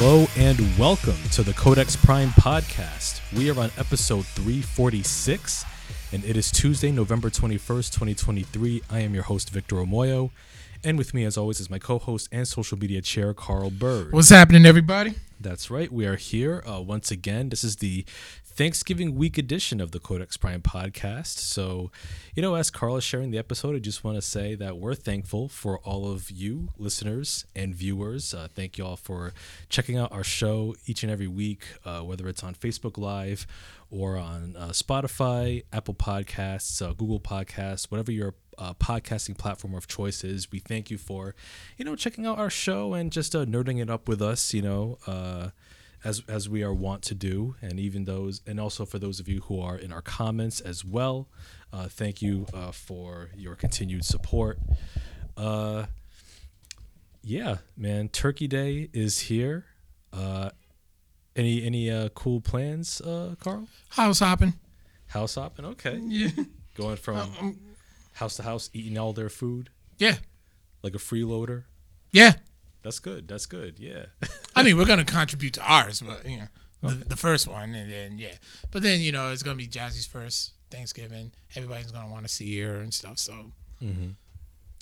Hello 0.00 0.28
and 0.36 0.60
welcome 0.78 1.16
to 1.32 1.42
the 1.42 1.52
Codex 1.54 1.96
Prime 1.96 2.28
podcast. 2.28 3.20
We 3.36 3.50
are 3.50 3.58
on 3.58 3.72
episode 3.76 4.24
346 4.26 5.64
and 6.12 6.24
it 6.24 6.36
is 6.36 6.52
Tuesday, 6.52 6.92
November 6.92 7.30
21st, 7.30 7.94
2023. 7.94 8.82
I 8.88 9.00
am 9.00 9.12
your 9.12 9.24
host, 9.24 9.50
Victor 9.50 9.74
Omoayo. 9.74 10.30
And 10.84 10.98
with 10.98 11.14
me, 11.14 11.24
as 11.24 11.36
always, 11.36 11.58
is 11.58 11.68
my 11.68 11.80
co 11.80 11.98
host 11.98 12.28
and 12.30 12.46
social 12.46 12.78
media 12.78 13.02
chair, 13.02 13.34
Carl 13.34 13.70
Byrd. 13.70 14.12
What's 14.12 14.28
happening, 14.28 14.66
everybody? 14.66 15.14
That's 15.40 15.68
right. 15.68 15.90
We 15.90 16.06
are 16.06 16.14
here 16.14 16.62
uh, 16.64 16.80
once 16.80 17.10
again. 17.10 17.48
This 17.48 17.64
is 17.64 17.78
the 17.78 18.04
Thanksgiving 18.58 19.14
week 19.14 19.38
edition 19.38 19.80
of 19.80 19.92
the 19.92 20.00
Codex 20.00 20.36
Prime 20.36 20.62
podcast. 20.62 21.38
So, 21.38 21.92
you 22.34 22.42
know, 22.42 22.56
as 22.56 22.72
Carl 22.72 22.96
is 22.96 23.04
sharing 23.04 23.30
the 23.30 23.38
episode, 23.38 23.76
I 23.76 23.78
just 23.78 24.02
want 24.02 24.16
to 24.16 24.20
say 24.20 24.56
that 24.56 24.78
we're 24.78 24.96
thankful 24.96 25.48
for 25.48 25.78
all 25.84 26.10
of 26.10 26.28
you 26.28 26.70
listeners 26.76 27.46
and 27.54 27.72
viewers. 27.72 28.34
Uh, 28.34 28.48
thank 28.52 28.76
you 28.76 28.84
all 28.84 28.96
for 28.96 29.32
checking 29.68 29.96
out 29.96 30.10
our 30.10 30.24
show 30.24 30.74
each 30.86 31.04
and 31.04 31.12
every 31.12 31.28
week, 31.28 31.66
uh, 31.84 32.00
whether 32.00 32.26
it's 32.26 32.42
on 32.42 32.56
Facebook 32.56 32.98
Live 32.98 33.46
or 33.92 34.16
on 34.16 34.56
uh, 34.58 34.70
Spotify, 34.70 35.62
Apple 35.72 35.94
Podcasts, 35.94 36.82
uh, 36.82 36.94
Google 36.94 37.20
Podcasts, 37.20 37.92
whatever 37.92 38.10
your 38.10 38.34
uh, 38.58 38.74
podcasting 38.74 39.38
platform 39.38 39.72
of 39.72 39.86
choice 39.86 40.24
is. 40.24 40.50
We 40.50 40.58
thank 40.58 40.90
you 40.90 40.98
for, 40.98 41.36
you 41.76 41.84
know, 41.84 41.94
checking 41.94 42.26
out 42.26 42.38
our 42.38 42.50
show 42.50 42.92
and 42.92 43.12
just 43.12 43.36
uh, 43.36 43.44
nerding 43.44 43.80
it 43.80 43.88
up 43.88 44.08
with 44.08 44.20
us. 44.20 44.52
You 44.52 44.62
know, 44.62 44.98
uh, 45.06 45.50
as 46.04 46.22
as 46.28 46.48
we 46.48 46.62
are 46.62 46.74
wont 46.74 47.02
to 47.04 47.14
do, 47.14 47.56
and 47.60 47.78
even 47.78 48.04
those, 48.04 48.40
and 48.46 48.60
also 48.60 48.84
for 48.84 48.98
those 48.98 49.20
of 49.20 49.28
you 49.28 49.40
who 49.42 49.60
are 49.60 49.76
in 49.76 49.92
our 49.92 50.02
comments 50.02 50.60
as 50.60 50.84
well. 50.84 51.28
Uh, 51.72 51.86
thank 51.88 52.22
you 52.22 52.46
uh, 52.54 52.70
for 52.72 53.30
your 53.36 53.54
continued 53.54 54.04
support. 54.04 54.58
Uh, 55.36 55.86
yeah, 57.22 57.58
man, 57.76 58.08
Turkey 58.08 58.46
Day 58.48 58.88
is 58.92 59.18
here. 59.18 59.66
Uh, 60.12 60.50
any 61.36 61.62
any 61.64 61.90
uh, 61.90 62.08
cool 62.10 62.40
plans, 62.40 63.00
uh, 63.00 63.34
Carl? 63.40 63.68
House 63.90 64.20
hopping. 64.20 64.54
House 65.08 65.34
hopping, 65.34 65.64
okay. 65.66 65.98
Yeah. 66.02 66.30
Going 66.74 66.96
from 66.96 67.16
Um, 67.18 67.58
house 68.14 68.36
to 68.36 68.42
house, 68.42 68.70
eating 68.72 68.96
all 68.98 69.12
their 69.12 69.28
food 69.28 69.70
yeah. 69.98 70.16
like 70.82 70.94
a 70.94 70.98
freeloader. 70.98 71.64
Yeah. 72.12 72.34
That's 72.82 72.98
good. 72.98 73.28
That's 73.28 73.46
good. 73.46 73.78
Yeah. 73.78 74.06
I 74.56 74.62
mean, 74.62 74.76
we're 74.76 74.86
gonna 74.86 75.04
contribute 75.04 75.54
to 75.54 75.62
ours, 75.62 76.00
but 76.00 76.26
you 76.28 76.38
know, 76.38 76.48
the, 76.82 76.94
the 77.04 77.16
first 77.16 77.48
one, 77.48 77.74
and 77.74 77.90
then 77.90 78.18
yeah. 78.18 78.34
But 78.70 78.82
then 78.82 79.00
you 79.00 79.12
know, 79.12 79.30
it's 79.30 79.42
gonna 79.42 79.56
be 79.56 79.66
Jazzy's 79.66 80.06
first 80.06 80.52
Thanksgiving. 80.70 81.32
Everybody's 81.56 81.90
gonna 81.90 82.10
want 82.10 82.26
to 82.26 82.32
see 82.32 82.60
her 82.60 82.76
and 82.76 82.92
stuff. 82.92 83.18
So 83.18 83.52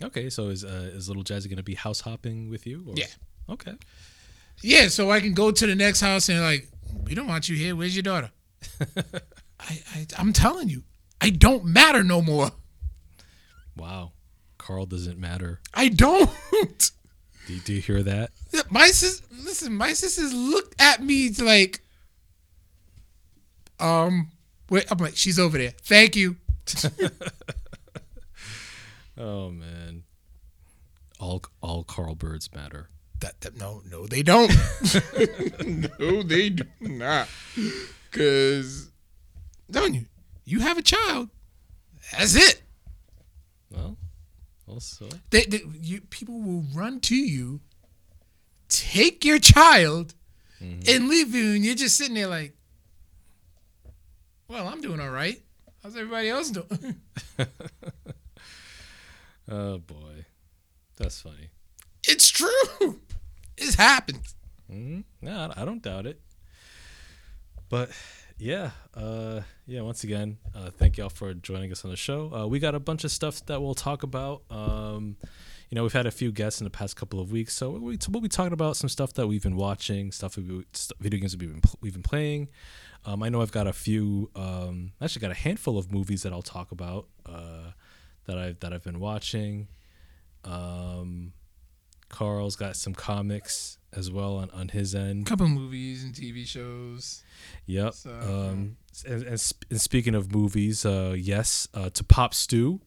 okay. 0.03 0.31
So 0.31 0.49
is 0.49 0.65
uh, 0.65 0.91
is 0.93 1.09
little 1.09 1.25
Jazzy 1.25 1.49
gonna 1.49 1.63
be 1.63 1.75
house 1.75 2.01
hopping 2.01 2.51
with 2.51 2.67
you? 2.67 2.85
Or? 2.89 2.95
Yeah. 2.97 3.07
Okay. 3.49 3.75
yeah, 4.61 4.89
so 4.89 5.11
I 5.13 5.21
can 5.21 5.35
go 5.35 5.53
to 5.53 5.67
the 5.67 5.77
next 5.77 6.01
house 6.01 6.29
and 6.29 6.41
like, 6.41 6.69
we 7.05 7.15
don't 7.15 7.29
want 7.29 7.49
you 7.49 7.55
here. 7.57 7.77
Where's 7.77 7.95
your 7.95 8.03
daughter? 8.03 8.33
I, 9.61 9.83
I 9.95 10.07
I'm 10.19 10.33
telling 10.33 10.69
you, 10.69 10.83
I 11.21 11.31
don't 11.31 11.65
matter 11.65 12.03
no 12.03 12.21
more. 12.21 12.51
Wow. 13.77 14.13
Carl 14.59 14.87
doesn't 14.87 15.19
matter. 15.19 15.61
I 15.75 15.89
don't. 15.89 16.31
Do 17.47 17.55
you, 17.55 17.61
do 17.61 17.75
you 17.75 17.81
hear 17.81 18.03
that? 18.03 18.31
my 18.71 18.89
sis, 18.89 19.23
listen, 19.31 19.75
my 19.75 19.93
sisters 19.93 20.33
looked 20.33 20.81
at 20.81 21.03
me 21.03 21.31
like, 21.31 21.81
um, 23.79 24.31
wait, 24.69 24.87
I'm 24.91 24.99
like, 24.99 25.17
she's 25.17 25.39
over 25.39 25.57
there. 25.59 25.73
Thank 25.83 26.17
you. 26.17 26.37
Oh 29.19 29.51
man. 29.51 30.03
All 31.19 31.43
all 31.63 31.85
Carl 31.85 32.15
Byrds 32.15 32.51
matter. 32.55 32.91
That, 33.21 33.41
that 33.41 33.57
no, 33.57 33.83
no, 33.91 34.07
they 34.07 34.23
don't. 34.23 34.51
no, 35.99 36.23
they 36.23 36.51
do 36.51 36.65
not. 36.81 37.29
Cause, 38.13 38.91
don't 39.71 39.95
you? 39.95 40.05
You 40.45 40.61
have 40.61 40.77
a 40.77 40.83
child. 40.83 41.31
That's 42.13 42.37
it. 42.37 42.63
Well. 43.71 43.97
Also. 44.69 45.09
They, 45.31 45.45
they, 45.45 45.61
you, 45.81 46.01
people 46.01 46.41
will 46.41 46.65
run 46.75 47.01
to 47.01 47.15
you, 47.17 47.61
take 48.69 49.25
your 49.25 49.39
child, 49.39 50.15
and 50.61 51.09
leave 51.09 51.35
you, 51.35 51.55
and 51.55 51.65
you're 51.65 51.75
just 51.77 51.97
sitting 51.97 52.15
there 52.15 52.27
like, 52.27 52.57
"Well, 54.49 54.67
I'm 54.67 54.81
doing 54.81 55.01
all 55.01 55.11
right. 55.11 55.41
How's 55.83 55.97
everybody 55.97 56.29
else 56.31 56.51
doing?" 56.51 57.01
Oh 59.49 59.79
boy. 59.79 60.25
That's 60.97 61.21
funny. 61.21 61.51
it's 62.09 62.29
true. 62.31 63.01
It's 63.57 63.77
happened. 63.77 64.21
Mm, 64.71 65.05
no, 65.23 65.53
I 65.57 65.65
don't 65.65 65.81
doubt 65.83 66.07
it. 66.07 66.21
But 67.69 67.91
yeah, 68.39 68.71
uh, 68.95 69.41
yeah. 69.67 69.81
Once 69.81 70.05
again, 70.05 70.39
uh, 70.55 70.71
thank 70.71 70.99
y'all 70.99 71.09
for 71.09 71.33
joining 71.35 71.73
us 71.73 71.85
on 71.85 71.91
the 71.91 71.97
show. 71.97 72.33
Uh, 72.35 72.47
we 72.47 72.59
got 72.59 72.75
a 72.75 72.81
bunch 72.81 73.05
of 73.05 73.11
stuff 73.11 73.45
that 73.47 73.63
we'll 73.63 73.75
talk 73.75 74.03
about. 74.03 74.43
Um, 74.51 75.17
you 75.71 75.77
know, 75.77 75.83
we've 75.83 75.93
had 75.93 76.07
a 76.07 76.11
few 76.11 76.31
guests 76.31 76.61
in 76.61 76.65
the 76.65 76.71
past 76.71 76.97
couple 76.97 77.19
of 77.19 77.33
weeks, 77.33 77.55
so 77.55 77.71
we, 77.71 77.99
we'll 78.09 78.21
be 78.21 78.29
talking 78.29 78.53
about 78.53 78.77
some 78.77 78.89
stuff 78.89 79.15
that 79.15 79.27
we've 79.27 79.43
been 79.43 79.57
watching, 79.57 80.13
stuff 80.13 80.37
we, 80.37 80.65
video 81.01 81.21
games 81.21 81.37
we've 81.37 81.51
been 81.51 81.63
we've 81.81 81.95
been 81.95 82.03
playing. 82.03 82.49
Um, 83.05 83.23
I 83.23 83.29
know 83.29 83.41
I've 83.41 83.53
got 83.53 83.67
a 83.67 83.73
few, 83.73 84.31
um, 84.35 84.93
actually 85.01 85.21
got 85.21 85.31
a 85.31 85.35
handful 85.35 85.79
of 85.79 85.93
movies 85.93 86.23
that 86.25 86.33
I'll 86.33 86.43
talk 86.43 86.73
about 86.73 87.07
uh, 87.25 87.71
that 88.27 88.37
I've 88.37 88.61
that 88.61 88.73
I've 88.73 88.85
been 88.85 89.01
watching. 89.01 89.69
Um, 90.45 91.33
Carl's 92.09 92.57
got 92.57 92.77
some 92.77 92.95
comics 92.95 93.79
as 93.97 94.11
well 94.11 94.37
on, 94.37 94.51
on 94.51 94.69
his 94.69 94.95
end. 94.95 95.27
a 95.27 95.31
couple 95.31 95.49
movies 95.49 96.05
and 96.05 96.15
TV 96.15 96.47
shows. 96.47 97.23
Yep. 97.67 97.95
So, 97.95 98.11
um, 98.11 98.77
and, 99.07 99.23
and, 99.25 99.41
sp- 99.41 99.65
and 99.71 99.81
speaking 99.81 100.15
of 100.15 100.33
movies, 100.35 100.85
uh, 100.85 101.15
yes, 101.19 101.67
uh, 101.75 101.91
to 101.91 102.05
Pop 102.05 102.35
Stew, 102.35 102.81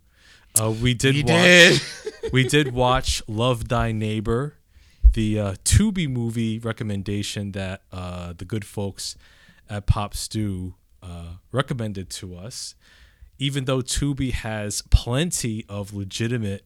uh, 0.61 0.71
we 0.71 0.93
did 0.93 1.15
He 1.15 1.23
watch. 1.23 1.31
did. 1.31 1.81
we 2.33 2.43
did 2.47 2.73
watch 2.73 3.21
Love 3.27 3.67
Thy 3.67 3.91
Neighbor, 3.91 4.55
the 5.13 5.39
uh, 5.39 5.53
Tubi 5.65 6.07
movie 6.09 6.59
recommendation 6.59 7.51
that 7.53 7.81
uh, 7.91 8.33
the 8.37 8.45
good 8.45 8.65
folks 8.65 9.15
at 9.69 9.85
Pop 9.85 10.15
Stew 10.15 10.75
uh, 11.03 11.33
recommended 11.51 12.09
to 12.11 12.35
us. 12.35 12.75
Even 13.37 13.65
though 13.65 13.81
Tubi 13.81 14.31
has 14.33 14.81
plenty 14.89 15.65
of 15.69 15.93
legitimate 15.93 16.65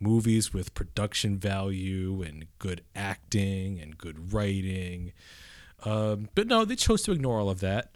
movies 0.00 0.52
with 0.52 0.74
production 0.74 1.38
value 1.38 2.22
and 2.22 2.46
good 2.58 2.82
acting 2.94 3.80
and 3.80 3.96
good 3.98 4.32
writing, 4.32 5.12
um, 5.84 6.28
but 6.34 6.46
no, 6.46 6.64
they 6.64 6.76
chose 6.76 7.02
to 7.02 7.12
ignore 7.12 7.38
all 7.40 7.50
of 7.50 7.60
that. 7.60 7.90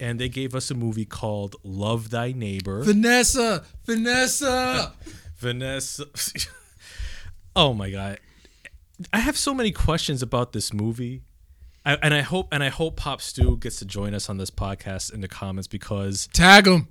And 0.00 0.18
they 0.18 0.28
gave 0.28 0.56
us 0.56 0.70
a 0.72 0.74
movie 0.74 1.04
called 1.04 1.54
Love 1.62 2.10
Thy 2.10 2.32
Neighbor. 2.32 2.82
Vanessa, 2.82 3.64
Vanessa. 3.84 4.92
Vanessa. 5.36 6.06
oh 7.56 7.74
my 7.74 7.90
god, 7.90 8.18
I 9.12 9.18
have 9.20 9.36
so 9.36 9.54
many 9.54 9.70
questions 9.70 10.22
about 10.22 10.52
this 10.52 10.72
movie, 10.72 11.22
I, 11.84 11.94
and 12.02 12.12
I 12.14 12.22
hope 12.22 12.48
and 12.50 12.62
I 12.64 12.70
hope 12.70 12.96
Pop 12.96 13.20
Stew 13.20 13.56
gets 13.58 13.78
to 13.78 13.84
join 13.84 14.14
us 14.14 14.28
on 14.28 14.36
this 14.38 14.50
podcast 14.50 15.12
in 15.12 15.20
the 15.20 15.28
comments 15.28 15.68
because 15.68 16.28
Tag 16.32 16.64
them. 16.64 16.88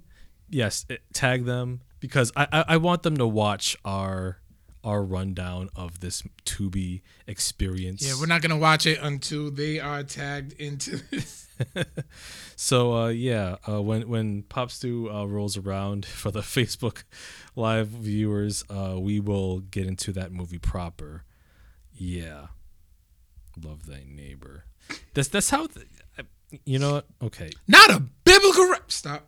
yes, 0.50 0.86
it, 0.90 1.02
tag 1.14 1.46
them 1.46 1.82
because 2.00 2.32
I, 2.36 2.48
I 2.52 2.66
I 2.70 2.78
want 2.78 3.04
them 3.04 3.18
to 3.18 3.28
watch 3.28 3.76
our 3.84 4.40
our 4.84 5.04
rundown 5.04 5.70
of 5.76 6.00
this 6.00 6.24
Tubi 6.46 7.02
experience. 7.28 8.06
Yeah, 8.06 8.14
we're 8.20 8.28
not 8.28 8.42
gonna 8.42 8.58
watch 8.58 8.86
it 8.86 9.00
until 9.02 9.50
they 9.52 9.80
are 9.80 10.04
tagged 10.04 10.54
into 10.54 10.98
this. 11.12 11.48
So 12.56 12.94
uh, 12.96 13.08
yeah, 13.10 13.58
uh, 13.68 13.82
when 13.82 14.08
when 14.08 14.44
Pop 14.44 14.72
Stew 14.72 15.10
uh, 15.12 15.26
rolls 15.26 15.58
around 15.58 16.06
for 16.22 16.32
the 16.32 16.42
Facebook 16.42 17.04
live 17.56 17.88
viewers, 17.88 18.64
uh, 18.70 18.96
we 19.00 19.20
will 19.20 19.60
get 19.60 19.86
into 19.86 20.12
that 20.14 20.32
movie 20.32 20.60
proper. 20.60 21.24
Yeah, 21.92 22.48
love 23.62 23.86
thy 23.86 24.04
neighbor. 24.08 24.66
That's 25.14 25.28
that's 25.28 25.50
how. 25.50 25.68
th- 25.68 25.88
you 26.66 26.78
know 26.78 26.94
what? 26.94 27.06
Okay. 27.22 27.50
Not 27.68 27.90
a 27.90 28.00
biblical 28.00 28.70
rep. 28.70 28.92
Stop. 28.92 29.28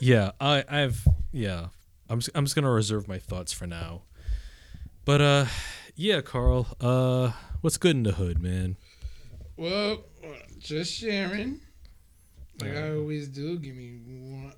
Yeah, 0.00 0.32
I 0.40 0.64
I've 0.68 1.06
yeah. 1.32 1.66
I'm 2.08 2.20
just, 2.20 2.30
I'm 2.34 2.44
just 2.44 2.54
gonna 2.54 2.70
reserve 2.70 3.06
my 3.06 3.18
thoughts 3.18 3.52
for 3.52 3.66
now. 3.66 4.02
But 5.08 5.22
uh, 5.22 5.46
yeah, 5.96 6.20
Carl. 6.20 6.66
Uh, 6.82 7.32
what's 7.62 7.78
good 7.78 7.96
in 7.96 8.02
the 8.02 8.12
hood, 8.12 8.42
man? 8.42 8.76
Well, 9.56 10.04
just 10.58 10.92
sharing. 10.92 11.60
Like 12.60 12.76
I 12.76 12.90
always 12.90 13.28
do. 13.28 13.58
Give 13.58 13.74
me 13.74 14.00
one. 14.04 14.52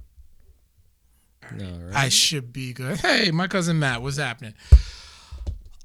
No, 1.56 1.86
right? 1.86 1.94
I 1.94 2.08
should 2.08 2.52
be 2.52 2.72
good. 2.72 2.98
Hey, 2.98 3.30
my 3.30 3.46
cousin 3.46 3.78
Matt, 3.78 4.02
what's 4.02 4.16
happening? 4.16 4.54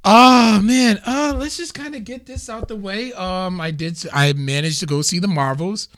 Oh 0.03 0.59
man, 0.63 0.99
uh, 1.05 1.35
let's 1.37 1.57
just 1.57 1.75
kind 1.75 1.93
of 1.93 2.03
get 2.03 2.25
this 2.25 2.49
out 2.49 2.67
the 2.67 2.75
way. 2.75 3.13
Um, 3.13 3.61
I 3.61 3.69
did. 3.69 4.03
I 4.11 4.33
managed 4.33 4.79
to 4.79 4.87
go 4.87 5.03
see 5.03 5.19
the 5.19 5.27
Marvels. 5.27 5.89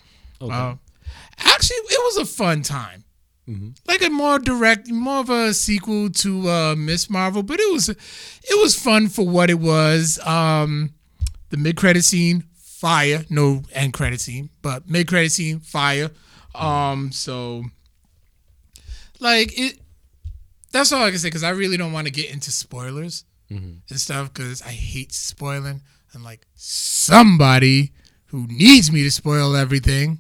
okay. 0.42 0.54
Uh, 0.54 0.76
actually, 1.38 1.78
it 1.78 2.02
was 2.04 2.18
a 2.18 2.26
fun 2.26 2.64
time. 2.64 3.06
Mhm. 3.48 3.78
Like 3.88 4.04
a 4.04 4.10
more 4.10 4.40
direct, 4.40 4.90
more 4.90 5.20
of 5.20 5.30
a 5.30 5.54
sequel 5.54 6.10
to 6.10 6.50
uh, 6.50 6.76
Miss 6.76 7.10
Marvel, 7.10 7.44
but 7.44 7.60
it 7.60 7.72
was 7.72 7.88
it 7.90 8.62
was 8.62 8.76
fun 8.76 9.08
for 9.08 9.28
what 9.28 9.50
it 9.50 9.60
was. 9.60 10.20
Um, 10.26 10.94
the 11.50 11.58
mid 11.58 11.78
credit 11.78 12.04
scene, 12.04 12.44
fire. 12.58 13.26
No 13.30 13.64
end 13.72 13.94
credit 13.94 14.20
scene, 14.20 14.50
but 14.62 14.90
mid 14.90 15.08
credit 15.08 15.32
scene, 15.32 15.60
fire. 15.62 16.10
Um, 16.56 17.12
so 17.14 17.64
like 19.20 19.58
it. 19.58 19.80
That's 20.74 20.92
all 20.92 21.04
I 21.06 21.10
can 21.10 21.20
say 21.20 21.30
because 21.30 21.44
I 21.44 21.50
really 21.52 21.78
don't 21.78 21.94
want 21.94 22.08
to 22.08 22.12
get 22.12 22.30
into 22.30 22.52
spoilers 22.52 23.24
and 23.90 24.00
stuff 24.00 24.34
because 24.34 24.62
I 24.62 24.72
hate 24.72 25.14
spoiling. 25.14 25.82
And 26.14 26.24
like 26.24 26.46
somebody 26.56 27.94
who 28.28 28.46
needs 28.48 28.92
me 28.92 29.04
to 29.04 29.12
spoil 29.12 29.56
everything. 29.56 30.20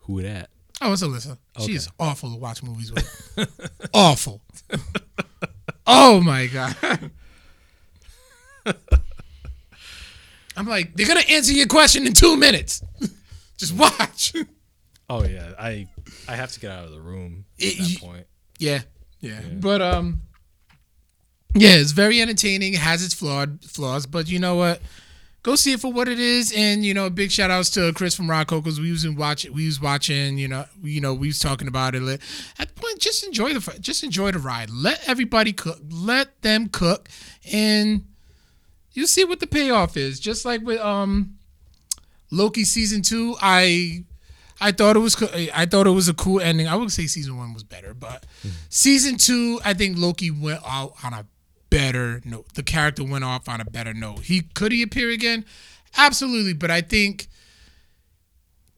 Who 0.00 0.20
that? 0.22 0.50
Oh, 0.84 0.92
it's 0.94 1.02
Alyssa. 1.02 1.38
Okay. 1.60 1.72
is 1.72 1.88
awful 2.00 2.32
to 2.32 2.36
watch 2.38 2.62
movies 2.62 2.92
with. 2.92 3.70
awful. 3.94 4.40
oh 5.86 6.20
my 6.20 6.46
god. 6.48 6.76
I'm 10.56 10.66
like, 10.66 10.94
they're 10.94 11.06
gonna 11.06 11.20
answer 11.30 11.52
your 11.52 11.66
question 11.66 12.06
in 12.06 12.12
two 12.12 12.36
minutes. 12.36 12.82
Just 13.56 13.74
watch. 13.74 14.34
Oh 15.08 15.24
yeah, 15.24 15.52
I 15.58 15.88
I 16.28 16.36
have 16.36 16.52
to 16.52 16.60
get 16.60 16.70
out 16.70 16.84
of 16.84 16.90
the 16.90 17.00
room 17.00 17.44
at 17.58 17.64
It- 17.64 17.78
that 17.78 18.00
point. 18.00 18.26
yeah, 18.58 18.80
yeah. 19.20 19.40
But 19.54 19.80
um, 19.82 20.22
yeah, 21.54 21.74
it's 21.76 21.92
very 21.92 22.20
entertaining. 22.20 22.74
It 22.74 22.80
has 22.80 23.04
its 23.04 23.14
flawed 23.14 23.64
flaws, 23.64 24.06
but 24.06 24.28
you 24.28 24.38
know 24.38 24.56
what? 24.56 24.80
Go 25.42 25.56
see 25.56 25.72
it 25.72 25.80
for 25.80 25.92
what 25.92 26.06
it 26.06 26.20
is, 26.20 26.52
and 26.56 26.84
you 26.84 26.94
know, 26.94 27.10
big 27.10 27.32
shout 27.32 27.50
outs 27.50 27.68
to 27.70 27.92
Chris 27.94 28.14
from 28.14 28.30
Rocco 28.30 28.60
because 28.60 28.78
we 28.80 28.92
was 28.92 29.04
in 29.04 29.16
watch, 29.16 29.44
we 29.50 29.66
was 29.66 29.80
watching, 29.80 30.38
you 30.38 30.46
know, 30.46 30.66
you 30.82 31.00
know, 31.00 31.14
we 31.14 31.26
was 31.26 31.40
talking 31.40 31.66
about 31.66 31.96
it. 31.96 32.02
At 32.60 32.68
the 32.68 32.80
point, 32.80 33.00
just 33.00 33.24
enjoy 33.26 33.52
the, 33.52 33.78
just 33.80 34.04
enjoy 34.04 34.30
the 34.30 34.38
ride. 34.38 34.70
Let 34.70 35.06
everybody 35.08 35.52
cook, 35.52 35.80
let 35.90 36.40
them 36.42 36.68
cook, 36.68 37.08
and 37.52 38.04
you 38.92 39.08
see 39.08 39.24
what 39.24 39.40
the 39.40 39.48
payoff 39.48 39.96
is. 39.96 40.20
Just 40.20 40.44
like 40.44 40.62
with 40.62 40.80
um, 40.80 41.38
Loki 42.30 42.62
season 42.62 43.02
two, 43.02 43.34
I 43.40 44.04
I 44.60 44.70
thought 44.70 44.94
it 44.94 45.00
was 45.00 45.20
I 45.52 45.66
thought 45.66 45.88
it 45.88 45.90
was 45.90 46.08
a 46.08 46.14
cool 46.14 46.40
ending. 46.40 46.68
I 46.68 46.76
would 46.76 46.92
say 46.92 47.06
season 47.08 47.36
one 47.36 47.52
was 47.52 47.64
better, 47.64 47.94
but 47.94 48.24
season 48.68 49.16
two, 49.16 49.60
I 49.64 49.74
think 49.74 49.98
Loki 49.98 50.30
went 50.30 50.60
out 50.64 50.94
on 51.02 51.12
a 51.12 51.26
better 51.72 52.20
note. 52.24 52.54
The 52.54 52.62
character 52.62 53.02
went 53.02 53.24
off 53.24 53.48
on 53.48 53.60
a 53.60 53.64
better 53.64 53.94
note. 53.94 54.20
He 54.20 54.42
could 54.42 54.72
he 54.72 54.82
appear 54.82 55.10
again? 55.10 55.44
Absolutely, 55.96 56.52
but 56.52 56.70
I 56.70 56.80
think 56.80 57.28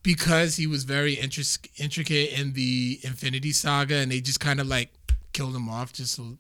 because 0.03 0.57
he 0.57 0.67
was 0.67 0.85
very 0.85 1.17
intris- 1.17 1.67
intricate 1.79 2.39
in 2.39 2.53
the 2.53 3.01
Infinity 3.03 3.53
Saga, 3.53 3.97
and 3.97 4.13
they 4.13 4.21
just 4.21 4.41
kind 4.41 4.61
of 4.61 4.67
like 4.67 4.93
killed 5.33 5.57
him 5.57 5.69
off. 5.69 5.93
Just, 5.93 6.15
so- 6.15 6.23
I'm 6.23 6.39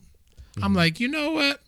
mm-hmm. 0.62 0.76
like, 0.76 1.00
you 1.00 1.08
know 1.08 1.32
what? 1.32 1.60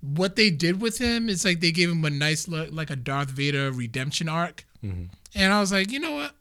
What 0.00 0.36
they 0.36 0.50
did 0.50 0.80
with 0.80 0.98
him 0.98 1.28
is 1.28 1.44
like 1.44 1.60
they 1.60 1.72
gave 1.72 1.90
him 1.90 2.04
a 2.04 2.10
nice 2.10 2.48
look, 2.48 2.70
like 2.72 2.90
a 2.90 2.96
Darth 2.96 3.30
Vader 3.30 3.70
redemption 3.72 4.28
arc. 4.28 4.64
Mm-hmm. 4.84 5.04
And 5.34 5.52
I 5.52 5.60
was 5.60 5.72
like, 5.72 5.90
you 5.90 6.00
know 6.00 6.14
what? 6.14 6.32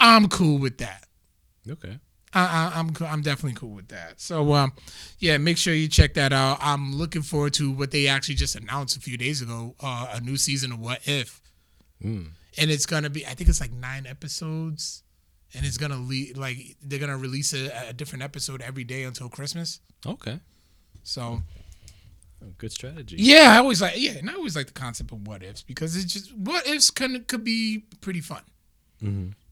I'm 0.00 0.28
cool 0.28 0.58
with 0.58 0.78
that. 0.78 1.04
Okay. 1.68 1.98
I, 2.34 2.40
I, 2.74 2.78
I'm 2.78 2.92
I'm 3.06 3.22
definitely 3.22 3.58
cool 3.58 3.70
with 3.74 3.88
that. 3.88 4.20
So 4.20 4.52
um, 4.54 4.72
yeah, 5.18 5.38
make 5.38 5.56
sure 5.56 5.72
you 5.74 5.88
check 5.88 6.14
that 6.14 6.32
out. 6.32 6.58
I'm 6.60 6.94
looking 6.94 7.22
forward 7.22 7.54
to 7.54 7.70
what 7.70 7.90
they 7.90 8.06
actually 8.08 8.34
just 8.36 8.54
announced 8.56 8.96
a 8.96 9.00
few 9.00 9.16
days 9.16 9.40
ago, 9.42 9.74
uh, 9.80 10.08
a 10.14 10.20
new 10.20 10.36
season 10.36 10.72
of 10.72 10.78
What 10.80 11.00
If, 11.08 11.40
and 12.02 12.30
it's 12.56 12.86
gonna 12.86 13.10
be 13.10 13.26
I 13.26 13.30
think 13.34 13.48
it's 13.48 13.60
like 13.60 13.72
nine 13.72 14.06
episodes, 14.06 15.02
and 15.54 15.64
it's 15.64 15.78
gonna 15.78 15.96
lead 15.96 16.36
like 16.36 16.76
they're 16.82 16.98
gonna 16.98 17.16
release 17.18 17.52
a, 17.54 17.70
a 17.88 17.92
different 17.92 18.22
episode 18.24 18.60
every 18.62 18.84
day 18.84 19.04
until 19.04 19.28
Christmas. 19.28 19.80
Okay. 20.06 20.38
So 21.02 21.42
Oh, 22.40 22.52
Good 22.56 22.70
strategy. 22.70 23.16
yeah, 23.18 23.52
I 23.54 23.58
always 23.58 23.82
like 23.82 23.94
yeah, 23.96 24.12
and 24.12 24.30
I 24.30 24.34
always 24.34 24.54
like 24.54 24.66
the 24.68 24.72
concept 24.72 25.10
of 25.10 25.26
what 25.26 25.42
ifs 25.42 25.62
because 25.62 25.96
it's 25.96 26.12
just 26.12 26.32
what 26.36 26.64
ifs 26.68 26.88
can 26.90 27.24
could 27.24 27.42
be 27.42 27.84
pretty 28.00 28.20
fun. 28.20 28.42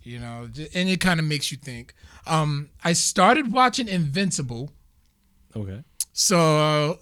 You 0.07 0.21
know, 0.21 0.49
and 0.73 0.89
it 0.89 1.01
kind 1.01 1.19
of 1.19 1.27
makes 1.27 1.51
you 1.51 1.59
think. 1.59 1.93
Um, 2.29 2.71
I 2.85 2.93
started 2.93 3.53
watching 3.53 3.89
Invincible, 3.89 4.71
Okay. 5.57 5.83
so 6.13 7.01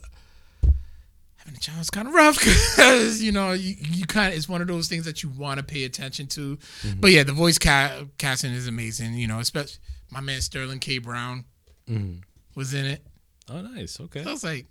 having 1.36 1.54
a 1.54 1.60
child 1.60 1.80
is 1.82 1.90
kind 1.90 2.08
of 2.08 2.14
rough 2.14 2.38
because 2.38 3.22
you 3.22 3.30
know 3.30 3.52
you, 3.52 3.74
you 3.78 4.06
kind 4.06 4.32
of 4.32 4.38
it's 4.38 4.48
one 4.48 4.62
of 4.62 4.68
those 4.68 4.88
things 4.88 5.04
that 5.04 5.22
you 5.22 5.28
want 5.28 5.58
to 5.58 5.64
pay 5.64 5.84
attention 5.84 6.28
to. 6.28 6.56
Mm-hmm. 6.56 7.00
But 7.00 7.10
yeah, 7.10 7.24
the 7.24 7.32
voice 7.32 7.58
ca- 7.58 8.04
casting 8.16 8.52
is 8.52 8.66
amazing. 8.66 9.12
You 9.12 9.26
know, 9.26 9.38
especially 9.38 9.80
my 10.10 10.20
man 10.20 10.40
Sterling 10.40 10.78
K. 10.78 10.96
Brown 10.96 11.44
mm-hmm. 11.86 12.20
was 12.54 12.72
in 12.72 12.86
it. 12.86 13.06
Oh, 13.50 13.60
nice. 13.60 14.00
Okay. 14.00 14.24
I 14.24 14.30
was 14.30 14.44
like, 14.44 14.66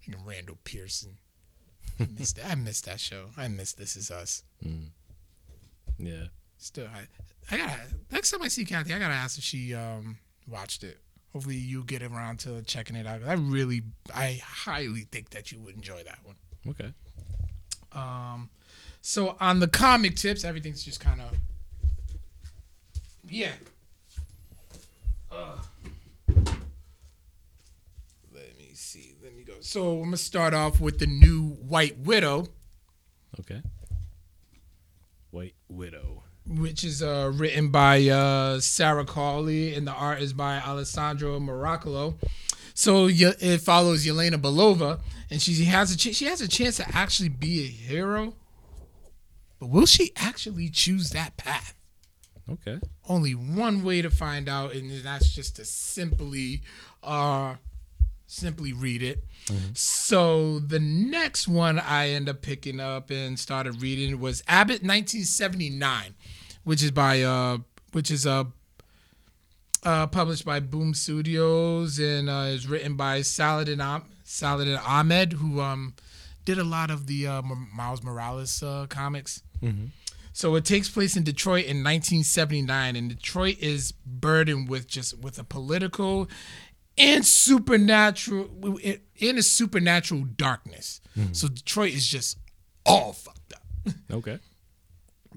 "Fucking 0.00 0.16
Randall 0.26 0.58
Pearson. 0.64 1.18
I 2.00 2.08
missed 2.18 2.36
that. 2.36 2.50
I 2.50 2.54
missed 2.56 2.86
that 2.86 2.98
show. 2.98 3.26
I 3.36 3.46
missed 3.46 3.78
This 3.78 3.94
Is 3.94 4.10
Us. 4.10 4.42
Mm. 4.66 4.88
Yeah. 5.96 6.24
Still, 6.62 6.88
I, 6.94 7.54
I 7.54 7.56
gotta 7.56 7.72
next 8.12 8.30
time 8.30 8.42
I 8.42 8.48
see 8.48 8.66
Kathy, 8.66 8.92
I 8.92 8.98
gotta 8.98 9.14
ask 9.14 9.38
if 9.38 9.44
she 9.44 9.74
um 9.74 10.18
watched 10.46 10.84
it. 10.84 10.98
Hopefully, 11.32 11.56
you 11.56 11.84
get 11.84 12.02
around 12.02 12.40
to 12.40 12.60
checking 12.62 12.96
it 12.96 13.06
out. 13.06 13.22
I 13.26 13.32
really, 13.34 13.82
I 14.14 14.40
highly 14.44 15.06
think 15.10 15.30
that 15.30 15.50
you 15.52 15.60
would 15.60 15.74
enjoy 15.74 16.02
that 16.02 16.18
one. 16.24 16.34
Okay. 16.68 16.92
Um, 17.92 18.50
so 19.00 19.36
on 19.40 19.58
the 19.60 19.68
comic 19.68 20.16
tips, 20.16 20.44
everything's 20.44 20.84
just 20.84 21.00
kind 21.00 21.20
of, 21.20 21.30
yeah. 23.28 23.52
Uh, 25.32 25.56
let 28.34 28.58
me 28.58 28.70
see. 28.74 29.14
Let 29.22 29.34
me 29.34 29.44
go. 29.44 29.54
So 29.60 29.98
I'm 29.98 30.04
gonna 30.04 30.16
start 30.18 30.52
off 30.52 30.78
with 30.80 30.98
the 30.98 31.06
new 31.06 31.50
White 31.52 31.98
Widow, 32.00 32.48
Okay. 33.38 33.62
White 35.30 35.54
Widow. 35.68 36.19
Which 36.50 36.82
is 36.82 37.02
uh, 37.02 37.30
written 37.34 37.68
by 37.68 38.08
uh, 38.08 38.58
Sarah 38.60 39.04
Gailey, 39.04 39.74
and 39.74 39.86
the 39.86 39.92
art 39.92 40.20
is 40.20 40.32
by 40.32 40.56
Alessandro 40.58 41.38
Miracolo. 41.38 42.16
So 42.74 43.08
it 43.08 43.58
follows 43.60 44.04
Yelena 44.04 44.34
Belova, 44.40 45.00
and 45.30 45.40
she 45.40 45.64
has 45.66 45.92
a 45.92 45.96
ch- 45.96 46.14
she 46.14 46.24
has 46.24 46.40
a 46.40 46.48
chance 46.48 46.76
to 46.78 46.86
actually 46.96 47.28
be 47.28 47.60
a 47.64 47.68
hero. 47.68 48.34
But 49.60 49.68
will 49.68 49.86
she 49.86 50.10
actually 50.16 50.70
choose 50.70 51.10
that 51.10 51.36
path? 51.36 51.74
Okay. 52.50 52.80
Only 53.08 53.32
one 53.32 53.84
way 53.84 54.02
to 54.02 54.10
find 54.10 54.48
out, 54.48 54.72
and 54.74 54.90
that's 55.04 55.32
just 55.32 55.56
to 55.56 55.64
simply, 55.64 56.62
uh, 57.02 57.56
simply 58.26 58.72
read 58.72 59.02
it. 59.02 59.24
So 59.74 60.58
the 60.60 60.78
next 60.80 61.48
one 61.48 61.78
I 61.78 62.10
end 62.10 62.28
up 62.28 62.40
picking 62.40 62.80
up 62.80 63.10
and 63.10 63.38
started 63.38 63.82
reading 63.82 64.20
was 64.20 64.42
Abbott 64.48 64.82
1979, 64.82 66.14
which 66.70 66.84
is 66.84 66.92
by 66.92 67.20
uh, 67.20 67.58
which 67.90 68.12
is 68.12 68.28
uh, 68.28 68.44
uh 69.82 70.06
published 70.06 70.44
by 70.44 70.60
Boom 70.60 70.94
Studios 70.94 71.98
and 71.98 72.30
uh, 72.30 72.46
is 72.46 72.68
written 72.68 72.94
by 72.94 73.22
Saladin 73.22 73.80
Am- 73.80 74.04
Saladin 74.22 74.78
Ahmed, 74.86 75.32
who 75.32 75.60
um 75.60 75.94
did 76.44 76.58
a 76.58 76.64
lot 76.64 76.92
of 76.92 77.08
the 77.08 77.26
uh, 77.26 77.42
Miles 77.42 78.04
Morales 78.04 78.62
uh, 78.62 78.86
comics. 78.88 79.42
So 80.32 80.54
it 80.54 80.64
takes 80.64 80.88
place 80.88 81.16
in 81.16 81.24
Detroit 81.24 81.64
in 81.64 81.82
1979, 81.82 82.94
and 82.94 83.08
Detroit 83.10 83.56
is 83.58 83.92
burdened 84.06 84.68
with 84.68 84.86
just 84.86 85.18
with 85.18 85.40
a 85.40 85.44
political 85.44 86.30
and 86.96 87.26
supernatural 87.26 88.48
in 89.16 89.38
a 89.38 89.42
supernatural 89.42 90.22
darkness. 90.36 91.00
So 91.32 91.48
Detroit 91.48 91.94
is 91.94 92.06
just 92.06 92.38
all 92.86 93.12
fucked 93.12 93.54
up. 93.54 93.64
Okay. 94.12 94.38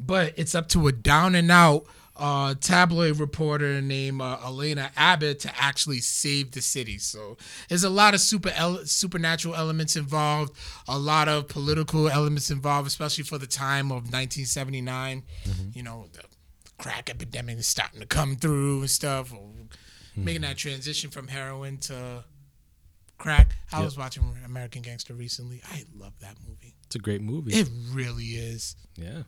But 0.05 0.33
it's 0.38 0.55
up 0.55 0.67
to 0.69 0.88
a 0.88 0.91
down 0.91 1.36
and 1.36 1.51
out 1.51 1.86
uh, 2.15 2.53
tabloid 2.60 3.19
reporter 3.19 3.81
named 3.81 4.22
uh, 4.22 4.38
Elena 4.45 4.91
Abbott 4.95 5.39
to 5.41 5.51
actually 5.57 6.00
save 6.00 6.51
the 6.51 6.62
city. 6.62 6.98
So 6.98 7.38
there's 7.69 7.83
a 7.83 7.89
lot 7.89 8.13
of 8.13 8.22
super 8.22 8.51
ele- 8.55 8.86
supernatural 8.86 9.55
elements 9.55 9.95
involved, 9.95 10.55
a 10.88 10.98
lot 10.98 11.27
of 11.27 11.48
political 11.48 12.10
elements 12.10 12.51
involved, 12.51 12.88
especially 12.88 13.24
for 13.24 13.38
the 13.38 13.48
time 13.48 13.88
of 13.88 14.12
1979. 14.12 15.24
You 15.74 15.83
know, 15.83 16.05
the 16.13 16.24
crack 16.77 17.10
epidemic 17.10 17.57
is 17.57 17.67
starting 17.67 18.00
to 18.01 18.05
come 18.05 18.36
through 18.36 18.81
and 18.81 18.89
stuff, 18.89 19.33
or 19.33 19.50
making 20.15 20.41
that 20.41 20.57
transition 20.57 21.10
from 21.10 21.27
heroin 21.27 21.77
to 21.79 22.24
crack. 23.17 23.55
I 23.72 23.83
was 23.83 23.98
watching 23.98 24.24
American 24.45 24.83
Gangster 24.83 25.13
recently. 25.15 25.62
I 25.65 25.86
love 25.95 26.13
that 26.22 26.36
movie. 26.48 26.75
It's 26.86 26.95
a 26.95 27.00
great 27.00 27.22
movie. 27.22 27.53
It 27.53 27.69
really 27.91 28.25
is 28.25 28.75
yeah. 28.98 29.24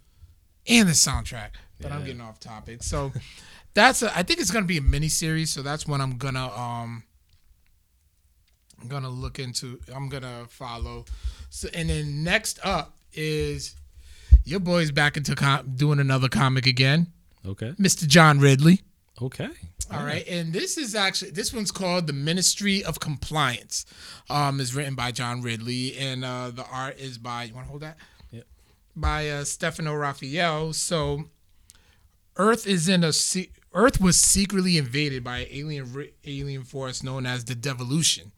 And 0.68 0.88
the 0.88 0.94
soundtrack. 0.94 1.50
But 1.82 1.92
I'm 1.92 2.06
getting 2.06 2.22
off 2.22 2.40
topic. 2.40 2.84
So 2.84 3.12
that's 3.74 4.02
a, 4.02 4.18
I 4.18 4.24
think 4.24 4.40
it's 4.40 4.52
gonna 4.52 4.66
be 4.66 4.78
a 4.78 4.82
mini 4.82 5.10
series. 5.10 5.52
So 5.52 5.62
that's 5.62 5.88
when 5.88 6.02
I'm 6.02 6.18
gonna 6.18 6.48
um 6.56 7.04
I'm 8.82 8.88
gonna 8.88 9.10
look 9.10 9.40
into. 9.40 9.80
I'm 9.94 10.10
gonna 10.10 10.46
follow. 10.50 11.06
So 11.50 11.68
and 11.74 11.90
then 11.90 12.24
next 12.24 12.60
up 12.64 12.98
is 13.14 13.76
your 14.44 14.60
boy's 14.60 14.92
back 14.92 15.18
into 15.18 15.36
com- 15.36 15.74
doing 15.76 16.00
another 16.00 16.30
comic 16.30 16.66
again, 16.68 17.08
Okay. 17.46 17.72
Mr. 17.80 18.08
John 18.08 18.40
Ridley. 18.40 18.82
Okay. 19.22 19.50
All 19.92 20.04
right, 20.04 20.28
and 20.28 20.52
this 20.52 20.78
is 20.78 20.96
actually 20.96 21.32
this 21.32 21.54
one's 21.54 21.72
called 21.72 22.08
the 22.08 22.14
Ministry 22.14 22.84
of 22.84 23.00
Compliance. 23.00 23.86
Um, 24.30 24.60
is 24.60 24.74
written 24.74 24.96
by 24.96 25.12
John 25.12 25.42
Ridley, 25.42 25.96
and 25.98 26.26
uh, 26.26 26.50
the 26.50 26.66
art 26.66 26.98
is 27.00 27.18
by. 27.20 27.44
You 27.44 27.54
want 27.54 27.68
to 27.68 27.70
hold 27.70 27.82
that? 27.84 27.98
By 28.96 29.30
uh, 29.30 29.44
Stefano 29.44 29.94
Raffaele. 29.94 30.74
So, 30.74 31.26
Earth 32.38 32.66
is 32.66 32.88
in 32.88 33.04
a 33.04 33.14
se- 33.14 33.52
Earth 33.74 34.00
was 34.00 34.18
secretly 34.18 34.78
invaded 34.78 35.24
by 35.24 35.40
an 35.40 35.48
alien 35.52 36.10
alien 36.26 36.64
force 36.64 37.04
known 37.04 37.26
as 37.26 37.46
the 37.46 37.56
Devolution. 37.56 38.32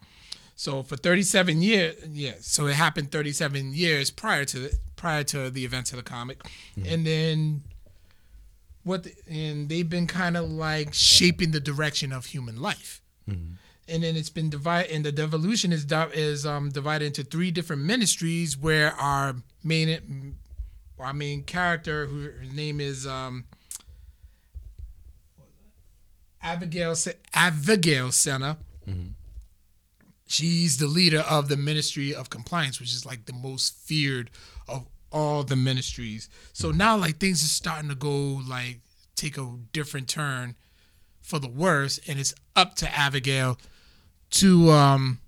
So 0.55 0.81
for 0.81 0.97
37 0.97 1.61
years, 1.61 1.95
yeah, 2.09 2.33
so 2.39 2.65
it 2.65 2.73
happened 2.73 3.11
37 3.11 3.73
years 3.73 4.09
prior 4.09 4.43
to 4.45 4.59
the, 4.59 4.77
prior 4.95 5.23
to 5.25 5.51
the 5.51 5.63
events 5.63 5.91
of 5.91 5.97
the 5.97 6.03
comic, 6.03 6.41
mm-hmm. 6.41 6.91
and 6.91 7.05
then 7.05 7.61
what? 8.83 9.03
The, 9.03 9.13
and 9.29 9.69
they've 9.69 9.87
been 9.87 10.07
kind 10.07 10.35
of 10.35 10.49
like 10.49 10.95
shaping 10.95 11.51
the 11.51 11.59
direction 11.59 12.11
of 12.11 12.25
human 12.25 12.59
life. 12.59 13.01
Mm-hmm. 13.29 13.53
And 13.89 14.03
then 14.03 14.17
it's 14.17 14.31
been 14.31 14.49
divided, 14.49 14.91
and 14.91 15.05
the 15.05 15.11
devolution 15.11 15.71
is 15.71 15.85
is 16.13 16.45
um, 16.47 16.69
divided 16.69 17.05
into 17.05 17.23
three 17.23 17.51
different 17.51 17.83
ministries 17.83 18.57
where 18.57 18.93
our 18.93 19.35
main 19.63 20.35
our 20.99 21.13
main 21.13 21.43
character, 21.43 22.05
whose 22.05 22.53
name 22.53 22.79
is 22.79 23.05
um, 23.05 23.45
Abigail 26.41 26.95
Abigail 27.33 28.11
Sena. 28.11 28.57
Mm-hmm. 28.87 29.09
She's 30.27 30.77
the 30.77 30.87
leader 30.87 31.19
of 31.19 31.47
the 31.47 31.57
Ministry 31.57 32.13
of 32.13 32.29
Compliance, 32.29 32.79
which 32.79 32.93
is 32.93 33.05
like 33.05 33.25
the 33.25 33.33
most 33.33 33.75
feared 33.75 34.29
of 34.67 34.87
all 35.11 35.43
the 35.43 35.55
ministries. 35.55 36.29
So 36.53 36.69
mm-hmm. 36.69 36.77
now 36.77 36.97
like 36.97 37.17
things 37.17 37.43
are 37.43 37.47
starting 37.47 37.89
to 37.89 37.95
go 37.95 38.41
like 38.47 38.79
take 39.15 39.37
a 39.37 39.55
different 39.71 40.07
turn 40.07 40.55
for 41.21 41.39
the 41.39 41.49
worse, 41.49 41.99
and 42.07 42.19
it's 42.19 42.33
up 42.55 42.75
to 42.75 42.97
Abigail 42.97 43.57
to 44.29 44.71
um 44.71 45.19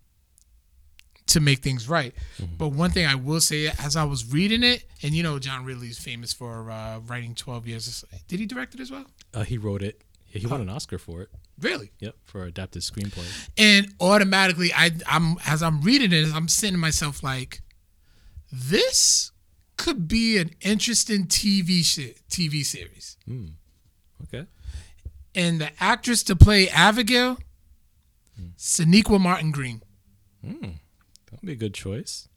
to 1.29 1.39
make 1.39 1.59
things 1.59 1.87
right. 1.87 2.13
Mm-hmm. 2.37 2.55
But 2.57 2.69
one 2.69 2.91
thing 2.91 3.05
I 3.05 3.15
will 3.15 3.41
say, 3.41 3.67
as 3.67 3.95
I 3.95 4.03
was 4.03 4.31
reading 4.31 4.63
it, 4.63 4.85
and 5.01 5.13
you 5.13 5.23
know, 5.23 5.39
John 5.39 5.65
Ridley 5.65 5.87
is 5.87 5.97
famous 5.97 6.33
for 6.33 6.69
uh, 6.69 6.99
writing 6.99 7.35
Twelve 7.35 7.67
Years. 7.67 8.03
Did 8.27 8.39
he 8.39 8.45
direct 8.45 8.73
it 8.75 8.79
as 8.79 8.91
well? 8.91 9.05
Uh, 9.33 9.43
he 9.43 9.57
wrote 9.57 9.81
it. 9.81 10.03
Yeah, 10.31 10.41
he 10.41 10.47
won 10.47 10.61
an 10.61 10.69
Oscar 10.69 10.97
for 10.97 11.21
it. 11.21 11.29
Really? 11.59 11.91
Yep, 11.99 12.15
for 12.23 12.43
adapted 12.45 12.81
screenplay. 12.83 13.25
And 13.57 13.93
automatically, 13.99 14.71
I, 14.73 14.91
I'm 15.07 15.37
as 15.45 15.61
I'm 15.63 15.81
reading 15.81 16.13
it, 16.13 16.33
I'm 16.33 16.47
saying 16.47 16.73
to 16.73 16.79
myself 16.79 17.23
like, 17.23 17.61
this 18.51 19.31
could 19.77 20.07
be 20.07 20.37
an 20.37 20.51
interesting 20.61 21.25
TV 21.25 21.83
shit, 21.83 22.19
TV 22.29 22.63
series. 22.65 23.17
Mm. 23.27 23.53
Okay. 24.23 24.45
And 25.35 25.61
the 25.61 25.71
actress 25.79 26.23
to 26.23 26.35
play 26.35 26.69
Abigail, 26.69 27.37
mm. 28.39 28.55
Sonequa 28.57 29.19
Martin 29.19 29.51
Green. 29.51 29.81
Mm. 30.45 30.75
Be 31.43 31.53
a 31.53 31.55
good 31.55 31.73
choice 31.73 32.29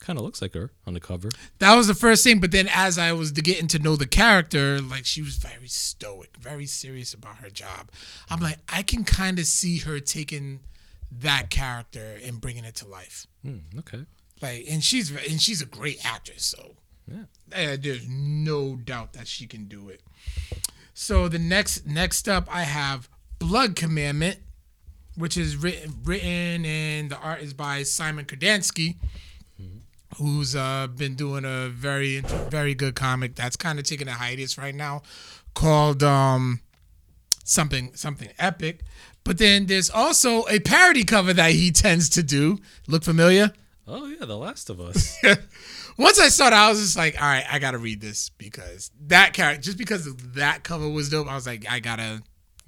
kind 0.00 0.18
of 0.18 0.24
looks 0.24 0.42
like 0.42 0.54
her 0.54 0.70
on 0.86 0.94
the 0.94 1.00
cover. 1.00 1.28
That 1.58 1.74
was 1.74 1.86
the 1.86 1.94
first 1.94 2.22
thing, 2.22 2.40
but 2.40 2.52
then 2.52 2.68
as 2.72 2.98
I 2.98 3.12
was 3.12 3.32
getting 3.32 3.66
to 3.68 3.78
know 3.78 3.96
the 3.96 4.06
character, 4.06 4.80
like 4.80 5.04
she 5.04 5.22
was 5.22 5.36
very 5.36 5.68
stoic, 5.68 6.36
very 6.38 6.66
serious 6.66 7.14
about 7.14 7.36
her 7.36 7.50
job. 7.50 7.90
I'm 8.30 8.40
like, 8.40 8.58
I 8.68 8.82
can 8.82 9.04
kind 9.04 9.38
of 9.38 9.46
see 9.46 9.78
her 9.78 10.00
taking 10.00 10.60
that 11.10 11.50
character 11.50 12.18
and 12.24 12.40
bringing 12.40 12.64
it 12.64 12.74
to 12.76 12.88
life. 12.88 13.26
Mm, 13.44 13.78
okay. 13.80 14.04
Like, 14.42 14.66
and 14.70 14.84
she's 14.84 15.10
and 15.10 15.40
she's 15.40 15.62
a 15.62 15.66
great 15.66 16.04
actress, 16.04 16.44
so 16.44 16.76
yeah, 17.10 17.76
there's 17.76 18.06
no 18.08 18.76
doubt 18.76 19.14
that 19.14 19.26
she 19.26 19.46
can 19.46 19.64
do 19.64 19.88
it. 19.88 20.02
So 20.92 21.28
the 21.28 21.38
next 21.38 21.86
next 21.86 22.28
up, 22.28 22.46
I 22.54 22.62
have 22.62 23.08
Blood 23.38 23.76
Commandment, 23.76 24.38
which 25.16 25.36
is 25.36 25.56
written 25.56 25.94
written 26.04 26.64
and 26.64 27.10
the 27.10 27.18
art 27.18 27.40
is 27.40 27.54
by 27.54 27.82
Szymon 27.82 28.26
Kudranski 28.26 28.96
who's 30.18 30.56
uh, 30.56 30.86
been 30.86 31.14
doing 31.14 31.44
a 31.44 31.68
very 31.68 32.20
very 32.20 32.74
good 32.74 32.94
comic 32.94 33.34
that's 33.34 33.56
kind 33.56 33.78
of 33.78 33.84
taking 33.84 34.08
a 34.08 34.12
hiatus 34.12 34.56
right 34.58 34.74
now, 34.74 35.02
called 35.54 36.02
um, 36.02 36.60
something 37.44 37.94
something 37.94 38.28
epic. 38.38 38.80
But 39.24 39.38
then 39.38 39.66
there's 39.66 39.90
also 39.90 40.44
a 40.48 40.60
parody 40.60 41.04
cover 41.04 41.32
that 41.32 41.50
he 41.50 41.72
tends 41.72 42.08
to 42.10 42.22
do. 42.22 42.58
Look 42.86 43.02
familiar? 43.02 43.52
Oh 43.86 44.06
yeah, 44.06 44.24
The 44.24 44.36
Last 44.36 44.70
of 44.70 44.80
Us. 44.80 45.16
Once 45.98 46.20
I 46.20 46.28
saw 46.28 46.48
it, 46.48 46.52
I 46.52 46.68
was 46.68 46.80
just 46.80 46.96
like, 46.96 47.20
all 47.20 47.26
right, 47.26 47.44
I 47.50 47.58
gotta 47.58 47.78
read 47.78 48.00
this 48.00 48.30
because 48.30 48.90
that 49.06 49.32
character, 49.32 49.62
just 49.62 49.78
because 49.78 50.14
that 50.34 50.62
cover 50.62 50.88
was 50.88 51.08
dope, 51.08 51.28
I 51.30 51.34
was 51.34 51.46
like, 51.46 51.64
I 51.70 51.80
gotta, 51.80 52.22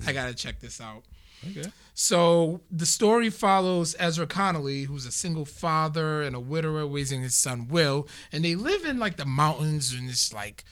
I 0.07 0.13
gotta 0.13 0.35
check 0.35 0.61
this 0.61 0.81
out. 0.81 1.03
Okay. 1.51 1.69
So 2.01 2.61
the 2.71 2.87
story 2.87 3.29
follows 3.29 3.97
Ezra 3.99 4.29
Connolly, 4.29 4.85
who's 4.85 5.05
a 5.05 5.11
single 5.11 5.45
father 5.45 6.23
and 6.23 6.37
a 6.37 6.41
widower 6.41 6.87
raising 6.87 7.23
his 7.23 7.35
son 7.35 7.67
Will, 7.67 8.07
and 8.31 8.45
they 8.45 8.55
live 8.55 8.85
in 8.85 9.01
like 9.01 9.17
the 9.17 9.25
mountains 9.25 9.93
and 9.93 10.09
it's 10.09 10.33
like 10.33 10.63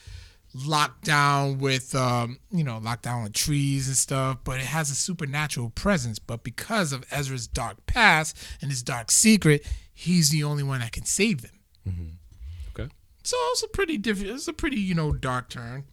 locked 0.55 1.03
down 1.03 1.59
with 1.59 1.97
um, 1.97 2.39
you 2.53 2.63
know, 2.63 2.79
locked 2.79 3.03
down 3.03 3.25
with 3.25 3.33
trees 3.33 3.89
and 3.89 3.97
stuff, 3.97 4.39
but 4.45 4.61
it 4.61 4.67
has 4.67 4.89
a 4.89 4.95
supernatural 4.95 5.71
presence. 5.71 6.21
But 6.21 6.45
because 6.45 6.93
of 6.93 7.05
Ezra's 7.11 7.49
dark 7.49 7.85
past 7.87 8.39
and 8.63 8.71
his 8.71 8.85
dark 8.85 9.11
secret, 9.11 9.67
he's 9.93 10.31
the 10.31 10.45
only 10.45 10.63
one 10.63 10.79
that 10.79 10.93
can 10.93 11.07
save 11.07 11.43
them. 11.43 11.59
Mm-hmm. 11.89 12.81
Okay. 12.81 12.93
So 13.25 13.37
it's 13.51 13.65
a 13.65 13.69
pretty 13.69 13.99
different. 13.99 14.31
It's 14.31 14.47
a 14.47 14.53
pretty 14.53 14.79
you 14.79 14.95
know 14.95 15.11
dark 15.11 15.49
turn. 15.49 15.87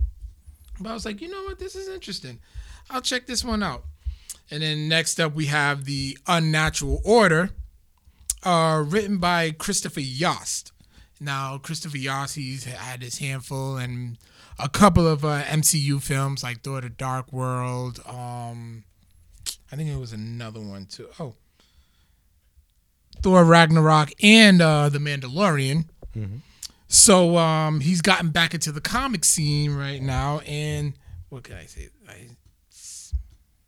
But 0.80 0.92
I 0.92 0.94
was 0.94 1.06
like, 1.08 1.22
you 1.22 1.30
know 1.30 1.44
what, 1.46 1.58
this 1.58 1.76
is 1.76 1.88
interesting. 1.88 2.38
I'll 2.92 3.02
check 3.02 3.26
this 3.26 3.44
one 3.44 3.64
out. 3.64 3.86
And 4.54 4.62
then 4.62 4.88
next 4.88 5.20
up, 5.20 5.34
we 5.34 5.48
have 5.48 5.86
The 5.86 6.16
Unnatural 6.28 7.02
Order, 7.04 7.50
uh, 8.44 8.84
written 8.86 9.18
by 9.18 9.50
Christopher 9.50 10.00
Yost. 10.00 10.72
Now, 11.20 11.58
Christopher 11.58 11.98
Yost, 11.98 12.36
he's 12.36 12.66
had 12.66 13.02
his 13.02 13.18
handful 13.18 13.78
and 13.78 14.20
a 14.60 14.70
couple 14.70 15.08
of 15.08 15.26
uh, 15.26 15.42
MCU 15.46 16.00
films 16.00 16.44
like 16.44 16.62
Thor: 16.62 16.82
The 16.82 16.90
Dark 16.90 17.34
World. 17.34 18.00
Um, 18.06 18.84
I 19.72 19.76
think 19.76 19.90
it 19.90 19.98
was 19.98 20.14
another 20.14 20.60
one 20.60 20.86
too. 20.86 21.08
Oh, 21.20 21.34
Thor: 23.24 23.44
Ragnarok 23.44 24.12
and 24.22 24.62
uh, 24.62 24.88
The 24.90 25.00
Mandalorian. 25.00 25.86
Mm-hmm. 26.16 26.38
So 26.88 27.38
um, 27.38 27.80
he's 27.80 28.04
gotten 28.04 28.30
back 28.30 28.54
into 28.54 28.72
the 28.72 28.82
comic 28.82 29.26
scene 29.26 29.74
right 29.74 30.00
now, 30.00 30.42
and 30.46 30.94
what 31.30 31.42
can 31.44 31.56
I 31.56 31.66
say? 31.66 31.90
I, 32.08 32.28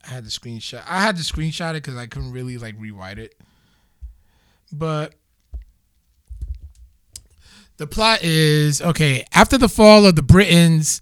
I 0.06 0.12
had 0.12 0.26
to 0.26 0.30
screenshot. 0.30 0.84
I 0.88 1.02
had 1.02 1.18
to 1.18 1.24
screenshot 1.24 1.72
it 1.72 1.84
because 1.84 1.98
I 1.98 2.08
couldn't 2.08 2.32
really 2.32 2.58
like 2.58 2.76
rewrite 2.78 3.20
it. 3.20 3.36
But 4.72 5.14
the 7.78 7.88
plot 7.88 8.24
is 8.24 8.82
okay. 8.82 9.26
After 9.34 9.58
the 9.58 9.70
fall 9.70 10.06
of 10.06 10.16
the 10.16 10.22
Britons 10.22 11.02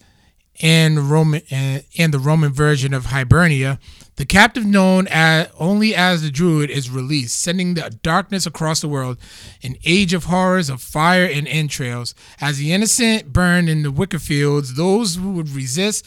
and 0.62 1.10
Roman 1.10 1.42
and, 1.50 1.84
and 1.98 2.14
the 2.14 2.20
Roman 2.20 2.54
version 2.54 2.94
of 2.94 3.08
Hibernia, 3.08 3.80
the 4.16 4.26
captive 4.26 4.66
known 4.66 5.08
as 5.10 5.50
only 5.60 5.96
as 5.96 6.22
the 6.22 6.30
Druid 6.30 6.70
is 6.70 6.90
released, 6.90 7.42
sending 7.42 7.74
the 7.74 7.90
darkness 8.04 8.46
across 8.46 8.80
the 8.80 8.88
world, 8.88 9.18
an 9.64 9.76
age 9.86 10.14
of 10.14 10.26
horrors 10.26 10.70
of 10.70 10.82
fire 10.82 11.26
and 11.26 11.48
entrails. 11.48 12.14
As 12.40 12.58
the 12.58 12.72
innocent 12.72 13.34
burn 13.34 13.68
in 13.68 13.82
the 13.82 13.92
wicker 13.92 14.20
fields, 14.20 14.76
those 14.76 15.16
who 15.16 15.32
would 15.34 15.50
resist 15.50 16.06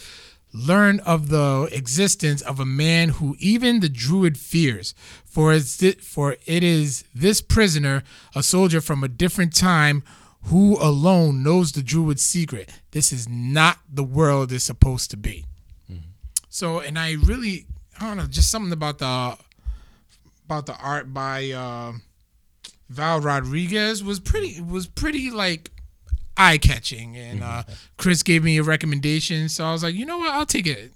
learn 0.56 1.00
of 1.00 1.28
the 1.28 1.68
existence 1.72 2.40
of 2.42 2.58
a 2.58 2.66
man 2.66 3.10
who 3.10 3.36
even 3.38 3.80
the 3.80 3.88
druid 3.88 4.38
fears. 4.38 4.94
For 5.25 5.52
it's 5.52 5.82
for 6.02 6.36
it 6.46 6.62
is 6.62 7.04
this 7.14 7.42
prisoner 7.42 8.02
a 8.34 8.42
soldier 8.42 8.80
from 8.80 9.04
a 9.04 9.08
different 9.08 9.54
time 9.54 10.02
who 10.44 10.76
alone 10.80 11.42
knows 11.42 11.72
the 11.72 11.82
druid's 11.82 12.25
secret. 12.25 12.70
This 12.92 13.12
is 13.12 13.28
not 13.28 13.78
the 13.92 14.04
world 14.04 14.52
is 14.52 14.64
supposed 14.64 15.10
to 15.10 15.16
be. 15.16 15.44
Mm-hmm. 15.90 16.00
so 16.48 16.80
and 16.80 16.98
i 16.98 17.12
really 17.12 17.66
i 18.00 18.06
don't 18.06 18.16
know 18.16 18.26
just 18.26 18.50
something 18.50 18.72
about 18.72 18.98
the 18.98 19.36
about 20.46 20.66
the 20.66 20.76
art 20.76 21.12
by 21.12 21.50
uh, 21.50 21.92
val 22.88 23.20
rodriguez 23.20 24.02
was 24.02 24.20
pretty 24.20 24.60
was 24.60 24.86
pretty 24.86 25.30
like 25.30 25.70
eye 26.37 26.59
catching. 26.59 27.16
And 27.16 27.43
uh, 27.43 27.64
Chris 27.97 28.23
gave 28.23 28.45
me 28.45 28.59
a 28.59 28.62
recommendation, 28.62 29.49
so 29.49 29.64
I 29.64 29.73
was 29.73 29.83
like, 29.83 29.95
you 29.95 30.07
know 30.07 30.19
what, 30.19 30.33
I'll 30.33 30.47
take 30.47 30.66
it. 30.66 30.93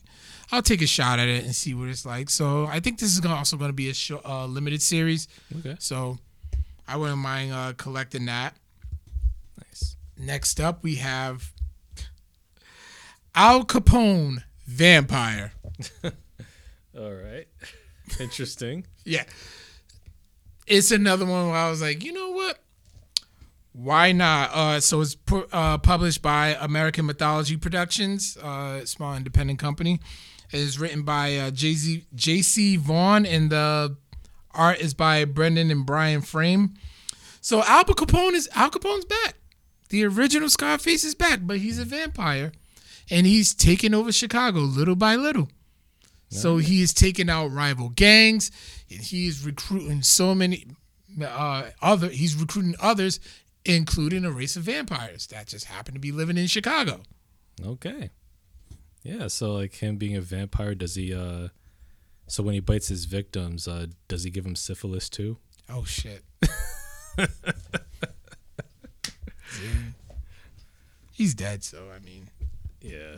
I'll 0.52 0.62
take 0.62 0.82
a 0.82 0.86
shot 0.86 1.18
at 1.20 1.28
it 1.28 1.44
and 1.44 1.54
see 1.54 1.74
what 1.74 1.88
it's 1.88 2.04
like. 2.04 2.28
So 2.28 2.66
I 2.66 2.80
think 2.80 2.98
this 2.98 3.16
is 3.16 3.24
also 3.24 3.56
going 3.56 3.68
to 3.70 3.74
be 3.74 3.88
a 3.88 3.94
show, 3.94 4.20
uh, 4.24 4.46
limited 4.46 4.82
series. 4.82 5.28
Okay. 5.60 5.76
So 5.78 6.18
I 6.88 6.96
wouldn't 6.96 7.18
mind 7.18 7.52
uh, 7.52 7.72
collecting 7.76 8.26
that. 8.26 8.56
Nice. 9.56 9.96
Next 10.18 10.60
up, 10.60 10.82
we 10.82 10.96
have 10.96 11.52
Al 13.34 13.64
Capone 13.64 14.42
Vampire. 14.66 15.52
All 16.98 17.12
right. 17.12 17.46
Interesting. 18.18 18.86
yeah. 19.04 19.24
It's 20.66 20.90
another 20.90 21.26
one 21.26 21.46
where 21.46 21.56
I 21.56 21.70
was 21.70 21.80
like, 21.80 22.04
you 22.04 22.12
know 22.12 22.30
what? 22.30 22.58
Why 23.72 24.12
not? 24.12 24.50
Uh, 24.52 24.80
so 24.80 25.00
it's 25.00 25.14
pu- 25.14 25.46
uh, 25.52 25.78
published 25.78 26.22
by 26.22 26.56
American 26.60 27.06
Mythology 27.06 27.56
Productions, 27.56 28.36
uh, 28.36 28.84
small 28.84 29.14
independent 29.16 29.58
company. 29.58 30.00
It 30.50 30.58
is 30.58 30.78
written 30.78 31.02
by 31.02 31.36
uh, 31.36 31.50
J.Z. 31.52 32.04
J.C. 32.14 32.76
Vaughn, 32.76 33.24
and 33.24 33.50
the 33.50 33.96
art 34.52 34.80
is 34.80 34.94
by 34.94 35.24
Brendan 35.24 35.70
and 35.70 35.86
Brian 35.86 36.22
Fraim. 36.22 36.76
So 37.40 37.62
Al 37.64 37.84
Capone 37.84 38.32
is 38.32 38.48
Al 38.54 38.70
Capone's 38.70 39.04
back. 39.04 39.34
The 39.90 40.04
original 40.04 40.48
Scarface 40.48 41.04
is 41.04 41.14
back, 41.14 41.40
but 41.42 41.58
he's 41.58 41.78
a 41.78 41.84
vampire, 41.84 42.52
and 43.08 43.26
he's 43.26 43.54
taking 43.54 43.94
over 43.94 44.12
Chicago 44.12 44.60
little 44.60 44.96
by 44.96 45.16
little. 45.16 45.48
So 46.32 46.58
he 46.58 46.80
is 46.80 46.94
taking 46.94 47.28
out 47.28 47.48
rival 47.48 47.88
gangs, 47.88 48.52
and 48.88 49.00
he 49.00 49.26
is 49.26 49.44
recruiting 49.44 50.02
so 50.02 50.32
many 50.32 50.64
uh, 51.24 51.70
other. 51.82 52.08
He's 52.08 52.36
recruiting 52.36 52.76
others, 52.80 53.18
including 53.76 54.24
a 54.24 54.30
race 54.30 54.56
of 54.56 54.64
vampires 54.64 55.26
that 55.28 55.46
just 55.46 55.66
happen 55.66 55.94
to 55.94 56.00
be 56.00 56.12
living 56.12 56.36
in 56.36 56.46
Chicago. 56.46 57.02
Okay. 57.64 58.10
Yeah, 59.02 59.28
so 59.28 59.52
like 59.54 59.74
him 59.76 59.96
being 59.96 60.16
a 60.16 60.20
vampire, 60.20 60.74
does 60.74 60.94
he 60.94 61.14
uh 61.14 61.48
so 62.26 62.42
when 62.42 62.54
he 62.54 62.60
bites 62.60 62.88
his 62.88 63.04
victims, 63.06 63.66
uh 63.68 63.86
does 64.08 64.24
he 64.24 64.30
give 64.30 64.44
him 64.44 64.56
syphilis 64.56 65.08
too? 65.08 65.38
Oh 65.68 65.84
shit. 65.84 66.24
He's 71.12 71.34
dead, 71.34 71.62
so 71.64 71.88
I 71.94 71.98
mean, 72.04 72.28
Yeah. 72.80 73.16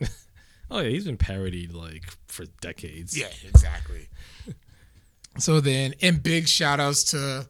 oh 0.70 0.80
yeah, 0.80 0.88
he's 0.88 1.04
been 1.04 1.18
parodied 1.18 1.72
like 1.72 2.04
for 2.26 2.46
decades. 2.60 3.18
yeah, 3.18 3.26
exactly. 3.46 4.08
so 5.38 5.60
then, 5.60 5.94
and 6.00 6.22
big 6.22 6.48
shout 6.48 6.80
outs 6.80 7.04
to 7.04 7.46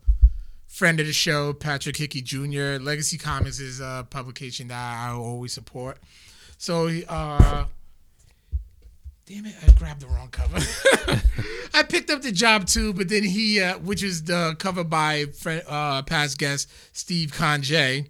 friend 0.72 0.98
of 1.00 1.06
the 1.06 1.12
show, 1.12 1.52
Patrick 1.52 1.98
Hickey 1.98 2.22
Jr. 2.22 2.78
Legacy 2.80 3.18
Comics 3.18 3.60
is 3.60 3.78
a 3.78 4.06
publication 4.08 4.68
that 4.68 5.08
I 5.08 5.12
always 5.12 5.52
support. 5.52 5.98
So, 6.56 6.88
uh, 7.08 7.66
damn 9.26 9.44
it, 9.44 9.54
I 9.62 9.70
grabbed 9.72 10.00
the 10.00 10.06
wrong 10.06 10.28
cover. 10.30 10.58
I 11.74 11.82
picked 11.82 12.10
up 12.10 12.22
the 12.22 12.32
job 12.32 12.66
too, 12.66 12.94
but 12.94 13.10
then 13.10 13.22
he, 13.22 13.60
uh, 13.60 13.78
which 13.80 14.02
is 14.02 14.24
the 14.24 14.56
cover 14.58 14.82
by 14.82 15.26
friend, 15.26 15.62
uh, 15.68 16.02
past 16.02 16.38
guest 16.38 16.70
Steve 16.92 17.32
Conjay. 17.32 18.08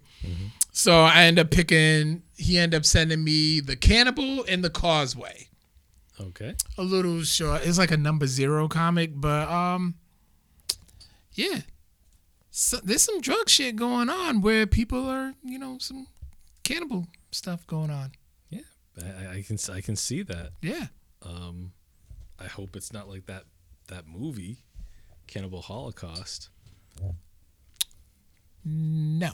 So 0.71 1.01
I 1.01 1.23
end 1.23 1.39
up 1.39 1.51
picking. 1.51 2.23
He 2.37 2.57
ended 2.57 2.77
up 2.77 2.85
sending 2.85 3.23
me 3.23 3.59
the 3.59 3.75
Cannibal 3.75 4.45
and 4.47 4.63
the 4.63 4.69
Causeway. 4.69 5.49
Okay. 6.19 6.55
A 6.77 6.83
little 6.83 7.23
short. 7.23 7.65
It's 7.65 7.77
like 7.77 7.91
a 7.91 7.97
number 7.97 8.25
zero 8.25 8.69
comic, 8.69 9.11
but 9.13 9.49
um, 9.49 9.95
yeah. 11.33 11.59
So, 12.55 12.77
there's 12.83 13.01
some 13.01 13.19
drug 13.19 13.49
shit 13.49 13.75
going 13.75 14.11
on 14.11 14.41
where 14.41 14.67
people 14.67 15.09
are, 15.09 15.33
you 15.43 15.57
know, 15.57 15.79
some 15.79 16.05
cannibal 16.63 17.07
stuff 17.31 17.65
going 17.65 17.89
on. 17.89 18.11
Yeah. 18.51 18.59
I, 19.01 19.37
I 19.37 19.41
can 19.41 19.57
I 19.71 19.81
can 19.81 19.95
see 19.95 20.21
that. 20.21 20.51
Yeah. 20.61 20.85
Um 21.23 21.71
I 22.39 22.45
hope 22.45 22.75
it's 22.75 22.93
not 22.93 23.09
like 23.09 23.25
that 23.25 23.45
that 23.87 24.07
movie, 24.07 24.57
Cannibal 25.25 25.63
Holocaust. 25.63 26.49
No. 28.63 29.31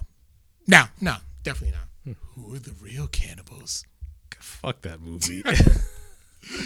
No. 0.66 0.84
No. 1.02 1.16
Definitely 1.44 1.78
not. 1.78 2.16
Who 2.36 2.56
are 2.56 2.60
the 2.60 2.74
real 2.82 3.08
cannibals? 3.08 3.84
Fuck 4.40 4.82
that 4.84 5.02
movie. 5.02 5.44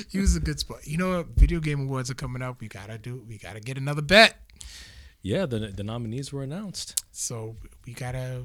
He 0.08 0.20
was 0.20 0.36
a 0.36 0.40
good 0.40 0.60
spot. 0.60 0.86
You 0.86 0.98
know 0.98 1.18
what? 1.18 1.30
Video 1.30 1.60
game 1.60 1.82
awards 1.82 2.12
are 2.12 2.14
coming 2.14 2.44
up. 2.44 2.62
We 2.62 2.68
gotta 2.68 3.00
do. 3.00 3.24
We 3.28 3.40
gotta 3.40 3.60
get 3.60 3.76
another 3.76 4.04
bet. 4.04 4.36
Yeah, 5.24 5.46
the 5.48 5.60
the 5.60 5.84
nominees 5.84 6.32
were 6.32 6.44
announced. 6.44 7.04
So 7.12 7.56
we 7.88 7.94
gotta. 7.94 8.44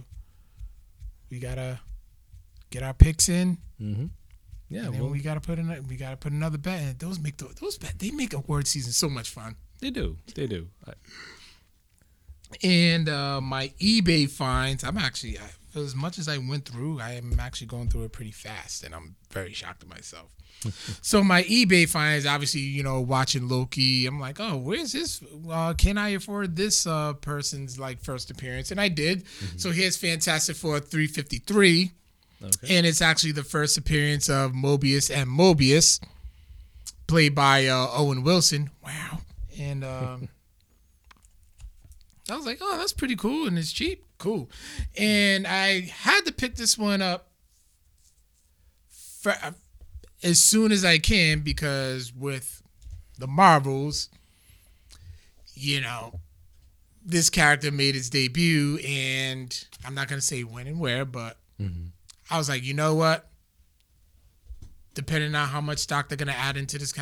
We 1.31 1.39
gotta 1.39 1.79
get 2.71 2.83
our 2.83 2.95
picks 2.95 3.29
in. 3.29 3.59
Mm-hmm. 3.79 4.07
Yeah, 4.71 4.85
and 4.87 4.95
then 4.95 5.03
well, 5.03 5.11
we 5.11 5.21
gotta 5.21 5.41
put 5.41 5.59
in. 5.59 5.87
We 5.89 5.97
gotta 5.97 6.17
put 6.17 6.33
another 6.33 6.57
bet. 6.57 6.81
in. 6.81 6.97
Those 6.99 7.21
make 7.21 7.37
the, 7.37 7.49
those 7.61 7.77
bet. 7.77 7.99
They 7.99 8.11
make 8.13 8.33
award 8.33 8.67
season 8.67 8.93
so 8.93 9.11
much 9.11 9.29
fun. 9.29 9.57
they 9.81 9.91
do. 9.91 10.17
They 10.35 10.47
do. 10.47 10.69
I, 10.87 10.93
And 12.63 13.09
uh, 13.11 13.41
my 13.43 13.69
eBay 13.81 14.31
finds. 14.31 14.85
I'm 14.85 14.97
actually. 14.97 15.39
I, 15.39 15.79
as 15.79 15.95
much 15.95 16.19
as 16.19 16.29
I 16.29 16.39
went 16.39 16.65
through, 16.65 16.99
I 17.01 17.13
am 17.13 17.39
actually 17.39 17.67
going 17.67 17.89
through 17.91 18.05
it 18.05 18.13
pretty 18.13 18.31
fast, 18.33 18.85
and 18.85 18.95
I'm 18.95 19.17
very 19.31 19.53
shocked 19.53 19.83
at 19.83 19.89
myself. 19.89 20.31
So 21.03 21.23
my 21.23 21.43
eBay 21.45 21.89
finds, 21.89 22.27
obviously, 22.27 22.61
you 22.61 22.83
know, 22.83 23.01
watching 23.01 23.49
Loki. 23.49 24.07
I'm 24.07 24.19
like, 24.19 24.41
oh, 24.41 24.57
where's 24.57 24.93
this? 24.93 25.23
Uh, 25.51 25.75
can 25.75 25.99
I 25.99 26.11
afford 26.11 26.57
this 26.57 26.87
uh, 26.87 27.13
person's 27.15 27.79
like 27.79 28.01
first 28.03 28.31
appearance? 28.31 28.71
And 28.71 28.81
I 28.81 28.89
did. 28.89 29.25
So 29.57 29.71
here's 29.71 29.97
Fantastic 29.97 30.57
Four 30.57 30.81
353. 30.81 31.93
okay. 32.43 32.77
and 32.77 32.87
it's 32.87 33.01
actually 33.03 33.33
the 33.33 33.45
first 33.45 33.77
appearance 33.79 34.29
of 34.29 34.53
Mobius 34.53 35.15
and 35.15 35.29
Mobius, 35.29 36.01
played 37.07 37.35
by 37.35 37.67
uh, 37.67 37.89
Owen 37.93 38.23
Wilson. 38.23 38.71
Wow, 38.85 39.21
and 39.59 39.85
um, 39.85 40.29
I 42.31 42.37
was 42.37 42.47
like, 42.47 42.59
oh, 42.61 42.77
that's 42.79 42.93
pretty 42.93 43.17
cool, 43.17 43.47
and 43.47 43.59
it's 43.59 43.73
cheap, 43.73 44.05
cool. 44.19 44.51
And 44.97 45.47
I 45.47 45.81
had 45.81 46.27
to 46.27 46.33
pick 46.33 46.57
this 46.57 46.77
one 46.77 47.01
up 47.03 47.29
for, 48.91 49.35
as 50.23 50.43
soon 50.43 50.73
as 50.73 50.85
I 50.85 50.99
can 50.99 51.41
because 51.41 52.13
with 52.13 52.63
the 53.19 53.27
Marvels, 53.27 54.09
you 55.55 55.81
know. 55.81 56.21
This 57.05 57.31
character 57.31 57.71
made 57.73 57.97
its 57.97 58.11
debut, 58.11 58.79
and 58.87 59.67
I'm 59.85 59.95
not 59.95 60.09
gonna 60.09 60.21
say 60.21 60.43
when 60.45 60.67
and 60.67 60.79
where, 60.79 61.07
but 61.07 61.39
I 62.31 62.37
was 62.37 62.49
like, 62.51 62.63
you 62.63 62.75
know 62.75 62.95
what? 62.95 63.31
Depending 64.95 65.35
on 65.35 65.49
how 65.49 65.61
much 65.63 65.79
stock 65.79 66.09
they're 66.09 66.19
gonna 66.19 66.33
add 66.33 66.57
into 66.59 66.77
this 66.79 66.93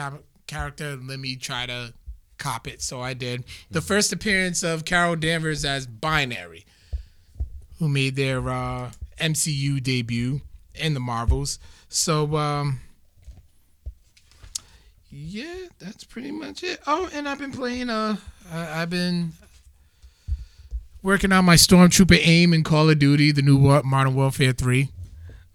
character, 0.47 0.97
let 0.97 1.19
me 1.19 1.35
try 1.35 1.67
to 1.67 1.93
cop 2.39 2.69
it. 2.69 2.83
So 2.83 3.01
I 3.01 3.15
did. 3.15 3.45
The 3.71 3.81
first 3.81 4.13
appearance 4.13 4.63
of 4.63 4.85
Carol 4.85 5.17
Danvers 5.17 5.65
as 5.65 5.87
Binary, 5.87 6.65
who 7.81 7.89
made 7.89 8.15
their 8.15 8.49
uh, 8.49 8.93
MCU 9.21 9.83
debut 9.83 10.41
in 10.75 10.95
the 10.95 11.01
Marvels. 11.01 11.59
So 11.89 12.37
um, 12.37 12.81
yeah, 15.17 15.67
that's 15.79 16.05
pretty 16.05 16.31
much 16.31 16.63
it. 16.63 16.81
Oh, 16.87 17.09
and 17.13 17.29
I've 17.29 17.39
been 17.39 17.53
playing. 17.53 17.89
Uh, 17.91 18.17
I- 18.53 18.83
I've 18.83 18.91
been 18.91 19.33
working 21.03 21.33
on 21.33 21.45
my 21.45 21.55
Stormtrooper 21.55 22.19
aim 22.23 22.53
in 22.53 22.63
Call 22.65 22.91
of 22.91 22.99
Duty, 22.99 23.33
the 23.33 23.43
new 23.43 23.57
War- 23.57 23.83
Modern 23.83 24.15
Warfare 24.15 24.53
Three. 24.53 24.91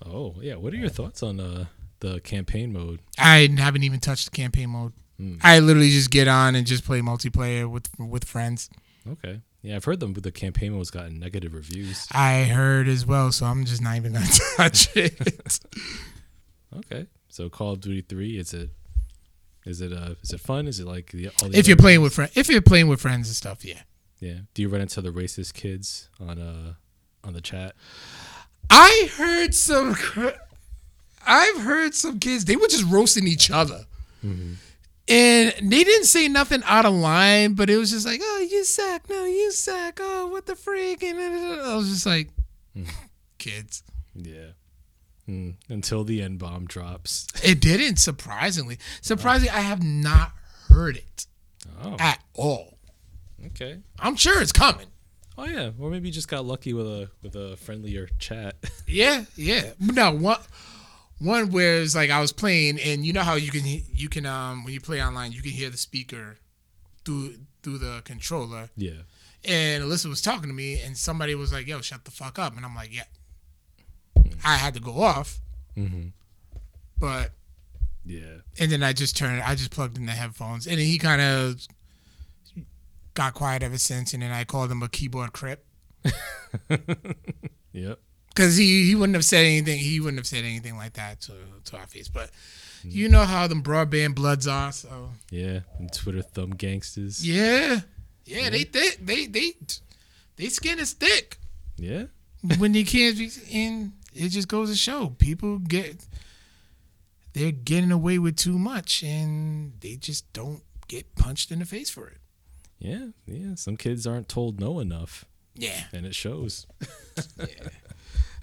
Oh 0.06 0.36
yeah. 0.41 0.56
What 0.56 0.74
are 0.74 0.78
your 0.78 0.89
thoughts 0.89 1.21
on 1.24 1.39
uh 1.39 1.65
the 2.00 2.19
campaign 2.21 2.74
mode? 2.74 3.00
I 3.17 3.50
haven't 3.58 3.84
even 3.84 4.00
touched 4.00 4.26
the 4.32 4.36
campaign 4.36 4.69
mode. 4.69 4.93
I 5.43 5.60
literally 5.60 5.91
just 5.91 6.10
get 6.10 6.28
on 6.28 6.56
and 6.56 6.65
just 6.65 6.84
play 6.84 7.00
multiplayer 7.02 7.69
with 7.69 7.88
with 8.00 8.24
friends. 8.26 8.69
Okay. 9.08 9.41
Yeah, 9.62 9.76
I've 9.76 9.86
heard 9.86 10.00
them. 10.00 10.13
The 10.13 10.32
campaign 10.32 10.74
mode's 10.74 10.89
gotten 10.89 11.19
negative 11.19 11.54
reviews. 11.54 12.08
I 12.12 12.45
heard 12.45 12.88
as 12.88 13.06
well, 13.06 13.32
so 13.32 13.45
I'm 13.45 13.63
just 13.65 13.84
not 13.84 13.95
even 13.97 14.13
gonna 14.13 14.26
touch 14.58 14.95
it. 14.97 15.60
Okay. 16.76 17.06
So 17.28 17.50
Call 17.50 17.74
of 17.74 17.82
Duty 17.82 18.02
Three 18.02 18.38
is 18.38 18.54
it? 18.54 18.69
Is 19.65 19.82
it 19.82 19.93
uh? 19.93 20.15
Is 20.21 20.32
it 20.32 20.39
fun? 20.39 20.67
Is 20.67 20.80
it 20.80 20.88
like 20.88 21.12
the 21.12 21.30
all 21.41 21.50
the 21.50 21.58
if 21.58 21.67
you're 21.67 21.78
playing 21.78 22.02
with 22.02 22.13
friends, 22.13 22.32
if 22.36 22.50
you're 22.50 22.62
playing 22.62 22.88
with 22.88 23.00
friends 23.02 23.28
and 23.28 23.36
stuff, 23.36 23.63
yeah. 23.63 23.82
Yeah. 24.19 24.39
Do 24.54 24.62
you 24.62 24.69
run 24.69 24.82
into 24.82 25.02
the 25.02 25.10
racist 25.12 25.54
kids 25.54 26.10
on 26.19 26.39
uh 26.39 26.74
on 27.24 27.34
the 27.34 27.41
chat? 27.41 27.76
I 28.69 29.10
heard 29.17 29.54
some. 29.54 29.95
I've 31.26 31.62
heard 31.62 31.93
some 31.93 32.19
kids. 32.19 32.45
They 32.45 32.56
were 32.56 32.67
just 32.67 32.86
roasting 32.86 33.28
each 33.28 33.52
other, 33.52 33.86
and 34.24 34.58
they 35.08 35.84
didn't 35.84 36.06
say 36.06 36.28
nothing 36.28 36.63
out 36.65 36.86
of 36.86 36.93
line. 36.93 37.54
But 37.54 37.69
it 37.69 37.78
was 37.78 37.91
just 37.91 38.06
like, 38.06 38.21
"Oh, 38.24 38.47
you 38.50 38.63
suck! 38.63 39.10
No, 39.10 39.26
you 39.26 39.52
suck! 39.52 40.00
Oh, 40.02 40.28
what 40.28 40.45
the 40.45 40.56
freak!" 40.56 41.04
And 41.04 41.19
I 41.19 41.76
was 41.76 41.89
just 41.89 42.06
like, 42.06 42.30
"Kids." 43.38 43.84
Yeah. 44.15 44.52
Mm, 45.32 45.56
until 45.70 46.04
the 46.04 46.22
N 46.22 46.38
bomb 46.38 46.65
drops. 46.65 47.28
It 47.44 47.62
didn't, 47.62 47.98
surprisingly. 47.98 48.78
Surprisingly, 49.02 49.50
I 49.50 49.62
have 49.62 49.82
not 49.84 50.34
heard 50.67 50.98
it 50.98 51.26
Oh. 51.84 51.96
at 52.00 52.20
all. 52.34 52.78
Okay. 53.48 53.80
I'm 54.00 54.15
sure 54.15 54.41
it's 54.41 54.52
coming. 54.52 54.88
Oh 55.38 55.46
yeah. 55.46 55.72
Or 55.80 55.89
maybe 55.89 56.10
you 56.10 56.13
just 56.13 56.28
got 56.28 56.46
lucky 56.46 56.74
with 56.74 56.86
a 56.88 57.10
with 57.24 57.36
a 57.36 57.56
friendlier 57.58 58.10
chat. 58.20 58.56
Yeah, 58.88 59.24
yeah. 59.38 59.72
No, 59.80 60.12
one 60.12 60.39
one 61.20 61.50
where 61.52 61.82
it's 61.82 61.96
like 61.96 62.10
I 62.10 62.20
was 62.20 62.34
playing, 62.34 62.78
and 62.80 63.06
you 63.06 63.13
know 63.13 63.22
how 63.22 63.36
you 63.36 63.50
can 63.52 63.63
you 63.65 64.10
can 64.10 64.26
um 64.26 64.63
when 64.65 64.74
you 64.74 64.82
play 64.82 65.02
online, 65.02 65.32
you 65.32 65.41
can 65.41 65.52
hear 65.52 65.70
the 65.70 65.78
speaker 65.78 66.38
through 67.06 67.36
through 67.63 67.78
the 67.78 68.02
controller. 68.04 68.70
yeah. 68.76 69.04
And 69.44 69.84
Alyssa 69.84 70.06
was 70.08 70.22
talking 70.22 70.50
to 70.50 70.54
me, 70.54 70.80
and 70.82 70.96
somebody 70.98 71.34
was 71.36 71.52
like, 71.54 71.65
"Yo, 71.67 71.82
shut 71.82 72.06
the 72.06 72.12
fuck 72.12 72.38
up," 72.38 72.56
and 72.56 72.63
I'm 72.65 72.76
like, 72.76 72.94
"Yeah." 72.96 73.06
I 74.44 74.56
had 74.58 74.74
to 74.76 74.80
go 74.80 75.02
off, 75.02 75.40
Mm-hmm. 75.78 76.08
but 77.00 77.32
Yeah. 78.06 78.40
and 78.60 78.72
then 78.72 78.84
I 78.84 78.94
just 78.94 79.16
turned, 79.18 79.42
I 79.42 79.56
just 79.56 79.72
plugged 79.72 79.98
in 79.98 80.06
the 80.06 80.12
headphones, 80.12 80.68
and 80.68 80.78
then 80.80 80.86
he 80.86 80.98
kind 80.98 81.22
of 81.22 81.62
got 83.14 83.34
quiet 83.34 83.64
ever 83.64 83.78
since, 83.78 84.14
and 84.14 84.22
then 84.24 84.32
I 84.32 84.44
called 84.44 84.72
him 84.72 84.82
a 84.84 84.90
keyboard 84.90 85.34
crip. 85.34 85.66
Yep. 87.74 88.00
because 88.30 88.58
he, 88.58 88.86
he 88.86 88.96
wouldn't 88.96 89.16
have 89.16 89.24
said 89.26 89.46
anything. 89.46 89.80
He 89.80 90.00
wouldn't 90.02 90.18
have 90.20 90.28
said 90.28 90.44
anything 90.44 90.76
like 90.76 90.94
that 90.94 91.22
to 91.22 91.34
to 91.66 91.78
our 91.78 91.88
face. 91.88 92.10
But 92.10 92.30
you 92.84 93.08
know 93.08 93.24
how 93.24 93.48
them 93.48 93.64
broadband 93.64 94.16
bloods 94.16 94.46
are. 94.48 94.72
So 94.74 95.12
Yeah. 95.30 95.62
And 95.80 95.92
Twitter 95.94 96.22
thumb 96.22 96.50
gangsters. 96.52 97.26
yeah, 97.26 97.82
yeah, 98.26 98.50
they 98.50 98.64
thick. 98.64 98.98
They 99.02 99.26
they 99.28 99.54
they 100.36 100.50
skin 100.50 100.80
is 100.80 100.92
thick. 100.94 101.38
Yeah. 101.78 102.06
when 102.58 102.74
you 102.74 102.84
can't, 102.86 103.18
be- 103.18 103.32
and 103.54 103.94
it 104.13 104.30
just 104.30 104.47
goes 104.47 104.69
to 104.69 104.76
show 104.76 105.10
people 105.17 105.60
get 105.60 106.06
they're 107.34 107.52
getting 107.52 107.91
away 107.91 108.19
with 108.19 108.36
too 108.36 108.58
much, 108.60 109.04
and 109.04 109.74
they 109.80 109.95
just 109.95 110.32
don't 110.34 110.62
get 110.88 111.15
punched 111.15 111.52
in 111.52 111.60
the 111.60 111.65
face 111.65 111.89
for 111.89 112.08
it. 112.08 112.17
Yeah, 112.80 113.08
yeah. 113.26 113.56
Some 113.56 113.78
kids 113.78 114.06
aren't 114.06 114.28
told 114.28 114.60
no 114.60 114.80
enough, 114.80 115.24
Yeah, 115.56 115.84
and 115.93 116.06
it 116.06 116.15
shows. 116.15 116.65
yeah. 117.38 117.45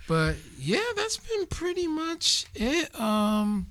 but 0.07 0.37
yeah, 0.59 0.85
that's 0.97 1.19
been 1.19 1.47
pretty 1.47 1.87
much 1.87 2.47
it. 2.55 2.99
Um, 2.99 3.67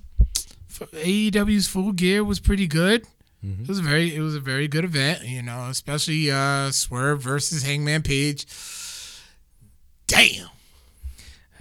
for 0.68 0.86
AEW's 0.86 1.66
Full 1.66 1.92
Gear 1.92 2.22
was 2.22 2.38
pretty 2.38 2.66
good. 2.68 3.04
Mhm. 3.44 3.62
It 3.62 3.68
was 3.68 3.78
a 3.78 3.82
very, 3.82 4.14
it 4.14 4.20
was 4.20 4.34
a 4.36 4.40
very 4.40 4.68
good 4.68 4.84
event. 4.84 5.24
You 5.24 5.42
know, 5.42 5.66
especially 5.70 6.30
uh, 6.30 6.70
Swerve 6.70 7.22
versus 7.22 7.62
Hangman 7.64 8.02
Page. 8.02 8.46
Damn. 10.06 10.48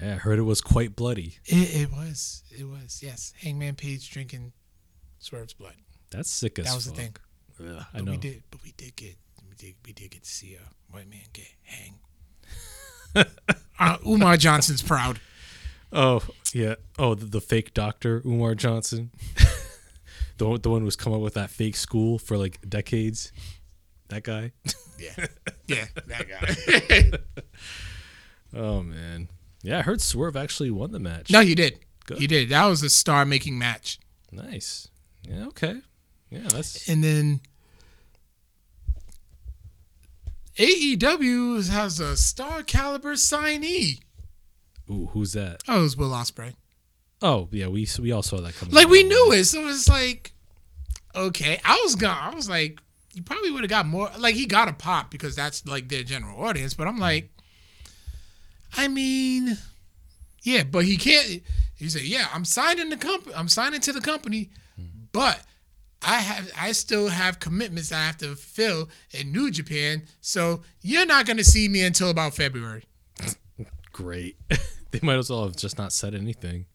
Yeah, 0.01 0.13
I 0.13 0.17
heard 0.17 0.37
it 0.39 0.43
was 0.43 0.61
quite 0.61 0.95
bloody. 0.95 1.37
It, 1.45 1.81
it 1.83 1.91
was. 1.91 2.43
It 2.57 2.65
was. 2.65 3.01
Yes. 3.03 3.33
Hangman 3.41 3.75
Page 3.75 4.09
drinking 4.11 4.53
Swerve's 5.19 5.53
blood. 5.53 5.73
That's 6.11 6.29
sick 6.29 6.59
as 6.59 6.65
That 6.65 6.75
was 6.75 6.85
the 6.85 6.91
thing. 6.91 7.15
Ugh, 7.59 7.85
I 7.93 7.97
But 7.97 8.05
know. 8.05 8.11
we 8.11 8.17
did. 8.17 8.43
But 8.51 8.63
we 8.63 8.73
did 8.77 8.95
get. 8.95 9.15
We 9.49 9.55
did. 9.55 9.75
We 9.85 9.93
did 9.93 10.11
get 10.11 10.23
to 10.23 10.29
see 10.29 10.55
a 10.55 10.93
white 10.93 11.09
man 11.09 11.21
get 11.33 11.47
hanged. 11.63 11.99
uh, 13.79 13.97
Umar 14.05 14.37
Johnson's 14.37 14.81
proud. 14.83 15.19
Oh 15.91 16.21
yeah. 16.53 16.75
Oh, 16.99 17.15
the, 17.15 17.25
the 17.25 17.41
fake 17.41 17.73
doctor 17.73 18.21
Umar 18.25 18.53
Johnson, 18.55 19.11
the 20.37 20.47
one, 20.47 20.61
the 20.61 20.69
one 20.69 20.81
who's 20.81 20.95
come 20.95 21.13
up 21.13 21.21
with 21.21 21.33
that 21.35 21.49
fake 21.49 21.75
school 21.75 22.19
for 22.19 22.37
like 22.37 22.59
decades. 22.69 23.31
That 24.09 24.23
guy. 24.23 24.51
Yeah. 24.99 25.25
Yeah. 25.67 25.85
That 26.07 26.27
guy. 26.29 27.19
Oh 28.55 28.81
man. 28.81 29.27
Yeah, 29.67 29.79
I 29.79 29.81
heard 29.81 29.99
Swerve 29.99 30.37
actually 30.37 30.71
won 30.71 30.93
the 30.93 30.99
match. 30.99 31.29
no, 31.29 31.41
you 31.41 31.53
did. 31.53 31.79
Good. 32.05 32.21
You 32.21 32.27
did. 32.29 32.47
That 32.47 32.65
was 32.67 32.83
a 32.83 32.89
star-making 32.89 33.59
match. 33.59 33.99
Nice. 34.31 34.87
Yeah. 35.23 35.47
Okay. 35.47 35.81
Yeah. 36.29 36.47
That's. 36.47 36.87
And 36.87 37.03
then 37.03 37.41
AEW 40.57 41.69
has 41.69 41.99
a 41.99 42.15
star 42.15 42.63
caliber 42.63 43.15
signee. 43.15 43.99
Ooh, 44.89 45.09
who's 45.11 45.33
that? 45.33 45.63
Oh, 45.67 45.79
it 45.79 45.81
was 45.81 45.97
Will 45.97 46.11
Ospreay. 46.11 46.53
Oh 47.21 47.49
yeah, 47.51 47.67
we 47.67 47.85
we 47.99 48.13
all 48.13 48.23
saw 48.23 48.39
that 48.39 48.55
coming. 48.55 48.73
Like 48.73 48.87
we 48.87 49.03
knew 49.03 49.33
it, 49.33 49.43
so 49.45 49.67
it's 49.67 49.89
like, 49.89 50.31
okay. 51.13 51.59
I 51.65 51.81
was 51.83 51.95
gone. 51.95 52.17
I 52.17 52.33
was 52.33 52.47
like, 52.47 52.79
you 53.13 53.21
probably 53.21 53.51
would 53.51 53.63
have 53.63 53.69
got 53.69 53.85
more. 53.85 54.09
Like 54.17 54.35
he 54.35 54.45
got 54.45 54.69
a 54.69 54.73
pop 54.73 55.11
because 55.11 55.35
that's 55.35 55.67
like 55.67 55.89
their 55.89 56.03
general 56.03 56.41
audience. 56.41 56.73
But 56.73 56.87
I'm 56.87 56.99
like, 56.99 57.31
I 58.77 58.87
mean, 58.87 59.57
yeah, 60.43 60.63
but 60.63 60.85
he 60.85 60.97
can't. 60.97 61.41
He 61.75 61.89
said, 61.89 62.03
yeah, 62.03 62.27
I'm 62.33 62.45
signing 62.45 62.89
the 62.89 62.97
company. 62.97 63.33
I'm 63.35 63.47
signing 63.49 63.81
to 63.81 63.91
the 63.93 64.01
company, 64.01 64.49
but 65.11 65.41
I 66.01 66.15
have 66.19 66.51
I 66.59 66.71
still 66.73 67.07
have 67.09 67.39
commitments 67.39 67.91
I 67.91 67.99
have 68.05 68.17
to 68.17 68.27
fulfill 68.35 68.89
in 69.11 69.31
New 69.31 69.49
Japan. 69.51 70.03
So 70.21 70.61
you're 70.81 71.05
not 71.05 71.25
gonna 71.25 71.43
see 71.43 71.67
me 71.67 71.81
until 71.83 72.09
about 72.09 72.35
February. 72.35 72.83
Great. 73.91 74.37
they 74.91 74.99
might 75.01 75.17
as 75.17 75.29
well 75.29 75.43
have 75.43 75.55
just 75.57 75.77
not 75.77 75.91
said 75.91 76.13
anything. 76.13 76.65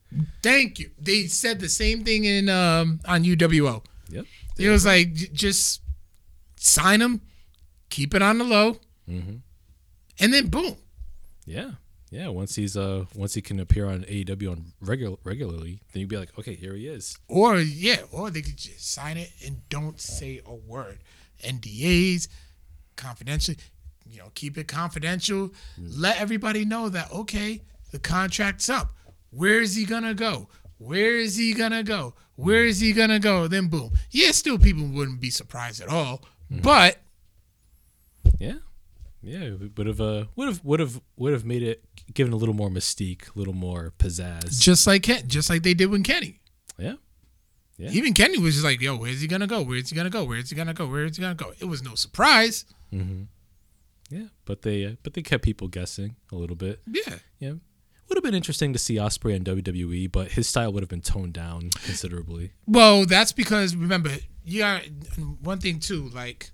Thank 0.43 0.79
you. 0.81 0.91
They 1.01 1.27
said 1.27 1.61
the 1.61 1.69
same 1.69 2.05
thing 2.05 2.25
in 2.25 2.49
um 2.49 3.01
on 3.07 3.23
UWO. 3.25 3.85
Yep. 4.09 4.27
It 4.59 4.69
was 4.69 4.85
like 4.85 5.15
j- 5.15 5.29
just 5.33 5.81
sign 6.57 7.01
him, 7.01 7.21
keep 7.91 8.15
it 8.15 8.23
on 8.23 8.39
the 8.39 8.45
low, 8.45 8.79
Mm-hmm. 9.09 9.37
and 10.21 10.35
then 10.35 10.49
boom. 10.49 10.77
Yeah. 11.47 11.73
Yeah. 12.13 12.29
Once 12.29 12.55
he's 12.55 12.77
uh 12.77 13.07
once 13.15 13.35
he 13.35 13.41
can 13.43 13.59
appear 13.59 13.87
on 13.87 14.05
AEW 14.05 14.51
on 14.53 14.73
regular 14.81 15.17
regularly, 15.25 15.81
then 15.93 16.01
you'd 16.01 16.09
be 16.09 16.19
like, 16.19 16.39
okay, 16.39 16.55
here 16.55 16.75
he 16.75 16.87
is. 16.87 17.19
Or 17.27 17.57
yeah, 17.59 18.03
or 18.13 18.31
they 18.31 18.43
could 18.43 18.59
just 18.59 18.93
sign 18.93 19.17
it 19.17 19.31
and 19.45 19.69
don't 19.69 20.01
say 20.01 20.41
a 20.47 20.55
word. 20.55 20.99
NDAs, 21.43 22.29
confidential, 22.97 23.55
you 24.07 24.19
know, 24.19 24.31
keep 24.35 24.59
it 24.59 24.69
confidential. 24.69 25.53
Let 25.79 26.21
everybody 26.21 26.65
know 26.65 26.89
that 26.91 27.11
okay, 27.13 27.63
the 27.91 27.99
contract's 27.99 28.69
up. 28.69 28.95
Where 29.31 29.61
is 29.61 29.75
he 29.75 29.85
gonna 29.87 30.15
go? 30.15 30.49
Where 30.79 31.17
is 31.17 31.37
he 31.37 31.55
gonna 31.55 31.83
go? 31.83 32.15
Where 32.37 32.65
is 32.67 32.81
he 32.81 32.93
gonna 32.93 33.21
go? 33.21 33.49
Then 33.49 33.69
boom. 33.69 33.93
Yeah, 34.11 34.33
still 34.33 34.59
people 34.59 34.87
wouldn't 34.87 35.21
be 35.21 35.31
surprised 35.31 35.81
at 35.81 35.89
all. 35.89 36.23
But 36.51 36.99
Yeah. 38.39 38.59
Yeah. 39.23 39.51
Would 39.77 39.87
have 39.87 40.01
uh 40.01 40.25
would 40.37 40.49
have 40.49 40.65
would 40.65 40.81
have 40.81 41.01
would 41.17 41.33
have 41.33 41.45
made 41.45 41.63
it 41.63 41.85
given 42.15 42.33
a 42.33 42.37
little 42.37 42.55
more 42.55 42.69
mystique, 42.71 43.35
a 43.35 43.39
little 43.39 43.55
more 43.55 43.93
pizzazz. 43.99 44.61
just 44.61 44.87
like 44.87 45.03
Ken, 45.05 45.27
just 45.29 45.49
like 45.51 45.63
they 45.63 45.75
did 45.75 45.87
with 45.87 46.05
Kenny. 46.05 46.41
yeah. 46.79 46.95
Yeah. 47.79 47.91
Even 47.91 48.13
Kenny 48.13 48.39
was 48.39 48.55
just 48.55 48.65
like, 48.65 48.81
"Yo, 48.81 48.97
where's 48.97 49.23
he 49.23 49.27
gonna 49.27 49.47
go? 49.47 49.63
Where's 49.63 49.91
he 49.91 49.97
gonna 49.97 50.11
go? 50.11 50.25
Where's 50.25 50.51
he 50.51 50.55
gonna 50.57 50.75
go? 50.75 50.87
Where's 50.87 51.17
he 51.17 51.23
gonna 51.23 51.35
go?" 51.35 51.53
It 51.59 51.65
was 51.65 51.83
no 51.83 51.95
surprise. 51.95 52.65
Mm-hmm. 52.93 53.23
Yeah. 54.11 54.27
But 54.45 54.63
they 54.63 54.85
uh, 54.85 54.93
but 55.03 55.15
they 55.15 55.23
kept 55.23 55.43
people 55.43 55.69
guessing 55.69 56.15
a 56.31 56.37
little 56.37 56.55
bit. 56.55 56.81
Yeah, 56.87 57.17
Yeah. 57.41 57.53
Would 58.09 58.17
have 58.19 58.23
been 58.25 58.35
interesting 58.35 58.75
to 58.75 58.79
see 58.79 58.97
Ospreay 58.97 59.35
in 59.37 59.43
WWE, 59.45 60.13
but 60.13 60.33
his 60.33 60.47
style 60.47 60.71
would 60.75 60.83
have 60.83 60.91
been 60.91 61.01
toned 61.01 61.33
down 61.33 61.71
considerably. 61.85 62.53
Well, 62.67 63.07
that's 63.07 63.33
because 63.33 63.75
remember, 63.75 64.11
you 64.45 64.59
got 64.61 64.83
one 65.41 65.59
thing 65.59 65.79
too. 65.81 66.11
Like, 66.11 66.51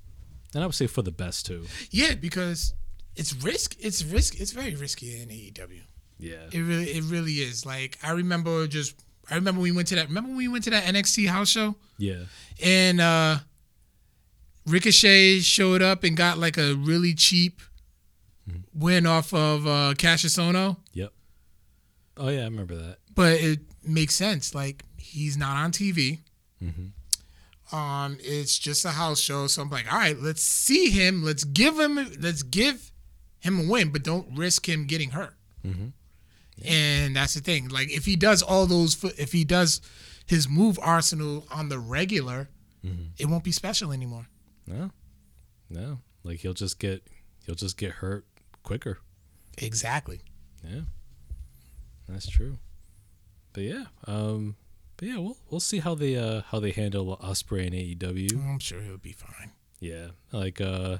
And 0.54 0.62
I 0.62 0.66
would 0.66 0.76
say 0.76 0.86
for 0.86 1.02
the 1.02 1.10
best 1.10 1.46
too. 1.46 1.66
yeah, 1.90 2.14
because 2.14 2.74
it's 3.18 3.34
risk. 3.42 3.76
It's 3.80 4.02
risk. 4.04 4.40
It's 4.40 4.52
very 4.52 4.74
risky 4.74 5.20
in 5.20 5.28
AEW. 5.28 5.80
Yeah. 6.18 6.36
It 6.52 6.60
really, 6.60 6.84
it 6.90 7.04
really 7.04 7.32
is. 7.34 7.64
Like, 7.66 7.98
I 8.02 8.10
remember 8.12 8.66
just. 8.66 8.94
I 9.30 9.34
remember 9.34 9.60
we 9.60 9.72
went 9.72 9.88
to 9.88 9.94
that. 9.96 10.08
Remember 10.08 10.28
when 10.28 10.38
we 10.38 10.48
went 10.48 10.64
to 10.64 10.70
that 10.70 10.84
NXT 10.84 11.28
house 11.28 11.50
show 11.50 11.74
Yeah. 11.98 12.22
and 12.64 12.98
uh 12.98 13.38
Ricochet 14.66 15.40
showed 15.40 15.82
up 15.82 16.04
and 16.04 16.16
got 16.16 16.38
like 16.38 16.56
a 16.58 16.74
really 16.74 17.14
cheap 17.14 17.60
win 18.74 19.06
off 19.06 19.32
of 19.34 19.66
uh 19.66 19.94
Kassius 19.96 20.38
Ohno. 20.38 20.76
Yep. 20.92 21.12
Oh 22.16 22.28
yeah, 22.28 22.40
I 22.40 22.44
remember 22.44 22.74
that. 22.76 22.98
but 23.14 23.34
it 23.34 23.60
makes 23.86 24.14
sense. 24.14 24.54
Like 24.54 24.82
he's 24.96 25.36
not 25.36 25.56
on 25.56 25.72
TV. 25.72 26.20
Mm-hmm. 26.62 27.76
Um, 27.76 28.16
it's 28.20 28.58
just 28.58 28.84
a 28.86 28.90
house 28.92 29.20
show, 29.20 29.46
so 29.46 29.60
I'm 29.60 29.68
like, 29.68 29.92
all 29.92 29.98
right, 29.98 30.18
let's 30.18 30.42
see 30.42 30.88
him. 30.88 31.22
Let's 31.22 31.44
give 31.44 31.78
him. 31.78 31.96
Let's 32.18 32.42
give 32.42 32.90
him 33.40 33.60
a 33.60 33.70
win, 33.70 33.90
but 33.90 34.02
don't 34.02 34.36
risk 34.36 34.68
him 34.68 34.86
getting 34.86 35.10
hurt. 35.10 35.34
Mm-hmm. 35.64 35.88
And 36.66 37.14
that's 37.16 37.34
the 37.34 37.40
thing. 37.40 37.68
Like 37.68 37.90
if 37.90 38.04
he 38.04 38.16
does 38.16 38.42
all 38.42 38.66
those, 38.66 39.02
if 39.18 39.32
he 39.32 39.44
does 39.44 39.80
his 40.26 40.48
move 40.48 40.78
arsenal 40.82 41.46
on 41.50 41.68
the 41.68 41.78
regular, 41.78 42.48
Mhm. 42.84 43.08
it 43.18 43.26
won't 43.26 43.44
be 43.44 43.52
special 43.52 43.92
anymore. 43.92 44.28
No. 44.66 44.90
No. 45.70 46.00
Like 46.24 46.40
he'll 46.40 46.54
just 46.54 46.78
get 46.78 47.02
he'll 47.46 47.54
just 47.54 47.76
get 47.76 47.92
hurt 47.92 48.26
quicker. 48.62 48.98
Exactly. 49.56 50.20
Yeah. 50.64 50.82
That's 52.08 52.28
true. 52.28 52.58
But 53.52 53.62
yeah, 53.64 53.84
um 54.06 54.56
but 54.96 55.08
yeah, 55.08 55.18
we'll 55.18 55.36
we'll 55.50 55.60
see 55.60 55.78
how 55.78 55.94
they 55.94 56.16
uh 56.16 56.42
how 56.48 56.58
they 56.60 56.72
handle 56.72 57.16
Ospreay 57.18 57.66
and 57.66 57.74
AEW. 57.74 58.48
I'm 58.48 58.58
sure 58.58 58.80
he'll 58.80 58.96
be 58.98 59.12
fine. 59.12 59.52
Yeah, 59.80 60.08
like 60.32 60.60
uh, 60.60 60.98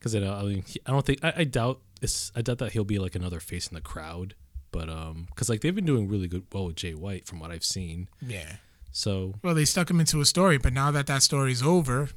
because 0.00 0.14
I, 0.16 0.18
I 0.20 0.42
mean, 0.42 0.62
he- 0.66 0.80
I 0.86 0.90
don't 0.90 1.06
think 1.06 1.22
I, 1.24 1.32
I 1.36 1.44
doubt 1.44 1.80
it's 2.02 2.32
I 2.34 2.42
doubt 2.42 2.58
that 2.58 2.72
he'll 2.72 2.84
be 2.84 2.98
like 2.98 3.14
another 3.14 3.38
face 3.40 3.68
in 3.68 3.74
the 3.74 3.80
crowd, 3.80 4.34
but 4.72 4.88
um, 4.88 5.26
because 5.28 5.48
like 5.48 5.60
they've 5.60 5.74
been 5.74 5.84
doing 5.86 6.08
really 6.08 6.26
good 6.26 6.44
well 6.52 6.66
with 6.66 6.76
Jay 6.76 6.94
White 6.94 7.26
from 7.26 7.38
what 7.38 7.50
I've 7.52 7.64
seen. 7.64 8.08
Yeah. 8.20 8.56
So 8.92 9.34
Well, 9.44 9.54
they 9.54 9.64
stuck 9.64 9.88
him 9.88 10.00
into 10.00 10.20
a 10.20 10.24
story, 10.24 10.58
but 10.58 10.72
now 10.72 10.90
that 10.90 11.06
that 11.06 11.22
story's 11.22 11.62
over, 11.62 12.08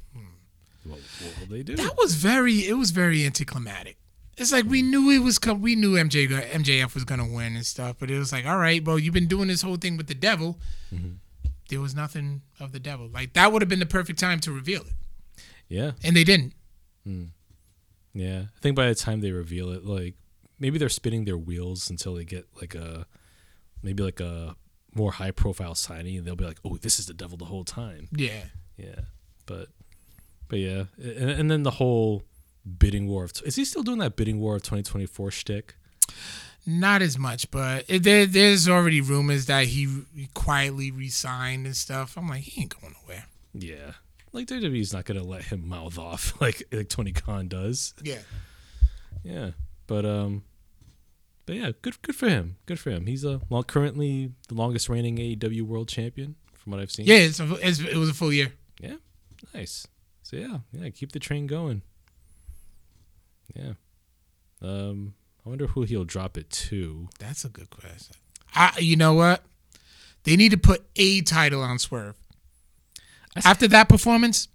what, 0.84 0.98
what 1.20 1.38
will 1.40 1.46
they 1.46 1.62
do? 1.62 1.76
That 1.76 1.96
was 1.96 2.14
very. 2.16 2.66
It 2.66 2.74
was 2.74 2.90
very 2.90 3.24
anticlimactic. 3.24 3.96
It's 4.36 4.50
like 4.50 4.64
we 4.64 4.82
knew 4.82 5.10
it 5.12 5.20
was. 5.20 5.38
We 5.40 5.76
knew 5.76 5.92
MJ 5.92 6.26
MJF 6.28 6.94
was 6.94 7.04
gonna 7.04 7.26
win 7.28 7.54
and 7.54 7.64
stuff, 7.64 7.96
but 8.00 8.10
it 8.10 8.18
was 8.18 8.32
like, 8.32 8.44
all 8.46 8.58
right, 8.58 8.84
well, 8.84 8.98
you've 8.98 9.14
been 9.14 9.28
doing 9.28 9.46
this 9.48 9.62
whole 9.62 9.76
thing 9.76 9.96
with 9.96 10.08
the 10.08 10.14
devil. 10.14 10.58
Mhm. 10.92 11.18
There 11.70 11.80
was 11.80 11.94
nothing 11.94 12.42
of 12.60 12.72
the 12.72 12.80
devil. 12.80 13.08
Like 13.08 13.32
that 13.34 13.52
would 13.52 13.62
have 13.62 13.68
been 13.68 13.78
the 13.78 13.86
perfect 13.86 14.18
time 14.18 14.40
to 14.40 14.50
reveal 14.52 14.82
it, 14.82 14.92
Yeah, 15.68 15.92
and 16.02 16.16
they 16.16 16.24
didn't. 16.24 16.52
Yeah. 18.14 18.44
I 18.56 18.60
think 18.60 18.76
by 18.76 18.88
the 18.88 18.94
time 18.94 19.20
they 19.20 19.32
reveal 19.32 19.70
it, 19.70 19.84
like 19.84 20.14
maybe 20.58 20.78
they're 20.78 20.88
spinning 20.88 21.24
their 21.24 21.38
wheels 21.38 21.90
until 21.90 22.14
they 22.14 22.24
get 22.24 22.46
like 22.60 22.74
a 22.74 23.06
maybe 23.82 24.02
like 24.02 24.20
a 24.20 24.56
more 24.94 25.12
high 25.12 25.32
profile 25.32 25.74
signing, 25.74 26.16
and 26.16 26.26
they'll 26.26 26.36
be 26.36 26.44
like, 26.44 26.60
oh, 26.64 26.76
this 26.76 26.98
is 26.98 27.06
the 27.06 27.14
devil 27.14 27.36
the 27.36 27.46
whole 27.46 27.64
time. 27.64 28.08
Yeah. 28.12 28.44
Yeah, 28.76 29.00
but 29.46 29.68
but 30.48 30.58
yeah, 30.58 30.84
and, 30.98 31.30
and 31.30 31.50
then 31.50 31.62
the 31.62 31.72
whole 31.72 32.24
bidding 32.78 33.06
war 33.06 33.24
of 33.24 33.32
is 33.44 33.56
he 33.56 33.64
still 33.64 33.82
doing 33.82 33.98
that 33.98 34.16
bidding 34.16 34.40
war 34.40 34.56
of 34.56 34.62
2024 34.62 35.30
shtick? 35.30 35.74
Not 36.66 37.02
as 37.02 37.18
much, 37.18 37.50
but 37.50 37.84
it, 37.88 38.04
there, 38.04 38.24
there's 38.24 38.68
already 38.68 39.00
rumors 39.00 39.46
that 39.46 39.66
he 39.66 40.04
quietly 40.32 40.90
resigned 40.90 41.66
and 41.66 41.76
stuff. 41.76 42.16
I'm 42.16 42.28
like, 42.28 42.42
he 42.42 42.62
ain't 42.62 42.80
going 42.80 42.94
nowhere. 43.02 43.26
Yeah, 43.52 43.92
like 44.34 44.46
WWE's 44.46 44.92
not 44.92 45.04
gonna 45.04 45.22
let 45.22 45.44
him 45.44 45.68
mouth 45.68 45.98
off 45.98 46.34
like 46.40 46.62
like 46.72 46.88
Tony 46.88 47.12
Khan 47.12 47.48
does. 47.48 47.94
Yeah. 48.02 48.18
Yeah, 49.22 49.50
but 49.86 50.04
um, 50.04 50.42
but 51.46 51.56
yeah, 51.56 51.70
good 51.80 52.00
good 52.02 52.14
for 52.14 52.28
him. 52.28 52.56
Good 52.66 52.78
for 52.78 52.90
him. 52.90 53.06
He's 53.06 53.24
a 53.24 53.40
well 53.48 53.64
currently 53.64 54.32
the 54.48 54.54
longest 54.54 54.88
reigning 54.88 55.16
AEW 55.16 55.62
World 55.62 55.88
Champion 55.88 56.36
from 56.52 56.72
what 56.72 56.80
I've 56.80 56.90
seen. 56.90 57.06
Yeah, 57.06 57.16
it's, 57.16 57.40
a, 57.40 57.54
it's 57.66 57.80
it 57.80 57.96
was 57.96 58.10
a 58.10 58.14
full 58.14 58.32
year. 58.32 58.52
Yeah, 58.78 58.96
nice. 59.54 59.86
So 60.22 60.36
yeah, 60.36 60.58
yeah, 60.72 60.90
keep 60.90 61.12
the 61.12 61.18
train 61.18 61.46
going. 61.46 61.82
Yeah. 63.54 63.72
Um, 64.60 65.14
I 65.44 65.48
wonder 65.48 65.66
who 65.68 65.82
he'll 65.82 66.04
drop 66.04 66.36
it 66.36 66.50
to. 66.50 67.08
That's 67.18 67.44
a 67.44 67.48
good 67.48 67.70
question. 67.70 68.16
I, 68.54 68.72
you 68.78 68.96
know 68.96 69.12
what? 69.14 69.44
They 70.24 70.36
need 70.36 70.52
to 70.52 70.56
put 70.56 70.86
a 70.96 71.20
title 71.20 71.60
on 71.60 71.78
Swerve. 71.78 72.16
After 73.42 73.66
that 73.68 73.88
performance, 73.88 74.48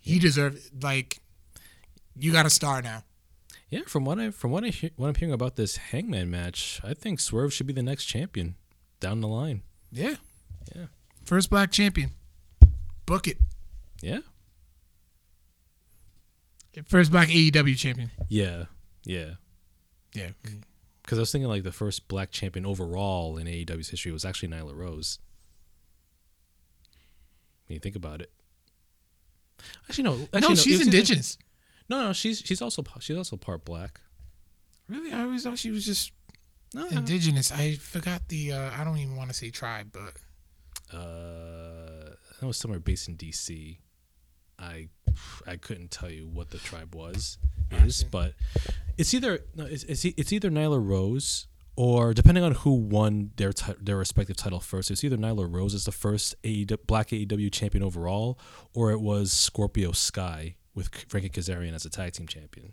he 0.00 0.18
deserves 0.18 0.70
like 0.80 1.20
you 2.16 2.32
got 2.32 2.46
a 2.46 2.50
star 2.50 2.82
now. 2.82 3.04
Yeah, 3.70 3.82
from 3.86 4.04
what 4.04 4.18
I 4.18 4.30
from 4.30 4.50
what 4.50 4.64
I 4.64 4.72
what 4.96 5.08
I'm 5.08 5.14
hearing 5.14 5.32
about 5.32 5.56
this 5.56 5.76
Hangman 5.76 6.30
match, 6.30 6.80
I 6.84 6.94
think 6.94 7.20
Swerve 7.20 7.52
should 7.52 7.66
be 7.66 7.72
the 7.72 7.82
next 7.82 8.04
champion 8.06 8.54
down 9.00 9.20
the 9.20 9.28
line. 9.28 9.62
Yeah. 9.92 10.16
Yeah. 10.74 10.86
First 11.24 11.50
black 11.50 11.70
champion. 11.70 12.10
Book 13.06 13.26
it. 13.26 13.38
Yeah. 14.00 14.20
First 16.86 17.10
black 17.10 17.28
AEW 17.28 17.76
champion. 17.76 18.10
Yeah. 18.28 18.64
Yeah. 19.04 19.34
Yeah. 20.14 20.30
Mm. 20.44 20.62
Because 21.02 21.18
I 21.18 21.22
was 21.22 21.32
thinking 21.32 21.48
like 21.48 21.62
the 21.62 21.72
first 21.72 22.06
black 22.06 22.30
champion 22.30 22.66
overall 22.66 23.38
in 23.38 23.46
AEW's 23.46 23.88
history 23.88 24.12
was 24.12 24.24
actually 24.24 24.50
Nyla 24.50 24.76
Rose. 24.76 25.18
When 27.68 27.74
you 27.74 27.80
think 27.80 27.96
about 27.96 28.20
it. 28.20 28.30
Actually, 29.88 30.04
no. 30.04 30.28
Actually, 30.32 30.40
no, 30.40 30.54
she's 30.54 30.66
it 30.66 30.78
was- 30.78 30.86
indigenous. 30.86 31.38
No, 31.88 32.02
no, 32.08 32.12
she's 32.12 32.40
she's 32.44 32.60
also 32.60 32.82
she's 33.00 33.16
also 33.16 33.36
part 33.36 33.64
black. 33.64 34.00
Really? 34.88 35.12
I 35.12 35.22
always 35.22 35.42
thought 35.44 35.58
she 35.58 35.70
was 35.70 35.84
just 35.86 36.12
No, 36.74 36.86
indigenous. 36.86 37.50
I 37.50 37.74
forgot 37.76 38.28
the 38.28 38.52
uh, 38.52 38.70
I 38.78 38.84
don't 38.84 38.98
even 38.98 39.16
want 39.16 39.30
to 39.30 39.34
say 39.34 39.50
tribe, 39.50 39.88
but 39.92 40.14
uh, 40.96 42.10
that 42.40 42.46
was 42.46 42.56
somewhere 42.56 42.78
based 42.80 43.08
in 43.08 43.16
DC. 43.16 43.78
I 44.58 44.88
I 45.46 45.56
couldn't 45.56 45.90
tell 45.90 46.10
you 46.10 46.26
what 46.28 46.50
the 46.50 46.58
tribe 46.58 46.94
was 46.94 47.38
is, 47.70 48.04
but 48.04 48.34
it's 48.96 49.12
either 49.14 49.40
no, 49.54 49.64
it's 49.64 49.82
it's, 49.84 50.04
it's 50.04 50.32
either 50.32 50.50
Nyla 50.50 50.84
Rose 50.86 51.47
or 51.78 52.12
depending 52.12 52.42
on 52.42 52.50
who 52.56 52.72
won 52.72 53.30
their 53.36 53.52
ti- 53.52 53.74
their 53.80 53.96
respective 53.96 54.36
title 54.36 54.58
first. 54.58 54.90
It's 54.90 55.04
either 55.04 55.16
Nyla 55.16 55.46
Rose 55.48 55.74
as 55.74 55.84
the 55.84 55.92
first 55.92 56.34
AEW, 56.42 56.76
black 56.88 57.10
AEW 57.10 57.52
champion 57.52 57.84
overall, 57.84 58.36
or 58.74 58.90
it 58.90 59.00
was 59.00 59.32
Scorpio 59.32 59.92
Sky 59.92 60.56
with 60.74 60.92
Frankie 61.08 61.28
Kazarian 61.30 61.74
as 61.74 61.84
a 61.84 61.88
tag 61.88 62.14
team 62.14 62.26
champion. 62.26 62.72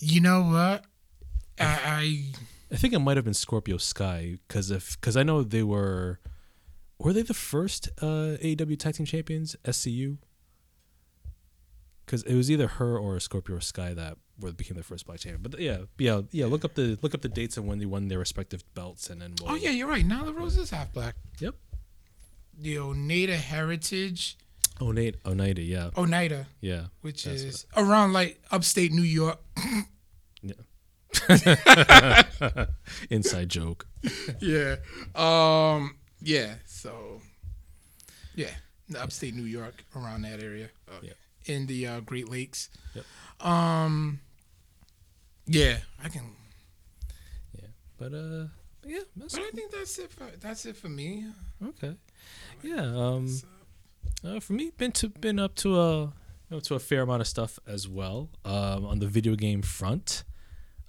you 0.00 0.20
know 0.20 0.42
what? 0.42 0.84
I, 1.60 2.24
I 2.72 2.76
think 2.76 2.94
it 2.94 2.98
might 2.98 3.16
have 3.16 3.24
been 3.24 3.32
Scorpio 3.32 3.76
Sky 3.76 4.38
because 4.48 4.72
if 4.72 5.00
because 5.00 5.16
I 5.16 5.22
know 5.22 5.44
they 5.44 5.62
were 5.62 6.18
were 6.98 7.12
they 7.12 7.22
the 7.22 7.32
first 7.32 7.90
uh, 8.02 8.42
AEW 8.42 8.76
tag 8.76 8.94
team 8.94 9.06
champions 9.06 9.54
SCU 9.64 10.16
because 12.04 12.24
it 12.24 12.34
was 12.34 12.50
either 12.50 12.66
her 12.66 12.98
or 12.98 13.20
Scorpio 13.20 13.60
Sky 13.60 13.94
that 13.94 14.18
were 14.40 14.52
became 14.52 14.76
the 14.76 14.82
first 14.82 15.06
black 15.06 15.20
champion. 15.20 15.42
But 15.42 15.58
yeah, 15.60 15.78
yeah, 15.98 16.22
yeah. 16.30 16.46
Look 16.46 16.64
up 16.64 16.74
the 16.74 16.98
look 17.02 17.14
up 17.14 17.22
the 17.22 17.28
dates 17.28 17.56
and 17.56 17.66
when 17.66 17.78
they 17.78 17.86
won 17.86 18.08
their 18.08 18.18
respective 18.18 18.62
belts, 18.74 19.08
and 19.10 19.20
then 19.22 19.34
we'll, 19.40 19.52
oh 19.52 19.54
yeah, 19.54 19.70
you're 19.70 19.88
right. 19.88 20.04
Nyla 20.06 20.34
Rose 20.36 20.56
is 20.58 20.70
half 20.70 20.92
black. 20.92 21.14
yep. 21.40 21.54
The 22.58 22.78
Oneida 22.78 23.36
heritage, 23.36 24.38
Oneida, 24.80 25.18
Oneida, 25.26 25.60
yeah, 25.62 25.90
Oneida, 25.96 26.46
yeah, 26.60 26.86
which 27.02 27.26
is 27.26 27.66
around 27.76 28.12
like 28.14 28.40
upstate 28.50 28.92
New 28.92 29.02
York. 29.02 29.38
Yeah. 30.42 30.52
Inside 33.10 33.48
joke. 33.48 33.86
yeah. 34.40 34.76
Um. 35.14 35.96
Yeah. 36.20 36.54
So. 36.66 37.20
Yeah, 38.34 38.50
the 38.88 39.02
upstate 39.02 39.34
New 39.34 39.44
York, 39.44 39.84
around 39.96 40.22
that 40.22 40.42
area, 40.42 40.68
uh, 40.88 41.00
Yeah. 41.02 41.12
in 41.46 41.66
the 41.66 41.86
uh, 41.86 42.00
Great 42.00 42.28
Lakes. 42.28 42.68
Yep. 42.94 43.04
Um. 43.40 44.20
Yeah, 45.46 45.78
I 46.02 46.08
can. 46.08 46.22
Yeah, 47.54 47.68
but 47.98 48.12
uh, 48.12 48.46
yeah, 48.84 49.00
that's 49.16 49.34
But 49.34 49.44
I 49.44 49.50
think 49.50 49.70
that's 49.70 49.98
it. 49.98 50.10
For, 50.10 50.24
that's 50.40 50.66
it 50.66 50.76
for 50.76 50.88
me. 50.88 51.26
Okay. 51.64 51.94
Yeah. 52.62 52.82
Um. 52.82 53.28
Uh, 54.24 54.40
for 54.40 54.54
me, 54.54 54.70
been 54.76 54.92
to 54.92 55.08
been 55.08 55.38
up 55.38 55.54
to 55.56 55.78
a 55.78 56.00
you 56.02 56.10
know, 56.50 56.60
to 56.60 56.74
a 56.74 56.78
fair 56.78 57.02
amount 57.02 57.20
of 57.20 57.26
stuff 57.26 57.58
as 57.66 57.88
well. 57.88 58.30
Um, 58.44 58.84
on 58.86 58.98
the 58.98 59.06
video 59.06 59.34
game 59.34 59.62
front, 59.62 60.24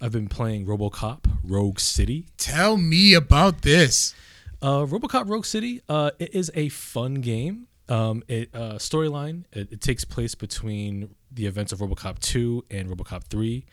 I've 0.00 0.12
been 0.12 0.28
playing 0.28 0.66
RoboCop 0.66 1.24
Rogue 1.42 1.80
City. 1.80 2.26
Tell 2.36 2.76
me 2.76 3.14
about 3.14 3.62
this. 3.62 4.14
Uh, 4.62 4.84
RoboCop 4.86 5.28
Rogue 5.28 5.44
City. 5.44 5.82
Uh, 5.88 6.10
it 6.18 6.34
is 6.34 6.50
a 6.54 6.68
fun 6.68 7.14
game. 7.14 7.66
Um, 7.88 8.22
it 8.28 8.50
uh, 8.54 8.74
storyline. 8.74 9.44
It, 9.52 9.72
it 9.72 9.80
takes 9.80 10.04
place 10.04 10.34
between 10.34 11.14
the 11.32 11.46
events 11.46 11.72
of 11.72 11.80
RoboCop 11.80 12.18
2 12.20 12.66
and 12.70 12.88
RoboCop 12.88 13.24
3. 13.24 13.64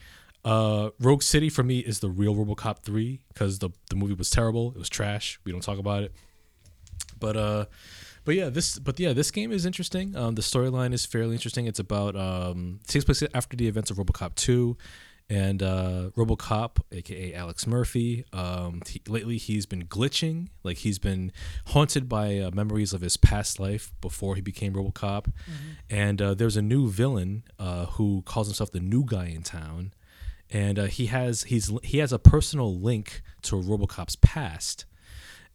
Uh, 0.46 0.92
Rogue 1.00 1.24
City 1.24 1.50
for 1.50 1.64
me 1.64 1.80
is 1.80 2.00
the 2.00 2.10
real 2.10 2.36
RoboCop 2.36 2.80
3 2.80 3.20
because 3.34 3.60
the 3.60 3.72
the 3.90 3.96
movie 3.96 4.14
was 4.14 4.30
terrible. 4.30 4.72
It 4.76 4.78
was 4.78 4.90
trash. 4.90 5.40
We 5.44 5.52
don't 5.52 5.62
talk 5.62 5.80
about 5.80 6.04
it. 6.04 6.14
But 7.20 7.36
uh, 7.36 7.66
but 8.24 8.36
yeah, 8.36 8.50
this 8.50 8.78
but 8.78 9.00
yeah, 9.00 9.14
this 9.14 9.32
game 9.32 9.52
is 9.52 9.66
interesting. 9.66 10.16
Um, 10.16 10.36
the 10.36 10.42
storyline 10.42 10.94
is 10.94 11.06
fairly 11.06 11.34
interesting. 11.34 11.66
It's 11.66 11.80
about 11.80 12.16
um, 12.16 12.80
it 12.84 12.88
takes 12.88 13.06
place 13.06 13.24
after 13.34 13.58
the 13.58 13.68
events 13.68 13.90
of 13.90 13.98
RoboCop 13.98 14.36
2, 14.36 14.78
and 15.30 15.64
uh, 15.64 16.10
RoboCop, 16.16 16.82
aka 16.92 17.34
Alex 17.34 17.66
Murphy. 17.66 18.26
Um, 18.32 18.82
he, 18.88 19.02
lately 19.08 19.38
he's 19.38 19.66
been 19.66 19.86
glitching, 19.86 20.50
like 20.64 20.78
he's 20.78 21.00
been 21.00 21.32
haunted 21.68 22.08
by 22.08 22.38
uh, 22.40 22.52
memories 22.54 22.94
of 22.94 23.02
his 23.02 23.18
past 23.18 23.60
life 23.60 23.92
before 24.02 24.36
he 24.36 24.42
became 24.42 24.74
RoboCop. 24.74 25.32
And 25.90 26.22
uh, 26.22 26.34
there's 26.36 26.58
a 26.58 26.62
new 26.62 26.90
villain 26.90 27.44
uh, 27.58 27.86
who 27.88 28.22
calls 28.24 28.48
himself 28.48 28.72
the 28.72 28.80
New 28.80 29.04
Guy 29.04 29.28
in 29.28 29.42
town, 29.42 29.94
and 30.52 30.80
uh, 30.80 30.86
he 30.86 31.08
has 31.08 31.44
he's 31.44 31.72
he 31.84 31.98
has 32.00 32.14
a 32.14 32.20
personal 32.20 32.76
link 32.80 33.22
to 33.44 33.56
RoboCop's 33.56 34.16
past 34.18 34.86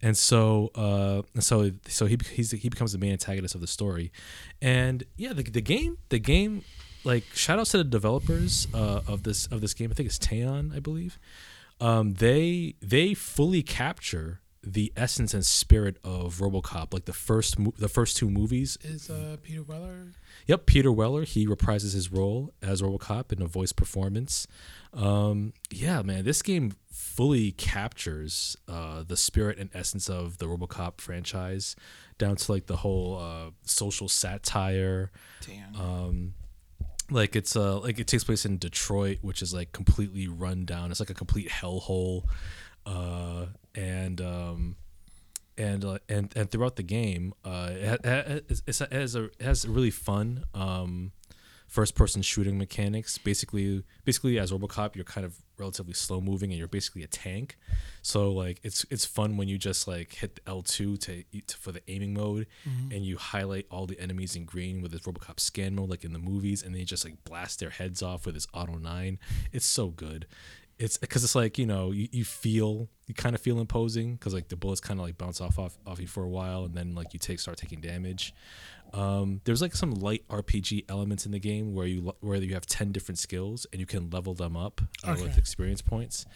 and 0.02 0.16
so 0.16 0.70
uh 0.74 1.22
so 1.40 1.70
so 1.86 2.06
he 2.06 2.18
he's, 2.32 2.50
he 2.50 2.68
becomes 2.68 2.92
the 2.92 2.98
main 2.98 3.12
antagonist 3.12 3.54
of 3.54 3.60
the 3.60 3.66
story 3.66 4.12
and 4.60 5.04
yeah 5.16 5.32
the, 5.32 5.42
the 5.42 5.60
game 5.60 5.98
the 6.08 6.18
game 6.18 6.64
like 7.04 7.24
shout 7.34 7.58
outs 7.58 7.70
to 7.70 7.78
the 7.78 7.84
developers 7.84 8.66
uh 8.74 9.00
of 9.06 9.22
this 9.22 9.46
of 9.48 9.60
this 9.60 9.74
game 9.74 9.90
i 9.90 9.94
think 9.94 10.06
it's 10.06 10.18
Teyon 10.18 10.74
i 10.74 10.80
believe 10.80 11.18
um 11.80 12.14
they 12.14 12.74
they 12.80 13.14
fully 13.14 13.62
capture 13.62 14.40
the 14.62 14.92
essence 14.96 15.32
and 15.32 15.44
spirit 15.44 15.96
of 16.04 16.36
RoboCop 16.36 16.92
like 16.92 17.06
the 17.06 17.14
first 17.14 17.58
mo- 17.58 17.72
the 17.78 17.88
first 17.88 18.16
two 18.16 18.28
movies 18.28 18.76
Is 18.82 19.08
uh, 19.08 19.38
Peter 19.42 19.62
Weller? 19.62 20.08
Yep, 20.46 20.66
Peter 20.66 20.92
Weller. 20.92 21.24
He 21.24 21.46
reprises 21.46 21.94
his 21.94 22.12
role 22.12 22.52
as 22.60 22.82
RoboCop 22.82 23.32
in 23.32 23.40
a 23.40 23.46
voice 23.46 23.72
performance. 23.72 24.46
Um, 24.92 25.52
yeah, 25.70 26.02
man, 26.02 26.24
this 26.24 26.42
game 26.42 26.72
fully 26.90 27.52
captures 27.52 28.56
uh, 28.68 29.04
the 29.06 29.16
spirit 29.16 29.58
and 29.58 29.70
essence 29.74 30.08
of 30.08 30.38
the 30.38 30.46
RoboCop 30.46 31.00
franchise, 31.00 31.76
down 32.18 32.36
to 32.36 32.52
like 32.52 32.66
the 32.66 32.76
whole 32.76 33.18
uh, 33.18 33.50
social 33.64 34.08
satire. 34.08 35.10
Damn. 35.46 35.80
Um, 35.80 36.34
like 37.10 37.34
it's 37.34 37.56
uh 37.56 37.78
like 37.80 37.98
it 37.98 38.06
takes 38.06 38.24
place 38.24 38.44
in 38.44 38.58
Detroit, 38.58 39.18
which 39.22 39.42
is 39.42 39.52
like 39.52 39.72
completely 39.72 40.28
run 40.28 40.64
down. 40.64 40.90
It's 40.90 41.00
like 41.00 41.10
a 41.10 41.14
complete 41.14 41.48
hellhole, 41.48 42.24
uh, 42.86 43.46
and 43.74 44.20
um, 44.20 44.76
and 45.58 45.84
uh, 45.84 45.98
and 46.08 46.32
and 46.36 46.50
throughout 46.50 46.76
the 46.76 46.82
game, 46.82 47.34
uh, 47.44 47.70
it, 47.72 48.06
ha- 48.06 48.22
it, 48.66 48.92
has 48.92 49.14
a 49.16 49.24
it 49.24 49.42
has 49.42 49.66
really 49.66 49.90
fun 49.90 50.44
um, 50.54 51.12
first 51.70 51.94
person 51.94 52.20
shooting 52.20 52.58
mechanics. 52.58 53.16
Basically, 53.16 53.84
basically 54.04 54.38
as 54.38 54.52
RoboCop, 54.52 54.96
you're 54.96 55.04
kind 55.04 55.24
of 55.24 55.36
relatively 55.56 55.94
slow 55.94 56.20
moving, 56.20 56.50
and 56.50 56.58
you're 56.58 56.68
basically 56.68 57.04
a 57.04 57.06
tank. 57.06 57.56
So 58.02 58.32
like 58.32 58.60
it's 58.62 58.84
it's 58.90 59.06
fun 59.06 59.36
when 59.36 59.48
you 59.48 59.56
just 59.56 59.86
like 59.88 60.12
hit 60.12 60.40
L 60.46 60.62
two 60.62 60.96
to, 60.98 61.22
to 61.46 61.56
for 61.56 61.72
the 61.72 61.80
aiming 61.88 62.12
mode, 62.12 62.46
mm-hmm. 62.68 62.92
and 62.92 63.06
you 63.06 63.16
highlight 63.16 63.66
all 63.70 63.86
the 63.86 63.98
enemies 63.98 64.36
in 64.36 64.44
green 64.44 64.82
with 64.82 64.90
this 64.90 65.02
RoboCop 65.02 65.40
scan 65.40 65.76
mode, 65.76 65.88
like 65.88 66.04
in 66.04 66.12
the 66.12 66.18
movies, 66.18 66.62
and 66.62 66.74
they 66.74 66.82
just 66.82 67.04
like 67.04 67.22
blast 67.24 67.60
their 67.60 67.70
heads 67.70 68.02
off 68.02 68.26
with 68.26 68.34
this 68.34 68.48
Auto 68.52 68.76
Nine. 68.76 69.18
It's 69.52 69.66
so 69.66 69.88
good. 69.88 70.26
It's 70.78 70.96
because 70.96 71.22
it's 71.22 71.34
like 71.34 71.56
you 71.56 71.66
know 71.66 71.92
you, 71.92 72.08
you 72.10 72.24
feel 72.24 72.88
you 73.06 73.14
kind 73.14 73.34
of 73.34 73.40
feel 73.40 73.60
imposing 73.60 74.14
because 74.14 74.34
like 74.34 74.48
the 74.48 74.56
bullets 74.56 74.80
kind 74.80 74.98
of 74.98 75.06
like 75.06 75.18
bounce 75.18 75.40
off, 75.40 75.58
off 75.58 75.78
off 75.86 76.00
you 76.00 76.06
for 76.08 76.24
a 76.24 76.28
while 76.28 76.64
and 76.64 76.74
then 76.74 76.94
like 76.94 77.12
you 77.12 77.20
take 77.20 77.38
start 77.38 77.58
taking 77.58 77.80
damage. 77.80 78.34
Um, 78.92 79.40
there's 79.44 79.62
like 79.62 79.74
some 79.74 79.92
light 79.92 80.26
RPG 80.28 80.86
elements 80.88 81.26
in 81.26 81.32
the 81.32 81.38
game 81.38 81.74
where 81.74 81.86
you 81.86 82.12
where 82.20 82.38
you 82.38 82.54
have 82.54 82.66
ten 82.66 82.92
different 82.92 83.18
skills 83.18 83.66
and 83.72 83.80
you 83.80 83.86
can 83.86 84.10
level 84.10 84.34
them 84.34 84.56
up 84.56 84.80
uh, 85.04 85.16
with 85.20 85.38
experience 85.38 85.82
points. 85.82 86.26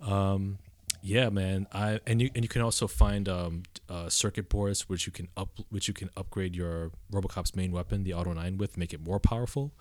Um, 0.00 0.58
yeah, 1.02 1.30
man. 1.30 1.66
I 1.72 2.00
and 2.06 2.20
you 2.20 2.30
and 2.34 2.44
you 2.44 2.48
can 2.48 2.62
also 2.62 2.86
find 2.86 3.28
um, 3.28 3.62
uh, 3.88 4.08
circuit 4.08 4.48
boards 4.48 4.88
which 4.88 5.06
you 5.06 5.12
can 5.12 5.28
up 5.36 5.58
which 5.70 5.88
you 5.88 5.94
can 5.94 6.10
upgrade 6.16 6.54
your 6.54 6.90
RoboCop's 7.12 7.54
main 7.54 7.72
weapon, 7.72 8.04
the 8.04 8.14
Auto 8.14 8.32
Nine, 8.32 8.58
with, 8.58 8.76
make 8.76 8.92
it 8.92 9.00
more 9.00 9.18
powerful. 9.18 9.72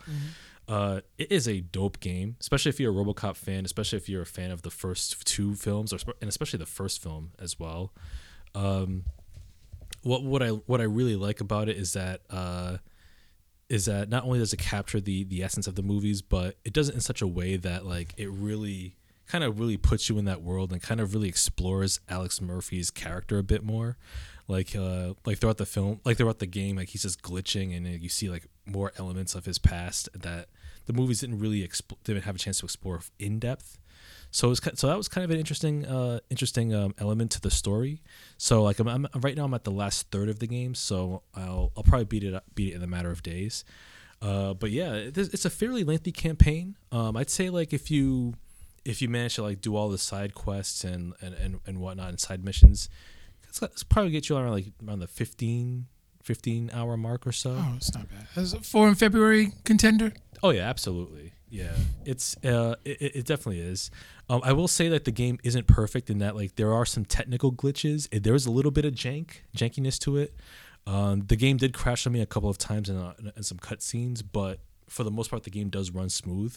Uh, 0.68 1.02
it 1.18 1.32
is 1.32 1.48
a 1.48 1.62
dope 1.62 2.00
game, 2.00 2.36
especially 2.40 2.70
if 2.70 2.80
you're 2.80 2.92
a 2.92 2.96
RoboCop 2.96 3.36
fan, 3.36 3.66
especially 3.66 3.98
if 3.98 4.08
you're 4.08 4.22
a 4.22 4.26
fan 4.26 4.52
of 4.52 4.62
the 4.62 4.70
first 4.70 5.26
two 5.26 5.56
films, 5.56 5.92
or 5.92 5.98
and 6.22 6.30
especially 6.30 6.60
the 6.60 6.66
first 6.66 7.02
film 7.02 7.32
as 7.40 7.60
well. 7.60 7.92
Um, 8.56 9.04
what 10.04 10.24
what 10.24 10.42
I 10.42 10.50
what 10.50 10.82
I 10.82 10.86
really 10.86 11.16
like 11.16 11.42
about 11.42 11.70
it 11.70 11.78
is 11.78 11.94
that 11.94 12.22
uh, 12.30 12.78
is 13.70 13.86
that 13.86 14.10
not 14.10 14.24
only 14.24 14.40
does 14.40 14.54
it 14.54 14.58
capture 14.60 15.00
the 15.00 15.24
the 15.24 15.44
essence 15.44 15.68
of 15.68 15.76
the 15.76 15.84
movies, 15.84 16.22
but 16.22 16.58
it 16.66 16.74
does 16.74 16.90
it 16.90 16.96
in 16.96 17.02
such 17.02 17.22
a 17.22 17.28
way 17.28 17.56
that 17.56 17.86
like 17.86 18.14
it 18.18 18.30
really 18.30 18.96
kind 19.28 19.44
of 19.44 19.60
really 19.60 19.78
puts 19.78 20.10
you 20.10 20.18
in 20.18 20.26
that 20.26 20.42
world 20.42 20.72
and 20.72 20.82
kind 20.82 21.00
of 21.00 21.14
really 21.14 21.30
explores 21.30 22.00
Alex 22.10 22.42
Murphy's 22.42 22.90
character 22.90 23.38
a 23.38 23.44
bit 23.44 23.64
more. 23.64 23.98
Like 24.48 24.76
uh 24.76 25.14
like 25.26 25.38
throughout 25.38 25.58
the 25.58 25.66
film, 25.66 26.02
like 26.04 26.18
throughout 26.18 26.40
the 26.40 26.48
game, 26.48 26.78
like 26.78 26.90
he's 26.90 27.04
just 27.04 27.22
glitching 27.22 27.76
and 27.76 27.86
uh, 27.86 27.92
you 27.92 28.10
see 28.10 28.30
like 28.30 28.48
more 28.66 28.92
elements 28.98 29.36
of 29.36 29.46
his 29.46 29.60
past 29.60 30.10
that 30.14 30.48
the 30.88 30.94
movies 30.94 31.20
didn't 31.20 31.38
really 31.38 31.68
exp- 31.68 31.98
didn't 32.04 32.24
have 32.24 32.36
a 32.36 32.40
chance 32.40 32.60
to 32.60 32.66
explore 32.66 33.02
in 33.20 33.38
depth. 33.38 33.78
So 34.32 34.50
was 34.50 34.62
so 34.76 34.88
that 34.88 34.98
was 34.98 35.08
kind 35.08 35.26
of 35.26 35.32
an 35.32 35.38
interesting 35.38 35.86
uh 35.86 36.20
interesting 36.30 36.74
um, 36.74 36.94
element 37.00 37.32
to 37.32 37.42
the 37.42 37.52
story. 37.52 38.02
So 38.38 38.64
like 38.64 38.80
I'm, 38.80 38.88
I'm 38.88 39.08
right 39.22 39.36
now 39.36 39.46
I'm 39.46 39.54
at 39.54 39.64
the 39.64 39.72
last 39.72 40.12
third 40.12 40.30
of 40.30 40.40
the 40.40 40.48
game, 40.48 40.76
so 40.76 41.24
I'll 41.36 41.72
I'll 41.76 41.84
probably 41.84 42.06
beat 42.06 42.24
it 42.24 42.34
up, 42.34 42.44
beat 42.56 42.74
it 42.74 42.76
in 42.76 42.84
a 42.84 42.88
matter 42.88 43.12
of 43.12 43.24
days. 43.24 43.64
Uh, 44.22 44.54
but 44.54 44.72
yeah, 44.72 44.94
it, 44.94 45.18
it's 45.18 45.46
a 45.46 45.50
fairly 45.50 45.84
lengthy 45.84 46.12
campaign. 46.12 46.76
Um, 46.92 47.16
I'd 47.18 47.30
say 47.30 47.50
like 47.50 47.74
if 47.74 47.90
you 47.90 48.36
if 48.86 49.02
you 49.02 49.10
manage 49.10 49.36
to 49.36 49.44
like 49.44 49.62
do 49.62 49.76
all 49.76 49.90
the 49.90 49.98
side 49.98 50.36
quests 50.36 50.84
and 50.84 51.14
and 51.22 51.34
and, 51.36 51.60
and 51.66 51.80
whatnot 51.80 52.10
and 52.10 52.20
side 52.20 52.44
missions, 52.44 52.90
it's, 53.48 53.62
it's 53.62 53.84
probably 53.84 54.12
get 54.12 54.30
you 54.30 54.38
around 54.38 54.52
like 54.52 54.68
around 54.86 55.00
the 55.00 55.08
15, 55.08 55.88
15 56.24 56.72
hour 56.74 56.98
mark 56.98 57.26
or 57.26 57.32
so. 57.32 57.58
Oh, 57.58 57.74
it's 57.78 57.94
not 57.94 58.08
bad. 58.10 58.28
It 58.36 58.66
four 58.66 58.88
in 58.88 58.96
February 58.96 59.54
contender? 59.64 60.14
Oh 60.44 60.52
yeah, 60.52 60.70
absolutely. 60.70 61.34
Yeah, 61.50 61.76
it's 62.06 62.38
uh, 62.46 62.76
it, 62.86 63.16
it 63.16 63.26
definitely 63.26 63.62
is. 63.62 63.90
Um, 64.30 64.42
I 64.44 64.54
will 64.54 64.68
say 64.68 64.88
that 64.90 65.06
the 65.06 65.12
game 65.12 65.40
isn't 65.44 65.66
perfect 65.66 66.10
in 66.10 66.20
that 66.20 66.36
like 66.36 66.56
there 66.56 66.74
are 66.74 66.86
some 66.86 67.06
technical 67.06 67.52
glitches. 67.52 68.08
It, 68.12 68.24
there 68.24 68.36
is 68.36 68.46
a 68.46 68.52
little 68.52 68.72
bit 68.72 68.86
of 68.86 68.94
jank, 68.94 69.42
jankiness 69.58 69.98
to 70.00 70.18
it. 70.18 70.36
Um, 70.86 71.22
the 71.22 71.36
game 71.36 71.58
did 71.58 71.74
crash 71.74 72.06
on 72.08 72.14
me 72.14 72.22
a 72.22 72.26
couple 72.26 72.50
of 72.50 72.58
times 72.58 72.90
in, 72.90 72.98
uh, 72.98 73.14
in 73.36 73.44
some 73.44 73.58
cutscenes, 73.58 74.24
but 74.32 74.60
for 74.88 75.04
the 75.04 75.12
most 75.12 75.30
part, 75.30 75.44
the 75.44 75.50
game 75.50 75.70
does 75.70 75.92
run 75.92 76.10
smooth. 76.10 76.56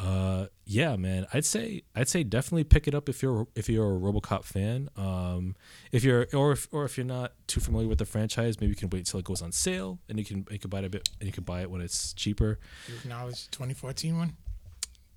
Uh, 0.00 0.46
yeah, 0.64 0.96
man, 0.96 1.26
I'd 1.32 1.44
say 1.44 1.82
I'd 1.94 2.08
say 2.08 2.24
definitely 2.24 2.64
pick 2.64 2.88
it 2.88 2.94
up 2.94 3.08
if 3.08 3.22
you're 3.22 3.46
if 3.54 3.68
you're 3.68 3.96
a 3.96 3.98
RoboCop 3.98 4.44
fan. 4.44 4.88
Um, 4.96 5.54
if 5.92 6.02
you're 6.02 6.26
or 6.32 6.52
if 6.52 6.68
or 6.72 6.84
if 6.84 6.96
you're 6.96 7.06
not 7.06 7.32
too 7.46 7.60
familiar 7.60 7.88
with 7.88 7.98
the 7.98 8.04
franchise, 8.04 8.60
maybe 8.60 8.70
you 8.70 8.76
can 8.76 8.90
wait 8.90 9.06
till 9.06 9.20
it 9.20 9.24
goes 9.24 9.40
on 9.40 9.52
sale 9.52 10.00
and 10.08 10.18
you 10.18 10.24
can 10.24 10.46
you 10.50 10.58
can 10.58 10.70
buy 10.70 10.80
it 10.80 10.84
a 10.84 10.90
bit 10.90 11.08
and 11.20 11.26
you 11.26 11.32
can 11.32 11.44
buy 11.44 11.62
it 11.62 11.70
when 11.70 11.80
it's 11.80 12.12
cheaper. 12.14 12.58
You 12.88 12.96
acknowledge 12.96 13.50
2014 13.50 14.18
one? 14.18 14.36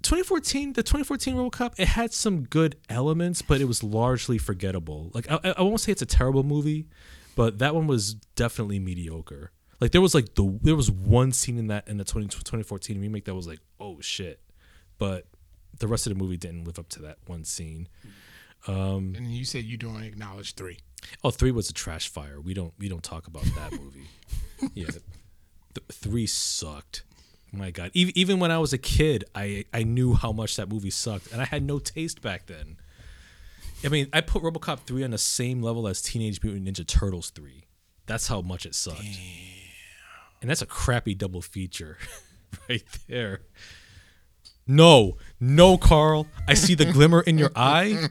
2014, 0.04 0.74
the 0.74 0.84
2014 0.84 1.36
RoboCop, 1.36 1.74
it 1.78 1.88
had 1.88 2.14
some 2.14 2.44
good 2.44 2.78
elements, 2.88 3.42
but 3.42 3.60
it 3.60 3.66
was 3.66 3.84
largely 3.84 4.38
forgettable. 4.38 5.12
Like 5.14 5.30
I, 5.30 5.56
I 5.58 5.62
won't 5.64 5.80
say 5.80 5.92
it's 5.92 6.04
a 6.04 6.06
terrible 6.06 6.44
movie, 6.44 6.88
but 7.36 7.58
that 7.60 7.74
one 7.74 7.88
was 7.88 8.14
definitely 8.36 8.80
mediocre. 8.80 9.52
Like 9.82 9.92
there 9.92 10.02
was 10.02 10.16
like 10.16 10.36
the 10.36 10.60
there 10.62 10.76
was 10.76 10.90
one 10.90 11.32
scene 11.32 11.58
in 11.58 11.68
that 11.68 11.88
in 11.88 11.98
the 11.98 12.04
20, 12.04 12.28
2014 12.28 13.00
remake 13.00 13.26
that 13.26 13.36
was 13.36 13.48
like 13.48 13.60
oh 13.80 14.00
shit, 14.02 14.40
but 14.98 15.26
the 15.80 15.88
rest 15.88 16.08
of 16.08 16.14
the 16.14 16.20
movie 16.20 16.38
didn't 16.38 16.64
live 16.66 16.80
up 16.80 16.90
to 16.90 17.02
that 17.04 17.18
one 17.28 17.44
scene. 17.44 17.88
Um, 18.68 19.14
And 19.16 19.32
you 19.32 19.46
said 19.46 19.64
you 19.64 19.78
don't 19.78 20.02
acknowledge 20.04 20.56
three. 20.56 20.80
oh, 21.24 21.30
three 21.32 21.52
was 21.52 21.70
a 21.70 21.74
trash 21.74 22.08
fire. 22.10 22.40
We 22.42 22.54
don't 22.54 22.74
we 22.80 22.90
don't 22.90 23.04
talk 23.04 23.28
about 23.28 23.44
that 23.56 23.72
movie. 23.74 24.08
yeah, 24.74 24.88
Th- 24.88 25.86
three 25.92 26.26
sucked. 26.28 27.04
My 27.54 27.72
God, 27.72 27.92
even 27.94 28.18
even 28.18 28.40
when 28.40 28.52
I 28.52 28.58
was 28.58 28.74
a 28.74 28.78
kid, 28.78 29.24
I 29.34 29.66
I 29.74 29.84
knew 29.84 30.16
how 30.16 30.32
much 30.34 30.56
that 30.58 30.68
movie 30.68 30.90
sucked, 30.90 31.32
and 31.32 31.42
I 31.42 31.46
had 31.46 31.64
no 31.64 31.80
taste 31.80 32.22
back 32.22 32.48
then. 32.48 32.78
I 33.86 33.90
mean, 33.90 34.08
I 34.12 34.22
put 34.22 34.42
RoboCop 34.42 34.80
three 34.82 35.04
on 35.04 35.12
the 35.12 35.18
same 35.20 35.62
level 35.62 35.88
as 35.88 36.02
Teenage 36.02 36.42
Mutant 36.44 36.68
Ninja 36.68 36.86
Turtles 36.86 37.30
three. 37.30 37.66
That's 38.08 38.28
how 38.28 38.42
much 38.42 38.66
it 38.66 38.74
sucked. 38.76 39.02
And 40.42 40.50
that's 40.50 40.62
a 40.62 40.66
crappy 40.66 41.14
double 41.14 41.42
feature, 41.42 41.98
right 42.70 42.84
there. 43.08 43.42
No, 44.68 45.18
no, 45.40 45.78
Carl. 45.78 46.28
I 46.48 46.54
see 46.54 46.76
the 46.76 46.86
glimmer 46.86 47.22
in 47.22 47.38
your 47.38 47.52
eye. 47.56 48.10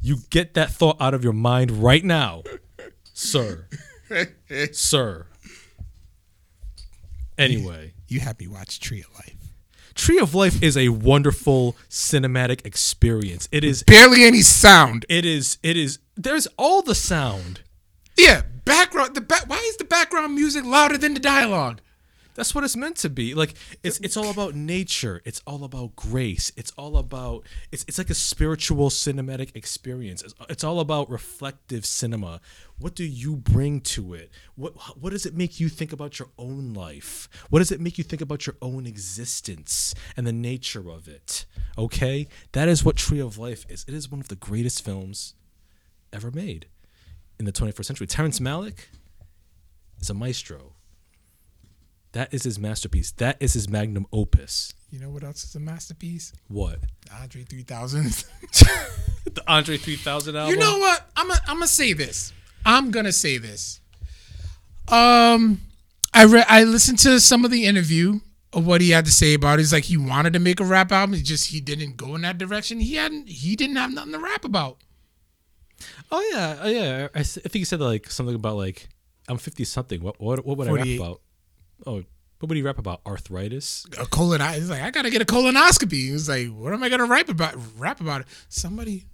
You 0.00 0.18
get 0.30 0.54
that 0.54 0.70
thought 0.70 0.96
out 1.00 1.14
of 1.14 1.22
your 1.24 1.32
mind 1.32 1.70
right 1.82 2.04
now, 2.04 2.42
sir. 3.12 3.66
sir. 4.72 5.26
Anyway, 7.38 7.92
You 8.08 8.20
had 8.20 8.38
me 8.38 8.46
watch 8.46 8.80
Tree 8.80 9.00
of 9.00 9.14
Life. 9.14 9.34
Tree 9.94 10.18
of 10.18 10.34
Life 10.34 10.62
is 10.62 10.76
a 10.76 10.90
wonderful 10.90 11.76
cinematic 11.90 12.64
experience. 12.66 13.48
It 13.50 13.64
is 13.64 13.82
Barely 13.82 14.24
any 14.24 14.42
sound. 14.42 15.06
it 15.08 15.24
is 15.24 15.58
it 15.62 15.76
is 15.76 15.98
there's 16.16 16.46
all 16.58 16.82
the 16.82 16.94
sound. 16.94 17.60
Yeah, 18.16 18.42
background. 18.64 19.14
The 19.14 19.20
back. 19.20 19.48
Why 19.48 19.56
is 19.68 19.76
the 19.76 19.84
background 19.84 20.34
music 20.34 20.64
louder 20.64 20.96
than 20.98 21.14
the 21.14 21.20
dialogue? 21.20 21.80
That's 22.36 22.54
what 22.54 22.64
it's 22.64 22.76
meant 22.76 22.96
to 22.98 23.10
be. 23.10 23.34
Like 23.34 23.54
it's 23.82 23.98
it's 24.00 24.16
all 24.16 24.30
about 24.30 24.54
nature. 24.54 25.22
It's 25.24 25.42
all 25.46 25.64
about 25.64 25.96
grace. 25.96 26.52
It's 26.56 26.70
all 26.72 26.98
about 26.98 27.46
it's 27.72 27.84
it's 27.88 27.98
like 27.98 28.10
a 28.10 28.14
spiritual 28.14 28.90
cinematic 28.90 29.56
experience. 29.56 30.22
It's, 30.22 30.34
it's 30.48 30.62
all 30.62 30.78
about 30.80 31.10
reflective 31.10 31.86
cinema. 31.86 32.40
What 32.78 32.94
do 32.94 33.04
you 33.04 33.36
bring 33.36 33.80
to 33.80 34.12
it? 34.12 34.30
What 34.54 34.74
what 35.00 35.10
does 35.10 35.24
it 35.24 35.34
make 35.34 35.58
you 35.58 35.70
think 35.70 35.92
about 35.92 36.18
your 36.18 36.28
own 36.38 36.74
life? 36.74 37.28
What 37.48 37.60
does 37.60 37.72
it 37.72 37.80
make 37.80 37.96
you 37.96 38.04
think 38.04 38.20
about 38.20 38.46
your 38.46 38.56
own 38.60 38.86
existence 38.86 39.94
and 40.16 40.26
the 40.26 40.32
nature 40.32 40.90
of 40.90 41.08
it? 41.08 41.46
Okay? 41.78 42.28
That 42.52 42.68
is 42.68 42.84
what 42.84 42.96
Tree 42.96 43.20
of 43.20 43.38
Life 43.38 43.64
is. 43.68 43.84
It 43.88 43.94
is 43.94 44.10
one 44.10 44.20
of 44.20 44.28
the 44.28 44.36
greatest 44.36 44.84
films 44.84 45.34
ever 46.12 46.30
made 46.30 46.66
in 47.38 47.46
the 47.46 47.52
21st 47.52 47.84
century. 47.84 48.06
Terrence 48.06 48.40
Malick 48.40 48.86
is 50.00 50.10
a 50.10 50.14
maestro. 50.14 50.75
That 52.16 52.32
is 52.32 52.44
his 52.44 52.58
masterpiece. 52.58 53.10
That 53.12 53.36
is 53.40 53.52
his 53.52 53.68
magnum 53.68 54.06
opus. 54.10 54.72
You 54.90 55.00
know 55.00 55.10
what 55.10 55.22
else 55.22 55.44
is 55.44 55.54
a 55.54 55.60
masterpiece? 55.60 56.32
What? 56.48 56.78
Andre 57.20 57.42
3000. 57.42 58.24
The 59.34 59.42
Andre 59.46 59.76
3000 59.76 60.34
album? 60.36 60.54
you 60.54 60.58
know 60.58 60.78
what? 60.78 61.10
I'm 61.14 61.28
gonna 61.28 61.40
I'm 61.46 61.56
gonna 61.56 61.66
say 61.66 61.92
this. 61.92 62.32
I'm 62.64 62.90
gonna 62.90 63.12
say 63.12 63.36
this. 63.36 63.80
Um, 64.88 65.60
I 66.14 66.24
read 66.24 66.46
I 66.48 66.64
listened 66.64 67.00
to 67.00 67.20
some 67.20 67.44
of 67.44 67.50
the 67.50 67.66
interview 67.66 68.20
of 68.54 68.66
what 68.66 68.80
he 68.80 68.92
had 68.92 69.04
to 69.04 69.12
say 69.12 69.34
about 69.34 69.58
it. 69.58 69.62
He's 69.62 69.74
like 69.74 69.84
he 69.84 69.98
wanted 69.98 70.32
to 70.32 70.38
make 70.38 70.58
a 70.58 70.64
rap 70.64 70.92
album. 70.92 71.16
He 71.16 71.22
just 71.22 71.50
he 71.50 71.60
didn't 71.60 71.98
go 71.98 72.14
in 72.14 72.22
that 72.22 72.38
direction. 72.38 72.80
He 72.80 72.94
hadn't. 72.94 73.28
He 73.28 73.56
didn't 73.56 73.76
have 73.76 73.92
nothing 73.92 74.12
to 74.12 74.18
rap 74.18 74.42
about. 74.42 74.78
Oh 76.10 76.26
yeah, 76.32 76.58
oh, 76.62 76.68
yeah. 76.68 77.08
I, 77.14 77.18
I 77.18 77.22
think 77.24 77.56
he 77.56 77.64
said 77.64 77.80
like 77.80 78.10
something 78.10 78.34
about 78.34 78.56
like 78.56 78.88
I'm 79.28 79.36
50 79.36 79.64
something. 79.64 80.02
What 80.02 80.18
what 80.18 80.46
what 80.46 80.56
would 80.56 80.68
I 80.68 80.72
rap 80.72 80.86
about? 80.86 81.20
Oh, 81.84 82.04
what 82.38 82.48
would 82.48 82.56
he 82.56 82.62
rap 82.62 82.78
about? 82.78 83.00
Arthritis? 83.06 83.86
a 83.98 84.06
colon. 84.06 84.40
He's 84.54 84.70
like, 84.70 84.82
I 84.82 84.90
gotta 84.90 85.10
get 85.10 85.22
a 85.22 85.24
colonoscopy. 85.24 85.92
He 86.06 86.12
was 86.12 86.28
like, 86.28 86.48
what 86.48 86.72
am 86.72 86.82
I 86.82 86.88
gonna 86.88 87.06
rap 87.06 87.28
about? 87.28 87.56
Rap 87.76 88.00
about 88.00 88.22
it. 88.22 88.26
Somebody 88.48 89.04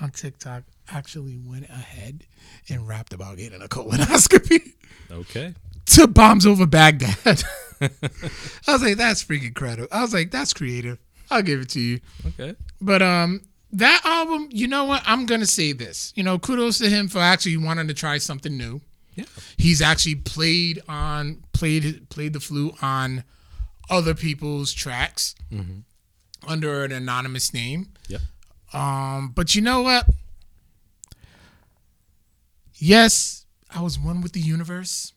on 0.00 0.10
TikTok 0.10 0.64
actually 0.88 1.38
went 1.38 1.64
ahead 1.64 2.24
and 2.68 2.86
rapped 2.86 3.12
about 3.12 3.38
getting 3.38 3.62
a 3.62 3.66
colonoscopy 3.66 4.74
Okay. 5.10 5.54
to 5.86 6.06
bombs 6.06 6.46
over 6.46 6.66
Baghdad. 6.66 7.42
I 7.80 8.72
was 8.72 8.82
like, 8.82 8.96
that's 8.96 9.22
freaking 9.24 9.54
credible. 9.54 9.88
I 9.90 10.02
was 10.02 10.12
like, 10.14 10.30
that's 10.30 10.52
creative. 10.52 10.98
I'll 11.30 11.42
give 11.42 11.60
it 11.60 11.68
to 11.70 11.80
you. 11.80 12.00
Okay. 12.26 12.54
But 12.80 13.02
um, 13.02 13.42
that 13.72 14.00
album, 14.04 14.48
you 14.50 14.68
know 14.68 14.84
what? 14.84 15.02
I'm 15.06 15.26
gonna 15.26 15.46
say 15.46 15.72
this. 15.72 16.12
You 16.14 16.22
know, 16.22 16.38
kudos 16.38 16.78
to 16.78 16.88
him 16.88 17.08
for 17.08 17.18
actually 17.18 17.56
wanting 17.56 17.88
to 17.88 17.94
try 17.94 18.18
something 18.18 18.56
new. 18.56 18.80
Yeah. 19.16 19.24
He's 19.56 19.82
actually 19.82 20.16
played 20.16 20.82
on 20.88 21.42
played 21.52 22.08
played 22.10 22.34
the 22.34 22.40
flute 22.40 22.74
on 22.82 23.24
other 23.88 24.14
people's 24.14 24.72
tracks 24.72 25.34
mm-hmm. 25.50 25.80
under 26.46 26.84
an 26.84 26.92
anonymous 26.92 27.52
name. 27.52 27.88
Yep. 28.08 28.20
Um, 28.72 29.32
but 29.34 29.54
you 29.54 29.62
know 29.62 29.82
what? 29.82 30.06
Yes, 32.74 33.46
I 33.70 33.80
was 33.80 33.98
one 33.98 34.20
with 34.20 34.32
the 34.32 34.40
universe. 34.40 35.14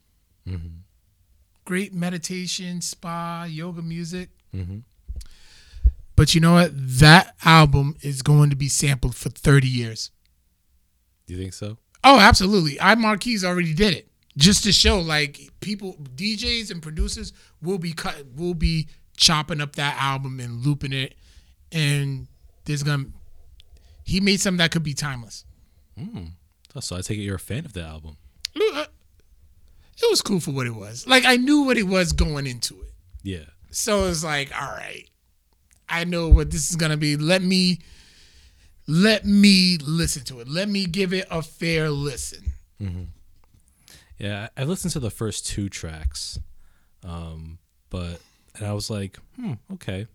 Mm-hmm. 0.47 0.67
Great 1.65 1.93
meditation, 1.93 2.81
spa, 2.81 3.45
yoga 3.49 3.81
music. 3.81 4.29
Mm-hmm. 4.55 4.79
But 6.15 6.33
you 6.35 6.41
know 6.41 6.53
what? 6.53 6.71
That 6.73 7.35
album 7.43 7.95
is 8.01 8.21
going 8.21 8.49
to 8.49 8.55
be 8.55 8.67
sampled 8.67 9.15
for 9.15 9.29
30 9.29 9.67
years. 9.67 10.11
Do 11.27 11.33
you 11.33 11.39
think 11.39 11.53
so? 11.53 11.77
Oh, 12.03 12.19
absolutely. 12.19 12.79
I 12.79 12.95
Marquise 12.95 13.43
already 13.43 13.73
did 13.73 13.93
it. 13.93 14.07
Just 14.37 14.63
to 14.63 14.71
show 14.71 14.99
like 14.99 15.39
people 15.59 15.97
DJs 16.15 16.71
and 16.71 16.81
producers 16.81 17.33
will 17.61 17.77
be 17.77 17.91
cut 17.91 18.15
will 18.35 18.53
be 18.53 18.87
chopping 19.17 19.59
up 19.59 19.75
that 19.75 19.97
album 20.01 20.39
and 20.39 20.63
looping 20.65 20.93
it 20.93 21.13
and 21.73 22.27
there's 22.63 22.83
gonna 22.83 23.05
he 24.05 24.21
made 24.21 24.39
something 24.39 24.59
that 24.59 24.71
could 24.71 24.83
be 24.83 24.93
timeless. 24.93 25.43
Oh, 25.99 26.79
so 26.79 26.95
I 26.95 27.01
take 27.01 27.17
it 27.17 27.23
you're 27.23 27.35
a 27.35 27.39
fan 27.39 27.65
of 27.65 27.73
the 27.73 27.83
album. 27.83 28.15
Uh, 28.55 28.85
It 30.01 30.09
was 30.09 30.21
cool 30.21 30.39
for 30.39 30.51
what 30.51 30.67
it 30.67 30.75
was. 30.75 31.05
Like 31.05 31.25
I 31.25 31.35
knew 31.35 31.63
what 31.63 31.77
it 31.77 31.83
was 31.87 32.13
going 32.13 32.47
into 32.47 32.75
it. 32.81 32.93
Yeah. 33.23 33.45
So 33.71 34.05
it's 34.05 34.23
like, 34.23 34.51
all 34.59 34.69
right, 34.71 35.03
I 35.89 36.05
know 36.05 36.29
what 36.29 36.49
this 36.51 36.69
is 36.69 36.77
gonna 36.77 36.95
be. 36.97 37.17
Let 37.17 37.41
me 37.41 37.79
let 38.89 39.23
me 39.23 39.77
listen 39.81 40.23
to 40.25 40.39
it. 40.39 40.47
Let 40.49 40.67
me 40.67 40.85
give 40.85 41.13
it 41.13 41.27
a 41.29 41.41
fair 41.43 41.89
listen. 41.91 42.53
Yeah, 44.17 44.47
I 44.57 44.63
listened 44.63 44.91
to 44.93 44.99
the 44.99 45.11
first 45.11 45.45
two 45.45 45.69
tracks, 45.69 46.39
um, 47.05 47.59
but 47.89 48.19
and 48.55 48.65
I 48.67 48.73
was 48.73 48.89
like, 48.89 49.17
hmm, 49.35 49.53
okay. 49.73 50.07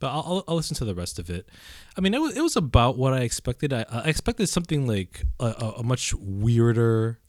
But 0.00 0.08
I'll, 0.08 0.24
I'll, 0.26 0.44
I'll 0.48 0.56
listen 0.56 0.76
to 0.76 0.84
the 0.84 0.94
rest 0.94 1.18
of 1.18 1.30
it. 1.30 1.48
I 1.96 2.00
mean, 2.02 2.12
it 2.14 2.20
was 2.20 2.36
it 2.36 2.42
was 2.42 2.56
about 2.56 2.98
what 2.98 3.14
I 3.14 3.20
expected. 3.20 3.72
I, 3.72 3.86
I 3.90 4.02
expected 4.08 4.48
something 4.48 4.86
like 4.86 5.24
a, 5.40 5.46
a, 5.46 5.74
a 5.78 5.82
much 5.82 6.12
weirder. 6.14 7.18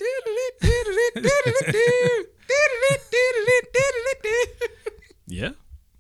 Yeah, 5.28 5.51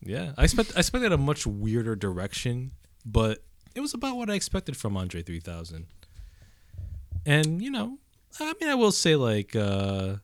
yeah. 0.01 0.33
I 0.37 0.43
expect 0.43 0.73
I 0.75 0.79
expected 0.79 1.11
a 1.11 1.17
much 1.17 1.47
weirder 1.47 1.95
direction, 1.95 2.71
but 3.05 3.43
it 3.75 3.81
was 3.81 3.93
about 3.93 4.17
what 4.17 4.29
I 4.29 4.33
expected 4.33 4.75
from 4.77 4.97
Andre 4.97 5.21
3000. 5.21 5.85
And 7.25 7.61
you 7.61 7.69
know, 7.69 7.99
I 8.39 8.53
mean, 8.59 8.69
I 8.69 8.75
will 8.75 8.91
say 8.91 9.15
like, 9.15 9.55
uh, 9.55 10.15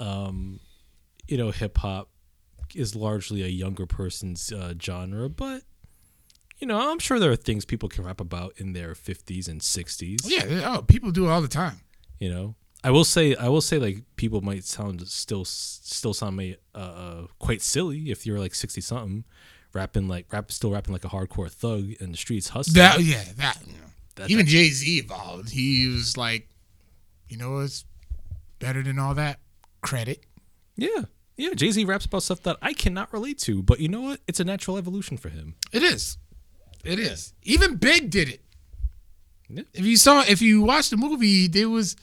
um, 0.00 0.60
you 1.28 1.36
know, 1.36 1.50
hip 1.50 1.78
hop 1.78 2.08
is 2.74 2.94
largely 2.94 3.42
a 3.42 3.48
younger 3.48 3.86
person's 3.86 4.52
uh, 4.52 4.74
genre, 4.80 5.28
but 5.28 5.62
you 6.58 6.66
know, 6.66 6.90
I'm 6.90 6.98
sure 6.98 7.18
there 7.18 7.30
are 7.30 7.36
things 7.36 7.64
people 7.64 7.88
can 7.88 8.04
rap 8.04 8.20
about 8.20 8.54
in 8.58 8.74
their 8.74 8.92
50s 8.92 9.48
and 9.48 9.60
60s. 9.60 10.20
yeah, 10.24 10.74
oh, 10.76 10.82
people 10.82 11.10
do 11.10 11.26
it 11.26 11.30
all 11.30 11.40
the 11.40 11.48
time. 11.48 11.80
You 12.18 12.30
know, 12.30 12.54
I 12.84 12.90
will 12.90 13.04
say, 13.04 13.34
I 13.34 13.48
will 13.48 13.62
say, 13.62 13.78
like 13.78 14.04
people 14.16 14.42
might 14.42 14.64
sound 14.64 15.06
still, 15.08 15.46
still 15.46 16.12
sound 16.12 16.56
uh, 16.74 16.78
uh, 16.78 17.26
quite 17.38 17.62
silly 17.62 18.10
if 18.10 18.26
you're 18.26 18.38
like 18.38 18.54
60 18.54 18.80
something, 18.82 19.24
rapping 19.72 20.08
like 20.08 20.32
rap, 20.32 20.50
still 20.52 20.70
rapping 20.70 20.92
like 20.92 21.04
a 21.04 21.08
hardcore 21.08 21.50
thug 21.50 21.92
in 22.00 22.10
the 22.12 22.16
streets, 22.16 22.48
hustling. 22.48 22.74
That 22.74 23.00
yeah, 23.00 23.22
that, 23.36 23.58
you 23.66 23.72
know. 23.74 23.78
That- 24.16 24.30
even 24.30 24.46
Jay 24.46 24.68
Z 24.68 24.98
evolved. 24.98 25.50
He 25.50 25.86
was 25.88 26.16
like, 26.16 26.48
you 27.28 27.36
know 27.36 27.52
what's 27.52 27.84
better 28.58 28.82
than 28.82 28.98
all 28.98 29.14
that? 29.14 29.38
Credit. 29.82 30.24
yeah, 30.76 31.04
yeah. 31.36 31.54
Jay 31.54 31.70
Z 31.70 31.84
raps 31.84 32.04
about 32.04 32.22
stuff 32.22 32.42
that 32.42 32.56
I 32.60 32.72
cannot 32.72 33.12
relate 33.12 33.38
to, 33.40 33.62
but 33.62 33.80
you 33.80 33.88
know 33.88 34.00
what? 34.02 34.20
It's 34.28 34.40
a 34.40 34.44
natural 34.44 34.76
evolution 34.76 35.16
for 35.16 35.28
him. 35.30 35.54
It 35.72 35.82
is. 35.82 36.18
It 36.84 36.98
is. 36.98 37.32
Even 37.42 37.76
Big 37.76 38.10
did 38.10 38.28
it. 38.28 38.40
Yeah. 39.48 39.62
If 39.74 39.84
you 39.84 39.96
saw, 39.96 40.22
if 40.28 40.40
you 40.42 40.62
watched 40.62 40.90
the 40.90 40.96
movie, 40.96 41.46
there 41.48 41.68
was 41.68 41.96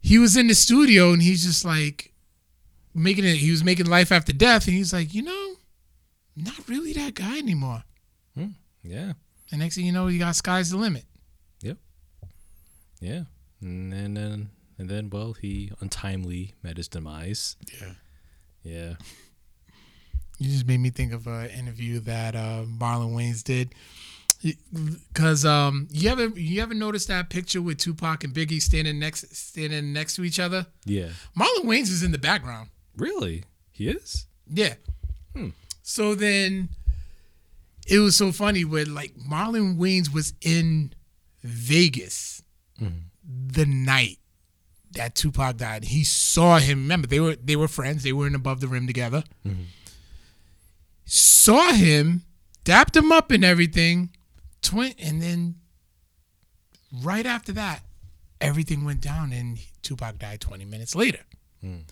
he 0.00 0.18
was 0.18 0.36
in 0.36 0.46
the 0.48 0.54
studio 0.54 1.12
and 1.12 1.22
he's 1.22 1.44
just 1.44 1.64
like 1.64 2.12
making 2.94 3.24
it. 3.24 3.36
He 3.36 3.50
was 3.50 3.64
making 3.64 3.86
life 3.86 4.12
after 4.12 4.32
death, 4.32 4.66
and 4.66 4.76
he's 4.76 4.92
like, 4.92 5.14
you 5.14 5.22
know, 5.22 5.43
not 6.36 6.68
really 6.68 6.92
that 6.94 7.14
guy 7.14 7.38
anymore. 7.38 7.84
Yeah, 8.86 9.12
And 9.50 9.60
next 9.60 9.76
thing 9.76 9.86
you 9.86 9.92
know, 9.92 10.08
you 10.08 10.18
got 10.18 10.36
sky's 10.36 10.68
the 10.70 10.76
limit. 10.76 11.04
yep, 11.62 11.78
yeah. 13.00 13.22
And 13.62 13.90
then, 13.90 14.50
and, 14.78 14.90
then, 14.90 15.08
well, 15.08 15.32
he 15.32 15.72
untimely 15.80 16.52
met 16.62 16.76
his 16.76 16.86
demise. 16.88 17.56
Yeah. 17.80 17.92
Yeah. 18.62 18.94
You 20.40 20.50
just 20.50 20.66
made 20.66 20.80
me 20.80 20.90
think 20.90 21.12
of 21.12 21.28
an 21.28 21.48
interview 21.50 22.00
that 22.00 22.34
uh, 22.34 22.64
Marlon 22.66 23.14
Wayans 23.14 23.44
did. 23.44 23.72
Cause 25.14 25.44
um, 25.44 25.86
you 25.92 26.10
ever 26.10 26.26
you 26.38 26.60
ever 26.60 26.74
noticed 26.74 27.06
that 27.06 27.30
picture 27.30 27.62
with 27.62 27.78
Tupac 27.78 28.24
and 28.24 28.34
Biggie 28.34 28.60
standing 28.60 28.98
next 28.98 29.32
standing 29.34 29.92
next 29.92 30.16
to 30.16 30.24
each 30.24 30.40
other? 30.40 30.66
Yeah. 30.84 31.10
Marlon 31.38 31.64
Wayans 31.66 31.82
is 31.88 32.02
in 32.02 32.10
the 32.10 32.18
background. 32.18 32.70
Really? 32.96 33.44
He 33.70 33.88
is? 33.88 34.26
Yeah. 34.52 34.74
So 35.86 36.14
then 36.14 36.70
it 37.86 37.98
was 37.98 38.16
so 38.16 38.32
funny 38.32 38.64
when 38.64 38.94
like 38.94 39.14
Marlon 39.16 39.76
Wayans 39.76 40.12
was 40.12 40.32
in 40.40 40.94
Vegas 41.42 42.42
mm-hmm. 42.80 43.00
the 43.22 43.66
night 43.66 44.18
that 44.92 45.14
Tupac 45.14 45.58
died. 45.58 45.84
He 45.84 46.02
saw 46.02 46.58
him. 46.58 46.78
Remember, 46.78 47.06
they 47.06 47.20
were 47.20 47.36
they 47.36 47.54
were 47.54 47.68
friends. 47.68 48.02
They 48.02 48.14
were 48.14 48.26
in 48.26 48.34
above 48.34 48.60
the 48.60 48.66
rim 48.66 48.86
together. 48.86 49.24
Mm-hmm. 49.46 49.64
Saw 51.04 51.72
him, 51.72 52.22
dapped 52.64 52.96
him 52.96 53.12
up 53.12 53.30
and 53.30 53.44
everything. 53.44 54.08
Twin, 54.62 54.94
and 54.98 55.20
then 55.20 55.56
right 57.02 57.26
after 57.26 57.52
that, 57.52 57.82
everything 58.40 58.86
went 58.86 59.02
down, 59.02 59.34
and 59.34 59.58
Tupac 59.82 60.18
died 60.18 60.40
20 60.40 60.64
minutes 60.64 60.94
later. 60.94 61.20
Mm. 61.62 61.82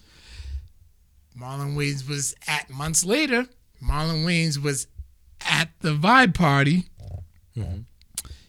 Marlon 1.39 1.77
Wayans 1.77 2.09
was 2.09 2.35
at 2.49 2.71
months 2.71 3.05
later. 3.05 3.47
Marlon 3.83 4.25
Wayans 4.25 4.59
was 4.63 4.87
at 5.41 5.71
the 5.81 5.95
vibe 5.95 6.35
party. 6.35 6.85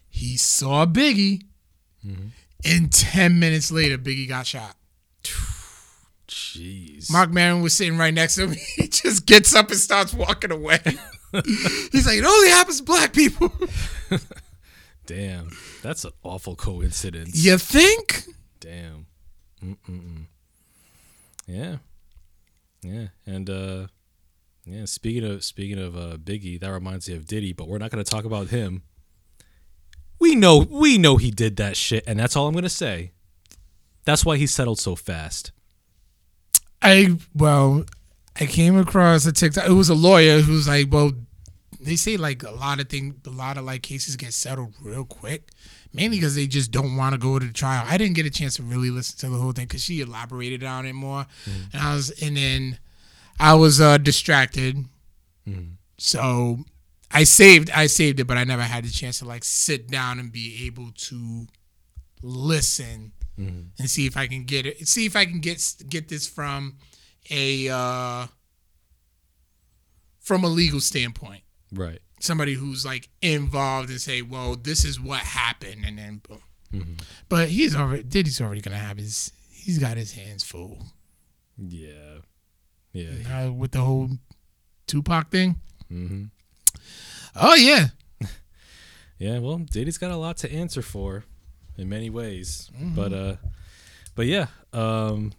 He 0.09 0.37
saw 0.37 0.85
Biggie, 0.85 1.41
and 2.63 2.91
ten 2.93 3.39
minutes 3.39 3.71
later, 3.71 3.97
Biggie 3.97 4.27
got 4.27 4.45
shot. 4.47 4.75
Jeez. 6.27 7.11
Mark 7.11 7.31
Maron 7.31 7.61
was 7.61 7.73
sitting 7.73 7.97
right 7.97 8.13
next 8.13 8.35
to 8.35 8.47
him. 8.47 8.55
He 8.75 8.87
just 8.87 9.25
gets 9.25 9.53
up 9.55 9.69
and 9.69 9.79
starts 9.79 10.13
walking 10.13 10.51
away. 10.51 10.79
He's 11.91 12.05
like, 12.05 12.17
"It 12.19 12.25
only 12.25 12.49
happens 12.49 12.77
to 12.77 12.83
black 12.83 13.13
people." 13.13 13.51
Damn. 15.05 15.49
That's 15.81 16.05
an 16.05 16.11
awful 16.23 16.55
coincidence. 16.55 17.43
you 17.43 17.57
think? 17.57 18.23
Damn. 18.61 19.07
Mm-mm-mm. 19.61 20.25
Yeah. 21.45 21.77
Yeah. 22.81 23.07
And 23.25 23.49
uh 23.49 23.87
yeah, 24.65 24.85
speaking 24.85 25.25
of 25.25 25.43
speaking 25.43 25.79
of 25.79 25.95
uh 25.95 26.17
Biggie, 26.17 26.59
that 26.59 26.71
reminds 26.71 27.09
me 27.09 27.15
of 27.15 27.25
Diddy, 27.25 27.53
but 27.53 27.67
we're 27.67 27.77
not 27.77 27.91
gonna 27.91 28.03
talk 28.03 28.25
about 28.25 28.47
him. 28.47 28.83
We 30.19 30.35
know 30.35 30.59
we 30.69 30.97
know 30.97 31.17
he 31.17 31.31
did 31.31 31.57
that 31.57 31.75
shit, 31.75 32.03
and 32.07 32.19
that's 32.19 32.35
all 32.35 32.47
I'm 32.47 32.53
gonna 32.53 32.69
say. 32.69 33.11
That's 34.05 34.25
why 34.25 34.37
he 34.37 34.47
settled 34.47 34.79
so 34.79 34.95
fast. 34.95 35.51
I 36.81 37.17
well, 37.35 37.85
I 38.39 38.45
came 38.45 38.77
across 38.77 39.25
a 39.25 39.31
TikTok. 39.31 39.67
It 39.67 39.73
was 39.73 39.89
a 39.89 39.95
lawyer 39.95 40.41
who's 40.41 40.67
like, 40.67 40.87
well, 40.91 41.11
they 41.79 41.95
say 41.95 42.17
like 42.17 42.43
a 42.43 42.51
lot 42.51 42.79
of 42.79 42.89
things, 42.89 43.15
a 43.27 43.29
lot 43.29 43.57
of 43.57 43.65
like 43.65 43.81
cases 43.81 44.15
get 44.15 44.33
settled 44.33 44.73
real 44.81 45.05
quick, 45.05 45.49
mainly 45.93 46.17
because 46.17 46.35
they 46.35 46.47
just 46.47 46.71
don't 46.71 46.95
want 46.95 47.13
to 47.13 47.19
go 47.19 47.37
to 47.37 47.45
the 47.45 47.53
trial. 47.53 47.85
I 47.87 47.97
didn't 47.97 48.15
get 48.15 48.25
a 48.25 48.29
chance 48.29 48.55
to 48.55 48.63
really 48.63 48.89
listen 48.89 49.17
to 49.19 49.29
the 49.29 49.41
whole 49.41 49.51
thing 49.51 49.65
because 49.65 49.83
she 49.83 50.01
elaborated 50.01 50.63
on 50.63 50.85
it 50.85 50.93
more, 50.93 51.25
and 51.73 51.81
I 51.81 51.93
was, 51.95 52.11
and 52.21 52.35
then 52.37 52.79
I 53.39 53.55
was 53.55 53.81
uh, 53.81 53.97
distracted, 53.97 54.85
so 55.97 56.59
I 57.11 57.23
saved, 57.25 57.69
I 57.71 57.87
saved 57.87 58.19
it, 58.19 58.25
but 58.25 58.37
I 58.37 58.43
never 58.43 58.61
had 58.63 58.85
the 58.85 58.89
chance 58.89 59.19
to 59.19 59.25
like 59.25 59.43
sit 59.43 59.89
down 59.89 60.19
and 60.19 60.31
be 60.31 60.65
able 60.65 60.91
to 60.95 61.47
listen 62.21 63.11
and 63.35 63.89
see 63.89 64.05
if 64.05 64.15
I 64.15 64.27
can 64.27 64.43
get 64.43 64.65
it. 64.65 64.87
See 64.87 65.05
if 65.05 65.15
I 65.15 65.25
can 65.25 65.39
get 65.39 65.75
get 65.89 66.07
this 66.07 66.27
from 66.27 66.77
a 67.29 67.67
uh, 67.69 68.27
from 70.19 70.43
a 70.43 70.47
legal 70.47 70.79
standpoint. 70.79 71.43
Right. 71.71 71.99
Somebody 72.19 72.53
who's 72.53 72.85
like 72.85 73.09
involved 73.21 73.89
and 73.89 73.99
say, 73.99 74.21
"Well, 74.21 74.55
this 74.55 74.85
is 74.85 74.99
what 74.99 75.19
happened," 75.21 75.83
and 75.85 75.97
then 75.97 76.21
boom. 76.71 76.97
But 77.27 77.49
he's 77.49 77.75
already 77.75 78.03
Diddy's 78.03 78.39
already 78.39 78.61
gonna 78.61 78.77
have 78.77 78.97
his. 78.97 79.31
He's 79.51 79.79
got 79.79 79.97
his 79.97 80.13
hands 80.13 80.43
full 80.43 80.85
Yeah. 81.57 82.12
Yeah. 82.93 83.45
uh, 83.47 83.51
with 83.51 83.71
the 83.71 83.81
whole 83.81 84.09
Tupac 84.87 85.29
thing. 85.31 85.55
Mm-hmm. 85.91 86.25
Oh 87.35 87.55
yeah, 87.55 87.87
Yeah, 89.17 89.39
well, 89.39 89.57
Diddy's 89.57 89.97
got 89.97 90.11
a 90.11 90.17
lot 90.17 90.37
to 90.37 90.51
answer 90.51 90.81
for 90.81 91.23
in 91.77 91.89
many 91.89 92.09
ways. 92.09 92.69
But 92.95 93.13
uh 93.13 93.35
but 94.15 94.25
yeah, 94.27 94.47
um 94.73 95.33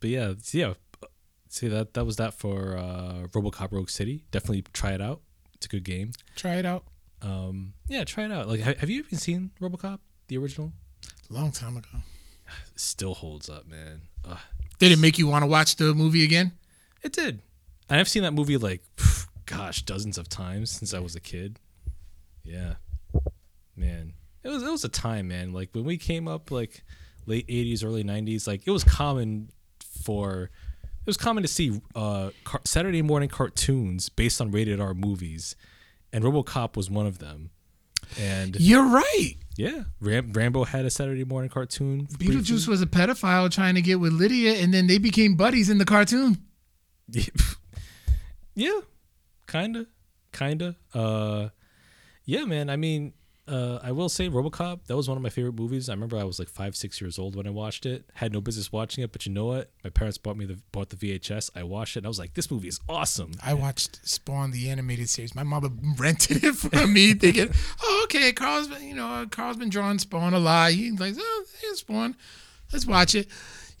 but 0.00 0.10
yeah, 0.10 0.34
yeah. 0.52 0.74
See 1.48 1.68
that 1.68 1.94
that 1.94 2.04
was 2.04 2.16
that 2.16 2.34
for 2.34 2.76
uh 2.76 3.26
RoboCop 3.32 3.72
Rogue 3.72 3.88
City. 3.90 4.24
Definitely 4.30 4.64
try 4.72 4.92
it 4.92 5.00
out. 5.00 5.20
It's 5.54 5.66
a 5.66 5.68
good 5.68 5.84
game. 5.84 6.12
try 6.36 6.56
it 6.56 6.66
out. 6.66 6.84
Um 7.22 7.72
yeah, 7.88 8.04
try 8.04 8.24
it 8.24 8.32
out. 8.32 8.48
Like 8.48 8.60
ha- 8.62 8.74
have 8.78 8.90
you 8.90 8.98
even 9.00 9.18
seen 9.18 9.50
RoboCop 9.60 10.00
the 10.28 10.36
original? 10.38 10.72
Long 11.30 11.52
time 11.52 11.76
ago. 11.76 11.88
It 12.74 12.80
still 12.80 13.12
holds 13.14 13.48
up, 13.50 13.66
man. 13.66 14.00
Ugh. 14.24 14.38
Did 14.78 14.92
it 14.92 14.98
make 14.98 15.18
you 15.18 15.26
want 15.26 15.42
to 15.42 15.46
watch 15.46 15.76
the 15.76 15.92
movie 15.94 16.24
again? 16.24 16.52
It 17.02 17.12
did. 17.12 17.42
And 17.88 17.98
I've 18.00 18.08
seen 18.08 18.22
that 18.24 18.32
movie 18.34 18.56
like 18.56 18.82
gosh, 19.46 19.82
dozens 19.82 20.18
of 20.18 20.28
times 20.28 20.70
since 20.70 20.92
I 20.92 20.98
was 21.00 21.14
a 21.14 21.20
kid. 21.20 21.58
Yeah. 22.44 22.74
Man. 23.76 24.14
It 24.42 24.48
was 24.48 24.62
it 24.62 24.70
was 24.70 24.84
a 24.84 24.88
time, 24.88 25.28
man. 25.28 25.52
Like 25.52 25.70
when 25.72 25.84
we 25.84 25.96
came 25.98 26.28
up 26.28 26.50
like 26.50 26.82
late 27.26 27.46
80s, 27.48 27.84
early 27.84 28.04
90s, 28.04 28.46
like 28.46 28.66
it 28.66 28.70
was 28.70 28.84
common 28.84 29.50
for 30.04 30.44
it 30.44 31.06
was 31.06 31.16
common 31.16 31.42
to 31.42 31.48
see 31.48 31.80
uh 31.94 32.30
car- 32.44 32.60
Saturday 32.64 33.02
morning 33.02 33.28
cartoons 33.28 34.08
based 34.08 34.40
on 34.40 34.50
rated 34.50 34.80
R 34.80 34.94
movies 34.94 35.56
and 36.12 36.24
RoboCop 36.24 36.76
was 36.76 36.90
one 36.90 37.06
of 37.06 37.18
them. 37.18 37.50
And 38.18 38.56
You're 38.58 38.86
right. 38.86 39.34
yeah, 39.56 39.82
Ram- 40.00 40.32
Rambo 40.32 40.64
had 40.64 40.86
a 40.86 40.90
Saturday 40.90 41.24
morning 41.24 41.50
cartoon. 41.50 42.04
briefly. 42.18 42.36
Beetlejuice 42.36 42.66
was 42.66 42.80
a 42.80 42.86
pedophile 42.86 43.50
trying 43.50 43.74
to 43.74 43.82
get 43.82 44.00
with 44.00 44.12
Lydia, 44.14 44.54
and 44.62 44.72
then 44.72 44.86
they 44.86 44.96
became 44.96 45.34
buddies 45.34 45.68
in 45.68 45.76
the 45.76 45.84
cartoon. 45.84 46.38
Yeah, 48.54 48.80
kinda, 49.46 49.86
kinda. 50.32 50.74
Uh, 50.92 51.50
yeah, 52.24 52.44
man. 52.44 52.68
I 52.68 52.74
mean, 52.74 53.12
uh, 53.46 53.78
I 53.84 53.92
will 53.92 54.08
say 54.08 54.28
RoboCop. 54.28 54.86
That 54.86 54.96
was 54.96 55.08
one 55.08 55.16
of 55.16 55.22
my 55.22 55.28
favorite 55.30 55.54
movies. 55.54 55.88
I 55.88 55.92
remember 55.92 56.18
I 56.18 56.24
was 56.24 56.40
like 56.40 56.48
five, 56.48 56.74
six 56.74 57.00
years 57.00 57.20
old 57.20 57.36
when 57.36 57.46
I 57.46 57.50
watched 57.50 57.86
it. 57.86 58.10
Had 58.14 58.32
no 58.32 58.40
business 58.40 58.72
watching 58.72 59.04
it, 59.04 59.12
but 59.12 59.24
you 59.26 59.32
know 59.32 59.46
what? 59.46 59.70
My 59.84 59.90
parents 59.90 60.18
bought 60.18 60.36
me 60.36 60.44
the 60.44 60.58
bought 60.72 60.90
the 60.90 60.96
VHS. 60.96 61.50
I 61.54 61.62
watched 61.62 61.96
it. 61.96 62.00
and 62.00 62.06
I 62.06 62.08
was 62.08 62.18
like, 62.18 62.34
this 62.34 62.50
movie 62.50 62.66
is 62.66 62.80
awesome. 62.88 63.30
I 63.42 63.54
watched 63.54 64.00
Spawn 64.06 64.50
the 64.50 64.68
animated 64.68 65.08
series. 65.08 65.36
My 65.36 65.44
mom 65.44 65.94
rented 65.96 66.42
it 66.42 66.56
for 66.56 66.84
me, 66.88 67.14
thinking, 67.14 67.50
"Oh, 67.80 68.00
okay, 68.04 68.32
Carl's 68.32 68.66
been, 68.66 68.82
you 68.88 68.94
know, 68.94 69.24
Carl's 69.30 69.56
been 69.56 69.70
drawing 69.70 70.00
Spawn 70.00 70.34
a 70.34 70.38
lot. 70.40 70.72
He's 70.72 70.98
like, 70.98 71.14
oh, 71.16 71.44
here's 71.62 71.78
Spawn. 71.78 72.16
Let's 72.72 72.86
watch 72.86 73.14
it." 73.14 73.28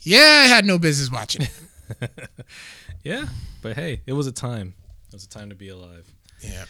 Yeah, 0.02 0.42
I 0.44 0.46
had 0.46 0.64
no 0.64 0.78
business 0.78 1.10
watching 1.10 1.42
it. 1.42 2.10
Yeah, 3.04 3.26
but 3.62 3.74
hey, 3.76 4.02
it 4.06 4.12
was 4.12 4.26
a 4.26 4.32
time. 4.32 4.74
It 5.08 5.14
was 5.14 5.24
a 5.24 5.28
time 5.28 5.48
to 5.50 5.54
be 5.54 5.68
alive. 5.68 6.10
Yeah. 6.40 6.64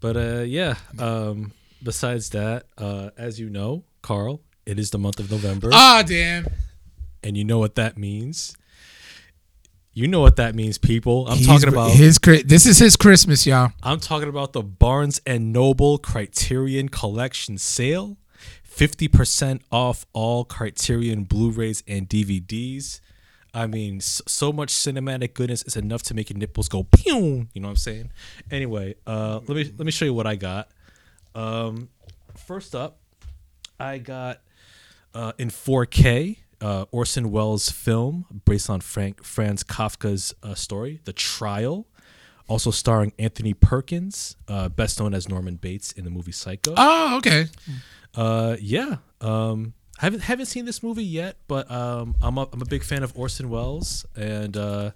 But 0.00 0.16
uh, 0.16 0.40
yeah. 0.46 0.74
Um, 0.98 1.52
besides 1.82 2.30
that, 2.30 2.64
uh, 2.78 3.10
as 3.16 3.38
you 3.38 3.50
know, 3.50 3.84
Carl, 4.02 4.40
it 4.66 4.78
is 4.78 4.90
the 4.90 4.98
month 4.98 5.20
of 5.20 5.30
November, 5.30 5.70
Ah, 5.72 6.02
damn. 6.06 6.46
and 7.22 7.36
you 7.36 7.44
know 7.44 7.58
what 7.58 7.74
that 7.76 7.96
means. 7.98 8.56
You 9.92 10.06
know 10.06 10.20
what 10.20 10.36
that 10.36 10.54
means, 10.54 10.78
people. 10.78 11.26
I'm 11.28 11.36
He's- 11.38 11.46
talking 11.48 11.68
about. 11.68 11.90
his. 11.90 12.18
This 12.18 12.64
is 12.64 12.78
his 12.78 12.96
Christmas, 12.96 13.44
y'all. 13.46 13.72
I'm 13.82 13.98
talking 14.00 14.28
about 14.28 14.52
the 14.52 14.62
Barnes 14.62 15.20
and 15.26 15.52
Noble 15.52 15.98
Criterion 15.98 16.88
Collection 16.88 17.58
sale. 17.58 18.16
50% 18.68 19.60
off 19.70 20.06
all 20.12 20.44
Criterion 20.44 21.24
Blu-rays 21.24 21.82
and 21.88 22.08
DVDs. 22.08 23.00
I 23.52 23.66
mean, 23.66 24.00
so 24.00 24.52
much 24.52 24.72
cinematic 24.72 25.34
goodness 25.34 25.62
is 25.64 25.76
enough 25.76 26.02
to 26.04 26.14
make 26.14 26.30
your 26.30 26.38
nipples 26.38 26.68
go 26.68 26.84
pew. 26.84 27.48
You 27.52 27.60
know 27.60 27.68
what 27.68 27.70
I'm 27.70 27.76
saying? 27.76 28.10
Anyway, 28.50 28.94
uh, 29.06 29.40
let 29.46 29.56
me 29.56 29.64
let 29.76 29.84
me 29.86 29.90
show 29.90 30.04
you 30.04 30.14
what 30.14 30.26
I 30.26 30.36
got. 30.36 30.68
Um, 31.34 31.88
first 32.36 32.74
up, 32.74 32.98
I 33.78 33.98
got 33.98 34.40
uh, 35.14 35.32
in 35.38 35.48
4K 35.48 36.36
uh, 36.60 36.84
Orson 36.90 37.30
Welles' 37.30 37.70
film 37.70 38.42
based 38.44 38.70
on 38.70 38.80
Frank 38.80 39.24
Franz 39.24 39.64
Kafka's 39.64 40.34
uh, 40.42 40.54
story, 40.54 41.00
The 41.04 41.12
Trial. 41.12 41.86
Also 42.48 42.72
starring 42.72 43.12
Anthony 43.16 43.54
Perkins, 43.54 44.34
uh, 44.48 44.68
best 44.68 44.98
known 44.98 45.14
as 45.14 45.28
Norman 45.28 45.54
Bates 45.54 45.92
in 45.92 46.02
the 46.02 46.10
movie 46.10 46.32
Psycho. 46.32 46.74
Oh, 46.76 47.16
okay. 47.18 47.46
Uh, 48.12 48.56
yeah. 48.60 48.96
Um, 49.20 49.72
I 50.00 50.06
haven't 50.06 50.20
haven't 50.20 50.46
seen 50.46 50.64
this 50.64 50.82
movie 50.82 51.04
yet, 51.04 51.36
but 51.46 51.70
um, 51.70 52.14
I'm 52.22 52.38
a, 52.38 52.48
I'm 52.54 52.62
a 52.62 52.64
big 52.64 52.82
fan 52.84 53.02
of 53.02 53.12
Orson 53.14 53.50
Welles, 53.50 54.06
and 54.16 54.56
uh, 54.56 54.92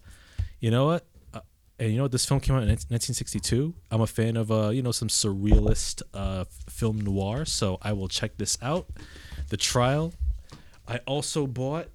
you 0.60 0.70
know 0.70 0.86
what? 0.86 1.04
Uh, 1.34 1.40
and 1.78 1.90
you 1.90 1.98
know 1.98 2.04
what? 2.04 2.12
This 2.12 2.24
film 2.24 2.40
came 2.40 2.56
out 2.56 2.62
in 2.62 2.68
1962. 2.70 3.74
I'm 3.90 4.00
a 4.00 4.06
fan 4.06 4.38
of 4.38 4.50
uh, 4.50 4.70
you 4.70 4.80
know, 4.80 4.92
some 4.92 5.08
surrealist 5.08 6.00
uh, 6.14 6.44
film 6.70 7.02
noir, 7.02 7.44
so 7.44 7.76
I 7.82 7.92
will 7.92 8.08
check 8.08 8.38
this 8.38 8.56
out. 8.62 8.86
The 9.50 9.58
Trial. 9.58 10.14
I 10.88 10.98
also 11.06 11.46
bought 11.46 11.88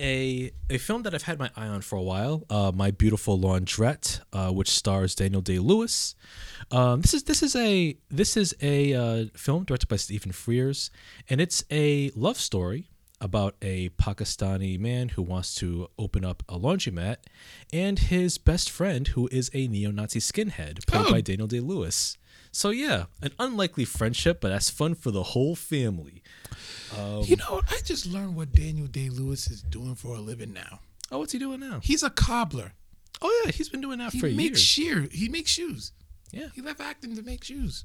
a 0.00 0.50
a 0.70 0.78
film 0.78 1.02
that 1.04 1.14
I've 1.14 1.22
had 1.22 1.38
my 1.38 1.50
eye 1.56 1.66
on 1.66 1.80
for 1.82 1.96
a 1.96 2.02
while, 2.02 2.44
uh, 2.50 2.72
My 2.74 2.90
Beautiful 2.90 3.38
Laundrette, 3.38 4.20
uh, 4.32 4.50
which 4.50 4.70
stars 4.70 5.14
Daniel 5.14 5.40
Day 5.42 5.58
Lewis. 5.58 6.14
Um, 6.70 7.00
this 7.02 7.14
is 7.14 7.24
this 7.24 7.42
is 7.42 7.54
a 7.56 7.96
this 8.10 8.36
is 8.36 8.54
a 8.60 8.94
uh, 8.94 9.24
film 9.36 9.64
directed 9.64 9.88
by 9.88 9.96
Stephen 9.96 10.32
Frears, 10.32 10.90
and 11.28 11.40
it's 11.40 11.64
a 11.70 12.10
love 12.14 12.36
story 12.38 12.88
about 13.20 13.54
a 13.62 13.88
Pakistani 13.90 14.78
man 14.78 15.10
who 15.10 15.22
wants 15.22 15.54
to 15.54 15.88
open 15.98 16.24
up 16.24 16.42
a 16.48 16.58
laundromat, 16.58 17.16
and 17.72 17.98
his 17.98 18.36
best 18.38 18.68
friend 18.70 19.08
who 19.08 19.28
is 19.32 19.50
a 19.54 19.66
neo-Nazi 19.68 20.18
skinhead 20.20 20.86
played 20.86 21.06
Oh. 21.06 21.10
by 21.10 21.20
Daniel 21.20 21.46
Day 21.46 21.60
Lewis. 21.60 22.18
So 22.54 22.70
yeah, 22.70 23.06
an 23.20 23.32
unlikely 23.38 23.84
friendship, 23.84 24.40
but 24.40 24.48
that's 24.50 24.70
fun 24.70 24.94
for 24.94 25.10
the 25.10 25.22
whole 25.22 25.56
family. 25.56 26.22
Um, 26.96 27.22
you 27.24 27.36
know, 27.36 27.60
I 27.68 27.78
just 27.84 28.06
learned 28.06 28.36
what 28.36 28.52
Daniel 28.52 28.86
Day 28.86 29.08
Lewis 29.08 29.48
is 29.50 29.60
doing 29.62 29.96
for 29.96 30.14
a 30.14 30.20
living 30.20 30.52
now. 30.52 30.78
Oh, 31.10 31.18
what's 31.18 31.32
he 31.32 31.38
doing 31.38 31.58
now? 31.60 31.80
He's 31.82 32.02
a 32.04 32.10
cobbler. 32.10 32.72
Oh 33.20 33.42
yeah, 33.44 33.50
he's 33.50 33.68
been 33.68 33.80
doing 33.80 33.98
that 33.98 34.12
He 34.12 34.20
for 34.20 34.26
makes 34.28 34.38
years. 34.78 35.00
shear. 35.02 35.08
He 35.10 35.28
makes 35.28 35.50
shoes. 35.50 35.92
Yeah. 36.30 36.46
He 36.54 36.60
left 36.62 36.80
acting 36.80 37.16
to 37.16 37.22
make 37.22 37.42
shoes. 37.44 37.84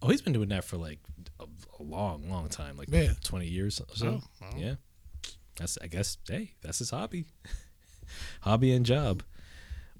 Oh, 0.00 0.08
he's 0.08 0.22
been 0.22 0.32
doing 0.32 0.48
that 0.50 0.64
for 0.64 0.76
like 0.78 1.00
a, 1.40 1.44
a 1.78 1.82
long, 1.82 2.30
long 2.30 2.48
time, 2.48 2.76
like 2.78 2.88
Yeah. 2.90 3.12
twenty 3.22 3.46
years 3.48 3.80
or 3.80 3.86
so. 3.94 4.20
Oh. 4.42 4.46
Yeah, 4.56 4.74
that's 5.58 5.76
I 5.82 5.86
guess. 5.88 6.16
Hey, 6.28 6.52
that's 6.62 6.78
his 6.78 6.90
hobby, 6.90 7.26
hobby 8.40 8.72
and 8.72 8.86
job. 8.86 9.22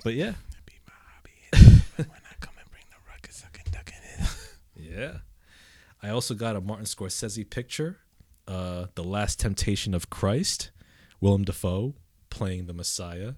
But 0.05 0.15
yeah, 0.15 0.33
That'd 0.51 0.65
be 0.67 0.75
my 0.87 0.95
hobby. 1.13 1.73
when 1.97 2.21
I 2.31 2.35
come 2.41 2.55
and 2.61 2.71
bring 2.71 2.85
the 2.91 2.97
ruckus, 3.11 3.43
I 3.45 3.57
can 3.57 3.71
duck 3.73 3.91
in 3.91 4.25
it. 4.25 4.31
Yeah. 4.91 5.19
I 6.03 6.11
also 6.11 6.35
got 6.35 6.57
a 6.57 6.61
Martin 6.61 6.87
Scorsese 6.87 7.49
picture, 7.49 7.99
uh, 8.47 8.87
"The 8.95 9.05
Last 9.05 9.41
Temptation 9.41 9.95
of 9.95 10.11
Christ," 10.11 10.71
Willem 11.21 11.45
Dafoe 11.45 11.95
playing 12.31 12.67
the 12.67 12.75
Messiah. 12.75 13.33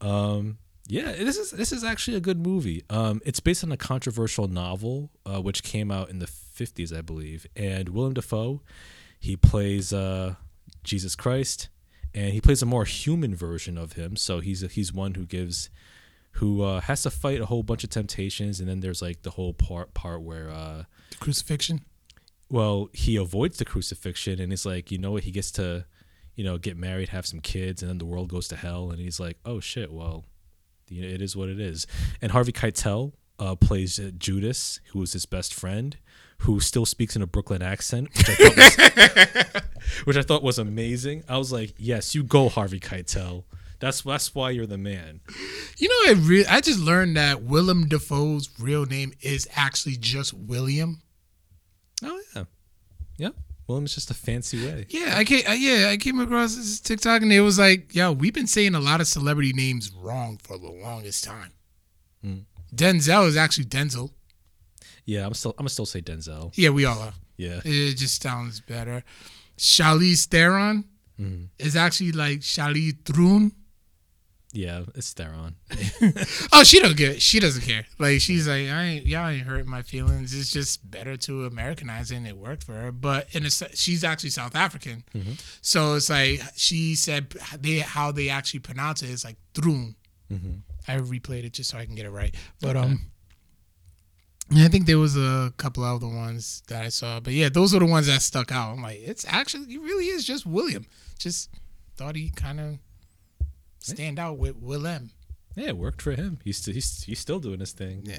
Um, 0.00 0.58
yeah, 0.86 1.12
this 1.12 1.36
is 1.36 1.50
this 1.50 1.72
is 1.72 1.84
actually 1.84 2.16
a 2.16 2.20
good 2.20 2.44
movie. 2.44 2.82
Um, 2.90 3.20
it's 3.24 3.40
based 3.40 3.62
on 3.62 3.70
a 3.70 3.76
controversial 3.76 4.48
novel 4.48 5.10
uh, 5.24 5.40
which 5.40 5.62
came 5.62 5.90
out 5.90 6.10
in 6.10 6.18
the 6.18 6.26
fifties, 6.26 6.92
I 6.92 7.00
believe. 7.00 7.46
And 7.54 7.90
Willem 7.90 8.14
Dafoe, 8.14 8.62
he 9.18 9.36
plays 9.36 9.92
uh, 9.92 10.34
Jesus 10.82 11.14
Christ, 11.14 11.68
and 12.14 12.32
he 12.32 12.40
plays 12.40 12.62
a 12.62 12.66
more 12.66 12.84
human 12.84 13.34
version 13.34 13.78
of 13.78 13.92
him. 13.92 14.16
So 14.16 14.40
he's 14.40 14.62
he's 14.72 14.92
one 14.92 15.14
who 15.14 15.26
gives, 15.26 15.70
who 16.32 16.62
uh, 16.62 16.80
has 16.80 17.02
to 17.02 17.10
fight 17.10 17.40
a 17.40 17.46
whole 17.46 17.62
bunch 17.62 17.84
of 17.84 17.90
temptations, 17.90 18.60
and 18.60 18.68
then 18.68 18.80
there's 18.80 19.02
like 19.02 19.22
the 19.22 19.30
whole 19.30 19.52
part 19.54 19.92
part 19.94 20.22
where. 20.22 20.48
Uh, 20.50 20.84
The 21.10 21.16
crucifixion. 21.18 21.80
well, 22.48 22.88
he 22.92 23.16
avoids 23.16 23.58
the 23.58 23.64
crucifixion 23.64 24.40
and 24.40 24.52
it's 24.52 24.64
like, 24.66 24.90
you 24.90 24.98
know 24.98 25.12
what, 25.12 25.24
he 25.24 25.30
gets 25.30 25.50
to, 25.52 25.84
you 26.34 26.44
know, 26.44 26.58
get 26.58 26.76
married, 26.76 27.08
have 27.10 27.26
some 27.26 27.40
kids, 27.40 27.82
and 27.82 27.88
then 27.90 27.98
the 27.98 28.04
world 28.06 28.28
goes 28.28 28.48
to 28.48 28.56
hell. 28.56 28.90
And 28.90 29.00
he's 29.00 29.20
like, 29.20 29.36
oh 29.44 29.60
shit, 29.60 29.92
well, 29.92 30.24
you 30.88 31.02
know, 31.02 31.08
it 31.08 31.22
is 31.22 31.36
what 31.36 31.48
it 31.48 31.60
is. 31.60 31.86
And 32.22 32.32
Harvey 32.32 32.52
Keitel 32.52 33.12
uh, 33.38 33.54
plays 33.56 33.98
uh, 34.00 34.10
Judas, 34.18 34.80
who 34.92 35.02
is 35.02 35.12
his 35.12 35.26
best 35.26 35.54
friend, 35.54 35.96
who 36.38 36.58
still 36.60 36.86
speaks 36.86 37.14
in 37.16 37.22
a 37.22 37.26
Brooklyn 37.26 37.62
accent, 37.62 38.08
which 38.16 38.28
I 38.28 38.34
thought 38.34 38.56
was, 38.56 39.62
which 40.04 40.16
I 40.16 40.22
thought 40.22 40.42
was 40.42 40.58
amazing. 40.58 41.22
I 41.28 41.38
was 41.38 41.52
like, 41.52 41.74
yes, 41.76 42.14
you 42.14 42.22
go, 42.24 42.48
Harvey 42.48 42.80
Keitel. 42.80 43.44
That's 43.80 44.02
that's 44.02 44.34
why 44.34 44.50
you're 44.50 44.66
the 44.66 44.78
man. 44.78 45.20
You 45.78 45.88
know, 45.88 46.10
I 46.12 46.14
re- 46.18 46.46
I 46.46 46.60
just 46.60 46.78
learned 46.80 47.16
that 47.16 47.42
Willem 47.42 47.88
Dafoe's 47.88 48.48
real 48.60 48.84
name 48.86 49.12
is 49.22 49.48
actually 49.56 49.96
just 49.96 50.32
William. 50.34 51.00
Oh 52.04 52.20
yeah, 52.36 52.44
yeah. 53.16 53.30
Well, 53.66 53.78
it's 53.82 53.94
just 53.94 54.10
a 54.10 54.14
fancy 54.14 54.64
way. 54.66 54.86
Yeah, 54.88 55.14
I 55.16 55.24
came, 55.24 55.44
uh, 55.48 55.52
yeah, 55.52 55.88
I 55.90 55.96
came 55.96 56.18
across 56.20 56.56
this 56.56 56.80
TikTok 56.80 57.22
and 57.22 57.32
it 57.32 57.40
was 57.40 57.56
like, 57.58 57.94
yo, 57.94 58.10
we've 58.12 58.34
been 58.34 58.48
saying 58.48 58.74
a 58.74 58.80
lot 58.80 59.00
of 59.00 59.06
celebrity 59.06 59.52
names 59.52 59.92
wrong 59.92 60.38
for 60.42 60.58
the 60.58 60.68
longest 60.70 61.22
time. 61.24 61.52
Mm. 62.26 62.44
Denzel 62.74 63.26
is 63.28 63.36
actually 63.36 63.66
Denzel. 63.66 64.10
Yeah, 65.06 65.24
I'm 65.24 65.34
still 65.34 65.52
I'm 65.52 65.62
gonna 65.62 65.70
still 65.70 65.86
say 65.86 66.02
Denzel. 66.02 66.52
Yeah, 66.56 66.70
we 66.70 66.84
all 66.84 66.98
are. 67.00 67.14
Yeah. 67.36 67.60
It 67.64 67.94
just 67.96 68.20
sounds 68.22 68.60
better. 68.60 69.02
Charlize 69.56 70.26
Theron 70.26 70.84
Mhm. 71.18 71.48
is 71.58 71.76
actually 71.76 72.12
like 72.12 72.40
Charlize 72.40 72.96
Theron. 73.04 73.52
Yeah, 74.52 74.82
it's 74.96 75.12
Theron. 75.12 75.54
Oh, 76.52 76.64
she 76.64 76.80
don't 76.80 76.96
get. 76.96 77.22
She 77.22 77.38
doesn't 77.38 77.62
care. 77.62 77.86
Like 78.00 78.20
she's 78.20 78.48
like, 78.48 78.66
I 78.68 78.82
ain't, 78.84 79.06
y'all 79.06 79.28
ain't 79.28 79.46
hurt 79.46 79.64
my 79.66 79.82
feelings. 79.82 80.34
It's 80.34 80.50
just 80.50 80.90
better 80.90 81.16
to 81.18 81.44
Americanize 81.46 82.10
it, 82.10 82.16
and 82.16 82.26
it 82.26 82.36
worked 82.36 82.64
for 82.64 82.72
her. 82.72 82.90
But 82.90 83.28
in 83.32 83.46
a, 83.46 83.50
she's 83.50 84.02
actually 84.02 84.30
South 84.30 84.56
African, 84.56 85.04
so 85.62 85.94
it's 85.94 86.10
like 86.10 86.42
she 86.56 86.96
said 86.96 87.30
they 87.60 87.78
how 87.78 88.10
they 88.10 88.28
actually 88.28 88.60
pronounce 88.60 89.02
it 89.02 89.10
is 89.10 89.24
like 89.24 89.36
Throon. 89.54 89.94
I 90.88 90.96
replayed 90.96 91.44
it 91.44 91.52
just 91.52 91.70
so 91.70 91.78
I 91.78 91.86
can 91.86 91.94
get 91.94 92.06
it 92.06 92.10
right. 92.10 92.34
But 92.60 92.76
um, 92.76 93.10
I 94.56 94.66
think 94.68 94.86
there 94.86 94.98
was 94.98 95.16
a 95.16 95.52
couple 95.58 95.84
of 95.84 95.94
other 96.02 96.08
ones 96.12 96.62
that 96.68 96.82
I 96.84 96.88
saw. 96.88 97.20
But 97.20 97.34
yeah, 97.34 97.48
those 97.50 97.72
are 97.74 97.78
the 97.78 97.86
ones 97.86 98.08
that 98.08 98.20
stuck 98.22 98.50
out. 98.50 98.72
I'm 98.72 98.82
like, 98.82 98.98
it's 99.00 99.24
actually 99.28 99.72
it 99.74 99.80
really 99.80 100.06
is 100.06 100.24
just 100.24 100.44
William. 100.44 100.86
Just 101.18 101.50
thought 101.96 102.16
he 102.16 102.30
kind 102.30 102.58
of 102.58 102.78
stand 103.90 104.18
out 104.18 104.38
with 104.38 104.56
Willem. 104.56 105.10
Yeah, 105.56 105.68
it 105.68 105.76
worked 105.76 106.02
for 106.02 106.12
him. 106.12 106.38
He's 106.44 106.58
st- 106.58 106.74
he's 106.74 107.02
he's 107.02 107.18
still 107.18 107.40
doing 107.40 107.60
his 107.60 107.72
thing. 107.72 108.02
Yeah. 108.04 108.18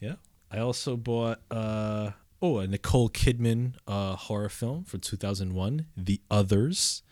Yeah. 0.00 0.14
I 0.50 0.58
also 0.58 0.96
bought 0.96 1.40
uh 1.50 2.10
oh 2.40 2.58
a 2.58 2.66
Nicole 2.66 3.08
Kidman 3.08 3.74
uh 3.86 4.16
horror 4.16 4.48
film 4.48 4.84
from 4.84 5.00
2001, 5.00 5.86
The 5.96 6.20
Others, 6.30 7.02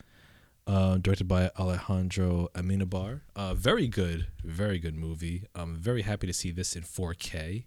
uh, 0.66 0.98
directed 0.98 1.26
by 1.28 1.50
Alejandro 1.58 2.48
Amenábar. 2.54 3.20
Uh, 3.36 3.54
very 3.54 3.86
good, 3.88 4.26
very 4.44 4.78
good 4.78 4.94
movie. 4.96 5.44
I'm 5.54 5.76
very 5.76 6.02
happy 6.02 6.26
to 6.26 6.32
see 6.32 6.50
this 6.50 6.76
in 6.76 6.82
4K. 6.82 7.64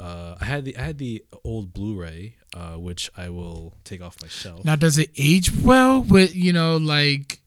Uh, 0.00 0.36
I 0.40 0.44
had 0.44 0.64
the 0.64 0.76
I 0.76 0.82
had 0.82 0.98
the 0.98 1.24
old 1.44 1.72
Blu-ray, 1.72 2.36
uh, 2.56 2.72
which 2.74 3.08
I 3.16 3.28
will 3.28 3.74
take 3.84 4.02
off 4.02 4.20
my 4.20 4.26
shelf. 4.28 4.64
Now, 4.64 4.74
does 4.74 4.98
it 4.98 5.10
age 5.16 5.52
well 5.54 6.02
with 6.02 6.34
you 6.34 6.52
know 6.52 6.76
like 6.76 7.38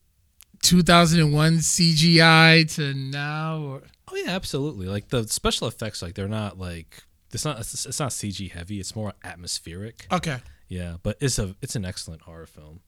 2001 0.66 1.58
CGI 1.58 2.74
to 2.76 2.94
now? 2.94 3.60
Or 3.60 3.82
Oh 4.08 4.16
yeah, 4.16 4.32
absolutely. 4.32 4.88
Like 4.88 5.10
the 5.10 5.28
special 5.28 5.68
effects, 5.68 6.02
like 6.02 6.16
they're 6.16 6.28
not 6.28 6.58
like 6.58 7.04
it's 7.32 7.46
not 7.46 7.60
it's, 7.60 8.00
not 8.00 8.10
CG 8.12 8.52
heavy. 8.52 8.80
It's 8.80 8.96
more 8.96 9.14
atmospheric. 9.24 10.08
okay, 10.12 10.40
Yeah, 10.68 10.96
but 11.04 11.18
it's 11.20 11.38
a 11.38 11.56
it's 11.62 11.76
an 11.76 11.86
excellent 11.86 12.22
horror 12.22 12.48
film. 12.48 12.80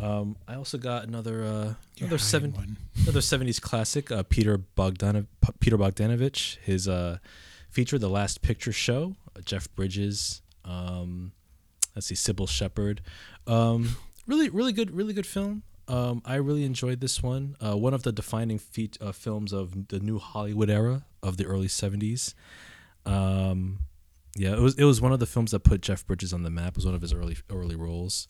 Um, 0.00 0.36
I 0.48 0.56
also 0.56 0.76
got 0.76 1.04
another 1.06 1.44
uh, 1.44 1.74
another 2.00 2.18
seven 2.18 2.76
another 3.02 3.20
seventies 3.20 3.60
classic. 3.60 4.10
Uh, 4.10 4.22
Peter 4.24 4.58
Bogdanov 4.58 5.26
Peter 5.60 5.78
Bogdanovich 5.78 6.58
his 6.62 6.88
uh, 6.88 7.18
feature, 7.70 7.98
The 7.98 8.08
Last 8.08 8.42
Picture 8.42 8.72
Show. 8.72 9.14
Uh, 9.36 9.40
Jeff 9.44 9.72
Bridges. 9.74 10.42
Um, 10.64 11.32
let's 11.94 12.06
see, 12.06 12.14
Cybill 12.14 12.48
Shepherd. 12.48 13.02
Um, 13.46 13.96
really, 14.26 14.48
really 14.48 14.72
good, 14.72 14.90
really 14.90 15.12
good 15.12 15.26
film. 15.26 15.62
Um, 15.86 16.22
I 16.24 16.36
really 16.36 16.64
enjoyed 16.64 17.00
this 17.00 17.22
one. 17.22 17.56
Uh, 17.64 17.76
one 17.76 17.94
of 17.94 18.02
the 18.02 18.12
defining 18.12 18.58
feat, 18.58 18.96
uh, 19.00 19.12
films 19.12 19.52
of 19.52 19.88
the 19.88 20.00
new 20.00 20.18
Hollywood 20.18 20.70
era 20.70 21.04
of 21.22 21.36
the 21.36 21.46
early 21.46 21.68
seventies. 21.68 22.34
Um, 23.04 23.80
yeah, 24.36 24.52
it 24.52 24.60
was 24.60 24.78
it 24.78 24.84
was 24.84 25.00
one 25.00 25.12
of 25.12 25.20
the 25.20 25.26
films 25.26 25.50
that 25.52 25.60
put 25.60 25.80
Jeff 25.80 26.06
Bridges 26.06 26.32
on 26.32 26.42
the 26.42 26.50
map. 26.50 26.68
It 26.68 26.76
was 26.76 26.86
one 26.86 26.94
of 26.94 27.02
his 27.02 27.12
early 27.12 27.36
early 27.50 27.76
roles, 27.76 28.28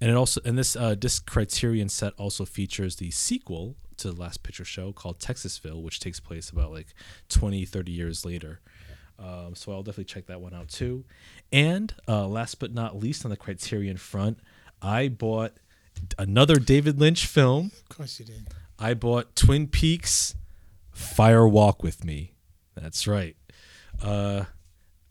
and 0.00 0.10
it 0.10 0.16
also 0.16 0.40
and 0.44 0.58
this 0.58 0.76
uh, 0.76 0.94
this 0.98 1.20
Criterion 1.20 1.88
set 1.88 2.14
also 2.16 2.44
features 2.44 2.96
the 2.96 3.10
sequel 3.10 3.76
to 3.98 4.10
the 4.10 4.20
Last 4.20 4.42
Picture 4.42 4.64
Show 4.64 4.92
called 4.92 5.20
Texasville, 5.20 5.82
which 5.82 6.00
takes 6.00 6.18
place 6.20 6.50
about 6.50 6.72
like 6.72 6.88
20, 7.28 7.64
30 7.64 7.92
years 7.92 8.24
later. 8.24 8.60
Um, 9.18 9.54
so 9.54 9.72
I'll 9.72 9.82
definitely 9.82 10.04
check 10.06 10.26
that 10.26 10.40
one 10.40 10.54
out 10.54 10.68
too. 10.68 11.04
And 11.52 11.94
uh, 12.08 12.26
last 12.26 12.58
but 12.58 12.74
not 12.74 12.96
least, 12.98 13.24
on 13.24 13.30
the 13.30 13.36
Criterion 13.36 13.96
front, 13.96 14.38
I 14.82 15.08
bought 15.08 15.52
another 16.18 16.56
David 16.56 17.00
Lynch 17.00 17.26
film. 17.26 17.70
Of 17.90 17.96
course 17.96 18.18
you 18.18 18.26
did. 18.26 18.48
I 18.78 18.94
bought 18.94 19.36
Twin 19.36 19.68
Peaks 19.68 20.34
Fire 20.90 21.46
Walk 21.46 21.82
with 21.82 22.04
Me. 22.04 22.34
That's 22.74 23.06
right. 23.06 23.36
Uh, 24.02 24.44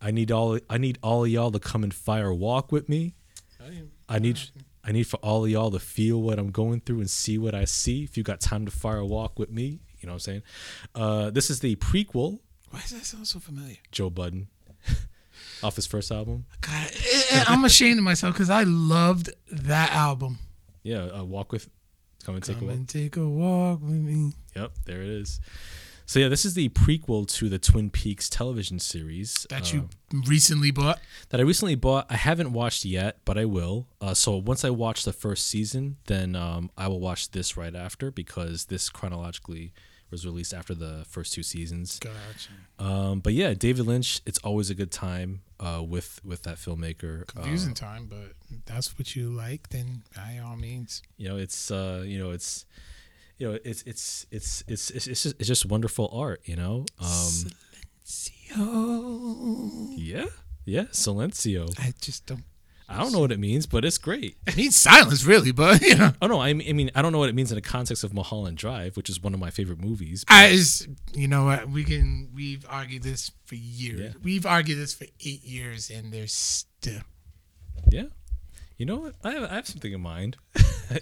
I 0.02 0.12
need 0.12 0.32
all 0.32 0.60
I 0.70 0.78
need 0.78 1.00
all 1.02 1.24
of 1.24 1.30
y'all 1.30 1.52
to 1.52 1.60
come 1.60 1.84
and 1.84 1.94
fire 1.94 2.34
walk 2.34 2.72
with 2.72 2.90
me. 2.90 3.16
I 3.60 3.84
I 4.16 4.20
need 4.20 4.40
I 4.84 4.92
need 4.92 5.08
for 5.08 5.18
all 5.18 5.46
of 5.46 5.50
y'all 5.50 5.72
to 5.72 5.80
feel 5.80 6.22
what 6.22 6.38
I'm 6.38 6.52
going 6.52 6.82
through 6.82 7.00
and 7.00 7.10
see 7.10 7.38
what 7.38 7.56
I 7.56 7.64
see. 7.64 8.04
If 8.04 8.18
you 8.18 8.24
got 8.24 8.42
time 8.42 8.66
to 8.66 8.72
fire 8.72 9.04
walk 9.06 9.40
with 9.40 9.50
me, 9.50 9.80
you 10.00 10.08
know 10.08 10.12
what 10.12 10.16
I'm 10.16 10.20
saying. 10.20 10.44
Uh, 10.94 11.30
this 11.30 11.50
is 11.50 11.62
the 11.62 11.78
prequel. 11.78 12.40
Why 12.70 12.82
does 12.82 12.92
that 12.92 13.06
sound 13.06 13.28
so 13.28 13.40
familiar? 13.40 13.78
Joe 13.92 14.10
Budden, 14.10 14.50
off 15.64 15.78
his 15.78 15.88
first 15.88 16.12
album. 16.12 16.46
God, 16.60 16.92
I'm 17.48 17.64
ashamed 17.64 18.00
of 18.00 18.04
myself 18.04 18.34
because 18.34 18.50
I 18.50 18.64
loved 18.64 19.30
that 19.50 19.94
album. 19.94 20.40
Yeah, 20.84 21.10
uh, 21.18 21.24
walk 21.24 21.52
with. 21.52 21.70
Come 22.26 22.36
and 22.36 22.44
take 22.44 22.58
Come 22.60 22.64
a 22.64 22.68
walk. 22.72 22.76
and 22.78 22.88
take 22.90 23.18
a 23.18 23.28
walk 23.28 23.82
with 23.82 23.92
me. 23.92 24.34
Yep, 24.56 24.72
there 24.86 25.02
it 25.02 25.10
is. 25.10 25.40
So 26.06 26.20
yeah, 26.20 26.28
this 26.28 26.44
is 26.46 26.54
the 26.54 26.70
prequel 26.70 27.28
to 27.36 27.48
the 27.50 27.58
Twin 27.58 27.90
Peaks 27.90 28.30
television 28.30 28.78
series 28.80 29.48
That 29.50 29.74
uh, 29.74 29.78
you 29.78 29.90
recently 30.28 30.70
bought. 30.72 31.00
that 31.30 31.40
I 31.40 31.44
recently 31.44 31.76
bought. 31.76 32.08
I 32.10 32.16
haven't 32.18 32.52
watched 32.52 32.84
yet, 32.86 33.20
but 33.26 33.38
I 33.38 33.46
will. 33.46 33.88
Uh, 34.02 34.14
so 34.14 34.36
once 34.38 34.66
I 34.66 34.70
watch 34.70 35.04
the 35.06 35.14
first 35.14 35.48
season, 35.48 35.98
then 36.08 36.36
um, 36.36 36.70
I 36.78 36.88
will 36.90 37.00
watch 37.00 37.32
this 37.32 37.56
right 37.56 37.74
after 37.76 38.12
because 38.12 38.66
this 38.66 38.90
chronologically 38.90 39.72
was 40.14 40.26
released 40.26 40.54
after 40.54 40.74
the 40.74 41.04
first 41.10 41.34
two 41.34 41.44
seasons. 41.44 42.00
Gotcha. 42.00 42.52
Um, 42.80 43.20
but 43.20 43.34
yeah, 43.34 43.54
David 43.54 43.86
Lynch. 43.88 44.22
It's 44.26 44.40
always 44.40 44.70
a 44.70 44.76
good 44.76 44.92
time 44.92 45.42
uh, 45.60 45.84
with 45.94 46.22
with 46.24 46.44
that 46.44 46.56
filmmaker. 46.58 47.26
Confusing 47.28 47.72
Uh, 47.72 47.88
time, 47.88 48.06
but 48.08 48.34
that's 48.66 48.98
what 48.98 49.16
you 49.16 49.30
like, 49.30 49.70
then 49.70 50.04
by 50.16 50.40
all 50.46 50.56
means. 50.56 51.02
you 51.18 51.28
know, 51.30 51.38
it's 51.38 51.72
uh, 51.72 52.04
you 52.06 52.18
know, 52.20 52.32
it's 52.32 52.66
you 53.40 53.50
know, 53.52 53.58
it's 53.66 53.82
it's 53.92 54.26
it's 54.32 54.64
it's 54.68 54.92
it's 54.92 55.08
it's 55.10 55.24
just, 55.24 55.36
it's 55.40 55.48
just 55.48 55.66
wonderful 55.66 56.08
art. 56.14 56.42
You 56.46 56.56
know. 56.56 56.86
Um, 57.00 57.52
Silencio. 58.06 59.94
yeah, 59.98 60.26
yeah, 60.66 60.84
Silencio. 60.92 61.68
I 61.80 61.94
just 62.02 62.26
don't. 62.26 62.44
I 62.90 63.00
don't 63.02 63.12
know 63.12 63.20
what 63.20 63.32
it 63.32 63.40
means, 63.40 63.66
but 63.66 63.86
it's 63.86 63.98
great. 63.98 64.38
It 64.48 64.58
means 64.58 64.76
silence, 64.76 65.26
really, 65.26 65.52
but 65.52 65.82
you 65.82 65.96
know. 65.96 66.12
Oh 66.22 66.28
no, 66.28 66.40
I 66.42 66.54
mean, 66.54 66.68
I 66.70 66.74
mean, 66.74 66.92
I 66.96 67.02
don't 67.02 67.12
know 67.12 67.18
what 67.20 67.30
it 67.30 67.36
means 67.36 67.52
in 67.52 67.56
the 67.56 67.62
context 67.62 68.04
of 68.04 68.14
Mulholland 68.14 68.58
Drive, 68.58 68.96
which 68.98 69.10
is 69.10 69.22
one 69.22 69.34
of 69.34 69.40
my 69.40 69.50
favorite 69.50 69.80
movies. 69.80 70.24
I 70.28 70.48
is 70.48 70.88
you 71.14 71.28
know 71.28 71.60
we 71.72 71.84
can 71.84 72.30
we've 72.34 72.66
argued 72.70 73.04
this 73.04 73.32
for 73.46 73.56
years. 73.56 74.00
Yeah. 74.00 74.10
We've 74.22 74.46
argued 74.46 74.78
this 74.78 74.94
for 74.94 75.06
eight 75.26 75.44
years, 75.44 75.90
and 75.90 76.12
there's 76.14 76.34
still 76.34 77.02
Yeah. 77.90 78.06
You 78.78 78.86
know 78.88 78.98
what? 78.98 79.16
I 79.24 79.32
have, 79.32 79.44
I 79.52 79.56
have 79.56 79.68
something 79.68 79.94
in 79.94 80.02
mind. 80.02 80.38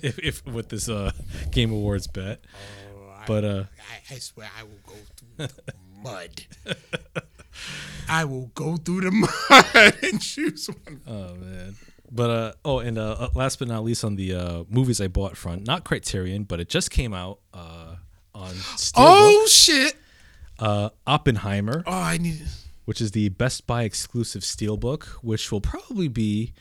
if, 0.04 0.20
if 0.20 0.46
with 0.46 0.70
this 0.70 0.88
uh 0.88 1.12
Game 1.52 1.72
Awards 1.72 2.08
bet, 2.08 2.42
but 3.28 3.44
uh, 3.44 3.64
I, 4.12 4.16
I 4.16 4.18
swear 4.20 4.50
I 4.58 4.64
will 4.64 4.80
go 4.86 4.94
through 5.16 5.48
the 5.48 5.74
mud. 6.04 6.42
I 8.10 8.26
will 8.26 8.52
go 8.56 8.78
through 8.78 9.02
the 9.02 9.12
mud 9.12 9.94
and 10.04 10.22
choose 10.22 10.68
one. 10.68 11.02
oh 11.08 11.36
man. 11.36 11.76
But 12.12 12.30
uh 12.30 12.54
oh, 12.66 12.80
and 12.80 12.98
uh 12.98 13.30
last 13.36 13.60
but 13.60 13.68
not 13.70 13.84
least 13.84 14.04
on 14.04 14.16
the 14.16 14.34
uh 14.36 14.64
movies 14.70 15.00
I 15.00 15.08
bought 15.08 15.38
front, 15.38 15.66
not 15.66 15.84
Criterion, 15.86 16.44
but 16.44 16.60
it 16.60 16.68
just 16.70 16.92
came 16.92 17.14
out 17.14 17.40
uh 17.54 17.96
on 18.36 18.52
Steelbook, 18.76 18.94
Oh 18.98 19.48
shit! 19.50 19.96
uh 20.60 20.90
Oppenheimer, 21.08 21.84
Oh, 21.88 21.92
I 21.92 22.18
need. 22.18 22.42
which 22.86 23.00
is 23.02 23.12
the 23.12 23.30
Best 23.30 23.66
Buy 23.68 23.84
exclusive 23.84 24.42
steelbook, 24.42 25.04
which 25.24 25.52
will 25.52 25.62
probably 25.62 26.08
be 26.10 26.54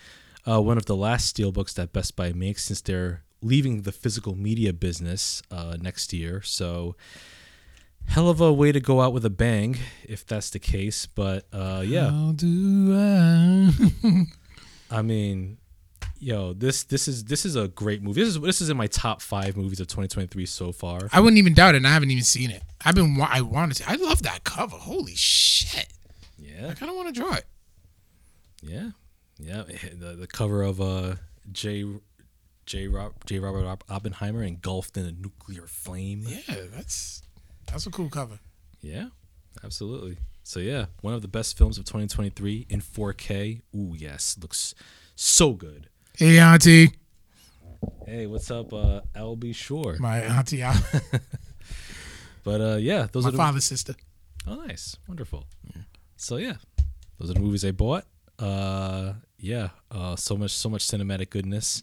uh, 0.47 0.61
one 0.61 0.79
of 0.79 0.87
the 0.87 0.97
last 0.97 1.37
steelbooks 1.37 1.75
that 1.75 1.93
Best 1.93 2.17
Buy 2.17 2.33
makes 2.33 2.65
since 2.65 2.81
they're 2.81 3.23
leaving 3.43 3.83
the 3.83 3.93
physical 3.93 4.35
media 4.37 4.73
business 4.73 5.43
uh, 5.51 5.77
next 5.81 6.13
year. 6.13 6.41
So, 6.43 6.97
hell 8.11 8.29
of 8.29 8.41
a 8.41 8.53
way 8.53 8.73
to 8.73 8.81
go 8.81 9.01
out 9.01 9.13
with 9.13 9.25
a 9.25 9.31
bang 9.31 9.79
if 10.05 10.27
that's 10.27 10.51
the 10.51 10.59
case. 10.59 11.07
But 11.07 11.47
uh, 11.53 11.83
yeah, 11.87 12.11
How 12.11 12.33
do 12.33 12.95
I? 12.97 14.25
I 14.99 15.03
mean, 15.03 15.59
yo, 16.19 16.53
this 16.53 16.83
this 16.85 17.07
is 17.09 17.25
this 17.25 17.45
is 17.47 17.57
a 17.57 17.69
great 17.69 18.03
movie. 18.03 18.21
This 18.21 18.35
is 18.35 18.41
this 18.41 18.61
is 18.61 18.69
in 18.71 18.77
my 18.77 18.87
top 18.89 19.23
five 19.23 19.57
movies 19.57 19.81
of 19.81 19.87
2023 19.87 20.47
so 20.47 20.73
far. 20.73 21.09
I 21.13 21.21
wouldn't 21.21 21.39
even 21.39 21.55
doubt 21.55 21.75
it. 21.75 21.79
and 21.79 21.87
I 21.87 21.93
haven't 21.93 22.11
even 22.11 22.25
seen 22.25 22.51
it. 22.51 22.63
I've 22.85 22.95
been. 22.95 23.17
wa- 23.17 23.29
I 23.31 23.41
wanted 23.43 23.77
to. 23.79 23.91
I 23.91 23.95
love 23.95 24.23
that 24.23 24.45
cover. 24.45 24.77
Holy 24.77 25.15
shit! 25.15 25.89
Yeah. 26.39 26.69
I 26.71 26.75
kind 26.75 26.91
of 26.91 26.97
want 26.97 27.15
to 27.15 27.21
draw 27.21 27.35
it. 27.35 27.45
yeah, 28.63 28.91
yeah. 29.39 29.63
The, 29.99 30.17
the 30.19 30.27
cover 30.27 30.63
of 30.63 30.81
uh 30.81 31.15
J. 31.53 31.85
J. 32.67 32.87
Rob, 32.87 33.15
J. 33.27 33.41
Robert 33.41 33.83
Oppenheimer 33.89 34.45
engulfed 34.45 34.97
in 34.97 35.05
a 35.05 35.11
nuclear 35.11 35.67
flame. 35.67 36.23
Yeah, 36.25 36.55
that's 36.73 37.21
that's 37.67 37.87
a 37.87 37.91
cool 37.91 38.09
cover. 38.09 38.39
Yeah, 38.81 39.07
absolutely. 39.65 40.19
So 40.43 40.59
yeah, 40.61 40.87
one 41.03 41.15
of 41.15 41.23
the 41.23 41.29
best 41.29 41.57
films 41.57 41.79
of 41.79 41.85
2023 41.85 42.67
in 42.69 42.81
4K. 42.81 43.63
Ooh, 43.75 43.95
yes, 43.97 44.37
looks 44.41 44.75
so 45.15 45.53
good. 45.53 45.89
Hey, 46.17 46.39
auntie. 46.39 46.91
Hey, 48.07 48.27
what's 48.27 48.51
up, 48.51 48.73
uh, 48.73 49.01
LB 49.15 49.55
Shore? 49.55 49.97
My 50.01 50.21
auntie. 50.21 50.63
But 52.43 52.61
uh, 52.61 52.77
yeah, 52.77 53.07
those 53.13 53.25
My 53.25 53.29
are 53.29 53.33
the, 53.33 53.37
father's 53.39 53.65
sister. 53.65 53.95
oh 54.47 54.55
nice, 54.55 54.97
wonderful. 55.07 55.45
So 56.17 56.37
yeah, 56.37 56.55
those 57.19 57.31
are 57.31 57.35
the 57.35 57.41
movies 57.41 57.65
I 57.65 57.71
bought. 57.73 58.05
Uh, 58.39 59.13
yeah, 59.39 59.69
uh, 59.91 60.17
so 60.17 60.37
much, 60.37 60.51
so 60.53 60.69
much 60.69 60.87
cinematic 60.87 61.31
goodness. 61.31 61.83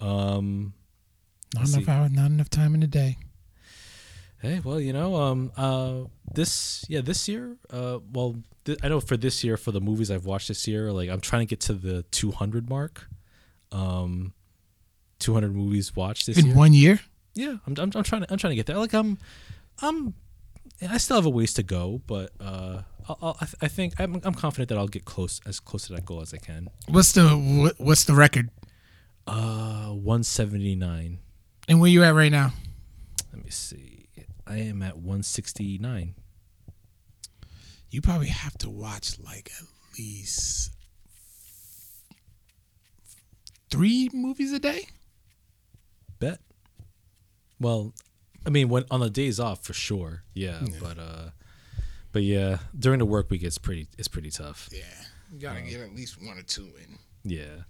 Um, 0.00 0.74
Not 1.54 1.68
enough 1.68 1.88
hour. 1.88 2.08
Not 2.08 2.30
enough 2.32 2.50
time 2.50 2.74
in 2.74 2.80
the 2.80 2.86
day. 2.88 3.16
Hey, 4.42 4.60
well, 4.64 4.80
you 4.80 4.92
know, 4.92 5.14
um, 5.14 5.52
uh, 5.56 6.00
this, 6.34 6.84
yeah, 6.88 7.00
this 7.00 7.28
year, 7.28 7.56
uh, 7.70 8.00
well, 8.12 8.34
th- 8.64 8.76
I 8.82 8.88
know 8.88 8.98
for 8.98 9.16
this 9.16 9.44
year, 9.44 9.56
for 9.56 9.70
the 9.70 9.80
movies 9.80 10.10
I've 10.10 10.26
watched 10.26 10.48
this 10.48 10.66
year, 10.66 10.90
like 10.90 11.08
I'm 11.08 11.20
trying 11.20 11.46
to 11.46 11.50
get 11.50 11.60
to 11.60 11.74
the 11.74 12.02
200 12.10 12.68
mark, 12.68 13.06
um, 13.70 14.32
200 15.20 15.54
movies 15.54 15.94
watched 15.94 16.26
this 16.26 16.36
In 16.38 16.46
year. 16.46 16.56
one 16.56 16.74
year. 16.74 16.98
Yeah, 17.34 17.58
I'm, 17.68 17.74
I'm, 17.78 17.92
I'm 17.94 18.02
trying 18.02 18.22
to, 18.22 18.32
I'm 18.32 18.36
trying 18.36 18.50
to 18.50 18.56
get 18.56 18.66
there. 18.66 18.78
Like 18.78 18.92
I'm, 18.94 19.16
I'm, 19.80 20.14
I 20.90 20.98
still 20.98 21.16
have 21.18 21.26
a 21.26 21.30
ways 21.30 21.54
to 21.54 21.62
go, 21.62 22.00
but 22.08 22.32
uh, 22.40 22.82
I'll, 23.08 23.18
I'll, 23.22 23.36
I, 23.40 23.44
th- 23.44 23.56
I 23.62 23.68
think 23.68 24.00
I'm, 24.00 24.20
I'm 24.24 24.34
confident 24.34 24.70
that 24.70 24.76
I'll 24.76 24.88
get 24.88 25.04
close, 25.04 25.40
as 25.46 25.60
close 25.60 25.86
to 25.86 25.92
that 25.92 26.04
goal 26.04 26.20
as 26.20 26.34
I 26.34 26.38
can. 26.38 26.68
What's 26.88 27.12
the 27.12 27.28
what, 27.28 27.78
what's 27.78 28.02
the 28.04 28.14
record? 28.14 28.50
Uh, 29.24 29.90
179. 29.90 31.18
And 31.68 31.80
where 31.80 31.88
you 31.88 32.02
at 32.02 32.12
right 32.12 32.32
now? 32.32 32.52
Let 33.32 33.44
me 33.44 33.50
see. 33.50 33.91
I 34.46 34.56
am 34.58 34.82
at 34.82 34.96
169. 34.96 36.14
You 37.90 38.00
probably 38.00 38.28
have 38.28 38.56
to 38.58 38.70
watch 38.70 39.18
like 39.18 39.50
at 39.60 39.66
least 39.98 40.72
three 43.70 44.08
movies 44.12 44.52
a 44.52 44.58
day. 44.58 44.86
Bet. 46.18 46.40
Well, 47.60 47.92
I 48.46 48.50
mean, 48.50 48.68
when 48.68 48.84
on 48.90 49.00
the 49.00 49.10
days 49.10 49.38
off 49.38 49.62
for 49.64 49.72
sure, 49.72 50.24
yeah, 50.34 50.60
Yeah. 50.64 50.78
But 50.80 50.98
uh, 50.98 51.30
but 52.12 52.22
yeah, 52.22 52.58
during 52.78 52.98
the 52.98 53.06
work 53.06 53.30
week, 53.30 53.42
it's 53.42 53.58
pretty, 53.58 53.88
it's 53.98 54.08
pretty 54.08 54.30
tough. 54.30 54.68
Yeah, 54.72 54.80
you 55.32 55.38
gotta 55.38 55.62
get 55.62 55.80
at 55.80 55.94
least 55.94 56.20
one 56.22 56.38
or 56.38 56.42
two 56.42 56.68
in. 56.78 56.98
Yeah. 57.24 57.64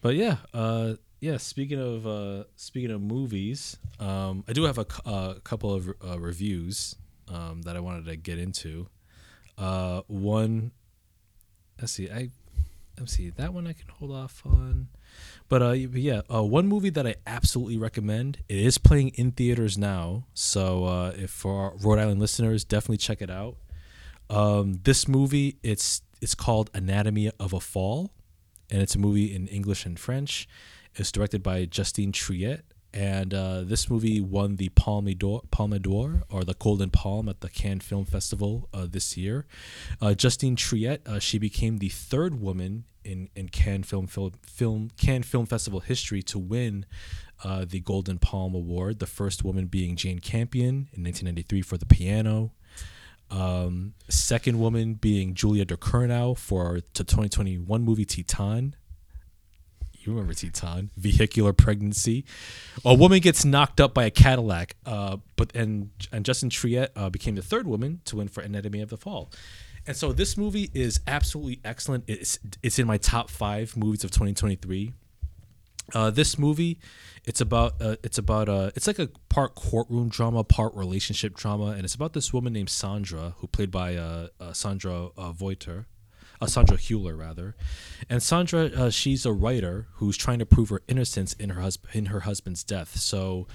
But 0.00 0.14
yeah, 0.16 0.36
uh, 0.52 0.94
yeah, 1.24 1.38
speaking 1.38 1.80
of 1.80 2.06
uh, 2.06 2.44
speaking 2.54 2.90
of 2.90 3.00
movies, 3.00 3.78
um, 3.98 4.44
I 4.46 4.52
do 4.52 4.64
have 4.64 4.76
a 4.76 4.84
couple 5.42 5.72
of 5.72 5.88
uh, 6.06 6.18
reviews 6.18 6.96
um, 7.32 7.62
that 7.62 7.76
I 7.76 7.80
wanted 7.80 8.04
to 8.04 8.16
get 8.16 8.38
into. 8.38 8.88
Uh, 9.56 10.02
one, 10.06 10.72
let's 11.80 11.92
see, 11.92 12.10
I 12.10 12.28
let's 12.98 13.14
see 13.14 13.30
that 13.30 13.54
one 13.54 13.66
I 13.66 13.72
can 13.72 13.88
hold 13.88 14.12
off 14.12 14.42
on, 14.44 14.88
but 15.48 15.62
uh, 15.62 15.70
yeah, 15.70 16.20
uh, 16.32 16.42
one 16.42 16.66
movie 16.66 16.90
that 16.90 17.06
I 17.06 17.14
absolutely 17.26 17.78
recommend. 17.78 18.40
It 18.50 18.58
is 18.58 18.76
playing 18.76 19.12
in 19.14 19.32
theaters 19.32 19.78
now, 19.78 20.26
so 20.34 20.84
uh, 20.84 21.14
if 21.16 21.30
for 21.30 21.72
Rhode 21.80 22.00
Island 22.00 22.20
listeners, 22.20 22.64
definitely 22.64 22.98
check 22.98 23.22
it 23.22 23.30
out. 23.30 23.56
Um, 24.28 24.80
this 24.84 25.08
movie, 25.08 25.56
it's 25.62 26.02
it's 26.20 26.34
called 26.34 26.68
Anatomy 26.74 27.30
of 27.40 27.54
a 27.54 27.60
Fall, 27.60 28.10
and 28.70 28.82
it's 28.82 28.94
a 28.94 28.98
movie 28.98 29.34
in 29.34 29.48
English 29.48 29.86
and 29.86 29.98
French. 29.98 30.46
It's 30.96 31.10
directed 31.10 31.42
by 31.42 31.64
Justine 31.64 32.12
Triet, 32.12 32.62
and 32.92 33.34
uh, 33.34 33.62
this 33.62 33.90
movie 33.90 34.20
won 34.20 34.56
the 34.56 34.68
Palme 34.70 35.12
d'Or, 35.14 35.42
Palme 35.50 35.78
d'Or 35.80 36.22
or 36.30 36.44
the 36.44 36.54
Golden 36.54 36.90
Palm 36.90 37.28
at 37.28 37.40
the 37.40 37.48
Cannes 37.48 37.80
Film 37.80 38.04
Festival 38.04 38.68
uh, 38.72 38.86
this 38.88 39.16
year. 39.16 39.46
Uh, 40.00 40.14
Justine 40.14 40.54
Triet, 40.54 41.06
uh, 41.06 41.18
she 41.18 41.38
became 41.38 41.78
the 41.78 41.88
third 41.88 42.40
woman 42.40 42.84
in, 43.04 43.28
in 43.34 43.48
Cannes 43.48 43.82
Film, 43.82 44.06
Film 44.06 44.32
Film 44.42 44.90
Cannes 44.96 45.24
Film 45.24 45.46
Festival 45.46 45.80
history 45.80 46.22
to 46.22 46.38
win 46.38 46.86
uh, 47.42 47.64
the 47.68 47.80
Golden 47.80 48.18
Palm 48.18 48.54
Award. 48.54 49.00
The 49.00 49.06
first 49.06 49.42
woman 49.42 49.66
being 49.66 49.96
Jane 49.96 50.20
Campion 50.20 50.88
in 50.92 51.02
1993 51.02 51.62
for 51.62 51.76
The 51.76 51.86
Piano. 51.86 52.52
Um, 53.30 53.94
second 54.08 54.60
woman 54.60 54.94
being 54.94 55.34
Julia 55.34 55.64
de 55.64 55.76
Ducournau 55.76 56.38
for 56.38 56.80
the 56.94 57.02
2021 57.02 57.82
movie 57.82 58.06
Titane 58.06 58.74
you 60.06 60.12
remember 60.12 60.34
Titane, 60.34 60.90
vehicular 60.96 61.52
pregnancy. 61.52 62.24
A 62.84 62.94
woman 62.94 63.20
gets 63.20 63.44
knocked 63.44 63.80
up 63.80 63.94
by 63.94 64.04
a 64.04 64.10
Cadillac, 64.10 64.76
uh, 64.86 65.18
but 65.36 65.54
and 65.54 65.90
and 66.12 66.24
Justine 66.24 66.50
Triet 66.50 66.88
uh, 66.96 67.10
became 67.10 67.34
the 67.34 67.42
third 67.42 67.66
woman 67.66 68.00
to 68.06 68.16
win 68.16 68.28
for 68.28 68.42
Anatomy 68.42 68.80
of 68.80 68.90
the 68.90 68.96
Fall. 68.96 69.30
And 69.86 69.96
so 69.96 70.12
this 70.12 70.36
movie 70.36 70.70
is 70.72 71.00
absolutely 71.06 71.60
excellent. 71.64 72.04
It's 72.06 72.38
it's 72.62 72.78
in 72.78 72.86
my 72.86 72.98
top 72.98 73.30
five 73.30 73.76
movies 73.76 74.04
of 74.04 74.10
2023. 74.10 74.92
Uh, 75.92 76.10
this 76.10 76.38
movie, 76.38 76.78
it's 77.26 77.42
about 77.42 77.74
uh, 77.80 77.96
it's 78.02 78.16
about 78.16 78.48
uh, 78.48 78.70
it's 78.74 78.86
like 78.86 78.98
a 78.98 79.08
part 79.28 79.54
courtroom 79.54 80.08
drama, 80.08 80.42
part 80.42 80.74
relationship 80.74 81.34
drama, 81.34 81.66
and 81.66 81.84
it's 81.84 81.94
about 81.94 82.14
this 82.14 82.32
woman 82.32 82.54
named 82.54 82.70
Sandra, 82.70 83.34
who 83.38 83.46
played 83.46 83.70
by 83.70 83.96
uh, 83.96 84.28
uh, 84.40 84.52
Sandra 84.54 85.08
uh, 85.18 85.32
Voiter, 85.32 85.84
uh, 86.40 86.46
Sandra 86.46 86.76
Hüller 86.76 87.18
rather, 87.18 87.56
and 88.08 88.22
Sandra 88.22 88.66
uh, 88.66 88.90
she's 88.90 89.26
a 89.26 89.32
writer 89.32 89.88
who's 89.94 90.16
trying 90.16 90.38
to 90.38 90.46
prove 90.46 90.68
her 90.68 90.82
innocence 90.88 91.32
in 91.34 91.50
her 91.50 91.60
husband 91.60 91.94
in 91.94 92.06
her 92.06 92.20
husband's 92.20 92.64
death. 92.64 92.96
So, 92.96 93.46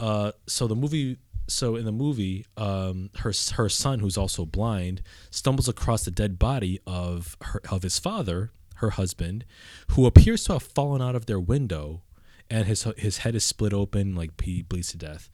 uh, 0.00 0.32
so 0.46 0.66
the 0.66 0.76
movie. 0.76 1.18
So 1.46 1.76
in 1.76 1.84
the 1.84 1.92
movie, 1.92 2.46
um, 2.56 3.10
her 3.16 3.30
her 3.52 3.68
son, 3.68 3.98
who's 3.98 4.16
also 4.16 4.46
blind, 4.46 5.02
stumbles 5.30 5.68
across 5.68 6.06
the 6.06 6.10
dead 6.10 6.38
body 6.38 6.80
of 6.86 7.36
her 7.42 7.60
of 7.70 7.82
his 7.82 7.98
father, 7.98 8.50
her 8.76 8.90
husband, 8.90 9.44
who 9.90 10.06
appears 10.06 10.44
to 10.44 10.54
have 10.54 10.62
fallen 10.62 11.02
out 11.02 11.14
of 11.14 11.26
their 11.26 11.38
window, 11.38 12.00
and 12.48 12.66
his 12.66 12.84
his 12.96 13.18
head 13.18 13.34
is 13.34 13.44
split 13.44 13.74
open, 13.74 14.14
like 14.14 14.40
he 14.40 14.62
bleeds 14.62 14.92
to 14.92 14.96
death. 14.96 15.28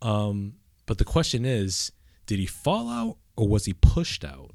Um, 0.00 0.54
but 0.86 0.98
the 0.98 1.04
question 1.04 1.44
is, 1.44 1.92
did 2.26 2.38
he 2.38 2.46
fall 2.46 2.88
out 2.88 3.16
or 3.36 3.48
was 3.48 3.64
he 3.64 3.72
pushed 3.72 4.24
out? 4.24 4.52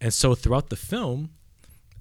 And 0.00 0.12
so 0.14 0.34
throughout 0.34 0.70
the 0.70 0.76
film, 0.76 1.30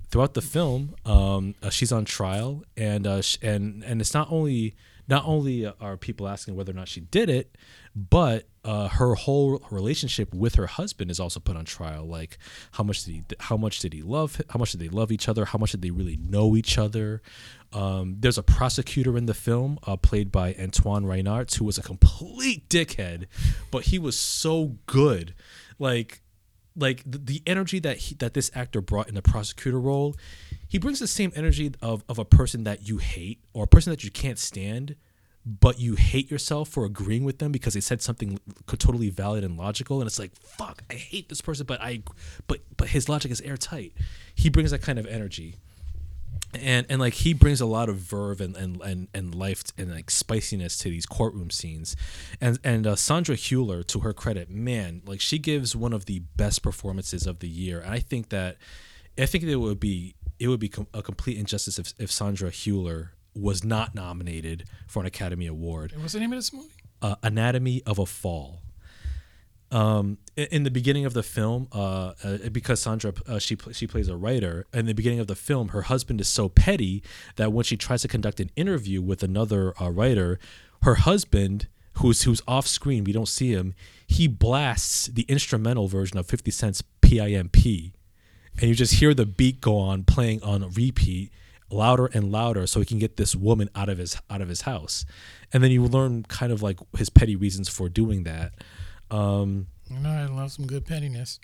throughout 0.10 0.34
the 0.34 0.41
film, 0.41 0.95
um, 1.06 1.56
uh, 1.62 1.70
she's 1.70 1.91
on 1.91 2.06
trial, 2.06 2.64
and 2.78 3.06
uh, 3.06 3.22
sh- 3.22 3.38
and 3.41 3.84
and 3.84 4.02
it's 4.02 4.14
not 4.14 4.32
only 4.32 4.76
not 5.08 5.26
only 5.26 5.66
are 5.66 5.97
people 5.97 6.28
asking 6.28 6.56
whether 6.56 6.72
or 6.72 6.76
not 6.76 6.88
she 6.88 7.02
did 7.02 7.30
it, 7.30 7.58
but 7.95 8.47
uh, 8.64 8.88
her 8.88 9.16
whole 9.16 9.62
relationship 9.72 10.34
with 10.34 10.56
her 10.56 10.68
husband 10.68 11.10
is 11.10 11.20
also 11.20 11.39
put 11.39 11.58
on 11.58 11.66
trial. 11.66 12.06
Like 12.06 12.38
how 12.74 12.84
much 12.84 13.04
did 13.04 13.12
he 13.12 13.24
how 13.39 13.58
much 13.58 13.80
did 13.80 13.93
he 13.93 14.02
love 14.02 14.39
how 14.50 14.60
much 14.60 14.72
did 14.72 14.80
they 14.80 14.89
love 14.89 15.12
each 15.12 15.28
other? 15.28 15.45
How 15.45 15.58
much 15.58 15.72
did 15.72 15.82
they 15.82 15.91
really 15.91 16.18
know 16.18 16.56
each 16.56 16.78
other? 16.78 17.22
Um, 17.74 18.18
there's 18.20 18.38
a 18.38 18.43
prosecutor 18.43 19.18
in 19.18 19.26
the 19.26 19.34
film 19.34 19.80
uh, 19.84 19.97
played 19.97 20.32
by 20.32 20.56
Antoine 20.60 21.06
Reinartz 21.06 21.56
who 21.56 21.66
was 21.66 21.78
a 21.78 21.84
complete 21.84 22.70
dickhead, 22.70 23.26
but 23.72 23.86
he 23.86 24.00
was 24.00 24.18
so 24.18 24.78
good. 24.86 25.34
Like 25.80 26.22
like 26.76 27.03
the, 27.05 27.17
the 27.17 27.41
energy 27.45 27.80
that 27.80 27.97
he, 27.97 28.15
that 28.15 28.34
this 28.34 28.51
actor 28.55 28.82
brought 28.82 29.07
in 29.07 29.15
the 29.15 29.22
prosecutor 29.22 29.80
role, 29.80 30.15
he 30.67 30.78
brings 30.78 30.99
the 30.99 31.07
same 31.07 31.32
energy 31.36 31.74
of, 31.82 32.03
of 32.07 32.20
a 32.20 32.26
person 32.26 32.63
that 32.63 32.88
you 32.88 32.97
hate 32.97 33.39
or 33.53 33.63
a 33.65 33.67
person 33.67 33.91
that 33.91 34.03
you 34.03 34.11
can't 34.11 34.39
stand, 34.39 34.95
but 35.45 35.80
you 35.80 35.95
hate 35.95 36.30
yourself 36.30 36.70
for 36.70 36.86
agreeing 36.86 37.24
with 37.24 37.39
them 37.39 37.51
because 37.51 37.74
they 37.74 37.80
said 37.80 38.01
something 38.01 38.39
totally 38.67 39.09
valid 39.09 39.43
and 39.43 39.57
logical, 39.57 39.99
and 39.99 40.07
it's 40.07 40.20
like 40.20 40.36
fuck, 40.36 40.84
I 40.89 40.95
hate 40.95 41.30
this 41.30 41.41
person, 41.41 41.65
but 41.65 41.82
I, 41.82 42.03
but 42.47 42.59
but 42.78 42.89
his 42.89 43.09
logic 43.09 43.32
is 43.32 43.41
airtight. 43.41 43.93
He 44.36 44.49
brings 44.49 44.72
that 44.72 44.82
kind 44.82 44.99
of 44.99 45.07
energy 45.07 45.55
and 46.54 46.86
and 46.89 47.00
like 47.00 47.14
he 47.14 47.34
brings 47.34 47.62
a 47.62 47.66
lot 47.66 47.89
of 47.89 47.97
verve 47.97 48.41
and 48.41 48.56
and 48.56 48.82
and, 48.82 49.08
and 49.14 49.36
life 49.36 49.64
and 49.78 49.91
like 49.91 50.10
spiciness 50.10 50.78
to 50.80 50.89
these 50.89 51.06
courtroom 51.06 51.50
scenes. 51.50 51.95
And 52.41 52.60
and 52.64 52.88
uh, 52.88 52.95
sandra 52.95 53.36
hüller 53.36 53.86
to 53.88 54.00
her 54.00 54.14
credit 54.14 54.50
man 54.50 55.02
like 55.06 55.22
she 55.22 55.39
gives 55.39 55.76
one 55.76 55.93
of 55.93 56.06
the 56.06 56.20
best 56.38 56.64
performances 56.64 57.28
of 57.28 57.39
the 57.39 57.50
year. 57.50 57.80
And 57.80 57.91
i 57.91 58.00
think 58.00 58.30
that 58.30 58.58
i 59.18 59.26
think 59.26 59.43
it 59.43 59.56
would 59.56 59.80
be 59.80 60.16
it 60.39 60.47
would 60.47 60.60
be 60.60 60.70
com- 60.70 60.88
a 60.93 61.02
complete 61.02 61.38
injustice 61.38 61.78
if, 61.78 61.93
if 62.00 62.12
sandra 62.12 62.50
hüller 62.50 63.10
was 63.36 63.64
not 63.64 63.93
nominated 63.93 64.66
for 64.88 65.02
an 65.02 65.06
academy 65.06 65.45
award. 65.45 65.93
What's 65.97 66.14
the 66.14 66.20
name 66.20 66.34
of 66.34 66.38
this 66.38 66.52
movie? 66.52 66.68
Uh, 67.02 67.16
anatomy 67.24 67.82
of 67.86 68.00
a 68.00 68.06
fall 68.06 68.62
um, 69.72 70.17
in 70.36 70.63
the 70.63 70.72
beginning 70.72 71.05
of 71.05 71.13
the 71.13 71.24
film, 71.24 71.67
uh, 71.72 72.13
uh, 72.24 72.38
because 72.51 72.82
Sandra 72.82 73.13
uh, 73.28 73.39
she 73.39 73.57
she 73.72 73.86
plays 73.88 74.07
a 74.07 74.17
writer. 74.17 74.65
In 74.74 74.86
the 74.86 74.93
beginning 74.93 75.20
of 75.20 75.28
the 75.28 75.36
film, 75.36 75.70
her 75.70 75.84
husband 75.84 76.20
is 76.22 76.28
so 76.28 76.49
petty 76.49 77.03
that 77.36 77.53
when 77.53 77.63
she 77.63 77.78
tries 77.78 78.01
to 78.01 78.07
conduct 78.07 78.39
an 78.39 78.49
interview 78.55 79.01
with 79.01 79.22
another 79.22 79.74
uh, 79.82 79.89
writer, 79.89 80.39
her 80.84 80.95
husband, 80.95 81.67
who's 81.97 82.24
who's 82.24 82.41
off 82.47 82.67
screen, 82.67 83.03
we 83.03 83.11
don't 83.11 83.28
see 83.28 83.51
him, 83.51 83.76
he 84.07 84.28
blasts 84.28 85.07
the 85.07 85.24
instrumental 85.24 85.88
version 85.88 86.17
of 86.17 86.26
Fifty 86.26 86.51
Cent's 86.51 86.82
"PIMP," 87.01 87.93
and 88.59 88.70
you 88.70 88.74
just 88.74 88.95
hear 88.95 89.13
the 89.13 89.26
beat 89.26 89.61
go 89.61 89.78
on 89.78 90.03
playing 90.03 90.41
on 90.41 90.72
repeat 90.72 91.32
louder 91.72 92.07
and 92.13 92.32
louder 92.32 92.65
so 92.65 92.80
he 92.80 92.86
can 92.86 92.97
get 92.97 93.17
this 93.17 93.36
woman 93.36 93.70
out 93.76 93.89
of 93.89 93.97
his 93.97 94.17
out 94.30 94.41
of 94.41 94.49
his 94.49 94.61
house 94.61 95.05
and 95.53 95.63
then 95.63 95.72
you 95.72 95.84
learn 95.84 96.24
kind 96.24 96.51
of 96.51 96.63
like 96.63 96.80
his 96.97 97.09
petty 97.09 97.36
reasons 97.36 97.70
for 97.70 97.88
doing 97.88 98.24
that 98.24 98.53
um, 99.12 99.68
you 99.89 99.99
know, 99.99 100.10
I 100.10 100.26
love 100.26 100.51
some 100.51 100.68
good 100.68 100.86
pettiness. 100.86 101.39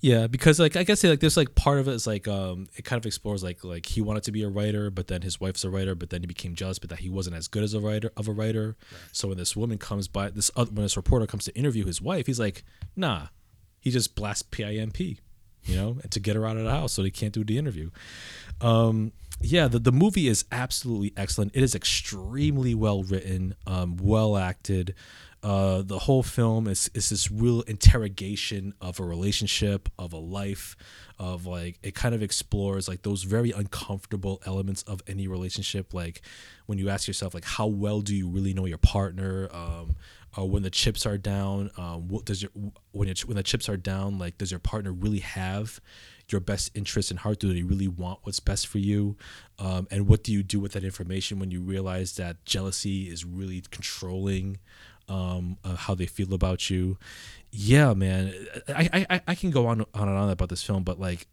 Yeah, 0.00 0.26
because 0.26 0.58
like 0.58 0.76
I 0.76 0.84
guess 0.84 1.02
like 1.04 1.20
there's 1.20 1.36
like 1.36 1.54
part 1.54 1.78
of 1.78 1.88
it 1.88 1.92
is 1.92 2.06
like 2.06 2.28
um 2.28 2.68
it 2.76 2.84
kind 2.84 2.98
of 2.98 3.06
explores 3.06 3.42
like 3.42 3.64
like 3.64 3.86
he 3.86 4.00
wanted 4.00 4.22
to 4.24 4.32
be 4.32 4.42
a 4.42 4.48
writer, 4.48 4.90
but 4.90 5.08
then 5.08 5.22
his 5.22 5.40
wife's 5.40 5.64
a 5.64 5.70
writer, 5.70 5.94
but 5.94 6.10
then 6.10 6.20
he 6.20 6.26
became 6.26 6.54
jealous, 6.54 6.78
but 6.78 6.90
that 6.90 7.00
he 7.00 7.08
wasn't 7.08 7.36
as 7.36 7.48
good 7.48 7.62
as 7.62 7.74
a 7.74 7.80
writer 7.80 8.10
of 8.16 8.28
a 8.28 8.32
writer. 8.32 8.76
Right. 8.90 9.00
So 9.12 9.28
when 9.28 9.38
this 9.38 9.56
woman 9.56 9.78
comes 9.78 10.08
by, 10.08 10.30
this 10.30 10.50
other, 10.56 10.70
when 10.70 10.82
this 10.84 10.96
reporter 10.96 11.26
comes 11.26 11.44
to 11.46 11.56
interview 11.56 11.84
his 11.84 12.00
wife, 12.00 12.26
he's 12.26 12.40
like, 12.40 12.64
nah, 12.94 13.28
he 13.80 13.90
just 13.90 14.14
blasts 14.14 14.42
PIMP, 14.42 15.00
you 15.00 15.76
know, 15.76 15.98
and 16.02 16.10
to 16.10 16.20
get 16.20 16.36
her 16.36 16.46
out 16.46 16.56
of 16.56 16.64
the 16.64 16.70
house 16.70 16.92
so 16.92 17.02
he 17.02 17.10
can't 17.10 17.32
do 17.32 17.44
the 17.44 17.58
interview. 17.58 17.90
Um, 18.60 19.12
yeah, 19.40 19.68
the, 19.68 19.78
the 19.78 19.92
movie 19.92 20.28
is 20.28 20.44
absolutely 20.50 21.12
excellent. 21.16 21.52
It 21.54 21.62
is 21.62 21.74
extremely 21.74 22.74
well 22.74 23.02
written, 23.02 23.54
um, 23.66 23.96
well 23.96 24.36
acted. 24.36 24.94
Uh, 25.42 25.82
the 25.82 26.00
whole 26.00 26.24
film 26.24 26.66
is 26.66 26.90
is 26.94 27.10
this 27.10 27.30
real 27.30 27.60
interrogation 27.62 28.74
of 28.80 28.98
a 28.98 29.04
relationship, 29.04 29.88
of 29.98 30.12
a 30.12 30.16
life, 30.16 30.76
of 31.18 31.46
like 31.46 31.78
it 31.82 31.94
kind 31.94 32.14
of 32.14 32.22
explores 32.22 32.88
like 32.88 33.02
those 33.02 33.22
very 33.22 33.52
uncomfortable 33.52 34.42
elements 34.44 34.82
of 34.84 35.02
any 35.06 35.28
relationship, 35.28 35.94
like 35.94 36.22
when 36.64 36.78
you 36.78 36.88
ask 36.88 37.06
yourself 37.06 37.32
like 37.32 37.44
how 37.44 37.66
well 37.66 38.00
do 38.00 38.14
you 38.16 38.28
really 38.28 38.54
know 38.54 38.64
your 38.64 38.78
partner, 38.78 39.48
um, 39.52 39.94
or 40.36 40.48
when 40.48 40.62
the 40.62 40.70
chips 40.70 41.06
are 41.06 41.18
down, 41.18 41.70
um, 41.76 42.08
what 42.08 42.24
does 42.24 42.42
your 42.42 42.50
when 42.90 43.08
it, 43.08 43.20
when 43.20 43.36
the 43.36 43.42
chips 43.44 43.68
are 43.68 43.76
down, 43.76 44.18
like 44.18 44.38
does 44.38 44.50
your 44.50 44.60
partner 44.60 44.90
really 44.90 45.20
have 45.20 45.80
your 46.30 46.40
best 46.40 46.70
interest 46.74 47.10
in 47.10 47.18
heart? 47.18 47.40
Do 47.40 47.52
they 47.52 47.62
really 47.62 47.88
want 47.88 48.20
what's 48.22 48.40
best 48.40 48.66
for 48.66 48.78
you? 48.78 49.16
Um, 49.58 49.86
and 49.90 50.08
what 50.08 50.22
do 50.22 50.32
you 50.32 50.42
do 50.42 50.60
with 50.60 50.72
that 50.72 50.84
information 50.84 51.38
when 51.38 51.50
you 51.50 51.60
realize 51.60 52.16
that 52.16 52.44
jealousy 52.44 53.08
is 53.08 53.24
really 53.24 53.62
controlling 53.70 54.58
um, 55.08 55.58
uh, 55.64 55.76
how 55.76 55.94
they 55.94 56.06
feel 56.06 56.34
about 56.34 56.68
you. 56.70 56.98
Yeah, 57.52 57.94
man, 57.94 58.34
I, 58.68 59.06
I 59.08 59.20
I 59.28 59.34
can 59.34 59.50
go 59.50 59.66
on 59.66 59.82
on 59.94 60.08
and 60.08 60.18
on 60.18 60.30
about 60.30 60.48
this 60.48 60.62
film, 60.62 60.82
but 60.82 60.98
like 60.98 61.26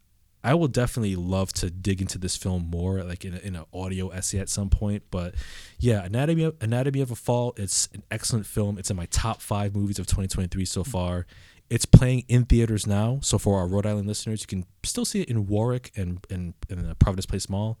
I 0.44 0.54
will 0.54 0.68
definitely 0.68 1.16
love 1.16 1.52
to 1.54 1.70
dig 1.70 2.02
into 2.02 2.18
this 2.18 2.36
film 2.36 2.68
more, 2.70 3.02
like 3.02 3.24
in, 3.24 3.34
a, 3.34 3.38
in 3.38 3.56
an 3.56 3.64
audio 3.72 4.10
essay 4.10 4.38
at 4.38 4.50
some 4.50 4.68
point. 4.68 5.04
But 5.10 5.34
yeah, 5.78 6.04
Anatomy 6.04 6.44
of, 6.44 6.56
Anatomy 6.60 7.00
of 7.00 7.10
a 7.10 7.16
Fall. 7.16 7.54
It's 7.56 7.88
an 7.94 8.02
excellent 8.10 8.44
film. 8.44 8.78
It's 8.78 8.90
in 8.90 8.96
my 8.96 9.06
top 9.06 9.40
five 9.40 9.74
movies 9.74 9.98
of 9.98 10.06
2023 10.06 10.66
so 10.66 10.84
far. 10.84 11.26
It's 11.70 11.86
playing 11.86 12.24
in 12.28 12.44
theaters 12.44 12.86
now, 12.86 13.18
so 13.22 13.38
for 13.38 13.58
our 13.58 13.66
Rhode 13.66 13.86
Island 13.86 14.06
listeners, 14.06 14.42
you 14.42 14.46
can 14.46 14.66
still 14.82 15.04
see 15.04 15.22
it 15.22 15.28
in 15.28 15.46
Warwick 15.46 15.92
and 15.96 16.24
and, 16.30 16.54
and 16.68 16.98
Providence 16.98 17.26
Place 17.26 17.48
Mall. 17.48 17.78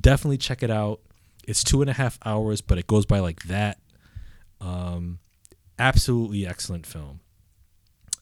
Definitely 0.00 0.38
check 0.38 0.62
it 0.62 0.70
out 0.70 1.00
it's 1.48 1.64
two 1.64 1.80
and 1.80 1.88
a 1.88 1.94
half 1.94 2.18
hours, 2.26 2.60
but 2.60 2.76
it 2.76 2.86
goes 2.86 3.06
by 3.06 3.20
like 3.20 3.44
that. 3.44 3.78
Um, 4.60 5.18
absolutely 5.78 6.46
excellent 6.46 6.84
film. 6.84 7.20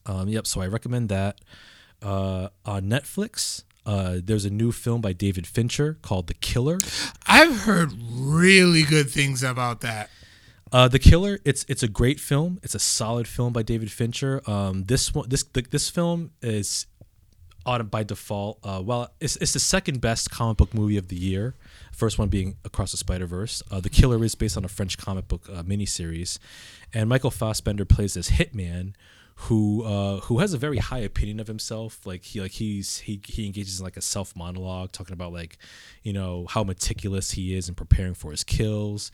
Um, 0.07 0.29
yep. 0.29 0.47
So 0.47 0.61
I 0.61 0.69
recommend 0.69 1.09
that. 1.09 1.41
Uh, 2.01 2.49
on 2.65 2.85
Netflix, 2.85 3.65
uh, 3.85 4.19
there's 4.23 4.45
a 4.45 4.51
new 4.51 4.71
film 4.71 5.01
by 5.01 5.13
David 5.13 5.45
Fincher 5.45 5.99
called 6.03 6.29
The 6.29 6.35
Killer. 6.35 6.79
I've 7.27 7.63
heard 7.63 7.91
really 8.13 8.85
good 8.85 9.11
things 9.11 9.43
about 9.43 9.81
that. 9.81 10.09
Uh, 10.73 10.89
the 10.89 10.99
Killer. 10.99 11.39
It's 11.45 11.65
it's 11.69 11.83
a 11.83 11.89
great 11.89 12.19
film. 12.19 12.59
It's 12.63 12.75
a 12.75 12.79
solid 12.79 13.29
film 13.29 13.53
by 13.53 13.63
David 13.63 13.91
Fincher. 13.91 14.43
Um, 14.47 14.85
this 14.85 15.15
one, 15.15 15.29
this 15.29 15.45
this 15.71 15.89
film 15.89 16.33
is 16.43 16.87
on 17.65 17.87
by 17.87 18.03
default. 18.03 18.59
Uh, 18.65 18.83
well, 18.85 19.11
it's 19.21 19.37
it's 19.37 19.53
the 19.53 19.61
second 19.61 20.01
best 20.01 20.31
comic 20.31 20.57
book 20.57 20.75
movie 20.75 20.97
of 20.97 21.09
the 21.09 21.17
year. 21.17 21.55
First 21.93 22.19
one 22.19 22.29
being 22.29 22.57
Across 22.65 22.93
the 22.93 22.97
Spider 22.97 23.27
Verse. 23.27 23.63
Uh, 23.71 23.81
the 23.81 23.91
Killer 23.91 24.23
is 24.25 24.35
based 24.35 24.57
on 24.57 24.65
a 24.65 24.69
French 24.69 24.99
comic 24.99 25.29
book 25.29 25.49
uh, 25.53 25.63
miniseries, 25.63 26.39
and 26.93 27.09
Michael 27.09 27.31
Fassbender 27.31 27.85
plays 27.85 28.15
this 28.15 28.31
hitman 28.31 28.95
who 29.37 29.85
uh, 29.85 30.21
who 30.21 30.39
has 30.39 30.53
a 30.53 30.59
very 30.59 30.79
high 30.79 30.99
opinion 30.99 31.41
of 31.41 31.47
himself. 31.47 32.05
Like 32.07 32.25
he 32.25 32.41
like 32.41 32.53
he's 32.53 32.99
he 32.99 33.21
he 33.25 33.47
engages 33.47 33.79
in 33.79 33.85
like 33.85 33.97
a 33.97 34.03
self 34.03 34.35
monologue, 34.35 34.93
talking 34.93 35.13
about 35.13 35.33
like 35.33 35.59
you 36.03 36.13
know 36.13 36.47
how 36.49 36.65
meticulous 36.65 37.33
he 37.33 37.55
is 37.55 37.69
in 37.69 37.75
preparing 37.75 38.15
for 38.15 38.31
his 38.31 38.45
kills. 38.45 39.13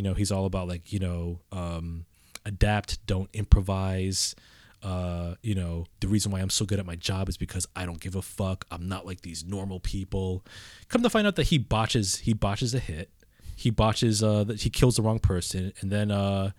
You 0.00 0.04
know, 0.04 0.14
he's 0.14 0.32
all 0.32 0.46
about 0.46 0.66
like 0.66 0.94
you 0.94 0.98
know 0.98 1.40
um, 1.52 2.06
adapt, 2.46 3.06
don't 3.06 3.28
improvise. 3.34 4.34
Uh, 4.82 5.34
you 5.42 5.54
know, 5.54 5.84
the 6.00 6.08
reason 6.08 6.32
why 6.32 6.40
I'm 6.40 6.48
so 6.48 6.64
good 6.64 6.78
at 6.78 6.86
my 6.86 6.96
job 6.96 7.28
is 7.28 7.36
because 7.36 7.68
I 7.76 7.84
don't 7.84 8.00
give 8.00 8.14
a 8.14 8.22
fuck. 8.22 8.64
I'm 8.70 8.88
not 8.88 9.04
like 9.04 9.20
these 9.20 9.44
normal 9.44 9.78
people. 9.78 10.42
Come 10.88 11.02
to 11.02 11.10
find 11.10 11.26
out 11.26 11.36
that 11.36 11.48
he 11.48 11.58
botches 11.58 12.16
he 12.20 12.32
botches 12.32 12.72
a 12.72 12.78
hit. 12.78 13.10
He 13.56 13.68
botches 13.68 14.22
uh 14.22 14.44
that 14.44 14.62
he 14.62 14.70
kills 14.70 14.96
the 14.96 15.02
wrong 15.02 15.18
person 15.18 15.74
and 15.82 15.92
then 15.92 16.10
uh 16.10 16.52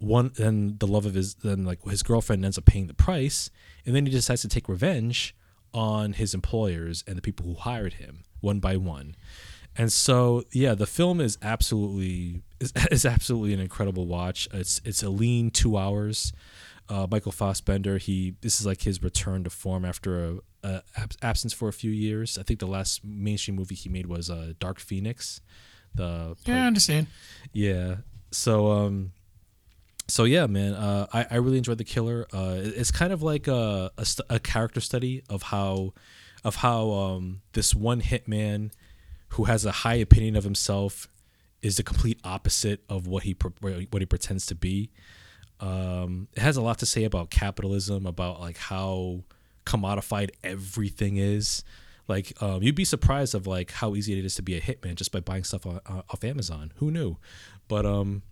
one 0.00 0.32
then 0.34 0.74
the 0.80 0.88
love 0.88 1.06
of 1.06 1.14
his 1.14 1.34
then 1.34 1.64
like 1.64 1.84
his 1.84 2.02
girlfriend 2.02 2.44
ends 2.44 2.58
up 2.58 2.64
paying 2.64 2.88
the 2.88 2.94
price 2.94 3.48
and 3.86 3.94
then 3.94 4.06
he 4.06 4.10
decides 4.10 4.42
to 4.42 4.48
take 4.48 4.68
revenge 4.68 5.36
on 5.72 6.14
his 6.14 6.34
employers 6.34 7.04
and 7.06 7.16
the 7.16 7.22
people 7.22 7.46
who 7.46 7.54
hired 7.54 7.92
him 7.92 8.24
one 8.40 8.58
by 8.58 8.76
one. 8.76 9.14
And 9.76 9.92
so, 9.92 10.44
yeah, 10.52 10.74
the 10.74 10.86
film 10.86 11.20
is 11.20 11.38
absolutely 11.40 12.42
is, 12.62 12.72
is 12.90 13.04
absolutely 13.04 13.52
an 13.54 13.60
incredible 13.60 14.06
watch. 14.06 14.48
It's 14.52 14.80
it's 14.84 15.02
a 15.02 15.10
lean 15.10 15.50
two 15.50 15.76
hours. 15.76 16.32
Uh, 16.88 17.06
Michael 17.10 17.32
Fassbender, 17.32 17.98
he 17.98 18.34
this 18.40 18.60
is 18.60 18.66
like 18.66 18.82
his 18.82 19.02
return 19.02 19.44
to 19.44 19.50
form 19.50 19.84
after 19.84 20.24
a, 20.24 20.38
a 20.62 20.82
ab- 20.96 21.12
absence 21.22 21.52
for 21.52 21.68
a 21.68 21.72
few 21.72 21.90
years. 21.90 22.36
I 22.38 22.42
think 22.42 22.60
the 22.60 22.66
last 22.66 23.04
mainstream 23.04 23.56
movie 23.56 23.74
he 23.74 23.88
made 23.88 24.06
was 24.06 24.28
uh, 24.30 24.52
Dark 24.58 24.78
Phoenix. 24.80 25.40
The 25.94 26.36
Yeah, 26.44 26.64
I 26.64 26.66
understand. 26.66 27.06
yeah. 27.52 27.96
So 28.30 28.70
um 28.72 29.12
so 30.08 30.24
yeah, 30.24 30.46
man, 30.46 30.74
uh, 30.74 31.06
I, 31.12 31.26
I 31.30 31.36
really 31.36 31.56
enjoyed 31.58 31.78
the 31.78 31.84
killer. 31.84 32.26
Uh, 32.32 32.56
it's 32.58 32.90
kind 32.90 33.12
of 33.12 33.22
like 33.22 33.46
a, 33.46 33.90
a, 33.96 34.04
st- 34.04 34.26
a 34.28 34.40
character 34.40 34.80
study 34.80 35.22
of 35.30 35.42
how 35.44 35.94
of 36.44 36.56
how 36.56 36.90
um, 36.90 37.40
this 37.52 37.74
one 37.74 38.02
hitman 38.02 38.72
who 39.30 39.44
has 39.44 39.64
a 39.64 39.70
high 39.70 39.94
opinion 39.94 40.34
of 40.36 40.44
himself 40.44 41.06
is 41.62 41.76
the 41.76 41.82
complete 41.82 42.20
opposite 42.24 42.82
of 42.88 43.06
what 43.06 43.22
he 43.22 43.36
what 43.60 44.02
he 44.02 44.06
pretends 44.06 44.46
to 44.46 44.54
be. 44.54 44.90
Um, 45.60 46.28
it 46.34 46.40
has 46.40 46.56
a 46.56 46.62
lot 46.62 46.80
to 46.80 46.86
say 46.86 47.04
about 47.04 47.30
capitalism, 47.30 48.04
about 48.04 48.40
like 48.40 48.58
how 48.58 49.22
commodified 49.64 50.30
everything 50.42 51.16
is. 51.16 51.62
Like 52.08 52.32
um, 52.42 52.62
you'd 52.62 52.74
be 52.74 52.84
surprised 52.84 53.34
of 53.34 53.46
like 53.46 53.70
how 53.70 53.94
easy 53.94 54.18
it 54.18 54.24
is 54.24 54.34
to 54.34 54.42
be 54.42 54.56
a 54.56 54.60
hitman 54.60 54.96
just 54.96 55.12
by 55.12 55.20
buying 55.20 55.44
stuff 55.44 55.64
on, 55.64 55.80
uh, 55.86 56.02
off 56.10 56.24
Amazon. 56.24 56.72
Who 56.76 56.90
knew? 56.90 57.16
But 57.68 57.86
um, 57.86 58.22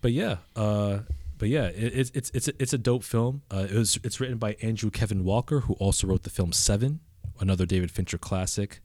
but 0.00 0.12
yeah, 0.12 0.38
uh, 0.56 1.00
but 1.38 1.48
yeah, 1.48 1.66
it, 1.66 1.94
it's 1.94 2.10
it's 2.12 2.30
it's 2.34 2.48
a, 2.48 2.52
it's 2.58 2.72
a 2.72 2.78
dope 2.78 3.04
film. 3.04 3.42
Uh, 3.50 3.66
it 3.70 3.76
was 3.76 3.98
it's 4.02 4.20
written 4.20 4.38
by 4.38 4.56
Andrew 4.60 4.90
Kevin 4.90 5.24
Walker, 5.24 5.60
who 5.60 5.74
also 5.74 6.08
wrote 6.08 6.24
the 6.24 6.30
film 6.30 6.52
Seven, 6.52 7.00
another 7.38 7.66
David 7.66 7.92
Fincher 7.92 8.18
classic. 8.18 8.80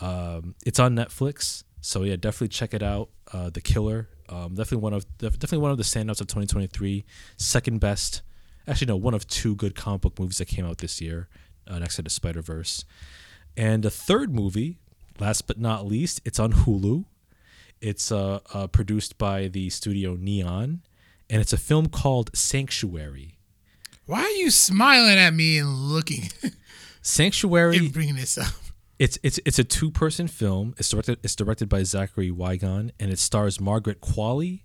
Um, 0.00 0.56
it's 0.66 0.80
on 0.80 0.96
Netflix, 0.96 1.62
so 1.82 2.04
yeah, 2.04 2.16
definitely 2.16 2.48
check 2.48 2.72
it 2.72 2.82
out. 2.82 3.10
Uh, 3.32 3.50
the 3.50 3.60
Killer, 3.60 4.08
um, 4.30 4.54
definitely 4.54 4.78
one 4.78 4.94
of 4.94 5.04
def- 5.18 5.38
definitely 5.38 5.58
one 5.62 5.70
of 5.72 5.76
the 5.76 5.82
standouts 5.84 6.20
of 6.22 6.28
2023. 6.28 7.04
Second 7.36 7.80
best, 7.80 8.22
actually 8.66 8.86
no, 8.86 8.96
one 8.96 9.12
of 9.12 9.26
two 9.28 9.54
good 9.54 9.74
comic 9.74 10.00
book 10.00 10.18
movies 10.18 10.38
that 10.38 10.46
came 10.46 10.64
out 10.64 10.78
this 10.78 11.00
year, 11.02 11.28
uh, 11.68 11.78
next 11.78 11.96
to 11.96 12.02
the 12.02 12.08
Spider 12.10 12.40
Verse. 12.40 12.84
And 13.56 13.82
the 13.82 13.90
third 13.90 14.32
movie, 14.34 14.78
last 15.18 15.46
but 15.46 15.58
not 15.58 15.84
least, 15.84 16.22
it's 16.24 16.38
on 16.38 16.52
Hulu. 16.52 17.04
It's 17.82 18.10
uh, 18.10 18.38
uh, 18.54 18.68
produced 18.68 19.18
by 19.18 19.48
the 19.48 19.68
studio 19.68 20.14
Neon, 20.18 20.82
and 21.28 21.40
it's 21.42 21.52
a 21.52 21.58
film 21.58 21.88
called 21.88 22.30
Sanctuary. 22.34 23.38
Why 24.06 24.22
are 24.22 24.30
you 24.30 24.50
smiling 24.50 25.18
at 25.18 25.34
me 25.34 25.58
and 25.58 25.68
looking 25.68 26.30
Sanctuary. 27.02 27.76
and 27.78 27.92
bringing 27.92 28.14
this 28.16 28.38
up? 28.38 28.52
It's 29.02 29.18
it's 29.24 29.40
it's 29.44 29.58
a 29.58 29.64
two 29.64 29.90
person 29.90 30.28
film. 30.28 30.76
It's 30.78 30.88
directed 30.88 31.18
it's 31.24 31.34
directed 31.34 31.68
by 31.68 31.82
Zachary 31.82 32.30
Wigon 32.30 32.92
and 33.00 33.10
it 33.10 33.18
stars 33.18 33.60
Margaret 33.60 34.00
Qualley 34.00 34.62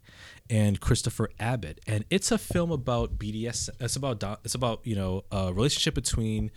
and 0.47 0.79
Christopher 0.79 1.31
Abbott. 1.39 1.81
And 1.87 2.05
it's 2.11 2.31
a 2.31 2.37
film 2.37 2.71
about 2.71 3.17
BDS. 3.17 3.67
It's 3.79 3.95
about 3.95 4.23
it's 4.43 4.53
about 4.53 4.81
you 4.83 4.95
know 4.95 5.23
a 5.31 5.51
relationship 5.51 5.95
between 5.95 6.51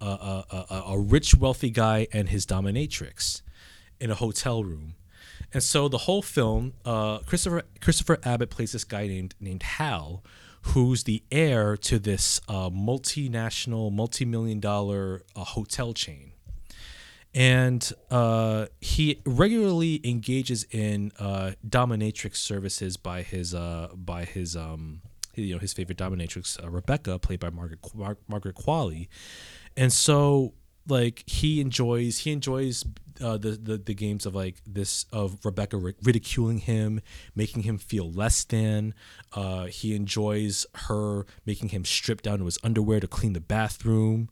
a, 0.00 0.06
a, 0.06 0.66
a, 0.70 0.82
a 0.88 0.98
rich 0.98 1.36
wealthy 1.36 1.70
guy 1.70 2.08
and 2.12 2.30
his 2.30 2.46
dominatrix 2.46 3.42
in 4.00 4.10
a 4.10 4.16
hotel 4.16 4.64
room. 4.64 4.96
And 5.54 5.62
so 5.62 5.86
the 5.86 5.98
whole 5.98 6.22
film, 6.22 6.72
uh, 6.84 7.18
Christopher 7.18 7.62
Christopher 7.80 8.18
Abbott 8.24 8.50
plays 8.50 8.72
this 8.72 8.82
guy 8.82 9.06
named 9.06 9.36
named 9.38 9.62
Hal, 9.62 10.24
who's 10.62 11.04
the 11.04 11.22
heir 11.30 11.76
to 11.76 12.00
this 12.00 12.40
uh, 12.48 12.70
multinational, 12.70 13.92
multi-million 13.92 14.58
dollar 14.58 15.22
uh, 15.36 15.44
hotel 15.44 15.92
chain 15.92 16.32
and 17.34 17.92
uh, 18.10 18.66
he 18.80 19.20
regularly 19.24 20.00
engages 20.04 20.64
in 20.70 21.12
uh, 21.18 21.52
dominatrix 21.66 22.36
services 22.36 22.96
by 22.96 23.22
his 23.22 23.54
uh, 23.54 23.88
by 23.94 24.24
his 24.24 24.56
um, 24.56 25.02
you 25.34 25.54
know 25.54 25.60
his 25.60 25.72
favorite 25.72 25.98
dominatrix 25.98 26.62
uh, 26.62 26.68
Rebecca, 26.68 27.18
played 27.18 27.40
by 27.40 27.50
Margaret 27.50 27.78
Mar- 27.94 28.18
Margaret 28.28 28.56
Qualley, 28.56 29.08
and 29.76 29.92
so 29.92 30.54
like 30.88 31.22
he 31.26 31.60
enjoys 31.60 32.18
he 32.18 32.32
enjoys 32.32 32.84
uh, 33.22 33.36
the, 33.36 33.50
the 33.50 33.78
the 33.78 33.94
games 33.94 34.26
of 34.26 34.34
like 34.34 34.56
this 34.66 35.06
of 35.12 35.38
Rebecca 35.44 35.76
ridiculing 35.76 36.58
him, 36.58 37.00
making 37.36 37.62
him 37.62 37.78
feel 37.78 38.10
less 38.10 38.42
than. 38.42 38.94
Uh, 39.32 39.66
he 39.66 39.94
enjoys 39.94 40.66
her 40.74 41.26
making 41.46 41.68
him 41.68 41.84
strip 41.84 42.22
down 42.22 42.40
to 42.40 42.44
his 42.46 42.58
underwear 42.64 42.98
to 42.98 43.06
clean 43.06 43.34
the 43.34 43.40
bathroom 43.40 44.30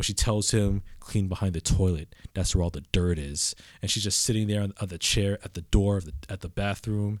when 0.00 0.04
she 0.04 0.14
tells 0.14 0.50
him 0.50 0.82
clean 0.98 1.28
behind 1.28 1.52
the 1.52 1.60
toilet. 1.60 2.14
That's 2.32 2.56
where 2.56 2.64
all 2.64 2.70
the 2.70 2.84
dirt 2.90 3.18
is. 3.18 3.54
And 3.82 3.90
she's 3.90 4.02
just 4.02 4.22
sitting 4.22 4.48
there 4.48 4.62
on, 4.62 4.72
on 4.80 4.88
the 4.88 4.96
chair 4.96 5.38
at 5.44 5.52
the 5.52 5.60
door 5.60 5.98
of 5.98 6.06
the 6.06 6.14
at 6.30 6.40
the 6.40 6.48
bathroom. 6.48 7.20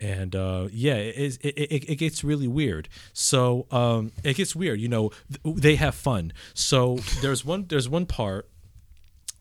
And 0.00 0.34
uh, 0.34 0.68
yeah 0.72 0.94
it, 0.94 1.36
it, 1.42 1.58
it, 1.58 1.90
it 1.90 1.96
gets 1.96 2.24
really 2.24 2.48
weird. 2.48 2.88
So 3.12 3.66
um, 3.70 4.12
it 4.24 4.36
gets 4.36 4.56
weird 4.56 4.80
you 4.80 4.88
know 4.88 5.10
th- 5.44 5.56
they 5.56 5.76
have 5.76 5.94
fun. 5.94 6.32
So 6.54 7.00
there's 7.20 7.44
one 7.44 7.66
there's 7.68 7.86
one 7.86 8.06
part 8.06 8.48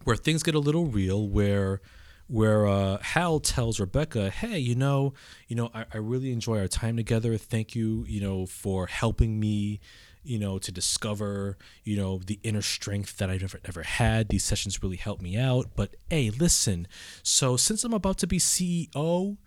where 0.04 0.18
things 0.18 0.44
get 0.44 0.54
a 0.54 0.60
little 0.60 0.86
real 0.88 1.30
where 1.30 1.80
where 2.28 2.68
uh, 2.68 2.98
Hal 3.02 3.40
tells 3.40 3.80
Rebecca, 3.80 4.30
"Hey, 4.30 4.60
you 4.60 4.76
know, 4.76 5.14
you 5.48 5.56
know, 5.56 5.70
I, 5.74 5.86
I 5.94 5.98
really 5.98 6.34
enjoy 6.34 6.60
our 6.60 6.68
time 6.68 6.98
together. 6.98 7.38
Thank 7.38 7.74
you, 7.74 8.04
you 8.10 8.20
know, 8.20 8.46
for 8.48 8.88
helping 8.88 9.40
me, 9.40 9.80
you 10.26 10.40
know, 10.40 10.58
to 10.60 10.72
discover, 10.72 11.58
you 11.84 11.98
know, 11.98 12.20
the 12.26 12.40
inner 12.44 12.62
strength 12.62 13.18
that 13.18 13.30
I 13.30 13.38
never 13.38 13.60
never 13.64 13.84
had. 13.84 14.30
These 14.30 14.44
sessions 14.44 14.82
really 14.84 14.98
helped 14.98 15.22
me 15.22 15.38
out. 15.38 15.72
But 15.76 15.96
hey, 16.10 16.30
listen, 16.30 16.88
so 17.24 17.58
since 17.58 17.84
I'm 17.84 17.94
about 17.94 18.18
to 18.20 18.28
be 18.28 18.40
CEO." 18.40 19.38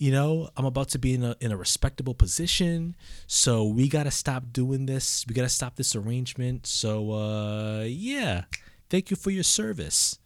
You 0.00 0.12
know, 0.12 0.48
I'm 0.56 0.64
about 0.64 0.90
to 0.90 0.98
be 1.00 1.14
in 1.14 1.24
a 1.24 1.34
in 1.40 1.50
a 1.50 1.56
respectable 1.56 2.14
position, 2.14 2.94
so 3.26 3.64
we 3.64 3.88
gotta 3.88 4.12
stop 4.12 4.52
doing 4.52 4.86
this. 4.86 5.24
We 5.26 5.34
gotta 5.34 5.48
stop 5.48 5.74
this 5.74 5.96
arrangement. 5.96 6.68
So, 6.68 7.10
uh, 7.10 7.82
yeah, 7.82 8.44
thank 8.90 9.10
you 9.10 9.16
for 9.16 9.30
your 9.32 9.42
service. 9.42 10.20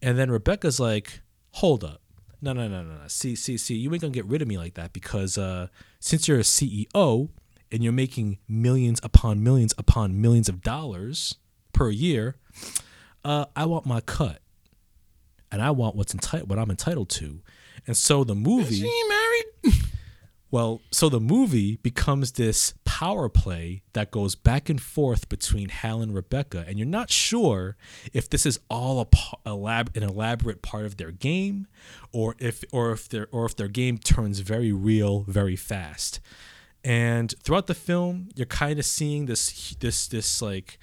And 0.00 0.18
then 0.18 0.30
Rebecca's 0.30 0.80
like, 0.80 1.20
hold 1.50 1.84
up. 1.84 2.00
No, 2.40 2.52
no, 2.52 2.66
no, 2.66 2.82
no, 2.82 2.94
no. 2.94 3.06
See, 3.06 3.36
see, 3.36 3.56
see, 3.56 3.76
you 3.76 3.92
ain't 3.92 4.00
gonna 4.00 4.12
get 4.12 4.26
rid 4.26 4.42
of 4.42 4.48
me 4.48 4.58
like 4.58 4.74
that 4.74 4.92
because 4.92 5.38
uh, 5.38 5.68
since 6.00 6.26
you're 6.26 6.38
a 6.38 6.42
CEO 6.42 7.28
and 7.72 7.82
you're 7.82 7.92
making 7.92 8.38
millions 8.46 9.00
upon 9.02 9.42
millions 9.42 9.74
upon 9.78 10.20
millions 10.20 10.48
of 10.48 10.62
dollars 10.62 11.36
per 11.72 11.90
year, 11.90 12.36
uh, 13.24 13.46
I 13.56 13.64
want 13.64 13.86
my 13.86 14.00
cut. 14.00 14.40
And 15.50 15.60
I 15.60 15.70
want 15.70 15.96
what's 15.96 16.14
entitled 16.14 16.48
what 16.48 16.58
I'm 16.58 16.70
entitled 16.70 17.10
to. 17.10 17.40
And 17.86 17.96
so 17.96 18.24
the 18.24 18.34
movie 18.34 18.76
She 18.76 18.86
ain't 18.86 19.08
married. 19.08 19.82
well, 20.50 20.80
so 20.90 21.08
the 21.08 21.20
movie 21.20 21.76
becomes 21.76 22.32
this 22.32 22.72
power 22.84 23.28
play 23.28 23.82
that 23.92 24.10
goes 24.10 24.34
back 24.34 24.70
and 24.70 24.80
forth 24.80 25.28
between 25.28 25.68
Hal 25.68 26.00
and 26.00 26.14
Rebecca, 26.14 26.64
and 26.66 26.78
you're 26.78 26.86
not 26.86 27.10
sure 27.10 27.76
if 28.14 28.30
this 28.30 28.46
is 28.46 28.60
all 28.70 29.00
a, 29.00 29.04
pa- 29.04 29.38
elab- 29.44 29.94
an 29.96 30.04
elaborate 30.04 30.62
part 30.62 30.86
of 30.86 30.96
their 30.96 31.10
game, 31.10 31.66
or 32.12 32.34
if 32.38 32.64
or 32.72 32.92
if 32.92 33.08
their 33.08 33.28
or 33.32 33.44
if 33.44 33.56
their 33.56 33.68
game 33.68 33.98
turns 33.98 34.38
very 34.38 34.72
real 34.72 35.24
very 35.28 35.56
fast. 35.56 36.20
And 36.84 37.32
throughout 37.42 37.68
the 37.68 37.74
film, 37.74 38.28
you're 38.34 38.46
kind 38.46 38.78
of 38.78 38.84
seeing 38.84 39.26
this 39.26 39.74
this 39.78 40.08
this 40.08 40.42
like 40.42 40.78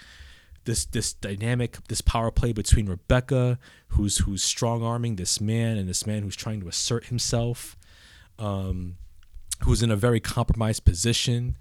this 0.65 0.85
this 0.85 1.13
dynamic, 1.13 1.77
this 1.87 2.01
power 2.01 2.31
play 2.31 2.53
between 2.53 2.87
Rebecca, 2.87 3.59
who's 3.89 4.19
who's 4.19 4.43
strong 4.43 4.83
arming 4.83 5.17
this 5.17 5.41
man, 5.41 5.77
and 5.77 5.89
this 5.89 6.07
man 6.07 6.23
who's 6.23 6.35
trying 6.35 6.61
to 6.61 6.67
assert 6.67 7.05
himself, 7.05 7.75
um, 8.37 8.95
who's 9.63 9.83
in 9.83 9.91
a 9.91 9.95
very 9.95 10.19
compromised 10.19 10.85
position. 10.85 11.57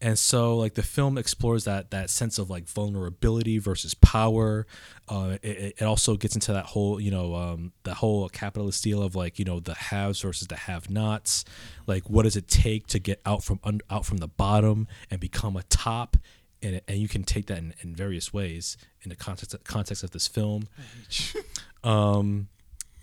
And 0.00 0.18
so, 0.18 0.56
like 0.56 0.74
the 0.74 0.82
film 0.82 1.16
explores 1.16 1.64
that 1.64 1.90
that 1.90 2.10
sense 2.10 2.38
of 2.38 2.50
like 2.50 2.68
vulnerability 2.68 3.58
versus 3.58 3.94
power. 3.94 4.66
Uh, 5.08 5.38
it, 5.42 5.76
it 5.78 5.82
also 5.84 6.16
gets 6.16 6.34
into 6.34 6.52
that 6.52 6.66
whole, 6.66 7.00
you 7.00 7.10
know, 7.10 7.34
um, 7.34 7.72
the 7.84 7.94
whole 7.94 8.28
capitalist 8.28 8.84
deal 8.84 9.02
of 9.02 9.14
like, 9.14 9.38
you 9.38 9.44
know, 9.44 9.58
the 9.58 9.74
haves 9.74 10.20
versus 10.20 10.48
the 10.48 10.56
have-nots. 10.56 11.44
Like, 11.86 12.10
what 12.10 12.24
does 12.24 12.36
it 12.36 12.48
take 12.48 12.86
to 12.88 12.98
get 12.98 13.22
out 13.24 13.42
from 13.42 13.58
un- 13.64 13.80
out 13.88 14.04
from 14.04 14.18
the 14.18 14.28
bottom 14.28 14.86
and 15.10 15.18
become 15.18 15.56
a 15.56 15.62
top? 15.64 16.16
And, 16.62 16.80
and 16.88 16.98
you 16.98 17.08
can 17.08 17.22
take 17.22 17.46
that 17.46 17.58
in, 17.58 17.74
in 17.80 17.94
various 17.94 18.32
ways 18.34 18.76
in 19.02 19.08
the 19.08 19.16
context 19.16 19.56
context 19.64 20.02
of 20.02 20.10
this 20.10 20.28
film. 20.28 20.68
um, 21.84 22.48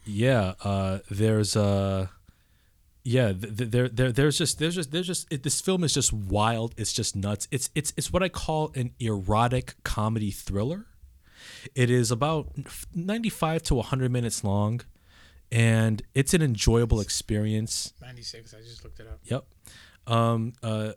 yeah, 0.05 0.53
uh, 0.63 0.99
there's 1.09 1.55
uh, 1.55 2.07
yeah, 3.03 3.33
th- 3.33 3.57
th- 3.57 3.71
there, 3.71 3.89
there, 3.89 4.11
there's 4.11 4.37
just, 4.37 4.59
there's 4.59 4.75
just, 4.75 4.91
there's 4.91 5.07
just, 5.07 5.31
it, 5.31 5.43
this 5.43 5.59
film 5.59 5.83
is 5.83 5.93
just 5.93 6.13
wild. 6.13 6.73
It's 6.77 6.93
just 6.93 7.15
nuts. 7.15 7.47
It's, 7.51 7.69
it's, 7.75 7.93
it's 7.97 8.13
what 8.13 8.23
I 8.23 8.29
call 8.29 8.71
an 8.75 8.93
erotic 8.99 9.75
comedy 9.83 10.31
thriller. 10.31 10.85
It 11.75 11.89
is 11.89 12.11
about 12.11 12.49
95 12.95 13.63
to 13.63 13.75
100 13.75 14.11
minutes 14.11 14.43
long, 14.43 14.81
and 15.51 16.01
it's 16.13 16.33
an 16.33 16.41
enjoyable 16.41 17.01
experience. 17.01 17.93
96. 18.01 18.53
I 18.53 18.61
just 18.61 18.83
looked 18.83 18.99
it 18.99 19.07
up. 19.07 19.19
Yep. 19.25 19.45
Um, 20.07 20.53
uh, 20.63 20.93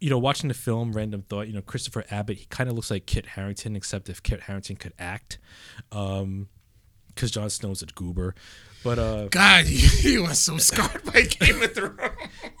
you 0.00 0.10
know, 0.10 0.18
watching 0.18 0.48
the 0.48 0.54
film, 0.54 0.92
random 0.92 1.22
thought. 1.22 1.46
You 1.46 1.52
know, 1.52 1.62
Christopher 1.62 2.04
Abbott. 2.10 2.38
He 2.38 2.46
kind 2.46 2.68
of 2.68 2.76
looks 2.76 2.90
like 2.90 3.06
Kit 3.06 3.26
Harington, 3.26 3.76
except 3.76 4.08
if 4.08 4.22
Kit 4.22 4.40
Harington 4.40 4.76
could 4.76 4.94
act. 4.98 5.38
Um, 5.92 6.48
because 7.14 7.30
Jon 7.30 7.50
Snow's 7.50 7.82
a 7.82 7.86
goober. 7.86 8.34
But 8.84 8.98
uh, 8.98 9.28
God, 9.28 9.66
you, 9.66 10.24
are 10.24 10.34
so 10.34 10.58
scarred 10.58 11.04
by 11.04 11.22
Game 11.22 11.62
of 11.62 11.72
Thrones. 11.74 12.00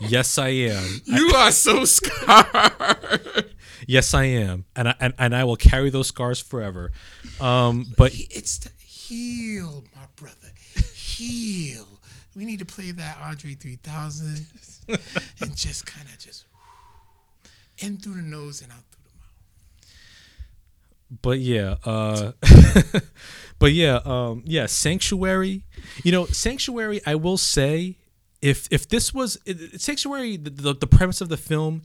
yes, 0.00 0.38
I 0.38 0.48
am. 0.48 1.00
You 1.04 1.32
are 1.34 1.50
so 1.50 1.84
scarred. 1.84 3.54
Yes, 3.86 4.14
I 4.14 4.24
am, 4.24 4.64
and 4.76 4.88
I 4.88 4.94
and, 5.00 5.14
and 5.18 5.34
I 5.34 5.44
will 5.44 5.56
carry 5.56 5.90
those 5.90 6.06
scars 6.08 6.38
forever. 6.40 6.92
Um, 7.40 7.86
but 7.96 8.12
It's 8.14 8.58
the 8.58 8.70
heal, 8.78 9.84
my 9.94 10.02
brother. 10.16 10.36
Heal. 10.94 11.86
We 12.34 12.44
need 12.44 12.60
to 12.60 12.64
play 12.64 12.92
that 12.92 13.18
Andre 13.22 13.54
3000 13.54 14.46
and 15.40 15.56
just 15.56 15.84
kind 15.84 16.06
of 16.08 16.18
just 16.18 16.44
in 17.78 17.98
through 17.98 18.14
the 18.14 18.22
nose 18.22 18.62
and 18.62 18.70
out 18.72 18.78
through 18.78 18.82
the 18.90 18.91
mouth. 18.91 18.91
But 21.20 21.38
yeah, 21.40 21.76
uh, 21.84 22.32
but 23.58 23.72
yeah, 23.72 24.00
um, 24.04 24.42
yeah, 24.46 24.66
Sanctuary. 24.66 25.64
You 26.02 26.12
know, 26.12 26.26
Sanctuary. 26.26 27.00
I 27.06 27.16
will 27.16 27.36
say, 27.36 27.96
if 28.40 28.66
if 28.70 28.88
this 28.88 29.12
was 29.12 29.38
it, 29.44 29.80
Sanctuary, 29.80 30.36
the, 30.36 30.50
the 30.50 30.74
the 30.74 30.86
premise 30.86 31.20
of 31.20 31.28
the 31.28 31.36
film, 31.36 31.82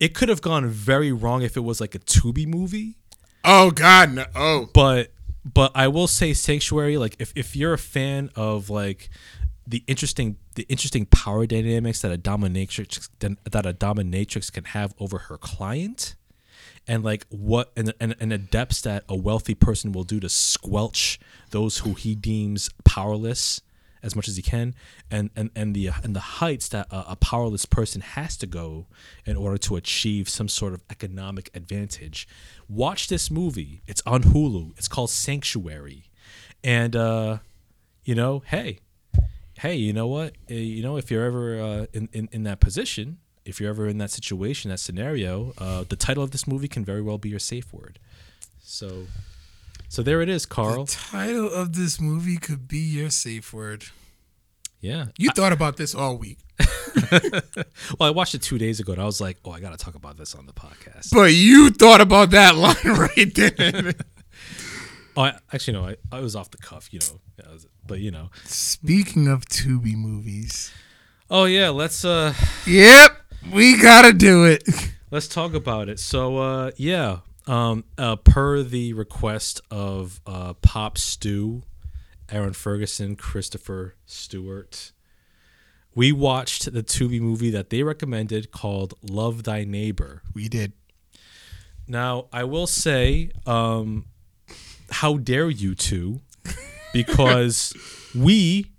it 0.00 0.14
could 0.14 0.28
have 0.28 0.40
gone 0.40 0.66
very 0.68 1.12
wrong 1.12 1.42
if 1.42 1.56
it 1.56 1.60
was 1.60 1.80
like 1.80 1.94
a 1.94 1.98
Tubi 1.98 2.46
movie. 2.46 2.96
Oh 3.44 3.70
God, 3.70 4.12
no! 4.12 4.24
Oh, 4.34 4.70
but 4.72 5.12
but 5.44 5.72
I 5.74 5.88
will 5.88 6.08
say 6.08 6.32
Sanctuary. 6.32 6.96
Like 6.96 7.16
if, 7.18 7.32
if 7.36 7.54
you're 7.54 7.74
a 7.74 7.78
fan 7.78 8.30
of 8.34 8.70
like 8.70 9.10
the 9.66 9.82
interesting 9.86 10.36
the 10.54 10.64
interesting 10.68 11.06
power 11.06 11.46
dynamics 11.46 12.00
that 12.02 12.12
a 12.12 12.18
dominatrix 12.18 13.08
that 13.18 13.66
a 13.66 13.74
dominatrix 13.74 14.52
can 14.52 14.64
have 14.64 14.94
over 14.98 15.18
her 15.18 15.36
client, 15.36 16.14
and 16.86 17.04
like 17.04 17.26
what 17.30 17.72
and, 17.76 17.92
and 18.00 18.14
and 18.20 18.32
the 18.32 18.38
depths 18.38 18.80
that 18.82 19.04
a 19.08 19.16
wealthy 19.16 19.54
person 19.54 19.92
will 19.92 20.04
do 20.04 20.20
to 20.20 20.28
squelch 20.28 21.18
those 21.50 21.78
who 21.78 21.94
he 21.94 22.14
deems 22.14 22.70
powerless 22.84 23.60
as 24.02 24.14
much 24.14 24.28
as 24.28 24.36
he 24.36 24.42
can, 24.42 24.74
and 25.10 25.30
and 25.34 25.50
and 25.56 25.74
the 25.74 25.90
and 26.02 26.14
the 26.14 26.20
heights 26.20 26.68
that 26.68 26.86
a, 26.90 27.12
a 27.12 27.16
powerless 27.16 27.64
person 27.64 28.02
has 28.02 28.36
to 28.36 28.46
go 28.46 28.86
in 29.24 29.34
order 29.34 29.56
to 29.56 29.76
achieve 29.76 30.28
some 30.28 30.48
sort 30.48 30.74
of 30.74 30.82
economic 30.90 31.50
advantage. 31.54 32.28
Watch 32.68 33.08
this 33.08 33.30
movie. 33.30 33.82
It's 33.86 34.02
on 34.04 34.22
Hulu. 34.22 34.72
It's 34.76 34.88
called 34.88 35.08
Sanctuary, 35.08 36.10
and 36.62 36.94
uh, 36.94 37.38
you 38.04 38.14
know, 38.14 38.42
hey, 38.46 38.80
hey, 39.58 39.74
you 39.76 39.94
know 39.94 40.06
what? 40.06 40.34
Uh, 40.50 40.54
You 40.54 40.82
know, 40.82 40.98
if 40.98 41.10
you're 41.10 41.24
ever 41.24 41.60
uh, 41.60 41.86
in, 41.94 42.10
in 42.12 42.28
in 42.30 42.42
that 42.42 42.60
position, 42.60 43.18
if 43.44 43.60
you're 43.60 43.70
ever 43.70 43.86
in 43.88 43.98
that 43.98 44.10
situation, 44.10 44.70
that 44.70 44.80
scenario, 44.80 45.52
uh, 45.58 45.84
the 45.88 45.96
title 45.96 46.22
of 46.22 46.30
this 46.30 46.46
movie 46.46 46.68
can 46.68 46.84
very 46.84 47.02
well 47.02 47.18
be 47.18 47.28
your 47.28 47.38
safe 47.38 47.72
word. 47.72 47.98
So, 48.62 49.06
so 49.88 50.02
there 50.02 50.22
it 50.22 50.28
is, 50.28 50.46
Carl. 50.46 50.84
The 50.86 50.92
title 50.92 51.50
of 51.52 51.74
this 51.74 52.00
movie 52.00 52.36
could 52.38 52.66
be 52.68 52.78
your 52.78 53.10
safe 53.10 53.52
word. 53.52 53.84
Yeah. 54.80 55.06
You 55.18 55.30
thought 55.30 55.52
about 55.52 55.76
this 55.76 55.94
all 55.94 56.16
week, 56.18 56.38
Well, 57.98 58.08
I 58.08 58.10
watched 58.10 58.34
it 58.34 58.42
two 58.42 58.58
days 58.58 58.80
ago, 58.80 58.92
and 58.92 59.00
I 59.02 59.04
was 59.04 59.20
like, 59.20 59.38
"Oh, 59.44 59.50
I 59.50 59.60
got 59.60 59.70
to 59.76 59.82
talk 59.82 59.94
about 59.94 60.16
this 60.16 60.34
on 60.34 60.46
the 60.46 60.52
podcast." 60.52 61.12
but 61.12 61.32
you 61.32 61.70
thought 61.70 62.00
about 62.00 62.30
that 62.30 62.56
line 62.64 62.98
right 62.98 63.34
there. 63.34 63.92
Oh, 65.16 65.22
I, 65.22 65.38
actually, 65.52 65.74
no, 65.74 65.86
I, 65.86 65.96
I 66.10 66.18
was 66.18 66.34
off 66.34 66.50
the 66.50 66.56
cuff, 66.58 66.92
you 66.92 66.98
know. 66.98 67.52
Was- 67.52 67.68
but 67.86 68.00
you 68.00 68.10
know, 68.10 68.30
Speaking 68.46 69.28
of 69.28 69.46
Tubi 69.46 69.94
movies, 69.94 70.72
oh 71.30 71.44
yeah, 71.44 71.68
let's 71.68 72.04
uh 72.04 72.34
yep, 72.66 73.16
we 73.52 73.80
gotta 73.80 74.12
do 74.12 74.44
it. 74.44 74.62
let's 75.10 75.28
talk 75.28 75.54
about 75.54 75.88
it. 75.88 75.98
So 75.98 76.38
uh 76.38 76.70
yeah, 76.76 77.18
um 77.46 77.84
uh 77.98 78.16
per 78.16 78.62
the 78.62 78.92
request 78.92 79.60
of 79.70 80.20
uh 80.26 80.54
Pop 80.54 80.98
Stew, 80.98 81.62
Aaron 82.30 82.52
Ferguson, 82.52 83.16
Christopher 83.16 83.94
Stewart, 84.06 84.92
we 85.94 86.10
watched 86.12 86.72
the 86.72 86.82
Tubi 86.82 87.20
movie 87.20 87.50
that 87.50 87.70
they 87.70 87.82
recommended 87.82 88.50
called 88.50 88.94
Love 89.02 89.44
Thy 89.44 89.64
Neighbor. 89.64 90.22
We 90.34 90.48
did. 90.48 90.72
Now, 91.86 92.26
I 92.32 92.44
will 92.44 92.66
say, 92.66 93.30
um, 93.46 94.06
how 94.90 95.16
dare 95.18 95.50
you 95.50 95.74
two? 95.74 96.20
Because 96.92 97.74
we 98.14 98.70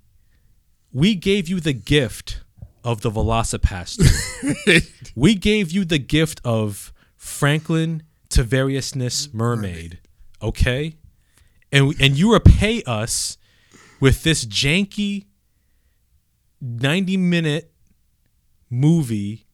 we 0.93 1.15
gave 1.15 1.49
you 1.49 1.59
the 1.59 1.73
gift 1.73 2.39
of 2.85 3.01
the 3.01 3.11
Velocipastor. 3.11 5.11
we 5.15 5.35
gave 5.35 5.71
you 5.71 5.83
the 5.83 5.97
gift 5.97 6.39
of 6.45 6.93
Franklin 7.17 8.03
to 8.29 8.43
variousness 8.43 9.33
mermaid. 9.33 9.99
Okay? 10.41 10.95
And 11.71 11.93
and 11.99 12.17
you 12.17 12.33
repay 12.33 12.83
us 12.83 13.37
with 13.99 14.23
this 14.23 14.45
janky 14.45 15.25
90 16.61 17.17
minute 17.17 17.71
movie 18.69 19.45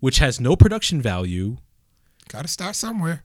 which 0.00 0.18
has 0.18 0.40
no 0.40 0.56
production 0.56 1.00
value. 1.00 1.58
Gotta 2.28 2.48
start 2.48 2.74
somewhere. 2.74 3.22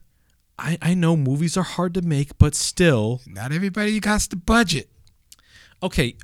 I, 0.56 0.78
I 0.80 0.94
know 0.94 1.16
movies 1.16 1.56
are 1.56 1.64
hard 1.64 1.94
to 1.94 2.02
make, 2.02 2.38
but 2.38 2.54
still, 2.54 3.20
Not 3.26 3.52
everybody 3.52 3.98
got 3.98 4.20
the 4.22 4.36
budget. 4.36 4.88
okay. 5.82 6.16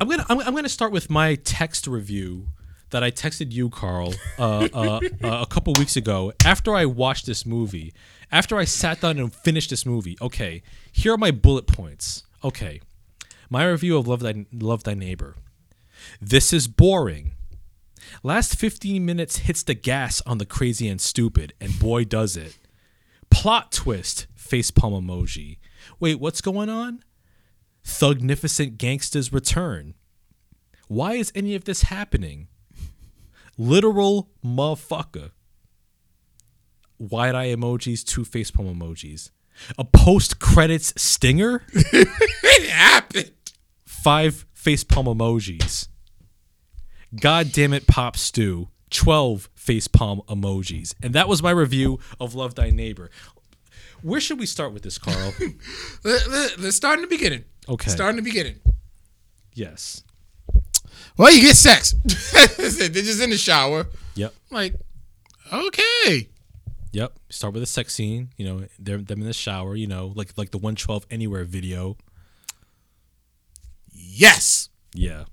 I'm 0.00 0.08
gonna 0.08 0.24
I'm, 0.28 0.38
I'm 0.40 0.54
gonna 0.54 0.68
start 0.68 0.92
with 0.92 1.10
my 1.10 1.34
text 1.34 1.88
review 1.88 2.48
that 2.90 3.02
I 3.04 3.10
texted 3.10 3.52
you, 3.52 3.68
Carl, 3.70 4.14
uh, 4.38 4.68
uh, 4.72 5.00
uh, 5.22 5.42
a 5.42 5.46
couple 5.46 5.72
weeks 5.78 5.96
ago 5.96 6.32
after 6.44 6.74
I 6.74 6.86
watched 6.86 7.26
this 7.26 7.44
movie. 7.44 7.92
After 8.30 8.58
I 8.58 8.64
sat 8.64 9.00
down 9.00 9.18
and 9.18 9.32
finished 9.32 9.70
this 9.70 9.86
movie, 9.86 10.16
okay, 10.20 10.62
here 10.92 11.14
are 11.14 11.18
my 11.18 11.30
bullet 11.30 11.66
points. 11.66 12.24
Okay, 12.44 12.80
my 13.48 13.64
review 13.64 13.96
of 13.96 14.06
Love 14.06 14.20
Thy 14.20 14.46
Love 14.52 14.84
Thy 14.84 14.94
Neighbor. 14.94 15.34
This 16.20 16.52
is 16.52 16.68
boring. 16.68 17.32
Last 18.22 18.58
15 18.58 19.04
minutes 19.04 19.38
hits 19.38 19.62
the 19.62 19.74
gas 19.74 20.22
on 20.26 20.38
the 20.38 20.46
crazy 20.46 20.88
and 20.88 21.00
stupid, 21.00 21.54
and 21.60 21.78
boy 21.78 22.04
does 22.04 22.36
it. 22.36 22.58
Plot 23.30 23.72
twist, 23.72 24.26
facepalm 24.36 25.02
emoji. 25.02 25.58
Wait, 26.00 26.20
what's 26.20 26.40
going 26.40 26.68
on? 26.68 27.02
Thugnificent 27.84 28.78
gangsters 28.78 29.32
return. 29.32 29.94
Why 30.88 31.14
is 31.14 31.32
any 31.34 31.54
of 31.54 31.64
this 31.64 31.82
happening? 31.82 32.48
Literal 33.58 34.30
motherfucker. 34.44 35.32
Wide 36.98 37.34
eye 37.34 37.48
emojis, 37.48 38.04
two 38.04 38.22
facepalm 38.22 38.74
emojis. 38.76 39.30
A 39.76 39.84
post 39.84 40.38
credits 40.38 40.92
stinger, 41.00 41.64
It 41.74 42.70
happened. 42.70 43.32
five 43.84 44.46
facepalm 44.54 45.06
emojis. 45.06 45.88
God 47.20 47.52
damn 47.52 47.72
it, 47.72 47.86
Pop 47.86 48.16
Stew. 48.16 48.68
12 48.90 49.50
facepalm 49.54 50.24
emojis. 50.26 50.94
And 51.02 51.12
that 51.14 51.28
was 51.28 51.42
my 51.42 51.50
review 51.50 51.98
of 52.20 52.34
Love 52.34 52.54
Thy 52.54 52.70
Neighbor. 52.70 53.10
Where 54.02 54.20
should 54.20 54.38
we 54.38 54.46
start 54.46 54.72
with 54.72 54.82
this, 54.82 54.96
Carl? 54.98 55.34
Let, 56.04 56.28
let, 56.28 56.58
let's 56.60 56.76
start 56.76 56.98
in 56.98 57.02
the 57.02 57.08
beginning. 57.08 57.44
Okay. 57.68 57.90
Start 57.90 58.10
in 58.10 58.16
the 58.16 58.22
beginning. 58.22 58.60
yes. 59.54 60.04
Well, 61.16 61.32
you 61.32 61.42
get 61.42 61.56
sex. 61.56 61.92
They're 62.56 62.90
just 62.90 63.22
in 63.22 63.30
the 63.30 63.38
shower. 63.38 63.86
Yep. 64.14 64.34
Like, 64.50 64.74
okay. 65.52 66.28
Yep. 66.92 67.18
Start 67.30 67.54
with 67.54 67.62
a 67.62 67.66
sex 67.66 67.94
scene. 67.94 68.30
You 68.36 68.46
know, 68.46 68.66
they're 68.78 68.98
them 68.98 69.20
in 69.20 69.26
the 69.26 69.32
shower. 69.32 69.76
You 69.76 69.86
know, 69.86 70.12
like 70.14 70.36
like 70.36 70.50
the 70.50 70.58
112 70.58 71.06
Anywhere 71.10 71.44
video. 71.44 71.96
Yes. 73.92 74.70
Yeah. 74.94 75.24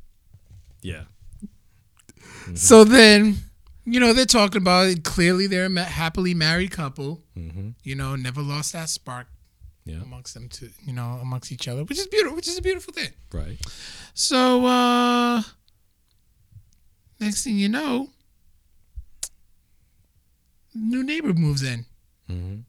Yeah. 0.82 1.04
So 2.54 2.84
then, 2.84 3.38
you 3.86 4.00
know, 4.00 4.14
they're 4.14 4.26
talking 4.26 4.62
about 4.62 4.88
it. 4.88 5.04
Clearly, 5.04 5.48
they're 5.48 5.66
a 5.66 5.84
happily 5.84 6.34
married 6.34 6.72
couple. 6.72 7.24
Mm-hmm. 7.36 7.70
You 7.84 7.96
know, 7.96 8.16
never 8.16 8.42
lost 8.42 8.74
that 8.74 8.90
spark 8.90 9.28
Yeah. 9.86 10.02
amongst 10.02 10.34
them, 10.34 10.50
to 10.50 10.70
you 10.84 10.94
know, 10.94 11.20
amongst 11.22 11.52
each 11.52 11.68
other, 11.68 11.84
which 11.84 12.00
is 12.00 12.08
beautiful. 12.08 12.36
Which 12.36 12.48
is 12.48 12.58
a 12.58 12.62
beautiful 12.62 12.92
thing. 12.92 13.10
Right. 13.32 13.58
So, 14.16 14.66
uh, 14.66 15.44
next 17.20 17.44
thing 17.44 17.58
you 17.58 17.70
know, 17.70 18.10
new 20.74 21.04
neighbor 21.04 21.34
moves 21.34 21.62
in. 21.62 21.86
Mm-hmm. 22.30 22.62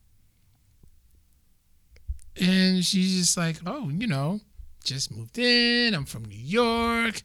And 2.44 2.84
she's 2.84 3.18
just 3.18 3.36
like, 3.36 3.56
oh, 3.64 3.88
you 3.88 4.06
know, 4.06 4.40
just 4.84 5.10
moved 5.10 5.38
in. 5.38 5.94
I'm 5.94 6.04
from 6.04 6.24
New 6.26 6.36
York. 6.38 7.22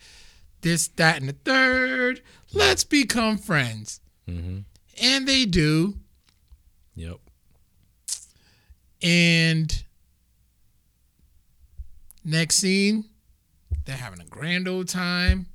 This, 0.62 0.88
that, 0.90 1.20
and 1.20 1.28
the 1.28 1.34
third. 1.34 2.22
Let's 2.54 2.84
become 2.84 3.38
friends. 3.38 4.00
Mm-hmm. 4.30 4.60
And 5.04 5.28
they 5.28 5.46
do. 5.46 5.96
Yep. 6.96 7.18
And 9.04 9.84
next 12.24 12.56
scene, 12.58 13.06
they're 13.86 13.96
having 13.98 14.22
a 14.22 14.26
grand 14.26 14.68
old 14.68 14.88
time. 14.88 15.48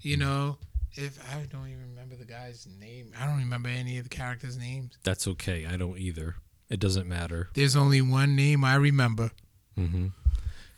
You 0.00 0.16
know, 0.16 0.58
if 0.94 1.18
I 1.32 1.42
don't 1.50 1.68
even 1.68 1.90
remember 1.90 2.16
the 2.16 2.24
guy's 2.24 2.66
name, 2.80 3.12
I 3.18 3.26
don't 3.26 3.38
remember 3.38 3.68
any 3.68 3.98
of 3.98 4.04
the 4.04 4.10
characters' 4.10 4.56
names. 4.58 4.98
That's 5.04 5.26
okay. 5.28 5.66
I 5.66 5.76
don't 5.76 5.98
either. 5.98 6.36
It 6.68 6.80
doesn't 6.80 7.08
matter. 7.08 7.50
There's 7.54 7.76
only 7.76 8.00
one 8.02 8.34
name 8.36 8.64
I 8.64 8.74
remember 8.76 9.30
Mm-hmm. 9.78 10.08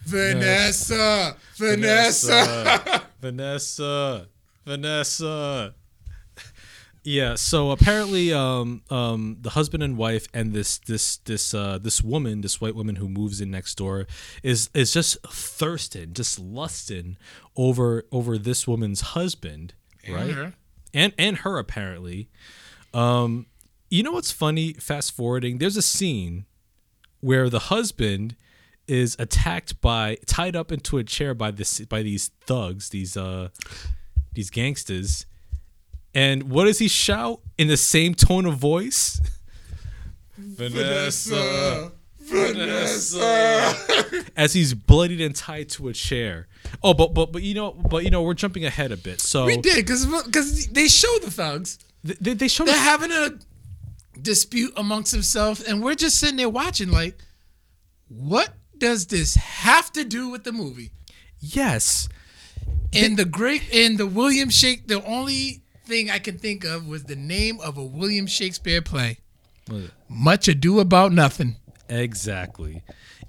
Vanessa. 0.02 1.36
Vanessa. 1.56 3.02
Vanessa. 3.20 4.28
Vanessa. 4.64 5.74
Yeah, 7.06 7.34
so 7.34 7.70
apparently 7.70 8.32
um 8.32 8.82
um 8.90 9.36
the 9.42 9.50
husband 9.50 9.82
and 9.82 9.96
wife 9.96 10.26
and 10.32 10.54
this 10.54 10.78
this 10.78 11.18
this 11.18 11.52
uh 11.52 11.78
this 11.78 12.02
woman, 12.02 12.40
this 12.40 12.60
white 12.60 12.74
woman 12.74 12.96
who 12.96 13.08
moves 13.08 13.40
in 13.42 13.50
next 13.50 13.74
door 13.76 14.06
is 14.42 14.70
is 14.74 14.92
just 14.92 15.18
thirsting, 15.28 16.14
just 16.14 16.38
lusting 16.38 17.18
over 17.56 18.04
over 18.10 18.38
this 18.38 18.66
woman's 18.66 19.02
husband, 19.02 19.74
right? 20.08 20.30
her. 20.30 20.52
And 20.94 21.12
and 21.18 21.38
her 21.38 21.58
apparently. 21.58 22.30
Um 22.94 23.46
you 23.90 24.02
know 24.02 24.12
what's 24.12 24.32
funny 24.32 24.72
fast 24.72 25.12
forwarding 25.12 25.58
there's 25.58 25.76
a 25.76 25.82
scene 25.82 26.46
where 27.20 27.48
the 27.48 27.58
husband 27.58 28.34
is 28.88 29.14
attacked 29.18 29.80
by 29.80 30.16
tied 30.26 30.56
up 30.56 30.72
into 30.72 30.98
a 30.98 31.04
chair 31.04 31.32
by 31.34 31.50
this 31.50 31.80
by 31.80 32.02
these 32.02 32.30
thugs 32.46 32.88
these 32.88 33.16
uh 33.16 33.48
these 34.32 34.50
gangsters 34.50 35.26
and 36.14 36.44
what 36.44 36.64
does 36.64 36.78
he 36.78 36.88
shout 36.88 37.40
in 37.58 37.68
the 37.68 37.76
same 37.76 38.14
tone 38.14 38.46
of 38.46 38.56
voice 38.56 39.20
Vanessa. 40.38 41.92
Vanessa. 42.20 44.24
as 44.36 44.52
he's 44.54 44.72
bloodied 44.74 45.20
and 45.20 45.34
tied 45.36 45.68
to 45.68 45.88
a 45.88 45.92
chair 45.92 46.46
oh 46.82 46.94
but 46.94 47.12
but 47.12 47.32
but 47.32 47.42
you 47.42 47.54
know 47.54 47.72
but 47.72 48.02
you 48.04 48.10
know 48.10 48.22
we're 48.22 48.34
jumping 48.34 48.64
ahead 48.64 48.92
a 48.92 48.96
bit 48.96 49.20
so 49.20 49.44
We 49.46 49.56
did 49.58 49.76
because 49.76 50.06
because 50.24 50.68
they 50.68 50.88
show 50.88 51.18
the 51.18 51.30
thugs. 51.30 51.78
they, 52.02 52.34
they 52.34 52.48
showed 52.48 52.66
They're 52.68 52.74
us 52.74 52.80
having 52.80 53.12
a 53.12 53.30
dispute 54.20 54.72
amongst 54.76 55.12
themselves, 55.12 55.60
and 55.62 55.82
we're 55.82 55.96
just 55.96 56.18
sitting 56.20 56.36
there 56.36 56.48
watching. 56.48 56.90
Like, 56.90 57.18
what 58.08 58.54
does 58.78 59.06
this 59.08 59.34
have 59.34 59.92
to 59.92 60.04
do 60.04 60.28
with 60.30 60.44
the 60.44 60.52
movie? 60.52 60.90
yes 61.40 62.08
And 62.92 63.16
the 63.16 63.24
great 63.24 63.68
in 63.70 63.96
the 63.96 64.06
William 64.06 64.50
Shake, 64.50 64.86
the 64.88 65.04
only 65.04 65.62
thing 65.84 66.10
I 66.10 66.18
can 66.18 66.38
think 66.38 66.64
of 66.64 66.86
was 66.86 67.04
the 67.04 67.16
name 67.16 67.60
of 67.60 67.76
a 67.76 67.84
William 67.84 68.26
Shakespeare 68.26 68.82
play. 68.82 69.18
Much 70.08 70.48
Ado 70.48 70.80
About 70.80 71.12
Nothing. 71.12 71.56
Exactly. 71.88 72.82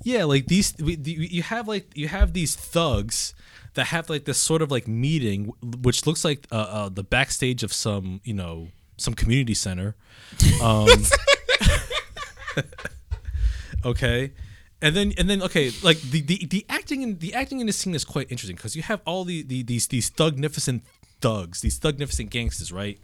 Yeah, 0.04 0.26
like 0.26 0.48
these 0.48 0.74
we, 0.82 0.96
you 0.98 1.44
have 1.44 1.68
like 1.68 1.92
you 1.96 2.08
have 2.08 2.34
these 2.34 2.56
thugs 2.56 3.34
that 3.74 3.88
have 3.88 4.10
like 4.10 4.26
this 4.26 4.38
sort 4.38 4.62
of 4.62 4.72
like 4.72 4.88
meeting 4.88 5.52
which 5.82 6.06
looks 6.06 6.24
like 6.24 6.48
uh, 6.52 6.56
uh 6.56 6.90
the 6.90 7.04
backstage 7.04 7.64
of 7.64 7.74
some, 7.74 8.22
you 8.24 8.34
know, 8.34 8.70
some 8.98 9.14
community 9.14 9.54
center. 9.54 9.96
Um 10.62 10.88
Okay. 13.86 14.32
And 14.82 14.96
then 14.96 15.14
and 15.18 15.30
then 15.30 15.42
okay, 15.44 15.72
like 15.84 16.02
the 16.02 16.22
the, 16.22 16.46
the 16.46 16.66
acting 16.68 17.02
in 17.02 17.20
the 17.20 17.34
acting 17.34 17.60
in 17.60 17.68
this 17.68 17.78
scene 17.78 17.96
is 17.96 18.04
quite 18.04 18.30
interesting 18.30 18.56
because 18.56 18.76
you 18.76 18.84
have 18.84 19.02
all 19.06 19.24
the, 19.24 19.42
the 19.44 19.64
these 19.64 19.88
these 19.88 20.10
thugnificent 20.10 20.84
thugs, 21.26 21.62
these 21.62 21.80
thugnificent 21.80 22.30
gangsters, 22.30 22.72
right? 22.72 23.00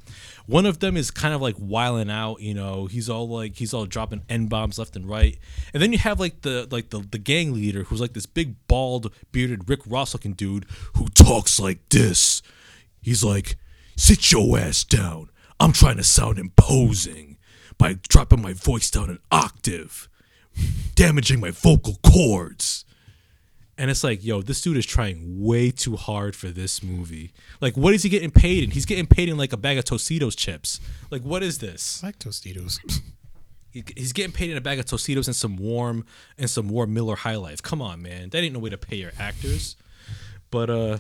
One 0.45 0.67
of 0.67 0.77
them 0.77 0.95
is 0.95 1.09
kind 1.09 1.33
of 1.33 1.41
like 1.41 1.55
wiling 1.57 2.11
out, 2.11 2.39
you 2.39 2.53
know, 2.53 2.85
he's 2.85 3.09
all 3.09 3.27
like 3.27 3.55
he's 3.55 3.73
all 3.73 3.87
dropping 3.87 4.21
N 4.29 4.45
bombs 4.45 4.77
left 4.77 4.95
and 4.95 5.09
right. 5.09 5.39
And 5.73 5.81
then 5.81 5.91
you 5.91 5.97
have 5.97 6.19
like 6.19 6.41
the 6.41 6.67
like 6.69 6.91
the, 6.91 6.99
the 6.99 7.17
gang 7.17 7.51
leader 7.51 7.83
who's 7.83 7.99
like 7.99 8.13
this 8.13 8.27
big 8.27 8.55
bald 8.67 9.11
bearded 9.31 9.67
Rick 9.67 9.79
Ross 9.87 10.13
looking 10.13 10.33
dude 10.33 10.67
who 10.97 11.07
talks 11.07 11.59
like 11.59 11.89
this. 11.89 12.43
He's 13.01 13.23
like, 13.23 13.55
sit 13.95 14.31
your 14.31 14.55
ass 14.59 14.83
down. 14.83 15.29
I'm 15.59 15.73
trying 15.73 15.97
to 15.97 16.03
sound 16.03 16.37
imposing 16.37 17.37
by 17.79 17.97
dropping 18.07 18.43
my 18.43 18.53
voice 18.53 18.91
down 18.91 19.09
an 19.09 19.19
octave 19.31 20.07
damaging 20.93 21.39
my 21.39 21.49
vocal 21.49 21.97
cords. 22.03 22.85
And 23.81 23.89
it's 23.89 24.03
like, 24.03 24.23
yo, 24.23 24.43
this 24.43 24.61
dude 24.61 24.77
is 24.77 24.85
trying 24.85 25.41
way 25.41 25.71
too 25.71 25.95
hard 25.95 26.35
for 26.35 26.49
this 26.49 26.83
movie. 26.83 27.31
Like, 27.61 27.75
what 27.75 27.95
is 27.95 28.03
he 28.03 28.09
getting 28.09 28.29
paid 28.29 28.63
in? 28.63 28.69
He's 28.71 28.85
getting 28.85 29.07
paid 29.07 29.27
in 29.27 29.37
like 29.37 29.53
a 29.53 29.57
bag 29.57 29.79
of 29.79 29.85
Tostitos 29.85 30.37
chips. 30.37 30.79
Like, 31.09 31.23
what 31.23 31.41
is 31.41 31.57
this? 31.57 31.99
I 32.03 32.07
like 32.09 32.19
Tostitos. 32.19 32.77
He- 33.71 33.83
He's 33.95 34.11
getting 34.13 34.33
paid 34.33 34.51
in 34.51 34.57
a 34.57 34.61
bag 34.61 34.77
of 34.79 34.85
Tostitos 34.85 35.25
and 35.27 35.35
some 35.35 35.55
warm 35.57 36.05
and 36.37 36.49
some 36.49 36.67
warm 36.67 36.93
Miller 36.93 37.15
High 37.15 37.37
Life. 37.37 37.63
Come 37.63 37.81
on, 37.81 38.01
man, 38.01 38.29
that 38.29 38.43
ain't 38.43 38.53
no 38.53 38.59
way 38.59 38.69
to 38.69 38.77
pay 38.77 38.97
your 38.97 39.13
actors. 39.17 39.77
But 40.51 40.69
uh, 40.69 40.97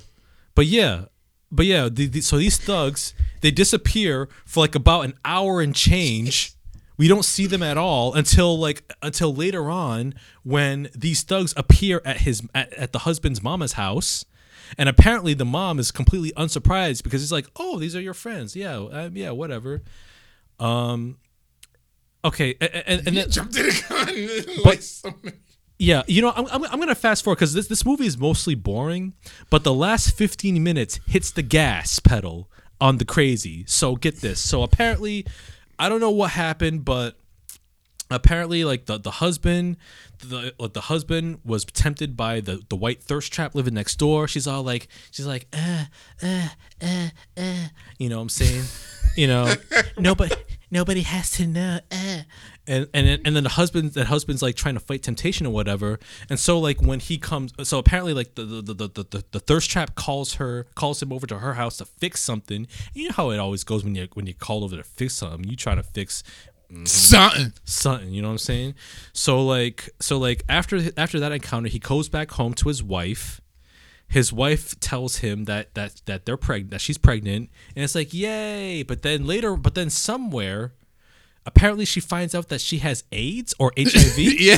but 0.55 0.65
yeah, 0.67 1.05
but 1.51 1.65
yeah. 1.65 1.89
The, 1.91 2.07
the, 2.07 2.21
so 2.21 2.37
these 2.37 2.57
thugs 2.57 3.13
they 3.41 3.51
disappear 3.51 4.29
for 4.45 4.61
like 4.61 4.73
about 4.73 5.01
an 5.05 5.13
hour 5.25 5.59
and 5.61 5.75
change. 5.75 6.53
We 7.01 7.07
don't 7.07 7.25
see 7.25 7.47
them 7.47 7.63
at 7.63 7.79
all 7.79 8.13
until 8.13 8.59
like 8.59 8.83
until 9.01 9.33
later 9.33 9.71
on 9.71 10.13
when 10.43 10.87
these 10.93 11.23
thugs 11.23 11.51
appear 11.57 11.99
at 12.05 12.17
his 12.17 12.43
at, 12.53 12.71
at 12.73 12.91
the 12.91 12.99
husband's 12.99 13.41
mama's 13.41 13.73
house. 13.73 14.23
And 14.77 14.87
apparently 14.87 15.33
the 15.33 15.43
mom 15.43 15.79
is 15.79 15.89
completely 15.89 16.31
unsurprised 16.37 17.03
because 17.03 17.21
he's 17.21 17.31
like, 17.31 17.47
"Oh, 17.55 17.79
these 17.79 17.95
are 17.95 17.99
your 18.01 18.13
friends. 18.13 18.55
Yeah, 18.55 18.77
uh, 18.77 19.09
yeah, 19.11 19.31
whatever." 19.31 19.81
Um 20.59 21.17
okay, 22.23 22.53
and, 22.61 23.07
and 23.07 23.17
then 23.17 23.31
Jumped 23.31 23.55
in 23.57 23.65
a 23.65 23.89
gun. 23.89 24.45
But- 24.57 24.65
like 24.65 24.81
so 24.83 25.11
many- 25.23 25.37
yeah, 25.79 26.03
you 26.05 26.21
know, 26.21 26.31
I'm, 26.35 26.45
I'm, 26.51 26.63
I'm 26.65 26.79
gonna 26.79 26.93
fast 26.93 27.23
forward 27.23 27.37
because 27.37 27.55
this 27.55 27.65
this 27.65 27.83
movie 27.83 28.05
is 28.05 28.15
mostly 28.15 28.53
boring, 28.53 29.13
but 29.49 29.63
the 29.63 29.73
last 29.73 30.15
15 30.15 30.61
minutes 30.61 30.99
hits 31.07 31.31
the 31.31 31.41
gas 31.41 31.97
pedal 31.97 32.47
on 32.79 32.97
the 32.97 33.05
crazy. 33.05 33.65
So 33.65 33.95
get 33.95 34.17
this. 34.21 34.39
So 34.39 34.61
apparently, 34.61 35.25
I 35.81 35.89
don't 35.89 35.99
know 35.99 36.11
what 36.11 36.29
happened, 36.29 36.85
but 36.85 37.17
apparently, 38.11 38.63
like 38.63 38.85
the 38.85 38.99
the 38.99 39.09
husband, 39.09 39.77
the 40.19 40.53
like 40.59 40.73
the 40.73 40.81
husband 40.81 41.39
was 41.43 41.65
tempted 41.65 42.15
by 42.15 42.39
the 42.39 42.61
the 42.69 42.75
white 42.75 43.01
thirst 43.01 43.33
trap 43.33 43.55
living 43.55 43.73
next 43.73 43.95
door. 43.95 44.27
She's 44.27 44.45
all 44.45 44.61
like, 44.61 44.89
she's 45.09 45.25
like, 45.25 45.47
uh, 45.51 45.85
uh, 46.21 46.49
uh, 46.83 47.07
uh. 47.35 47.67
You 47.97 48.09
know 48.09 48.17
what 48.17 48.21
I'm 48.21 48.29
saying? 48.29 48.65
You 49.17 49.25
know, 49.25 49.55
nobody 49.97 50.35
nobody 50.69 51.01
has 51.01 51.31
to 51.31 51.47
know. 51.47 51.79
Uh. 51.91 52.19
And 52.71 52.87
and 52.93 53.05
then- 53.07 53.21
and 53.25 53.35
then 53.35 53.43
the 53.43 53.49
husband 53.61 53.91
that 53.93 54.05
husband's 54.05 54.41
like 54.41 54.55
trying 54.55 54.75
to 54.75 54.79
fight 54.79 55.03
temptation 55.03 55.45
or 55.45 55.49
whatever. 55.51 55.99
And 56.29 56.39
so 56.39 56.57
like 56.59 56.81
when 56.81 56.99
he 56.99 57.17
comes, 57.17 57.51
so 57.67 57.77
apparently 57.79 58.13
like 58.13 58.35
the 58.35 58.43
the, 58.45 58.61
the, 58.61 58.73
the, 58.87 59.03
the, 59.13 59.23
the 59.31 59.39
thirst 59.39 59.69
trap 59.69 59.93
calls 59.95 60.35
her 60.35 60.65
calls 60.75 61.01
him 61.01 61.11
over 61.11 61.27
to 61.27 61.39
her 61.39 61.55
house 61.55 61.77
to 61.77 61.85
fix 61.85 62.21
something. 62.21 62.67
You 62.93 63.09
know 63.09 63.13
how 63.15 63.29
it 63.31 63.39
always 63.39 63.63
goes 63.63 63.83
when 63.83 63.95
you 63.95 64.07
when 64.13 64.25
you 64.25 64.33
call 64.33 64.63
over 64.63 64.77
to 64.77 64.83
fix 64.83 65.15
something. 65.15 65.49
You 65.49 65.55
try 65.55 65.75
to 65.75 65.83
fix 65.83 66.23
Something. 66.85 67.51
something 67.65 68.13
you 68.13 68.21
know 68.21 68.29
what 68.29 68.31
i'm 68.31 68.37
saying 68.37 68.75
so 69.11 69.43
like 69.45 69.89
so 69.99 70.17
like 70.17 70.41
after 70.47 70.79
after 70.95 71.19
that 71.19 71.33
encounter 71.33 71.67
he 71.67 71.79
goes 71.79 72.07
back 72.07 72.31
home 72.31 72.53
to 72.53 72.69
his 72.69 72.81
wife 72.81 73.41
his 74.07 74.31
wife 74.31 74.79
tells 74.79 75.17
him 75.17 75.43
that 75.45 75.73
that 75.75 76.01
that 76.05 76.25
they're 76.25 76.37
pregnant, 76.37 76.71
that 76.71 76.79
she's 76.79 76.97
pregnant, 76.97 77.49
and 77.75 77.83
it's 77.83 77.95
like 77.95 78.13
yay. 78.13 78.83
But 78.83 79.01
then 79.03 79.25
later, 79.25 79.55
but 79.55 79.73
then 79.75 79.89
somewhere, 79.89 80.73
apparently 81.45 81.85
she 81.85 81.99
finds 81.99 82.33
out 82.35 82.49
that 82.49 82.61
she 82.61 82.79
has 82.79 83.03
AIDS 83.11 83.53
or 83.59 83.71
HIV. 83.77 84.17
yeah. 84.17 84.57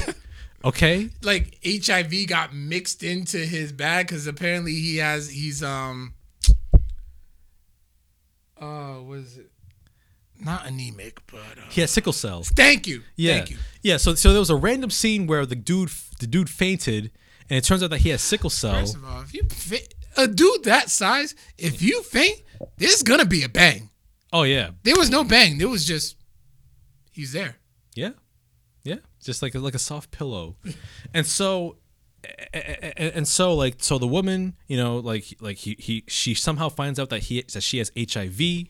Okay. 0.65 1.09
Like 1.21 1.57
HIV 1.65 2.27
got 2.27 2.53
mixed 2.55 3.03
into 3.03 3.37
his 3.39 3.71
bag 3.73 4.07
because 4.07 4.27
apparently 4.27 4.73
he 4.73 4.97
has 4.97 5.29
he's 5.29 5.61
um 5.61 6.13
uh 8.59 8.93
what 8.95 9.19
is 9.19 9.37
it? 9.37 9.49
Not 10.39 10.65
anemic, 10.67 11.19
but 11.27 11.39
uh, 11.57 11.69
He 11.69 11.81
has 11.81 11.91
sickle 11.91 12.11
cell. 12.13 12.43
thank 12.43 12.87
you. 12.87 13.01
Yeah. 13.15 13.37
Thank 13.37 13.51
you. 13.51 13.57
Yeah. 13.81 13.97
So 13.97 14.15
so 14.15 14.31
there 14.31 14.39
was 14.39 14.49
a 14.49 14.55
random 14.55 14.89
scene 14.89 15.27
where 15.27 15.45
the 15.45 15.55
dude 15.55 15.89
the 16.19 16.27
dude 16.27 16.49
fainted, 16.49 17.11
and 17.49 17.57
it 17.57 17.63
turns 17.63 17.83
out 17.83 17.89
that 17.91 17.99
he 17.99 18.09
has 18.09 18.21
sickle 18.21 18.49
cell. 18.49 18.73
First 18.79 18.95
of 18.95 19.05
all, 19.05 19.21
if 19.21 19.33
you 19.33 19.43
fa- 19.49 19.87
a 20.17 20.27
dude 20.27 20.63
that 20.63 20.89
size, 20.89 21.35
if 21.57 21.81
you 21.81 22.03
faint, 22.03 22.41
there's 22.77 23.03
gonna 23.03 23.25
be 23.25 23.43
a 23.43 23.49
bang. 23.49 23.89
Oh 24.31 24.43
yeah. 24.43 24.71
There 24.83 24.95
was 24.95 25.09
no 25.09 25.23
bang. 25.23 25.57
There 25.57 25.69
was 25.69 25.85
just 25.85 26.15
he's 27.13 27.31
there. 27.31 27.57
Yeah, 27.95 28.11
yeah, 28.83 28.97
just 29.23 29.41
like 29.41 29.55
a, 29.55 29.59
like 29.59 29.75
a 29.75 29.79
soft 29.79 30.11
pillow, 30.11 30.57
and 31.13 31.25
so, 31.25 31.77
and, 32.53 33.27
so 33.27 33.53
like 33.53 33.75
so 33.77 33.97
the 33.97 34.07
woman, 34.07 34.55
you 34.67 34.77
know, 34.77 34.97
like 34.97 35.25
like 35.39 35.57
he, 35.57 35.75
he 35.79 36.03
she 36.07 36.33
somehow 36.33 36.69
finds 36.69 36.99
out 36.99 37.09
that 37.09 37.23
he 37.23 37.41
that 37.41 37.61
she 37.61 37.77
has 37.77 37.91
HIV, 37.97 38.67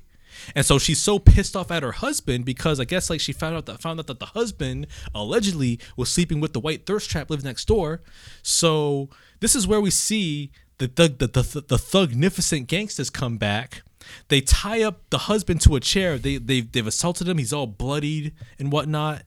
and 0.56 0.66
so 0.66 0.78
she's 0.78 1.00
so 1.00 1.18
pissed 1.18 1.56
off 1.56 1.72
at 1.72 1.82
her 1.82 1.94
husband 1.94 2.46
because 2.46 2.80
I 2.80 2.86
guess 2.86 3.10
like 3.10 3.22
she 3.22 3.34
found 3.34 3.56
out 3.56 3.66
that 3.66 3.82
found 3.82 4.00
out 4.00 4.08
that 4.08 4.20
the 4.20 4.28
husband 4.28 4.88
allegedly 5.16 5.80
was 5.98 6.10
sleeping 6.10 6.40
with 6.40 6.54
the 6.54 6.60
white 6.60 6.86
thirst 6.86 7.10
trap 7.10 7.30
living 7.30 7.46
next 7.46 7.66
door, 7.66 8.02
so 8.44 9.10
this 9.40 9.56
is 9.56 9.66
where 9.66 9.82
we 9.82 9.90
see 9.90 10.52
the 10.78 10.88
thug 10.88 11.18
the 11.18 11.28
the, 11.28 11.64
the 11.68 11.78
thugnificent 11.78 12.68
gangsters 12.68 13.10
come 13.10 13.38
back. 13.38 13.84
They 14.28 14.42
tie 14.42 14.82
up 14.84 15.10
the 15.10 15.18
husband 15.20 15.62
to 15.62 15.76
a 15.76 15.80
chair. 15.80 16.18
They 16.18 16.38
they 16.38 16.62
they've 16.62 16.88
assaulted 16.88 17.28
him. 17.28 17.38
He's 17.38 17.54
all 17.54 17.68
bloodied 17.68 18.34
and 18.60 18.72
whatnot. 18.72 19.24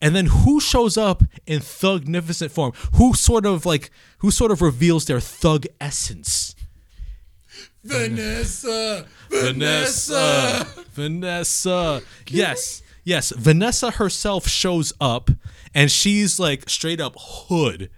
And 0.00 0.14
then 0.14 0.26
who 0.26 0.60
shows 0.60 0.96
up 0.96 1.22
in 1.46 1.60
thugnificent 1.60 2.50
form? 2.50 2.72
Who 2.94 3.14
sort 3.14 3.46
of 3.46 3.64
like 3.64 3.90
who 4.18 4.30
sort 4.30 4.50
of 4.50 4.60
reveals 4.60 5.06
their 5.06 5.20
thug 5.20 5.66
essence? 5.80 6.54
Vanessa, 7.82 9.06
Vanessa. 9.30 10.66
Vanessa. 10.92 12.02
Yes. 12.28 12.82
Yes. 13.04 13.30
Vanessa 13.30 13.92
herself 13.92 14.48
shows 14.48 14.92
up 15.00 15.30
and 15.74 15.90
she's 15.90 16.40
like 16.40 16.68
straight 16.68 17.00
up 17.00 17.14
hood. 17.18 17.90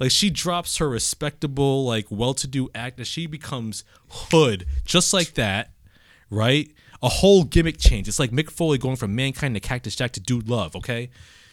Like 0.00 0.10
she 0.10 0.30
drops 0.30 0.78
her 0.78 0.88
respectable, 0.88 1.84
like 1.84 2.06
well-to-do 2.10 2.68
act 2.74 2.98
and 2.98 3.06
she 3.06 3.26
becomes 3.26 3.84
hood, 4.08 4.66
just 4.84 5.12
like 5.12 5.34
that, 5.34 5.70
right? 6.30 6.70
A 7.02 7.08
whole 7.08 7.44
gimmick 7.44 7.78
change. 7.78 8.08
It's 8.08 8.18
like 8.18 8.30
Mick 8.30 8.50
Foley 8.50 8.78
going 8.78 8.96
from 8.96 9.14
mankind 9.14 9.54
to 9.54 9.60
Cactus 9.60 9.94
Jack 9.94 10.12
to 10.12 10.20
Dude 10.20 10.48
Love. 10.48 10.74
Okay, 10.76 11.10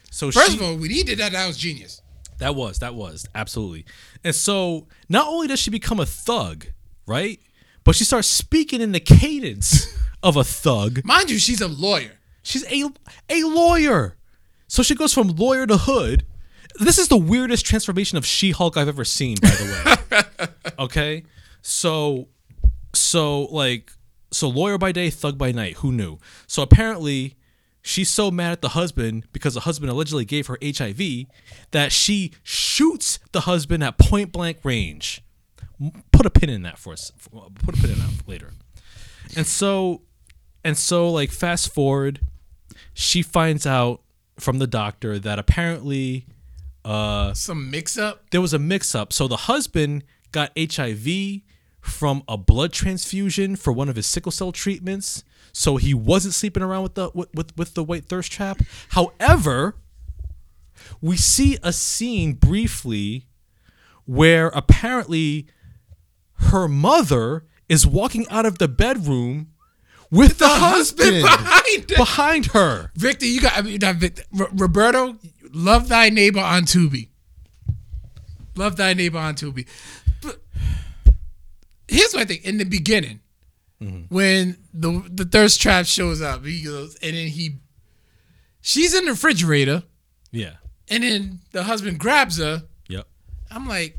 so 0.09 0.31
First 0.31 0.51
she, 0.51 0.57
of 0.57 0.63
all, 0.63 0.76
when 0.77 0.89
he 0.89 1.03
did 1.03 1.19
that, 1.19 1.34
that 1.34 1.47
was 1.47 1.57
genius. 1.57 2.01
that 2.39 2.55
was 2.55 2.80
that 2.80 2.95
was 2.95 3.27
absolutely. 3.35 3.85
And 4.23 4.34
so 4.34 4.88
not 5.09 5.27
only 5.27 5.47
does 5.47 5.59
she 5.59 5.69
become 5.69 5.99
a 5.99 6.05
thug, 6.05 6.68
right, 7.05 7.39
but 7.84 7.95
she 7.95 8.03
starts 8.05 8.27
speaking 8.27 8.81
in 8.81 8.91
the 8.93 8.99
cadence 8.99 9.88
of 10.23 10.35
a 10.38 10.43
thug. 10.43 11.03
Mind 11.03 11.30
you, 11.30 11.38
she's 11.38 11.61
a 11.61 11.68
lawyer. 11.68 12.13
She's 12.43 12.65
a 12.72 12.89
a 13.30 13.43
lawyer. 13.43 14.15
So 14.68 14.84
she 14.84 14.95
goes 14.95 15.13
from 15.13 15.27
lawyer 15.35 15.68
to 15.68 15.77
hood. 15.77 16.26
This 16.82 16.98
is 16.98 17.10
the 17.10 17.18
weirdest 17.18 17.64
transformation 17.66 18.18
of 18.18 18.26
She-Hulk 18.26 18.76
I've 18.76 18.88
ever 18.88 19.06
seen, 19.06 19.38
by 19.40 19.49
the 19.49 20.08
way. 20.10 20.74
okay? 20.80 21.24
So 21.62 22.28
so 22.94 23.44
like 23.45 23.91
so 24.32 24.49
lawyer 24.49 24.80
by 24.80 24.91
day, 24.91 25.12
thug 25.12 25.38
by 25.38 25.52
night. 25.52 25.78
Who 25.78 25.91
knew? 25.91 26.18
So 26.48 26.64
apparently 26.64 27.38
she's 27.84 28.10
so 28.10 28.32
mad 28.32 28.52
at 28.52 28.62
the 28.62 28.70
husband 28.70 29.26
because 29.32 29.53
the 29.53 29.62
husband 29.62 29.91
allegedly 29.91 30.26
gave 30.26 30.48
her 30.48 30.58
HIV 30.64 31.26
that 31.70 31.91
she 31.91 32.32
shoots 32.41 33.20
the 33.32 33.41
husband 33.41 33.84
at 33.84 33.99
point 33.99 34.32
blank 34.32 34.58
range. 34.64 35.24
Put 36.12 36.26
a 36.26 36.32
pin 36.32 36.49
in 36.49 36.64
that 36.64 36.80
for 36.80 36.94
us. 36.94 37.12
Put 37.64 37.78
a 37.78 37.82
pin 37.82 37.91
in 37.91 37.99
that 37.99 38.28
later. 38.28 38.52
And 39.36 39.45
so 39.45 40.02
and 40.64 40.76
so 40.76 41.10
like 41.12 41.32
fast 41.32 41.74
forward 41.74 42.22
she 42.94 43.22
finds 43.22 43.68
out 43.68 44.02
from 44.40 44.58
the 44.58 44.68
doctor 44.68 45.20
that 45.20 45.38
apparently 45.38 46.26
uh 46.86 47.34
Some 47.34 47.70
mix 47.70 47.98
up. 47.98 48.30
there 48.32 48.41
was 48.41 48.53
a 48.53 48.60
mix 48.60 48.95
up. 48.95 49.14
So 49.14 49.28
the 49.28 49.38
husband 49.38 50.03
got 50.32 50.52
HIV 50.58 51.41
from 51.82 52.24
a 52.28 52.38
blood 52.38 52.72
transfusion 52.74 53.56
for 53.56 53.72
one 53.74 53.90
of 53.90 53.95
his 53.95 54.06
sickle 54.06 54.32
cell 54.32 54.52
treatments. 54.52 55.24
So 55.53 55.78
he 55.78 55.94
wasn't 55.94 56.34
sleeping 56.34 56.64
around 56.64 56.84
with 56.84 56.95
the 56.95 57.10
with, 57.14 57.30
with, 57.36 57.58
with 57.58 57.74
the 57.74 57.84
white 57.84 58.06
thirst 58.06 58.32
trap. 58.32 58.62
However, 58.90 59.76
we 61.02 61.18
see 61.18 61.58
a 61.62 61.74
scene 61.74 62.34
briefly 62.34 63.28
where 64.06 64.48
apparently 64.48 65.48
her 66.49 66.68
mother 66.68 67.45
is 67.70 67.86
walking 67.86 68.26
out 68.30 68.45
of 68.45 68.58
the 68.58 68.68
bedroom 68.68 69.48
with 70.10 70.40
the, 70.40 70.48
husband, 70.48 71.22
behind 71.22 71.90
her. 71.91 71.95
behind 71.98 72.45
her. 72.48 72.91
Victor, 72.95 73.26
you 73.26 73.40
got 73.41 73.58
I 73.58 73.62
mean, 73.62 73.78
not 73.82 73.95
Victor, 73.98 74.24
R- 74.40 74.49
Roberto. 74.53 75.18
Love 75.53 75.88
thy 75.88 76.10
neighbor 76.10 76.40
on 76.40 76.64
Tubi. 76.64 77.10
Love 78.56 78.76
thy 78.76 78.94
neighbor 78.94 79.18
on 79.18 79.36
Tubi. 79.36 79.68
But 80.22 80.40
here's 81.88 82.15
my 82.15 82.26
thing. 82.26 82.40
In 82.44 82.57
the 82.57 82.65
beginning, 82.65 83.19
mm-hmm. 83.82 84.14
when 84.14 84.57
the 84.73 85.03
the 85.10 85.26
thirst 85.26 85.61
trap 85.61 85.86
shows 85.86 86.22
up, 86.22 86.45
he 86.45 86.64
goes, 86.64 86.95
and 87.02 87.15
then 87.15 87.28
he, 87.28 87.57
she's 88.61 88.94
in 88.94 89.06
the 89.06 89.11
refrigerator, 89.11 89.84
Yeah. 90.32 90.56
and 90.90 91.03
then 91.03 91.40
the 91.52 91.64
husband 91.64 91.99
grabs 91.99 92.38
her. 92.38 92.64
Yep. 92.90 93.07
I'm 93.49 93.68
like, 93.68 93.98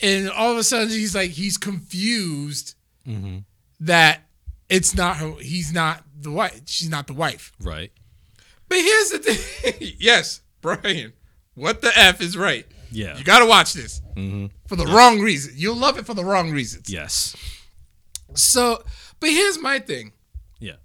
and 0.00 0.30
all 0.30 0.52
of 0.52 0.58
a 0.58 0.64
sudden 0.64 0.88
he's 0.88 1.14
like, 1.14 1.30
he's 1.30 1.56
confused 1.56 2.74
mm-hmm. 3.06 3.38
that 3.80 4.22
it's 4.68 4.94
not 4.94 5.16
her. 5.18 5.34
He's 5.40 5.72
not 5.72 6.04
the 6.18 6.30
wife. 6.30 6.62
She's 6.66 6.88
not 6.88 7.06
the 7.06 7.14
wife. 7.14 7.52
Right. 7.60 7.92
But 8.70 8.78
here's 8.78 9.10
the 9.10 9.18
thing. 9.18 9.92
yes, 9.98 10.40
Brian, 10.62 11.12
what 11.54 11.82
the 11.82 11.90
f 11.94 12.22
is 12.22 12.36
right. 12.38 12.64
Yeah. 12.90 13.18
You 13.18 13.24
got 13.24 13.40
to 13.40 13.46
watch 13.46 13.72
this 13.74 14.00
for 14.66 14.76
the 14.76 14.86
wrong 14.86 15.20
reason. 15.20 15.52
You'll 15.56 15.76
love 15.76 15.98
it 15.98 16.06
for 16.06 16.14
the 16.14 16.24
wrong 16.24 16.50
reasons. 16.52 16.88
Yes. 16.90 17.36
So, 18.34 18.82
but 19.20 19.28
here's 19.30 19.58
my 19.60 19.78
thing. 19.80 20.12
Yeah. 20.60 20.76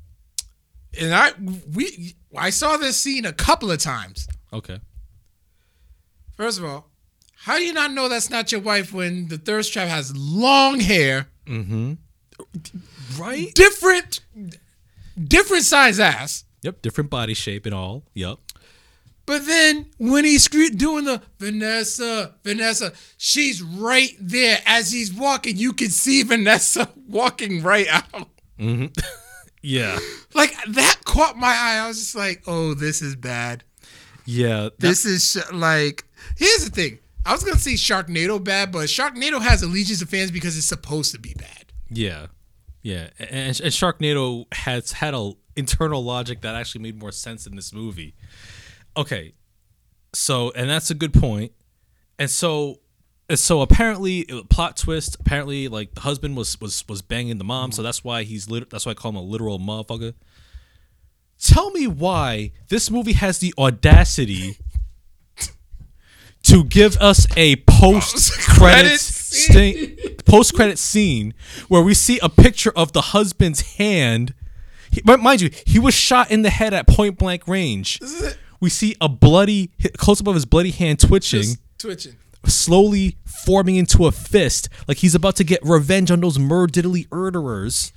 And 1.00 1.14
I 1.14 1.32
we 1.74 2.16
I 2.36 2.50
saw 2.50 2.78
this 2.78 2.98
scene 2.98 3.26
a 3.26 3.34
couple 3.34 3.72
of 3.72 3.80
times. 3.80 4.28
Okay. 4.52 4.80
First 6.38 6.60
of 6.60 6.66
all, 6.66 6.90
how 7.36 7.58
do 7.58 7.64
you 7.64 7.74
not 7.74 7.92
know 7.92 8.10
that's 8.10 8.30
not 8.30 8.52
your 8.52 8.62
wife 8.62 8.94
when 8.94 9.28
the 9.28 9.38
thirst 9.38 9.72
trap 9.74 9.88
has 9.88 10.16
long 10.18 10.80
hair, 10.80 11.28
Mm-hmm. 11.46 11.94
Right? 13.20 13.54
different 13.54 14.20
different 15.24 15.64
size 15.64 16.00
ass, 16.00 16.44
Yep. 16.66 16.82
Different 16.82 17.10
body 17.10 17.34
shape 17.34 17.66
and 17.66 17.74
all. 17.76 18.04
Yep. 18.14 18.38
but 19.26 19.46
then 19.46 19.88
when 19.98 20.24
he's 20.26 20.48
doing 20.48 21.06
the 21.06 21.22
Vanessa, 21.40 22.36
Vanessa, 22.44 22.92
she's 23.18 23.62
right 23.62 24.12
there 24.20 24.60
as 24.66 24.92
he's 24.92 25.14
walking. 25.14 25.58
You 25.58 25.74
can 25.74 25.90
see 25.90 26.22
Vanessa 26.24 26.90
walking 27.08 27.64
right 27.64 27.88
out. 27.90 28.28
Mm-hmm. 28.60 28.88
Yeah. 29.68 29.98
Like 30.36 30.54
that 30.68 30.98
caught 31.06 31.38
my 31.38 31.48
eye. 31.48 31.80
I 31.84 31.88
was 31.88 31.98
just 31.98 32.14
like, 32.16 32.44
"Oh, 32.46 32.76
this 32.76 33.02
is 33.02 33.16
bad. 33.16 33.64
Yeah. 34.24 34.70
This 34.78 35.06
is 35.06 35.32
sh- 35.32 35.52
like." 35.52 36.04
Here's 36.38 36.64
the 36.66 36.70
thing. 36.70 37.00
I 37.26 37.32
was 37.32 37.44
gonna 37.44 37.58
say 37.58 37.74
Sharknado 37.74 38.44
bad, 38.44 38.72
but 38.72 38.82
Sharknado 38.82 39.42
has 39.42 39.64
allegiance 39.64 40.04
of 40.04 40.10
fans 40.10 40.30
because 40.30 40.56
it's 40.56 40.68
supposed 40.68 41.14
to 41.14 41.20
be 41.20 41.34
bad. 41.34 41.74
yeah. 41.90 42.28
Yeah. 42.84 43.10
And, 43.18 43.60
and 43.60 43.74
Sharknado 43.74 44.46
has 44.54 44.92
had 44.92 45.16
a 45.16 45.32
internal 45.56 46.04
logic 46.04 46.42
that 46.42 46.56
actually 46.56 46.82
made 46.82 46.98
more 47.00 47.12
sense 47.12 47.46
in 47.48 47.56
this 47.56 47.74
movie. 47.74 48.14
Okay. 48.98 49.34
So, 50.14 50.52
and 50.52 50.70
that's 50.70 50.90
a 50.90 50.96
good 50.96 51.14
point. 51.14 51.52
And 52.18 52.30
so, 52.30 52.80
and 53.30 53.38
so 53.40 53.62
apparently, 53.62 54.20
it- 54.20 54.50
plot 54.50 54.78
twist. 54.78 55.18
Apparently, 55.20 55.68
like 55.68 55.94
the 55.96 56.02
husband 56.02 56.38
was 56.38 56.60
was 56.62 56.84
was 56.88 57.02
banging 57.02 57.38
the 57.38 57.44
mom, 57.44 57.72
so 57.72 57.82
that's 57.84 58.04
why 58.04 58.24
he's 58.24 58.50
lit- 58.50 58.70
that's 58.70 58.86
why 58.86 58.92
I 58.92 58.96
call 58.96 59.10
him 59.10 59.18
a 59.18 59.22
literal 59.22 59.60
motherfucker. 59.60 60.14
Tell 61.42 61.72
me 61.72 61.86
why 61.88 62.52
this 62.70 62.90
movie 62.90 63.12
has 63.14 63.40
the 63.40 63.54
audacity 63.58 64.58
to 66.44 66.64
give 66.64 66.96
us 66.98 67.26
a 67.36 67.58
post 67.68 68.32
Credit 68.34 68.84
credit 68.86 69.00
scene, 69.00 69.98
post 70.26 70.54
credit 70.54 70.78
scene 70.80 71.34
where 71.68 71.82
we 71.82 71.94
see 71.94 72.20
a 72.22 72.30
picture 72.30 72.72
of 72.76 72.94
the 72.94 73.02
husband's 73.02 73.76
hand. 73.78 74.34
He, 74.96 75.02
but 75.04 75.20
mind 75.20 75.42
you, 75.42 75.50
he 75.66 75.78
was 75.78 75.94
shot 75.94 76.32
in 76.32 76.42
the 76.42 76.50
head 76.50 76.74
at 76.74 76.88
point 76.88 77.18
blank 77.18 77.48
range. 77.48 78.00
This 78.00 78.14
is 78.14 78.22
it. 78.32 78.38
We 78.62 78.70
see 78.70 78.96
a 79.02 79.10
bloody 79.10 79.70
close 79.98 80.22
up 80.22 80.28
of 80.28 80.34
his 80.36 80.46
bloody 80.46 80.72
hand 80.72 81.00
twitting, 81.00 81.42
Just 81.42 81.58
twitching. 81.78 82.16
slowly 82.46 83.18
forming 83.26 83.76
into 83.76 84.06
a 84.06 84.12
fist, 84.14 84.70
like 84.88 84.98
he's 84.98 85.14
about 85.14 85.36
to 85.36 85.44
get 85.44 85.60
revenge 85.64 86.10
on 86.12 86.22
those 86.22 86.38
murdiddly 86.38 87.12
murderers. 87.12 87.92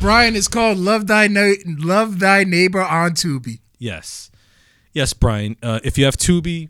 Brian 0.00 0.34
is 0.34 0.48
called 0.48 0.78
"Love 0.78 1.06
Thy 1.06 1.28
Na- 1.28 1.54
Love 1.66 2.18
Thy 2.18 2.44
Neighbor" 2.44 2.82
on 2.82 3.12
Tubi. 3.12 3.60
Yes, 3.78 4.30
yes, 4.92 5.12
Brian. 5.12 5.56
Uh, 5.62 5.80
if 5.84 5.96
you 5.98 6.04
have 6.06 6.16
Tubi, 6.16 6.68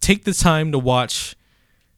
take 0.00 0.24
the 0.24 0.32
time 0.32 0.72
to 0.72 0.78
watch 0.78 1.34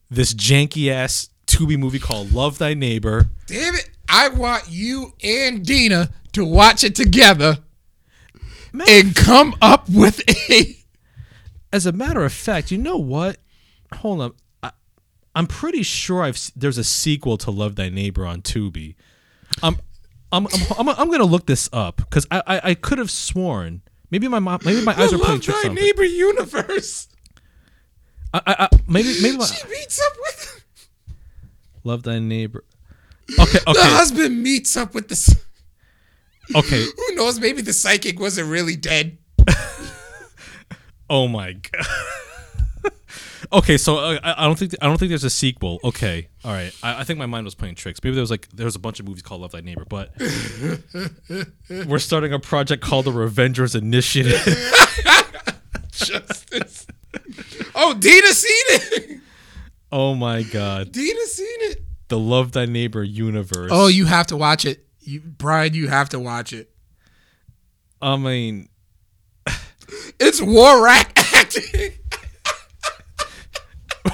this 0.09 0.33
janky 0.33 0.91
ass 0.91 1.29
Tubi 1.47 1.77
movie 1.77 1.99
called 1.99 2.33
Love 2.33 2.57
Thy 2.57 2.73
Neighbor. 2.73 3.29
Damn 3.47 3.75
it! 3.75 3.89
I 4.11 4.27
want 4.27 4.65
you 4.69 5.13
and 5.23 5.65
Dina 5.65 6.09
to 6.33 6.45
watch 6.45 6.83
it 6.83 6.95
together 6.95 7.59
Man. 8.73 8.87
and 8.89 9.15
come 9.15 9.55
up 9.61 9.89
with 9.89 10.21
a. 10.51 10.77
As 11.73 11.85
a 11.85 11.93
matter 11.93 12.25
of 12.25 12.33
fact, 12.33 12.69
you 12.71 12.77
know 12.77 12.97
what? 12.97 13.37
Hold 13.95 14.21
on. 14.21 14.33
I, 14.61 14.71
I'm 15.33 15.47
pretty 15.47 15.83
sure 15.83 16.23
I've 16.23 16.51
there's 16.55 16.77
a 16.77 16.83
sequel 16.83 17.37
to 17.37 17.51
Love 17.51 17.75
Thy 17.77 17.87
Neighbor 17.87 18.25
on 18.25 18.41
Tubi. 18.41 18.95
I'm 19.63 19.77
I'm 20.31 20.47
I'm, 20.47 20.89
I'm, 20.89 20.89
I'm 20.89 21.11
gonna 21.11 21.23
look 21.23 21.45
this 21.45 21.69
up 21.71 21.97
because 21.97 22.27
I, 22.29 22.43
I 22.45 22.61
I 22.71 22.73
could 22.73 22.97
have 22.97 23.11
sworn 23.11 23.81
maybe 24.09 24.27
my 24.27 24.39
mom 24.39 24.59
maybe 24.65 24.83
my 24.83 24.91
eyes 24.93 25.13
are 25.13 25.17
playing 25.17 25.35
Love 25.35 25.41
tricks 25.41 25.61
Thy 25.63 25.69
on 25.69 25.75
me. 25.75 25.81
Neighbor 25.81 26.03
universe. 26.03 27.07
I, 28.33 28.41
I, 28.45 28.55
I, 28.59 28.69
maybe 28.87 29.13
maybe 29.21 29.37
my, 29.37 29.45
She 29.45 29.67
meets 29.69 30.01
up 30.01 30.17
with 30.19 30.65
Love 31.85 32.03
Thy 32.03 32.19
Neighbor. 32.19 32.65
Okay 33.39 33.59
the 33.65 33.73
husband 33.77 34.41
meets 34.43 34.75
up 34.77 34.93
with 34.93 35.07
the. 35.07 35.37
okay. 36.55 36.83
Who 36.97 37.15
knows? 37.15 37.39
Maybe 37.39 37.61
the 37.61 37.73
psychic 37.73 38.19
wasn't 38.19 38.49
really 38.49 38.75
dead. 38.75 39.17
Oh 41.11 41.27
my 41.27 41.51
god. 41.51 42.93
okay, 43.53 43.77
so 43.77 43.97
uh, 43.97 44.17
I, 44.23 44.45
I 44.45 44.47
don't 44.47 44.57
think 44.57 44.75
I 44.81 44.85
don't 44.85 44.97
think 44.97 45.09
there's 45.09 45.25
a 45.25 45.29
sequel. 45.29 45.77
Okay, 45.83 46.29
all 46.45 46.53
right. 46.53 46.73
I, 46.81 47.01
I 47.01 47.03
think 47.03 47.19
my 47.19 47.25
mind 47.25 47.43
was 47.43 47.53
playing 47.53 47.75
tricks. 47.75 47.99
Maybe 48.01 48.15
there 48.15 48.21
was 48.21 48.31
like 48.31 48.47
there 48.51 48.63
was 48.63 48.77
a 48.77 48.79
bunch 48.79 49.01
of 49.01 49.05
movies 49.05 49.21
called 49.21 49.41
Love 49.41 49.51
Thy 49.51 49.59
Neighbor, 49.59 49.83
but 49.89 50.13
we're 51.69 51.99
starting 51.99 52.31
a 52.31 52.39
project 52.39 52.81
called 52.81 53.03
the 53.03 53.11
Revengers 53.11 53.75
Initiative. 53.75 54.41
Justice. 55.91 56.87
oh, 57.75 57.93
Dina 57.93 58.27
seen 58.27 58.65
it. 58.69 59.19
oh 59.91 60.15
my 60.15 60.43
god, 60.43 60.93
Dina 60.93 61.25
seen 61.25 61.57
it. 61.71 61.83
The 62.11 62.19
Love 62.19 62.51
Thy 62.51 62.65
Neighbor 62.65 63.03
universe. 63.03 63.71
Oh, 63.73 63.87
you 63.87 64.05
have 64.05 64.27
to 64.27 64.37
watch 64.37 64.65
it, 64.65 64.85
you, 64.99 65.21
Brian. 65.21 65.73
You 65.73 65.87
have 65.87 66.09
to 66.09 66.19
watch 66.19 66.51
it. 66.53 66.69
I 68.01 68.17
mean, 68.17 68.67
It's 70.19 70.41
war 70.41 70.83
rack 70.83 71.17
acting. 71.33 71.93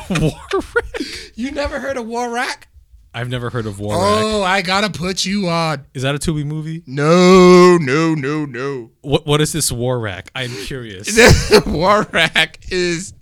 Warrack. 0.22 1.02
You 1.36 1.52
never 1.52 1.80
heard 1.80 1.98
of 1.98 2.06
war 2.08 2.30
rack? 2.30 2.68
I've 3.14 3.30
never 3.30 3.50
heard 3.50 3.66
of 3.66 3.80
Warrack. 3.80 4.00
Oh, 4.24 4.44
I 4.44 4.62
gotta 4.62 4.90
put 4.92 5.26
you 5.26 5.48
on. 5.50 5.86
Is 5.94 6.04
that 6.04 6.14
a 6.14 6.20
Tubi 6.20 6.46
movie? 6.46 6.84
No, 6.86 7.78
no, 7.78 8.14
no, 8.14 8.46
no. 8.46 8.92
What 9.02 9.26
What 9.26 9.42
is 9.42 9.54
this 9.54 9.72
Warrack? 9.72 10.30
I'm 10.36 10.52
curious. 10.52 11.18
war 11.66 12.08
rack 12.12 12.60
is 12.70 13.14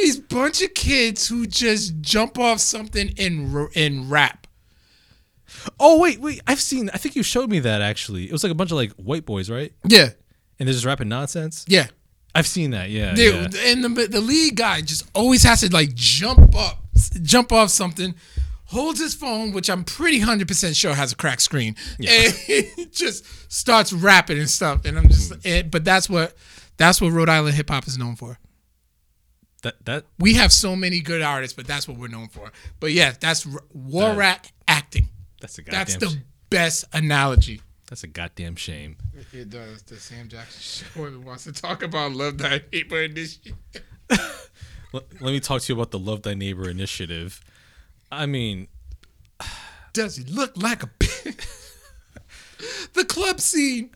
these 0.00 0.18
bunch 0.18 0.62
of 0.62 0.74
kids 0.74 1.28
who 1.28 1.46
just 1.46 2.00
jump 2.00 2.38
off 2.38 2.60
something 2.60 3.08
in 3.16 3.54
r- 3.54 3.70
in 3.74 4.08
rap. 4.08 4.46
oh 5.80 5.98
wait, 5.98 6.20
wait. 6.20 6.40
I've 6.46 6.60
seen. 6.60 6.90
I 6.94 6.98
think 6.98 7.16
you 7.16 7.22
showed 7.22 7.50
me 7.50 7.58
that 7.60 7.80
actually. 7.82 8.24
It 8.24 8.32
was 8.32 8.42
like 8.42 8.52
a 8.52 8.54
bunch 8.54 8.70
of 8.70 8.76
like 8.76 8.92
white 8.92 9.24
boys, 9.26 9.50
right? 9.50 9.72
Yeah, 9.84 10.10
And 10.58 10.66
they're 10.66 10.72
just 10.74 10.84
rapping 10.84 11.08
nonsense. 11.08 11.64
yeah. 11.68 11.86
I've 12.34 12.46
seen 12.46 12.70
that. 12.72 12.90
Yeah. 12.90 13.14
Dude, 13.14 13.54
yeah. 13.54 13.72
and 13.72 13.82
the 13.82 14.06
the 14.06 14.20
lead 14.20 14.54
guy 14.56 14.80
just 14.82 15.04
always 15.14 15.42
has 15.44 15.60
to 15.62 15.72
like 15.72 15.94
jump 15.94 16.54
up, 16.54 16.84
jump 17.22 17.52
off 17.52 17.70
something, 17.70 18.14
holds 18.66 19.00
his 19.00 19.14
phone, 19.14 19.52
which 19.52 19.68
I'm 19.70 19.82
pretty 19.82 20.20
hundred 20.20 20.46
percent 20.46 20.76
sure 20.76 20.94
has 20.94 21.10
a 21.10 21.16
cracked 21.16 21.42
screen, 21.42 21.74
and 21.98 22.32
he 22.46 22.86
just 22.92 23.24
starts 23.50 23.92
rapping 23.92 24.38
and 24.38 24.48
stuff. 24.48 24.84
And 24.84 24.98
I'm 24.98 25.08
just, 25.08 25.32
hmm. 25.32 25.40
and, 25.44 25.70
but 25.70 25.84
that's 25.84 26.08
what 26.08 26.36
that's 26.76 27.00
what 27.00 27.12
Rhode 27.12 27.30
Island 27.30 27.56
hip 27.56 27.70
hop 27.70 27.88
is 27.88 27.98
known 27.98 28.14
for. 28.14 28.38
That 29.62 29.84
that 29.86 30.04
We 30.18 30.34
have 30.34 30.52
so 30.52 30.76
many 30.76 31.00
good 31.00 31.22
artists, 31.22 31.54
but 31.56 31.66
that's 31.66 31.88
what 31.88 31.96
we're 31.98 32.08
known 32.08 32.28
for. 32.28 32.52
But 32.80 32.92
yeah, 32.92 33.14
that's 33.18 33.46
r- 33.46 33.62
war 33.72 34.14
rack 34.14 34.52
acting. 34.68 35.08
that's 35.40 35.58
a 35.58 35.62
goddamn. 35.62 35.80
That's 35.80 35.96
the 35.96 36.18
best 36.50 36.84
analogy. 36.92 37.60
that's 37.88 38.04
a 38.04 38.06
goddamn 38.06 38.54
shame. 38.56 38.96
It 39.32 39.50
does. 39.50 39.82
The 39.82 39.96
Sam 39.96 40.28
Jackson 40.28 40.60
show 40.94 41.18
wants 41.20 41.44
to 41.44 41.52
talk 41.52 41.82
about 41.82 42.12
love 42.12 42.38
that 42.38 42.64
hate, 42.72 42.88
but 42.88 43.14
this 43.14 43.38
shit. 43.42 43.82
Let, 44.92 45.04
let 45.20 45.32
me 45.32 45.40
talk 45.40 45.60
to 45.62 45.72
you 45.72 45.78
about 45.78 45.90
the 45.90 45.98
Love 45.98 46.22
Thy 46.22 46.32
Neighbor 46.34 46.68
initiative. 46.70 47.40
I 48.10 48.24
mean, 48.26 48.68
Does 49.92 50.16
he 50.16 50.24
look 50.24 50.56
like 50.56 50.82
a 50.82 50.86
pig? 50.86 51.42
the 52.94 53.04
club 53.04 53.40
scene. 53.40 53.90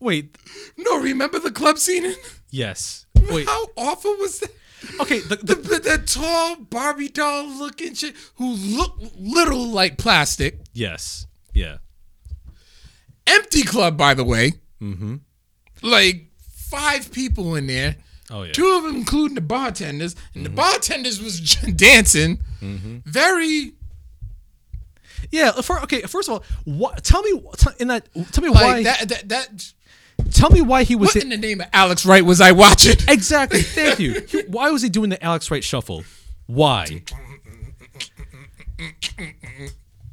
wait. 0.00 0.36
No, 0.76 1.00
remember 1.00 1.38
the 1.38 1.50
club 1.50 1.78
scene? 1.78 2.12
Yes. 2.50 3.06
Wait. 3.30 3.46
How 3.48 3.66
awful 3.76 4.12
was 4.16 4.40
that? 4.40 4.50
Okay. 5.00 5.20
The, 5.20 5.36
The, 5.36 5.54
the, 5.54 5.78
the, 5.80 6.02
tall 6.06 6.56
Barbie 6.56 7.08
doll 7.08 7.46
looking 7.46 7.94
shit 7.94 8.14
who 8.36 8.52
looked 8.54 9.16
little 9.18 9.66
like 9.68 9.98
plastic. 9.98 10.60
yes. 10.72 11.26
Yeah. 11.52 11.76
Empty 13.26 13.62
club, 13.62 13.96
by 13.96 14.14
the 14.14 14.24
way. 14.24 14.52
Mm-hmm. 14.82 15.16
Like 15.82 16.26
five 16.40 17.10
people 17.12 17.54
in 17.54 17.66
there. 17.68 17.96
Oh 18.30 18.42
yeah. 18.42 18.52
Two 18.52 18.66
of 18.76 18.82
them, 18.82 18.96
including 18.96 19.34
the 19.34 19.40
bartenders, 19.40 20.14
and 20.34 20.44
the 20.44 20.50
bartenders 20.50 21.22
was 21.22 21.40
dancing. 21.76 22.38
Mm-hmm. 22.60 22.98
Very 23.04 23.72
Yeah. 25.30 25.52
For, 25.52 25.80
okay. 25.82 26.02
First 26.02 26.28
of 26.28 26.34
all, 26.34 26.44
what? 26.64 27.02
Tell 27.04 27.22
me. 27.22 27.40
T- 27.56 27.70
in 27.78 27.88
that. 27.88 28.08
Tell 28.32 28.42
me 28.44 28.50
like 28.50 28.62
why. 28.64 28.82
that. 28.82 29.08
That. 29.08 29.28
that 29.28 29.72
tell 30.30 30.50
me 30.50 30.60
why 30.60 30.84
he 30.84 30.94
was. 30.96 31.14
what 31.14 31.22
in 31.22 31.30
the 31.30 31.36
name 31.36 31.60
of 31.60 31.68
Alex 31.72 32.04
Wright 32.04 32.24
was 32.24 32.40
I 32.40 32.52
watching? 32.52 32.96
exactly. 33.08 33.62
Thank 33.62 33.98
you. 33.98 34.20
He- 34.28 34.42
why 34.42 34.70
was 34.70 34.82
he 34.82 34.88
doing 34.88 35.10
the 35.10 35.22
Alex 35.22 35.50
Wright 35.50 35.64
shuffle? 35.64 36.04
Why? 36.46 37.02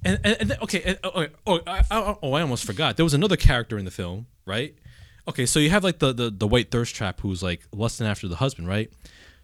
And, 0.03 0.19
and, 0.23 0.38
and 0.40 0.49
then- 0.49 0.57
okay, 0.61 0.82
and, 0.84 0.99
oh, 1.03 1.28
oh, 1.45 1.60
I, 1.68 1.84
oh, 2.22 2.34
I 2.34 2.41
almost 2.41 2.65
forgot. 2.65 2.98
There 2.98 3.06
was 3.06 3.14
another 3.14 3.38
character 3.38 3.78
in 3.78 3.86
the 3.86 3.91
film, 3.91 4.28
right? 4.45 4.76
Okay, 5.28 5.45
so 5.45 5.60
you 5.60 5.69
have 5.69 5.84
like 5.84 5.99
the 5.99 6.14
the, 6.14 6.30
the 6.32 6.48
white 6.48 6.72
thirst 6.72 6.95
trap 6.95 7.22
who's 7.22 7.44
like 7.44 7.61
lusting 7.72 8.07
after 8.07 8.28
the 8.28 8.38
husband, 8.38 8.68
right? 8.68 8.91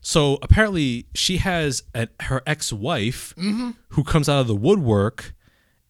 So 0.02 0.40
apparently 0.42 1.08
she 1.14 1.38
has 1.38 1.84
an, 1.94 2.10
her 2.22 2.42
ex 2.48 2.72
wife 2.74 3.34
mm-hmm. 3.38 3.72
who 3.90 4.04
comes 4.04 4.28
out 4.28 4.40
of 4.40 4.48
the 4.48 4.56
woodwork, 4.56 5.34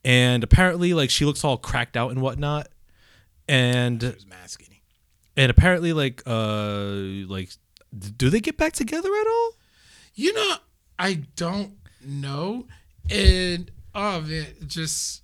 and 0.03 0.44
apparently 0.44 0.94
like 0.94 1.10
she 1.10 1.23
looks 1.23 1.44
all 1.44 1.57
cracked 1.57 1.95
out 1.95 2.11
and 2.11 2.22
whatnot, 2.22 2.68
and 3.48 4.02
mad 4.28 4.49
skinny. 4.49 4.82
and 5.36 5.49
apparently 5.49 5.94
like 5.94 6.22
uh 6.26 7.26
like 7.28 7.52
do 8.18 8.30
they 8.30 8.40
get 8.40 8.57
back 8.57 8.74
together 8.74 9.10
at 9.10 9.28
all? 9.28 9.52
You 10.14 10.34
know, 10.34 10.56
I 10.99 11.26
don't 11.36 11.76
know. 12.06 12.68
And 13.10 13.72
oh 13.95 14.22
man, 14.22 14.48
just 14.65 15.24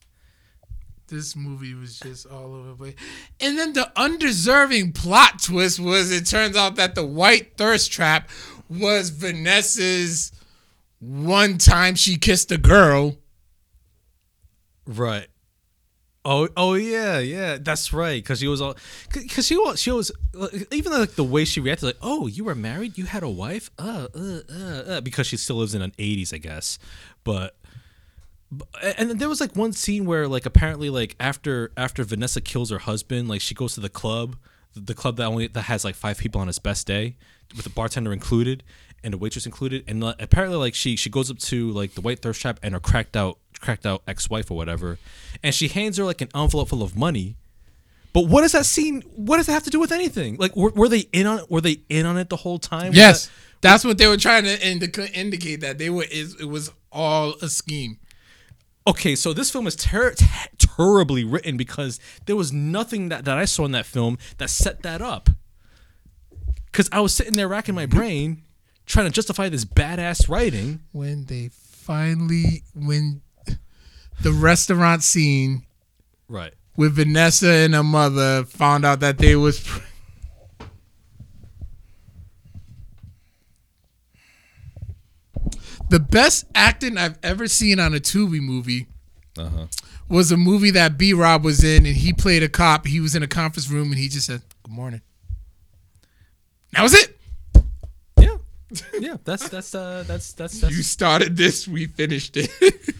this 1.07 1.35
movie 1.35 1.73
was 1.73 1.99
just 1.99 2.25
all 2.25 2.55
over 2.55 2.69
the 2.69 2.75
place. 2.75 2.95
And 3.39 3.57
then 3.57 3.73
the 3.73 3.91
undeserving 3.95 4.93
plot 4.93 5.41
twist 5.43 5.79
was 5.79 6.11
it 6.11 6.25
turns 6.25 6.55
out 6.55 6.75
that 6.77 6.95
the 6.95 7.05
white 7.05 7.57
thirst 7.57 7.91
trap 7.91 8.29
was 8.69 9.09
Vanessa's 9.09 10.31
one 10.99 11.57
time 11.57 11.95
she 11.95 12.17
kissed 12.17 12.51
a 12.51 12.57
girl. 12.57 13.17
Right. 14.87 15.27
Oh, 16.25 16.47
oh 16.55 16.75
yeah, 16.75 17.19
yeah, 17.19 17.57
that's 17.59 17.91
right. 17.91 18.23
Because 18.23 18.39
she 18.39 18.47
was 18.47 18.61
all, 18.61 18.77
because 19.11 19.45
she 19.45 19.57
was, 19.57 19.79
she 19.81 19.91
was, 19.91 20.09
even 20.71 20.93
like 20.93 21.11
the 21.15 21.23
way 21.23 21.43
she 21.43 21.59
reacted, 21.59 21.85
like, 21.87 21.97
"Oh, 22.01 22.27
you 22.27 22.45
were 22.45 22.55
married, 22.55 22.97
you 22.97 23.05
had 23.05 23.23
a 23.23 23.29
wife, 23.29 23.69
uh, 23.77 24.07
uh, 24.15 24.39
uh, 24.49 24.83
uh," 24.87 25.01
because 25.01 25.27
she 25.27 25.35
still 25.35 25.57
lives 25.57 25.75
in 25.75 25.81
an 25.81 25.91
'80s, 25.99 26.33
I 26.33 26.37
guess. 26.37 26.79
But, 27.25 27.57
but- 28.49 28.69
and 28.97 29.19
there 29.19 29.27
was 29.27 29.41
like 29.41 29.55
one 29.57 29.73
scene 29.73 30.05
where, 30.05 30.27
like, 30.29 30.45
apparently, 30.45 30.89
like 30.89 31.17
after 31.19 31.71
after 31.75 32.05
Vanessa 32.05 32.39
kills 32.39 32.69
her 32.69 32.79
husband, 32.79 33.27
like 33.27 33.41
she 33.41 33.53
goes 33.53 33.73
to 33.73 33.81
the 33.81 33.89
club, 33.89 34.37
the 34.75 34.93
club 34.93 35.17
that 35.17 35.25
only 35.25 35.47
that 35.47 35.63
has 35.63 35.83
like 35.83 35.95
five 35.95 36.17
people 36.17 36.39
on 36.39 36.47
its 36.47 36.59
best 36.59 36.87
day, 36.87 37.17
with 37.55 37.65
the 37.65 37.69
bartender 37.69 38.13
included 38.13 38.63
and 39.03 39.13
a 39.13 39.17
waitress 39.17 39.45
included, 39.45 39.83
and 39.89 40.01
apparently, 40.19 40.57
like 40.57 40.73
she 40.73 40.95
she 40.95 41.09
goes 41.09 41.29
up 41.29 41.37
to 41.39 41.69
like 41.71 41.95
the 41.95 42.01
white 42.01 42.21
thirst 42.21 42.39
trap 42.41 42.59
and 42.63 42.73
her 42.73 42.79
cracked 42.79 43.17
out 43.17 43.39
cracked 43.63 43.85
out 43.85 44.01
ex-wife 44.07 44.51
or 44.51 44.57
whatever 44.57 44.97
and 45.41 45.55
she 45.55 45.67
hands 45.69 45.97
her 45.97 46.03
like 46.03 46.21
an 46.21 46.29
envelope 46.35 46.69
full 46.69 46.83
of 46.83 46.95
money 46.95 47.35
but 48.13 48.27
what 48.27 48.41
does 48.41 48.51
that 48.51 48.65
scene 48.65 49.01
what 49.15 49.37
does 49.37 49.45
that 49.47 49.53
have 49.53 49.63
to 49.63 49.69
do 49.69 49.79
with 49.79 49.91
anything 49.91 50.35
like 50.37 50.55
were, 50.55 50.69
were 50.71 50.89
they 50.89 51.05
in 51.13 51.25
on 51.25 51.39
it 51.39 51.49
were 51.49 51.61
they 51.61 51.77
in 51.89 52.05
on 52.05 52.17
it 52.17 52.29
the 52.29 52.35
whole 52.37 52.59
time 52.59 52.89
Was 52.89 52.97
Yes, 52.97 53.25
that- 53.27 53.31
that's 53.61 53.85
what 53.85 53.97
they 53.97 54.07
were 54.07 54.17
trying 54.17 54.43
to 54.43 54.55
indica- 54.69 55.09
indicate 55.17 55.61
that 55.61 55.77
they 55.77 55.89
were. 55.89 56.03
Is 56.11 56.35
it 56.39 56.49
was 56.49 56.69
all 56.91 57.35
a 57.41 57.47
scheme. 57.47 57.97
okay 58.85 59.15
so 59.15 59.31
this 59.33 59.49
film 59.49 59.65
is 59.67 59.75
ter- 59.77 60.13
ter- 60.13 60.27
terribly 60.57 61.23
written 61.23 61.55
because 61.55 61.97
there 62.25 62.35
was 62.35 62.51
nothing 62.51 63.07
that, 63.09 63.23
that 63.25 63.37
i 63.37 63.45
saw 63.45 63.63
in 63.63 63.71
that 63.71 63.85
film 63.85 64.17
that 64.39 64.49
set 64.49 64.83
that 64.83 65.01
up 65.01 65.29
because 66.65 66.89
i 66.91 66.99
was 66.99 67.13
sitting 67.13 67.33
there 67.35 67.47
racking 67.47 67.73
my 67.73 67.85
brain 67.85 68.41
trying 68.85 69.05
to 69.05 69.11
justify 69.13 69.47
this 69.47 69.63
badass 69.63 70.27
writing. 70.27 70.81
when 70.91 71.23
they 71.25 71.49
finally 71.53 72.63
when 72.75 73.21
the 74.21 74.31
restaurant 74.31 75.03
scene 75.03 75.65
Right. 76.29 76.53
with 76.77 76.95
Vanessa 76.95 77.49
and 77.49 77.73
her 77.73 77.83
mother 77.83 78.43
found 78.45 78.85
out 78.85 78.99
that 79.01 79.17
they 79.17 79.35
was 79.35 79.59
pr- 79.59 79.81
the 85.89 85.99
best 85.99 86.45
acting 86.55 86.97
I've 86.97 87.17
ever 87.23 87.47
seen 87.47 87.79
on 87.79 87.93
a 87.93 87.99
Tubi 87.99 88.39
movie 88.41 88.87
Uh 89.37 89.49
huh. 89.49 89.65
was 90.09 90.31
a 90.31 90.37
movie 90.37 90.71
that 90.71 90.97
B 90.97 91.13
Rob 91.13 91.43
was 91.43 91.63
in 91.63 91.85
and 91.85 91.95
he 91.95 92.13
played 92.13 92.43
a 92.43 92.49
cop. 92.49 92.87
He 92.87 92.99
was 92.99 93.15
in 93.15 93.23
a 93.23 93.27
conference 93.27 93.69
room 93.69 93.91
and 93.91 93.99
he 93.99 94.07
just 94.09 94.27
said, 94.27 94.41
Good 94.63 94.73
morning. 94.73 95.01
That 96.71 96.81
was 96.83 96.93
it. 96.93 97.17
Yeah. 98.19 98.37
Yeah. 98.99 99.17
That's 99.23 99.49
that's 99.49 99.75
uh 99.75 100.03
that's 100.07 100.33
that's 100.33 100.59
that's 100.61 100.75
You 100.75 100.83
started 100.83 101.37
this, 101.37 101.67
we 101.67 101.87
finished 101.87 102.37
it. 102.37 102.49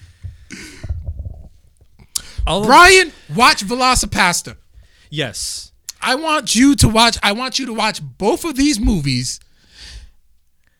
all 2.47 2.61
of- 2.61 2.67
Brian, 2.67 3.11
watch 3.35 3.63
Velocipastor. 3.65 4.57
Yes. 5.09 5.71
I 6.01 6.15
want 6.15 6.53
you 6.55 6.75
to 6.77 6.87
watch. 6.89 7.17
I 7.23 7.31
want 7.31 7.59
you 7.59 7.65
to 7.67 7.73
watch 7.73 8.01
both 8.01 8.43
of 8.43 8.55
these 8.55 8.79
movies. 8.79 9.39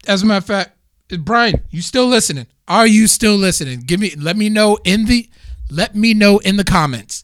As 0.05 0.21
a 0.21 0.25
matter 0.25 0.39
of 0.39 0.45
fact, 0.45 0.77
Brian, 1.19 1.61
you 1.69 1.81
still 1.81 2.07
listening? 2.07 2.47
Are 2.67 2.87
you 2.87 3.07
still 3.07 3.35
listening? 3.35 3.81
Give 3.81 3.99
me. 3.99 4.11
Let 4.17 4.35
me 4.35 4.49
know 4.49 4.77
in 4.83 5.05
the. 5.05 5.29
Let 5.69 5.95
me 5.95 6.13
know 6.13 6.39
in 6.39 6.57
the 6.57 6.63
comments. 6.65 7.23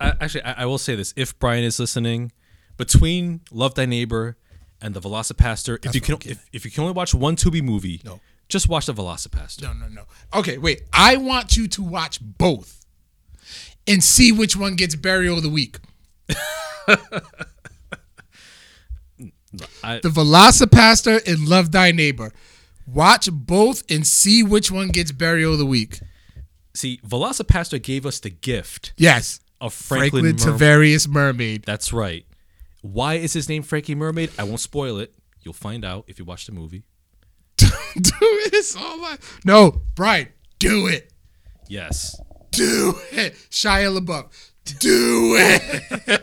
I, 0.00 0.14
actually, 0.20 0.42
I, 0.42 0.62
I 0.62 0.66
will 0.66 0.78
say 0.78 0.94
this: 0.96 1.12
if 1.16 1.38
Brian 1.38 1.64
is 1.64 1.78
listening, 1.78 2.32
between 2.78 3.40
Love 3.50 3.74
Thy 3.74 3.84
Neighbor 3.86 4.36
and 4.80 4.94
the 4.94 5.00
Velocipastor, 5.00 5.84
if 5.84 5.94
you 5.94 6.00
can, 6.00 6.16
if, 6.24 6.46
if 6.52 6.64
you 6.64 6.70
can 6.70 6.82
only 6.82 6.94
watch 6.94 7.14
one 7.14 7.36
Tubi 7.36 7.62
movie, 7.62 8.00
No. 8.04 8.20
just 8.48 8.68
watch 8.70 8.86
the 8.86 8.94
Velocipastor. 8.94 9.62
No, 9.62 9.72
no, 9.74 9.88
no. 9.88 10.04
Okay, 10.34 10.56
wait. 10.56 10.82
I 10.94 11.16
want 11.16 11.56
you 11.58 11.68
to 11.68 11.82
watch 11.82 12.20
both, 12.22 12.85
and 13.88 14.02
see 14.02 14.32
which 14.32 14.56
one 14.56 14.74
gets 14.76 14.94
burial 14.94 15.36
of 15.36 15.42
the 15.42 15.48
week. 15.50 15.78
I, 19.82 20.00
The 20.02 20.08
Velocipastor 20.10 21.26
and 21.26 21.48
Love 21.48 21.72
Thy 21.72 21.90
Neighbor. 21.92 22.32
Watch 22.86 23.28
both 23.32 23.82
and 23.90 24.06
see 24.06 24.42
which 24.42 24.70
one 24.70 24.88
gets 24.88 25.12
burial 25.12 25.54
of 25.54 25.58
the 25.58 25.66
week. 25.66 26.00
see, 26.74 27.00
Velocipastor 27.06 27.82
gave 27.82 28.04
us 28.06 28.20
the 28.20 28.30
gift 28.30 28.92
Yes, 28.96 29.40
of 29.60 29.72
Franklin. 29.72 30.22
Franklin 30.24 30.52
Mer- 30.52 30.58
Tavarius 30.58 31.08
Mermaid. 31.08 31.64
That's 31.64 31.92
right. 31.92 32.26
Why 32.82 33.14
is 33.14 33.32
his 33.32 33.48
name 33.48 33.62
Frankie 33.62 33.94
Mermaid? 33.94 34.30
I 34.38 34.44
won't 34.44 34.60
spoil 34.60 34.98
it. 34.98 35.14
You'll 35.42 35.54
find 35.54 35.84
out 35.84 36.04
if 36.06 36.18
you 36.18 36.24
watch 36.24 36.46
the 36.46 36.52
movie. 36.52 36.84
do 37.56 37.70
it. 37.96 38.52
It's 38.52 38.76
all 38.76 38.98
my 38.98 39.16
no, 39.44 39.82
Brian. 39.94 40.28
Do 40.58 40.86
it. 40.86 41.12
Yes. 41.68 42.20
Do 42.56 42.94
it. 43.12 43.34
Shia 43.50 43.96
LaBeouf. 43.98 44.26
Do 44.78 45.36
it. 45.38 46.22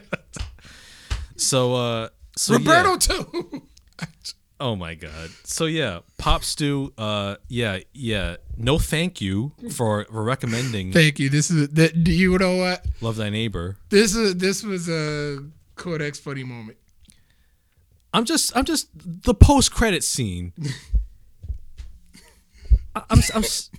So, 1.36 1.76
uh, 1.76 2.10
so 2.36 2.54
Roberto 2.56 2.92
yeah. 2.92 2.98
too. 2.98 3.64
Oh 4.60 4.78
my 4.78 4.94
god. 4.96 5.30
So 5.44 5.66
yeah, 5.66 6.00
Pop 6.18 6.42
Stew. 6.46 6.94
Uh, 6.98 7.36
yeah, 7.50 7.80
yeah. 7.94 8.38
No, 8.56 8.80
thank 8.80 9.20
you 9.20 9.52
for, 9.72 10.06
for 10.06 10.24
recommending 10.24 10.94
Thank 10.94 11.20
you. 11.20 11.30
This 11.30 11.52
is 11.52 11.68
that. 11.70 12.02
Do 12.02 12.14
you 12.14 12.38
know 12.38 12.56
what? 12.56 12.86
Love 13.02 13.18
Thy 13.18 13.30
Neighbor. 13.30 13.76
This 13.90 14.16
is 14.16 14.38
this 14.38 14.64
was 14.64 14.88
a 14.88 15.44
Codex 15.76 16.18
funny 16.18 16.46
moment. 16.46 16.78
I'm 18.14 18.24
just, 18.24 18.56
I'm 18.56 18.64
just 18.64 18.88
the 18.96 19.34
post 19.34 19.74
credit 19.74 20.02
scene. 20.02 20.54
I, 22.96 23.02
I'm, 23.10 23.20
I'm, 23.36 23.44
s- 23.44 23.70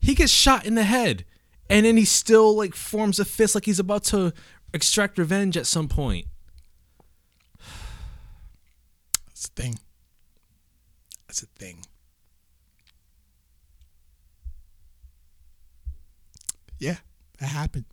he 0.00 0.14
gets 0.14 0.32
shot 0.32 0.64
in 0.64 0.76
the 0.76 0.84
head, 0.84 1.24
and 1.68 1.86
then 1.86 1.96
he 1.96 2.04
still 2.04 2.56
like 2.56 2.74
forms 2.74 3.18
a 3.18 3.24
fist 3.24 3.54
like 3.54 3.64
he's 3.64 3.78
about 3.78 4.04
to 4.04 4.32
extract 4.72 5.18
revenge 5.18 5.56
at 5.56 5.66
some 5.66 5.88
point. 5.88 6.26
That's 9.28 9.46
a 9.46 9.48
thing. 9.48 9.78
That's 11.26 11.42
a 11.42 11.46
thing. 11.46 11.84
Yeah, 16.78 16.96
that 17.38 17.46
happened. 17.46 17.86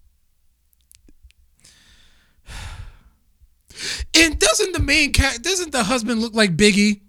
And 4.13 4.37
doesn't 4.37 4.73
the 4.73 4.79
main 4.79 5.11
cat 5.11 5.41
doesn't 5.41 5.71
the 5.71 5.83
husband 5.83 6.21
look 6.21 6.35
like 6.35 6.55
Biggie? 6.55 7.01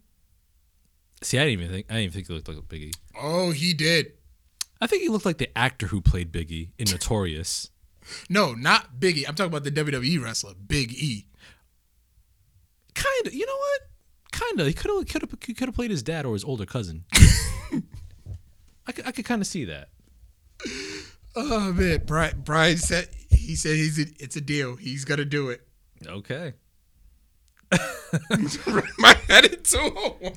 See, 1.23 1.39
I 1.39 1.45
didn't 1.45 1.61
even 1.61 1.73
think, 1.73 1.87
I 1.89 1.95
didn't 1.95 2.03
even 2.05 2.13
think 2.13 2.27
he 2.29 2.35
looked 2.35 2.49
like 2.49 2.57
Biggie. 2.69 2.95
Oh, 3.21 3.51
he 3.51 3.75
did. 3.75 4.13
I 4.85 4.87
think 4.87 5.03
he 5.03 5.09
looked 5.09 5.25
like 5.25 5.39
the 5.39 5.57
actor 5.57 5.87
who 5.87 6.03
played 6.03 6.31
Biggie 6.31 6.73
in 6.77 6.91
Notorious. 6.91 7.71
No, 8.29 8.53
not 8.53 9.01
Biggie. 9.01 9.25
I'm 9.27 9.35
talking 9.35 9.51
about 9.51 9.65
the 9.65 9.71
WWE 9.71 10.23
wrestler, 10.23 10.53
Big 10.53 10.93
E. 10.93 11.27
Kind 12.95 13.27
of, 13.27 13.33
you 13.33 13.47
know 13.47 13.57
what? 13.57 13.81
Kind 14.31 14.61
of. 14.61 14.67
He 14.67 14.75
could 14.75 14.91
have, 14.91 15.09
could 15.09 15.23
have, 15.23 15.41
could 15.41 15.69
have 15.69 15.75
played 15.75 15.91
his 15.91 16.03
dad 16.03 16.27
or 16.27 16.35
his 16.35 16.45
older 16.45 16.67
cousin. 16.67 17.07
I 18.87 18.93
could, 18.93 19.07
I 19.07 19.13
could 19.13 19.25
kind 19.25 19.41
of 19.41 19.47
see 19.47 19.65
that. 19.65 19.89
Oh 21.35 21.73
man, 21.73 22.03
Brian, 22.05 22.43
Brian 22.45 22.77
said 22.77 23.09
he 23.31 23.57
said 23.57 23.77
he's 23.77 23.99
a, 23.99 24.05
it's 24.23 24.37
a 24.37 24.43
deal. 24.43 24.77
He's 24.77 25.07
gonna 25.07 25.25
do 25.25 25.49
it. 25.49 25.67
Okay. 26.07 26.53
My 28.99 29.15
head 29.29 29.45
into 29.47 29.79
a 29.79 29.91
wall. 29.93 30.37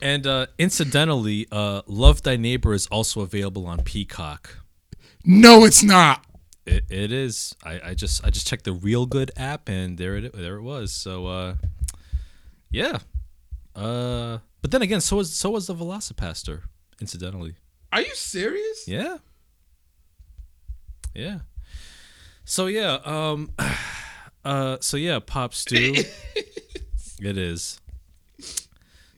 And 0.00 0.26
uh, 0.26 0.46
incidentally, 0.58 1.46
uh, 1.50 1.82
Love 1.86 2.22
Thy 2.22 2.36
Neighbor 2.36 2.74
is 2.74 2.86
also 2.88 3.20
available 3.22 3.66
on 3.66 3.82
Peacock. 3.82 4.58
No, 5.24 5.64
it's 5.64 5.82
not. 5.82 6.24
It, 6.66 6.84
it 6.90 7.12
is. 7.12 7.54
I, 7.64 7.80
I 7.90 7.94
just 7.94 8.24
I 8.24 8.30
just 8.30 8.46
checked 8.46 8.64
the 8.64 8.74
Reelgood 8.74 9.30
app 9.36 9.68
and 9.68 9.96
there 9.98 10.16
it 10.16 10.32
there 10.34 10.56
it 10.56 10.62
was. 10.62 10.92
So 10.92 11.26
uh, 11.26 11.54
yeah. 12.70 12.98
Uh, 13.74 14.38
but 14.62 14.70
then 14.70 14.82
again, 14.82 15.00
so 15.00 15.16
was 15.16 15.32
so 15.32 15.50
was 15.50 15.66
the 15.66 15.74
Velocipastor. 15.74 16.62
Incidentally, 17.00 17.54
Are 17.92 18.00
you 18.00 18.14
serious? 18.14 18.88
yeah, 18.88 19.18
yeah. 21.14 21.40
So 22.44 22.66
yeah, 22.66 22.98
um, 23.04 23.50
uh, 24.44 24.78
so 24.80 24.96
yeah, 24.96 25.18
Pop 25.24 25.54
Stew. 25.54 25.94
it 27.20 27.36
is. 27.38 27.80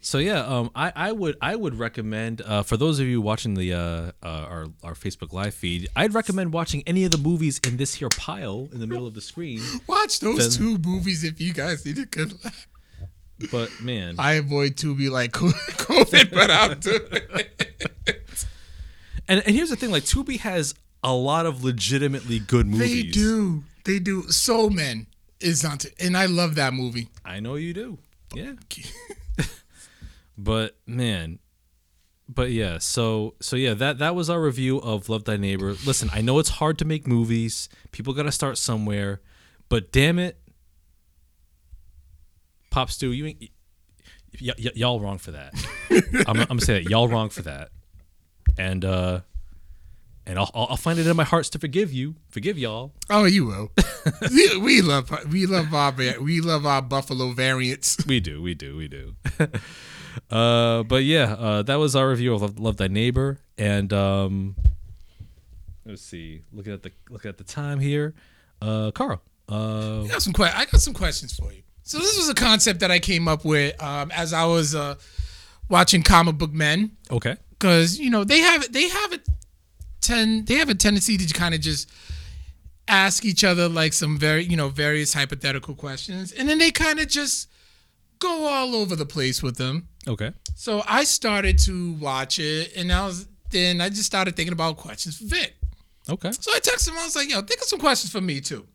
So 0.00 0.18
yeah, 0.18 0.40
um, 0.46 0.70
I, 0.74 0.92
I 0.94 1.12
would 1.12 1.36
I 1.42 1.54
would 1.56 1.74
recommend 1.74 2.40
uh, 2.40 2.62
for 2.62 2.76
those 2.76 2.98
of 3.00 3.06
you 3.06 3.20
watching 3.20 3.54
the 3.54 3.74
uh, 3.74 3.78
uh, 3.78 4.12
our 4.22 4.66
our 4.82 4.94
Facebook 4.94 5.32
live 5.32 5.54
feed, 5.54 5.88
I'd 5.96 6.14
recommend 6.14 6.52
watching 6.52 6.82
any 6.86 7.04
of 7.04 7.10
the 7.10 7.18
movies 7.18 7.60
in 7.66 7.76
this 7.76 7.94
here 7.94 8.08
pile 8.08 8.68
in 8.72 8.80
the 8.80 8.86
middle 8.86 9.06
of 9.06 9.14
the 9.14 9.20
screen. 9.20 9.60
Watch 9.86 10.20
those 10.20 10.56
Then- 10.56 10.78
two 10.78 10.88
movies 10.88 11.24
if 11.24 11.40
you 11.40 11.52
guys 11.52 11.84
need 11.84 11.98
a 11.98 12.06
good 12.06 12.32
laugh. 12.44 12.68
But 13.52 13.80
man, 13.80 14.14
I 14.18 14.34
avoid 14.34 14.76
Tubi 14.76 15.10
like 15.10 15.32
COVID, 15.32 16.32
but 16.32 16.50
I'll 16.50 16.74
do 16.74 16.98
it. 17.12 18.22
and 19.28 19.42
and 19.44 19.54
here's 19.54 19.70
the 19.70 19.76
thing: 19.76 19.90
like 19.90 20.04
Tubi 20.04 20.38
has 20.40 20.74
a 21.04 21.12
lot 21.12 21.44
of 21.46 21.62
legitimately 21.62 22.38
good 22.38 22.66
movies. 22.66 22.88
They 22.88 23.02
do. 23.10 23.62
They 23.84 23.98
do. 23.98 24.22
Soul 24.30 24.70
Men 24.70 25.06
is 25.40 25.64
on, 25.64 25.78
t- 25.78 25.90
and 26.00 26.16
I 26.16 26.26
love 26.26 26.54
that 26.56 26.72
movie. 26.74 27.08
I 27.24 27.40
know 27.40 27.54
you 27.56 27.72
do. 27.74 27.98
Yeah. 28.34 28.52
but 30.38 30.76
man, 30.86 31.38
but 32.28 32.50
yeah. 32.50 32.78
So 32.78 33.34
so 33.40 33.56
yeah. 33.56 33.74
That 33.74 33.98
that 33.98 34.14
was 34.14 34.28
our 34.30 34.40
review 34.40 34.78
of 34.78 35.08
Love 35.08 35.24
Thy 35.24 35.36
Neighbor. 35.36 35.74
Listen, 35.86 36.10
I 36.12 36.20
know 36.20 36.38
it's 36.38 36.48
hard 36.50 36.78
to 36.78 36.84
make 36.84 37.06
movies. 37.06 37.68
People 37.92 38.12
got 38.14 38.24
to 38.24 38.32
start 38.32 38.58
somewhere. 38.58 39.20
But 39.68 39.92
damn 39.92 40.18
it, 40.18 40.38
Pop 42.70 42.90
Stew, 42.90 43.12
you 43.12 43.26
ain't. 43.26 43.40
Y- 44.40 44.52
y- 44.58 44.70
y'all 44.74 45.00
wrong 45.00 45.18
for 45.18 45.30
that. 45.32 45.54
I'm, 46.26 46.38
I'm 46.40 46.46
gonna 46.46 46.60
say 46.60 46.82
that 46.82 46.90
y'all 46.90 47.08
wrong 47.08 47.30
for 47.30 47.42
that, 47.42 47.70
and 48.58 48.84
uh, 48.84 49.20
and 50.28 50.38
I'll, 50.38 50.50
I'll 50.54 50.76
find 50.76 50.98
it 50.98 51.06
in 51.06 51.16
my 51.16 51.24
hearts 51.24 51.48
to 51.50 51.58
forgive 51.58 51.90
you, 51.90 52.14
forgive 52.28 52.58
y'all. 52.58 52.92
Oh, 53.08 53.24
you 53.24 53.46
will. 53.46 53.72
we, 54.60 54.82
love 54.82 55.10
we 55.32 55.46
love 55.46 55.72
our 55.74 55.92
we 56.20 56.40
love 56.42 56.66
our 56.66 56.82
Buffalo 56.82 57.32
variants. 57.32 57.96
we 58.06 58.20
do, 58.20 58.42
we 58.42 58.54
do, 58.54 58.76
we 58.76 58.88
do. 58.88 59.14
uh, 60.30 60.82
but 60.82 61.04
yeah, 61.04 61.32
uh, 61.32 61.62
that 61.62 61.76
was 61.76 61.96
our 61.96 62.10
review 62.10 62.34
of 62.34 62.42
Love, 62.42 62.58
Love 62.58 62.76
Thy 62.76 62.88
Neighbor, 62.88 63.38
and 63.56 63.90
um, 63.92 64.54
let's 65.86 66.02
see, 66.02 66.42
looking 66.52 66.74
at 66.74 66.82
the 66.82 66.92
looking 67.08 67.30
at 67.30 67.38
the 67.38 67.44
time 67.44 67.80
here, 67.80 68.14
uh, 68.60 68.90
Carl, 68.90 69.22
uh, 69.48 70.04
I 70.04 70.08
got 70.08 70.22
some 70.22 70.34
que- 70.34 70.44
I 70.44 70.66
got 70.66 70.80
some 70.82 70.94
questions 70.94 71.34
for 71.34 71.50
you. 71.52 71.62
So 71.84 71.98
this 71.98 72.18
was 72.18 72.28
a 72.28 72.34
concept 72.34 72.80
that 72.80 72.90
I 72.90 72.98
came 72.98 73.28
up 73.28 73.46
with 73.46 73.82
um, 73.82 74.10
as 74.10 74.34
I 74.34 74.44
was 74.44 74.74
uh, 74.74 74.96
watching 75.70 76.02
Comic 76.02 76.36
Book 76.36 76.52
Men 76.52 76.98
okay, 77.10 77.36
because 77.50 77.98
you 77.98 78.10
know 78.10 78.24
they 78.24 78.40
have 78.40 78.70
they 78.70 78.88
have 78.88 79.14
a 79.14 79.20
ten 80.00 80.44
they 80.44 80.54
have 80.54 80.68
a 80.68 80.74
tendency 80.74 81.16
to 81.16 81.32
kind 81.34 81.54
of 81.54 81.60
just 81.60 81.90
ask 82.86 83.24
each 83.24 83.44
other 83.44 83.68
like 83.68 83.92
some 83.92 84.16
very 84.18 84.44
you 84.44 84.56
know 84.56 84.68
various 84.68 85.12
hypothetical 85.12 85.74
questions 85.74 86.32
and 86.32 86.48
then 86.48 86.58
they 86.58 86.70
kind 86.70 86.98
of 86.98 87.06
just 87.08 87.48
go 88.18 88.46
all 88.46 88.74
over 88.74 88.96
the 88.96 89.04
place 89.06 89.42
with 89.42 89.56
them 89.56 89.88
Okay. 90.08 90.32
So 90.54 90.82
I 90.88 91.04
started 91.04 91.58
to 91.60 91.92
watch 91.94 92.38
it, 92.38 92.74
and 92.76 92.90
I 92.90 93.04
was 93.06 93.28
then 93.50 93.80
I 93.80 93.90
just 93.90 94.04
started 94.04 94.34
thinking 94.36 94.54
about 94.54 94.78
questions 94.78 95.18
for 95.18 95.24
Vic. 95.24 95.54
Okay. 96.08 96.32
So 96.32 96.50
I 96.52 96.60
texted 96.60 96.88
him. 96.88 96.98
I 96.98 97.04
was 97.04 97.14
like, 97.14 97.30
"Yo, 97.30 97.42
think 97.42 97.60
of 97.60 97.66
some 97.66 97.78
questions 97.78 98.10
for 98.10 98.20
me 98.20 98.40
too." 98.40 98.66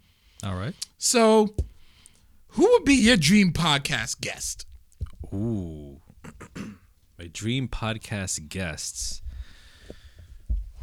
All 0.44 0.56
right. 0.56 0.76
So, 1.00 1.56
who 2.50 2.70
would 2.72 2.86
be 2.86 2.94
your 2.94 3.18
dream 3.18 3.52
podcast 3.52 4.22
guest? 4.22 4.68
Ooh. 5.34 6.02
My 7.18 7.28
dream 7.32 7.68
podcast 7.68 8.48
guests. 8.50 9.23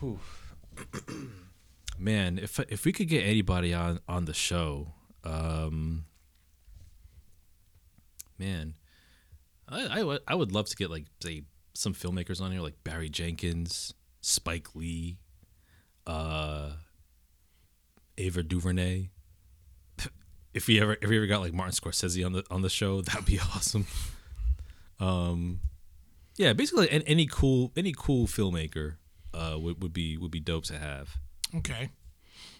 Man, 1.99 2.39
if 2.39 2.59
if 2.71 2.85
we 2.85 2.93
could 2.93 3.09
get 3.09 3.25
anybody 3.27 3.75
on 3.75 4.01
on 4.09 4.25
the 4.25 4.33
show, 4.33 4.95
um, 5.23 6.07
man, 8.39 8.75
I 9.69 10.01
I 10.01 10.03
would 10.03 10.21
I 10.27 10.35
would 10.35 10.51
love 10.51 10.67
to 10.71 10.77
get 10.77 10.91
like 10.91 11.05
say 11.23 11.43
some 11.75 11.93
filmmakers 11.93 12.41
on 12.41 12.53
here 12.53 12.63
like 12.63 12.83
Barry 12.85 13.11
Jenkins, 13.11 13.93
Spike 14.23 14.75
Lee, 14.75 15.19
uh, 16.07 16.71
Ava 18.19 18.43
DuVernay. 18.43 19.11
If 20.53 20.67
we 20.67 20.81
ever 20.81 20.97
if 21.01 21.09
we 21.09 21.17
ever 21.17 21.27
got 21.27 21.43
like 21.43 21.53
Martin 21.53 21.75
Scorsese 21.75 22.27
on 22.27 22.33
the 22.33 22.43
on 22.51 22.63
the 22.63 22.71
show, 22.71 23.03
that'd 23.03 23.25
be 23.25 23.39
awesome. 23.39 23.87
Um, 24.99 25.61
yeah, 26.37 26.55
basically 26.55 26.91
an- 26.91 27.03
any 27.03 27.27
cool 27.27 27.73
any 27.77 27.95
cool 27.97 28.27
filmmaker 28.27 28.97
uh 29.35 29.57
would, 29.59 29.83
would 29.83 29.93
be 29.93 30.17
would 30.17 30.31
be 30.31 30.41
dope 30.41 30.65
to 30.65 30.79
have. 30.79 31.11
Okay. 31.57 31.91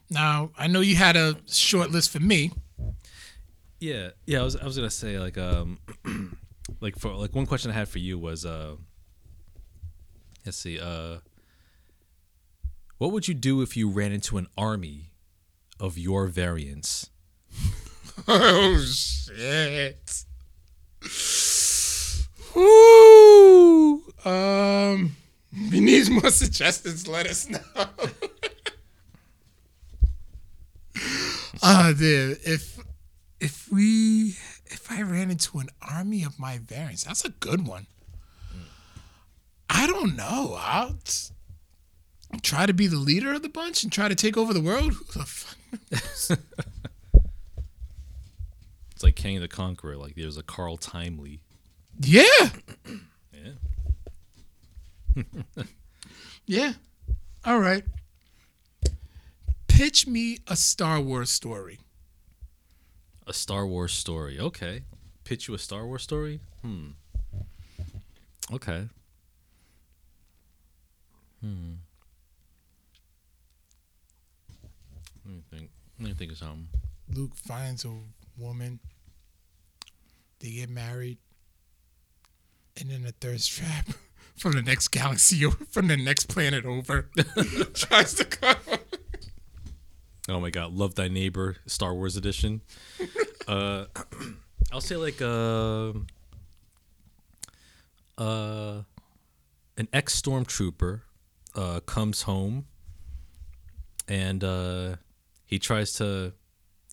Now 0.09 0.51
I 0.59 0.67
know 0.67 0.81
you 0.81 0.97
had 0.97 1.17
a 1.17 1.37
short 1.47 1.91
list 1.91 2.11
for 2.11 2.21
me. 2.21 2.53
Yeah, 3.79 4.11
yeah. 4.27 4.41
I 4.41 4.43
was 4.43 4.57
I 4.57 4.65
was 4.65 4.77
gonna 4.77 4.91
say 4.91 5.19
like 5.19 5.39
um 5.39 5.79
like 6.81 6.99
for 6.99 7.13
like 7.15 7.35
one 7.35 7.47
question 7.47 7.71
I 7.71 7.75
had 7.75 7.89
for 7.89 7.99
you 7.99 8.19
was 8.19 8.45
uh 8.45 8.77
let's 10.45 10.59
see 10.59 10.79
uh 10.81 11.19
what 12.99 13.13
would 13.13 13.29
you 13.29 13.35
do 13.35 13.63
if 13.63 13.77
you 13.77 13.89
ran 13.89 14.13
into 14.13 14.37
an 14.37 14.47
army 14.59 15.11
of 15.79 15.97
your 15.97 16.27
variants? 16.27 17.11
Oh 18.29 18.79
shit. 18.85 20.25
Ooh. 22.57 24.03
Um. 24.25 25.17
If 25.53 25.75
you 25.75 25.81
need 25.81 26.11
more 26.11 26.31
suggestions, 26.31 27.07
let 27.09 27.27
us 27.27 27.49
know. 27.49 27.59
Ah, 31.63 31.93
dude. 31.97 32.39
If 32.45 32.79
if 33.41 33.71
we 33.71 34.37
if 34.67 34.91
I 34.91 35.03
ran 35.03 35.31
into 35.31 35.59
an 35.59 35.69
army 35.83 36.23
of 36.25 36.39
my 36.39 36.59
variants, 36.59 37.05
that's 37.05 37.25
a 37.25 37.31
good 37.31 37.67
one. 37.67 37.87
I 39.69 39.87
don't 39.87 40.17
know. 40.17 40.57
I'll 40.59 40.97
t- 41.05 41.33
try 42.43 42.67
to 42.67 42.73
be 42.75 42.87
the 42.87 42.97
leader 42.97 43.33
of 43.33 43.43
the 43.43 43.49
bunch 43.49 43.83
and 43.83 43.93
try 43.93 44.09
to 44.09 44.15
take 44.15 44.37
over 44.37 44.53
the 44.53 44.61
world. 44.61 44.93
Who 44.95 45.05
the 45.19 45.27
fuck? 45.27 46.39
It's 48.93 49.05
like 49.05 49.17
Kang 49.17 49.37
of 49.37 49.41
the 49.41 49.49
Conqueror. 49.49 49.97
Like 49.97 50.15
there's 50.15 50.37
a 50.37 50.43
Carl 50.43 50.77
Timely. 50.77 51.41
yeah. 52.01 52.23
Yeah. 53.33 53.53
Yeah. 56.47 56.73
All 57.45 57.61
right. 57.61 57.85
Pitch 59.69 60.07
me 60.09 60.39
a 60.49 60.57
Star 60.57 61.01
Wars 61.01 61.31
story. 61.31 61.79
A 63.25 63.33
Star 63.33 63.67
Wars 63.67 63.93
story. 63.93 64.41
Okay. 64.41 64.83
Pitch 65.23 65.47
you 65.47 65.55
a 65.55 65.59
Star 65.59 65.87
Wars 65.87 66.03
story? 66.03 66.41
Hmm. 66.63 66.89
Okay. 68.53 68.89
Hmm. 71.41 71.75
Let 75.25 75.35
me 75.35 75.43
think. 75.53 75.71
Let 76.01 76.09
me 76.09 76.15
think 76.15 76.33
of 76.33 76.39
something. 76.39 76.67
Luke 77.15 77.37
finds 77.37 77.85
a 77.85 77.93
woman. 78.37 78.81
They 80.41 80.51
get 80.51 80.69
married. 80.69 81.19
And 82.81 82.91
then 82.91 83.05
a 83.07 83.13
thirst 83.13 83.53
trap 83.53 83.87
from 84.41 84.53
the 84.53 84.63
next 84.63 84.89
galaxy, 84.89 85.45
from 85.71 85.87
the 85.89 85.97
next 85.97 86.27
planet 86.29 86.65
over, 86.65 87.11
tries 87.75 88.15
to 88.15 88.25
come. 88.25 88.57
Oh 90.29 90.39
my 90.39 90.51
god, 90.51 90.73
Love 90.75 90.95
Thy 90.95 91.09
Neighbor, 91.09 91.57
Star 91.67 91.93
Wars 91.93 92.17
edition. 92.17 92.61
uh 93.49 93.87
I'll 94.73 94.81
say 94.81 94.95
like 94.95 95.21
uh 95.21 95.93
uh 98.17 98.83
an 99.77 99.89
ex 99.93 100.21
stormtrooper 100.21 101.01
uh 101.57 101.81
comes 101.81 102.23
home 102.23 102.67
and 104.07 104.45
uh 104.45 104.97
he 105.47 105.59
tries 105.59 105.95
to 105.95 106.33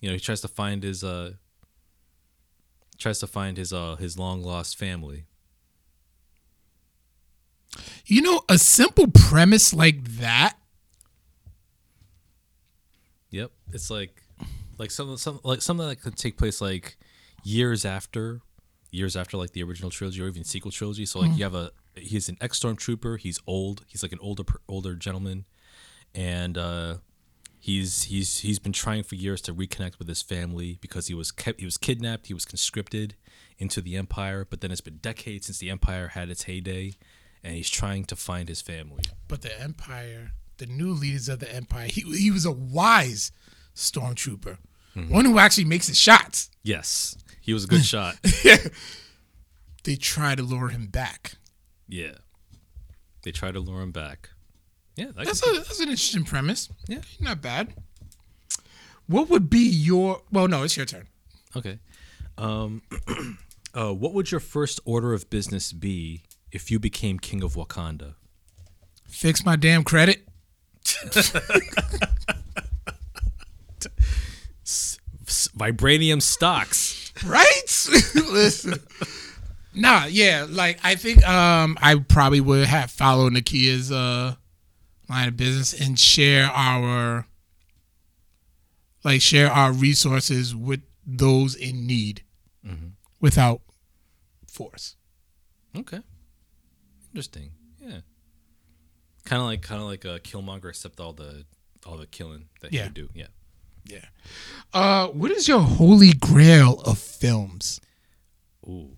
you 0.02 0.10
know, 0.10 0.14
he 0.16 0.20
tries 0.20 0.42
to 0.42 0.48
find 0.48 0.82
his 0.82 1.04
uh 1.04 1.34
tries 2.98 3.20
to 3.20 3.28
find 3.28 3.58
his 3.58 3.72
uh 3.72 3.98
his 3.98 4.18
long 4.18 4.42
lost 4.42 4.78
family. 4.80 5.26
You 8.06 8.22
know, 8.22 8.42
a 8.50 8.58
simple 8.58 9.08
premise 9.08 9.74
like 9.74 10.04
that. 10.20 10.56
Yep. 13.30 13.52
It's 13.74 13.90
like 13.90 14.24
like 14.78 14.92
something 14.92 15.18
some 15.18 15.40
like 15.44 15.62
something 15.62 15.88
that 15.88 16.02
could 16.02 16.16
take 16.16 16.38
place 16.38 16.62
like 16.62 16.98
years 17.44 17.86
after 17.86 18.42
years 18.92 19.16
after 19.16 19.38
like 19.38 19.52
the 19.52 19.64
original 19.64 19.90
trilogy 19.90 20.22
or 20.22 20.28
even 20.28 20.44
sequel 20.44 20.72
trilogy. 20.72 21.06
So 21.06 21.20
like 21.20 21.38
you 21.38 21.44
have 21.44 21.56
a 21.56 21.72
he's 21.96 22.30
an 22.30 22.38
ex 22.40 22.60
stormtrooper, 22.60 23.20
he's 23.20 23.40
old, 23.46 23.84
he's 23.88 24.04
like 24.04 24.14
an 24.14 24.20
older 24.22 24.44
older 24.68 24.96
gentleman 24.96 25.46
and 26.16 26.58
uh 26.58 26.98
he's 27.60 28.04
he's 28.04 28.40
he's 28.40 28.60
been 28.60 28.72
trying 28.72 29.04
for 29.04 29.16
years 29.16 29.42
to 29.42 29.54
reconnect 29.54 30.00
with 30.00 30.08
his 30.08 30.22
family 30.22 30.78
because 30.80 31.08
he 31.08 31.14
was 31.14 31.32
kept 31.32 31.60
he 31.60 31.66
was 31.66 31.78
kidnapped, 31.78 32.28
he 32.28 32.34
was 32.34 32.46
conscripted 32.46 33.16
into 33.58 33.82
the 33.82 33.96
empire, 33.98 34.46
but 34.50 34.62
then 34.62 34.72
it's 34.72 34.82
been 34.82 34.98
decades 34.98 35.48
since 35.48 35.58
the 35.58 35.70
empire 35.70 36.10
had 36.10 36.30
its 36.30 36.44
heyday 36.44 36.94
and 37.48 37.56
he's 37.56 37.70
trying 37.70 38.04
to 38.04 38.16
find 38.18 38.50
his 38.50 38.62
family. 38.62 39.04
But 39.30 39.42
the 39.42 39.58
Empire, 39.60 40.34
the 40.58 40.66
new 40.66 40.92
leaders 40.92 41.30
of 41.30 41.40
the 41.40 41.50
Empire, 41.54 41.88
he, 41.88 42.02
he 42.02 42.30
was 42.30 42.46
a 42.46 42.52
wise 42.52 43.32
stormtrooper. 43.74 44.58
One 45.10 45.26
who 45.26 45.40
actually 45.40 45.64
makes 45.66 45.88
his 45.88 45.98
shots. 45.98 46.50
Yes. 46.64 47.16
He 47.40 47.54
was 47.54 47.64
a 47.64 47.68
good 47.68 47.86
shot. 47.94 48.16
They 49.84 49.96
try 49.96 50.36
to 50.36 50.44
lure 50.44 50.68
him 50.68 50.88
back. 50.88 51.36
Yeah. 51.88 52.16
They 53.24 53.32
try 53.32 53.52
to 53.54 53.60
lure 53.62 53.82
him 53.82 53.94
back. 53.94 54.32
Yeah, 54.98 55.12
that 55.16 55.26
That's 55.26 55.48
a 55.48 55.54
that's 55.54 55.80
an 55.80 55.88
interesting 55.88 56.26
premise. 56.26 56.68
Yeah. 56.90 57.00
Not 57.22 57.42
bad. 57.42 57.74
What 59.06 59.30
would 59.30 59.50
be 59.50 59.60
your 59.60 60.24
well 60.30 60.50
no, 60.50 60.64
it's 60.64 60.76
your 60.76 60.86
turn. 60.86 61.08
okay. 61.56 61.80
Um, 62.38 62.82
uh, 63.74 63.94
what 63.94 64.14
would 64.14 64.30
your 64.30 64.42
first 64.42 64.82
order 64.84 65.14
of 65.14 65.30
business 65.30 65.72
be 65.72 66.24
if 66.58 66.72
you 66.72 66.80
became 66.80 67.20
king 67.20 67.44
of 67.44 67.54
Wakanda? 67.54 68.16
Fix 69.08 69.46
my 69.46 69.56
damn 69.56 69.84
credit. 69.84 70.28
S- 74.66 74.98
vibranium 75.56 76.20
stocks. 76.22 77.14
Right? 77.26 77.62
Listen. 78.16 78.80
Nah, 79.76 80.06
yeah, 80.06 80.48
like 80.50 80.80
I 80.84 80.96
think 80.96 81.26
um 81.28 81.78
I 81.82 81.96
probably 81.96 82.42
would 82.42 82.66
have 82.66 82.90
followed 82.90 83.34
Nakia's 83.34 83.92
uh 83.92 84.36
line 85.08 85.28
of 85.28 85.38
business 85.38 85.80
and 85.80 85.98
share 86.00 86.46
our 86.46 87.28
like 89.04 89.22
share 89.22 89.52
our 89.52 89.72
resources 89.72 90.56
with 90.56 90.82
those 91.06 91.54
in 91.56 91.86
need 91.86 92.24
without 93.22 93.62
force. 94.52 94.96
Okay. 95.76 96.02
Interesting. 97.18 97.50
Yeah. 97.80 98.02
Kind 99.26 99.42
of 99.42 99.48
like 99.48 99.64
kind 99.64 99.82
of 99.82 99.88
like 99.88 100.06
a 100.06 100.20
Killmonger, 100.20 100.70
except 100.70 101.00
all 101.00 101.14
the 101.14 101.46
all 101.84 101.98
the 101.98 102.06
killing 102.06 102.46
that 102.62 102.72
he 102.72 102.80
would 102.80 102.94
do. 102.94 103.10
Yeah. 103.16 103.26
Yeah. 103.86 104.06
Uh 104.72 105.08
what 105.08 105.32
is 105.32 105.48
your 105.48 105.62
holy 105.62 106.14
grail 106.14 106.80
of 106.82 107.00
films? 107.00 107.82
Ooh. 108.68 108.92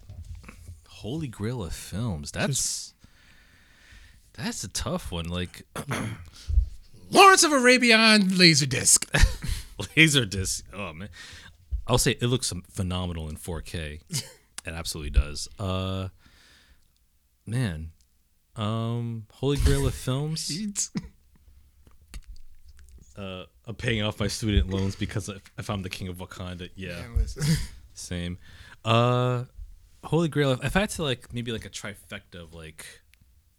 Holy 0.90 1.30
Grail 1.30 1.64
of 1.64 1.72
films. 1.72 2.34
That's 2.34 2.94
that's 4.34 4.66
a 4.66 4.68
tough 4.68 5.14
one. 5.14 5.30
Like 5.30 5.66
Lawrence 7.12 7.46
of 7.46 7.54
Arabia 7.54 7.96
on 7.96 8.24
Laserdisc. 8.24 9.06
Laserdisc. 9.80 10.64
Oh 10.74 10.92
man, 10.92 11.08
I'll 11.88 11.98
say 11.98 12.18
it 12.20 12.28
looks 12.28 12.52
phenomenal 12.70 13.30
in 13.30 13.38
4K. 13.38 14.02
it 14.10 14.24
absolutely 14.66 15.12
does. 15.12 15.48
Uh, 15.58 16.10
man, 17.46 17.92
um, 18.56 19.26
Holy 19.32 19.58
Grail 19.58 19.86
of 19.88 19.94
films. 19.94 20.92
Uh, 23.18 23.44
I'm 23.68 23.76
paying 23.76 24.02
off 24.02 24.18
my 24.22 24.28
student 24.28 24.70
loans 24.70 24.96
because 24.96 25.28
if, 25.28 25.42
if 25.58 25.70
I'm 25.70 25.82
the 25.82 25.90
king 25.90 26.08
of 26.08 26.18
Wakanda, 26.18 26.70
yeah, 26.76 27.02
Man, 27.14 27.26
same. 27.94 28.38
Uh, 28.86 29.44
Holy 30.06 30.30
Grail. 30.30 30.52
If 30.64 30.78
I 30.78 30.82
had 30.82 30.90
to 30.92 31.04
like 31.04 31.34
maybe 31.34 31.52
like 31.52 31.66
a 31.66 31.70
trifecta 31.70 32.36
of 32.42 32.54
like 32.54 32.86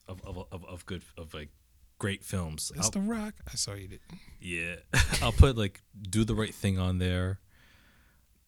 of 0.08 0.24
of 0.26 0.46
of, 0.50 0.64
of 0.64 0.86
good 0.86 1.02
of 1.18 1.34
like 1.34 1.50
great 1.98 2.24
films. 2.24 2.72
That's 2.74 2.86
I'll- 2.86 2.90
the 2.92 3.00
rock. 3.00 3.34
I 3.46 3.56
saw 3.56 3.74
you 3.74 3.88
did. 3.88 4.00
yeah, 4.40 4.76
I'll 5.22 5.30
put 5.32 5.58
like 5.58 5.82
Do 6.08 6.24
the 6.24 6.34
Right 6.34 6.54
Thing 6.54 6.78
on 6.78 6.96
there. 6.96 7.40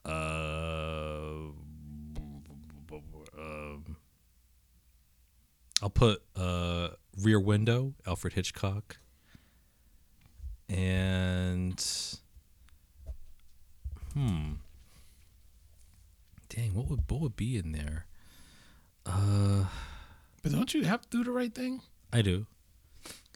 Uh, 0.07 1.53
I'll 5.83 5.91
put 5.91 6.23
uh, 6.37 6.91
Rear 7.21 7.41
Window, 7.41 7.95
Alfred 8.07 8.35
Hitchcock, 8.35 8.99
and 10.69 11.85
hmm, 14.15 14.53
dang, 16.49 16.75
what 16.75 16.89
would 16.89 17.01
what 17.09 17.21
would 17.21 17.37
be 17.37 17.57
in 17.59 17.73
there? 17.73 18.07
Uh, 19.05 19.65
But 20.43 20.53
don't 20.53 20.73
you 20.73 20.85
have 20.85 21.03
to 21.03 21.09
do 21.11 21.25
the 21.25 21.31
right 21.33 21.53
thing? 21.55 21.83
I 22.13 22.23
do. 22.23 22.47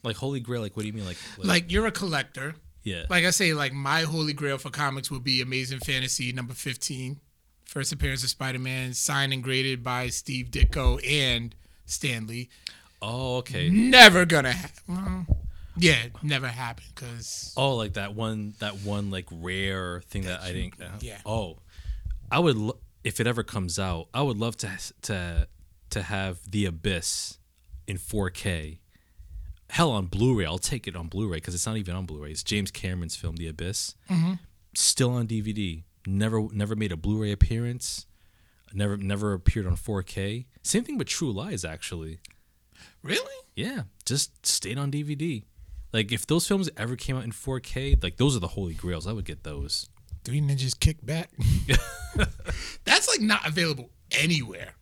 Like 0.03 0.15
Holy 0.17 0.39
Grail, 0.39 0.61
like 0.61 0.75
what 0.77 0.83
do 0.83 0.87
you 0.87 0.93
mean? 0.93 1.05
Like, 1.05 1.17
Like 1.37 1.71
you're 1.71 1.87
a 1.87 1.91
collector. 1.91 2.55
yeah, 2.83 3.03
Like 3.09 3.25
I 3.25 3.31
say, 3.31 3.53
like 3.53 3.73
my 3.73 4.01
holy 4.01 4.33
grail 4.33 4.57
for 4.57 4.69
comics 4.69 5.11
would 5.11 5.23
be 5.23 5.41
Amazing 5.41 5.79
Fantasy 5.79 6.31
number 6.31 6.53
15. 6.53 7.19
First 7.65 7.91
appearance 7.91 8.23
of 8.23 8.29
Spider-Man, 8.29 8.93
signed 8.93 9.33
and 9.33 9.43
graded 9.43 9.83
by 9.83 10.07
Steve 10.07 10.51
Ditko 10.51 11.05
and 11.05 11.53
Stan 11.87 12.27
Lee. 12.27 12.49
oh 13.01 13.37
okay. 13.37 13.69
Never 13.69 14.25
gonna 14.25 14.51
happen. 14.53 14.83
Well, 14.87 15.25
yeah, 15.79 16.07
never 16.23 16.47
happen 16.47 16.83
because 16.93 17.53
Oh, 17.57 17.75
like 17.75 17.93
that 17.93 18.13
one, 18.15 18.53
that 18.59 18.81
one 18.81 19.09
like 19.11 19.25
rare 19.31 20.01
thing 20.09 20.23
that 20.23 20.41
I 20.41 20.51
didn't. 20.53 20.81
uh, 20.81 20.89
Yeah. 21.01 21.17
Oh, 21.25 21.57
I 22.31 22.37
would 22.39 22.55
lo- 22.57 22.77
if 23.03 23.19
it 23.19 23.27
ever 23.27 23.41
comes 23.43 23.77
out. 23.79 24.07
I 24.13 24.21
would 24.21 24.37
love 24.37 24.57
to 24.57 24.71
to 25.03 25.47
to 25.91 26.01
have 26.03 26.39
the 26.49 26.65
Abyss 26.65 27.37
in 27.87 27.97
4K. 27.97 28.79
Hell, 29.69 29.91
on 29.91 30.05
Blu-ray, 30.07 30.45
I'll 30.45 30.57
take 30.57 30.87
it 30.87 30.95
on 30.95 31.07
Blu-ray 31.07 31.37
because 31.37 31.53
it's 31.53 31.65
not 31.67 31.77
even 31.77 31.95
on 31.95 32.05
Blu-ray. 32.05 32.31
It's 32.31 32.41
James 32.43 32.71
Cameron's 32.71 33.15
film, 33.15 33.35
The 33.35 33.47
Abyss. 33.47 33.95
Still 34.75 35.11
on 35.11 35.27
DVD. 35.27 35.83
Never, 36.05 36.47
never 36.53 36.75
made 36.75 36.91
a 36.93 36.97
Blu-ray 36.97 37.31
appearance. 37.33 38.05
Never, 38.73 38.97
never 38.97 39.33
appeared 39.33 39.65
on 39.65 39.75
4K. 39.77 40.45
Same 40.63 40.83
thing 40.83 40.97
with 40.97 41.07
True 41.07 41.31
Lies, 41.31 41.63
actually. 41.65 42.19
really, 43.01 43.21
Yeah, 43.55 43.83
just 44.05 44.45
stayed 44.45 44.77
on 44.77 44.91
DVD. 44.91 45.43
Like 45.93 46.11
if 46.11 46.27
those 46.27 46.45
films 46.47 46.69
ever 46.77 46.95
came 46.95 47.15
out 47.17 47.23
in 47.23 47.31
4K, 47.31 48.03
like 48.03 48.17
those 48.17 48.35
are 48.35 48.39
the 48.39 48.49
holy 48.49 48.73
grails. 48.73 49.07
I 49.07 49.13
would 49.13 49.25
get 49.25 49.43
those. 49.43 49.87
Three 50.23 50.41
Ninjas 50.41 50.77
Kick 50.77 51.05
Back. 51.05 51.29
That's 52.83 53.07
like 53.07 53.21
not 53.21 53.47
available 53.47 53.89
anywhere. 54.11 54.73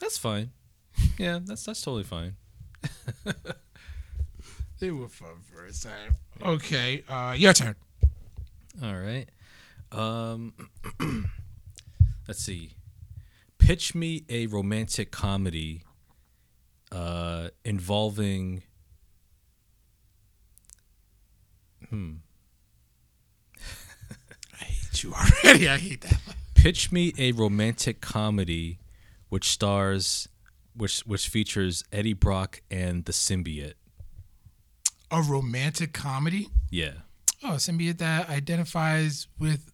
That's 0.00 0.16
fine. 0.18 0.50
Yeah, 1.18 1.40
that's 1.44 1.64
that's 1.64 1.82
totally 1.82 2.04
fine. 2.04 2.36
They 4.78 4.90
were 4.90 5.08
fun 5.08 5.36
for 5.50 5.64
a 5.64 5.72
time. 5.72 6.16
Okay, 6.42 7.02
uh, 7.08 7.34
your 7.36 7.54
turn. 7.54 7.76
All 8.82 8.94
right. 8.94 9.26
Um 9.90 10.52
let's 12.28 12.40
see. 12.42 12.72
Pitch 13.66 13.96
me 13.96 14.24
a 14.28 14.46
romantic 14.46 15.10
comedy 15.10 15.82
uh 16.92 17.48
involving 17.64 18.62
I 24.60 24.64
hate 24.64 25.02
you 25.02 25.12
already. 25.12 25.68
I 25.68 25.78
hate 25.78 26.02
that. 26.02 26.20
pitch 26.54 26.92
me 26.92 27.12
a 27.18 27.32
romantic 27.32 28.00
comedy 28.00 28.78
which 29.30 29.48
stars 29.50 30.28
which 30.76 31.00
which 31.00 31.28
features 31.28 31.82
Eddie 31.90 32.12
Brock 32.12 32.62
and 32.70 33.04
the 33.04 33.12
symbiote. 33.12 33.74
A 35.10 35.22
romantic 35.22 35.92
comedy. 35.92 36.48
Yeah. 36.70 36.92
Oh, 37.42 37.54
a 37.54 37.56
symbiote 37.56 37.98
that 37.98 38.28
identifies 38.28 39.26
with 39.38 39.72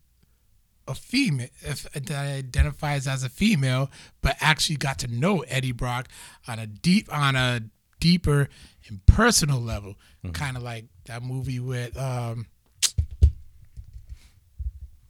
a 0.89 0.95
female, 0.95 1.49
if 1.61 1.85
that 1.93 2.11
identifies 2.11 3.07
as 3.07 3.23
a 3.23 3.29
female, 3.29 3.91
but 4.21 4.37
actually 4.41 4.77
got 4.77 4.99
to 5.01 5.07
know 5.09 5.41
Eddie 5.41 5.73
Brock 5.73 6.09
on 6.49 6.59
a 6.59 6.67
deep, 6.67 7.13
on 7.13 7.37
a 7.37 7.61
deeper 8.01 8.49
and 8.89 9.05
personal 9.07 9.61
level, 9.61 9.95
kind 10.33 10.57
of 10.57 10.63
like 10.63 10.87
that 11.07 11.23
movie 11.23 11.61
with 11.61 11.97
um, 11.97 12.47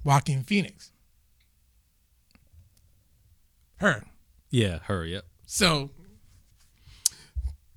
Joaquin 0.05 0.43
Phoenix. 0.43 0.91
Her. 3.77 4.05
Yeah, 4.51 4.79
her, 4.85 5.05
yep. 5.05 5.25
So, 5.47 5.91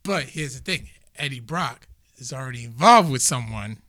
but 0.03 0.23
here's 0.25 0.53
the 0.59 0.61
thing: 0.61 0.89
Eddie 1.17 1.39
Brock 1.39 1.87
is 2.17 2.31
already 2.33 2.63
involved 2.65 3.09
with 3.09 3.21
someone, 3.21 3.81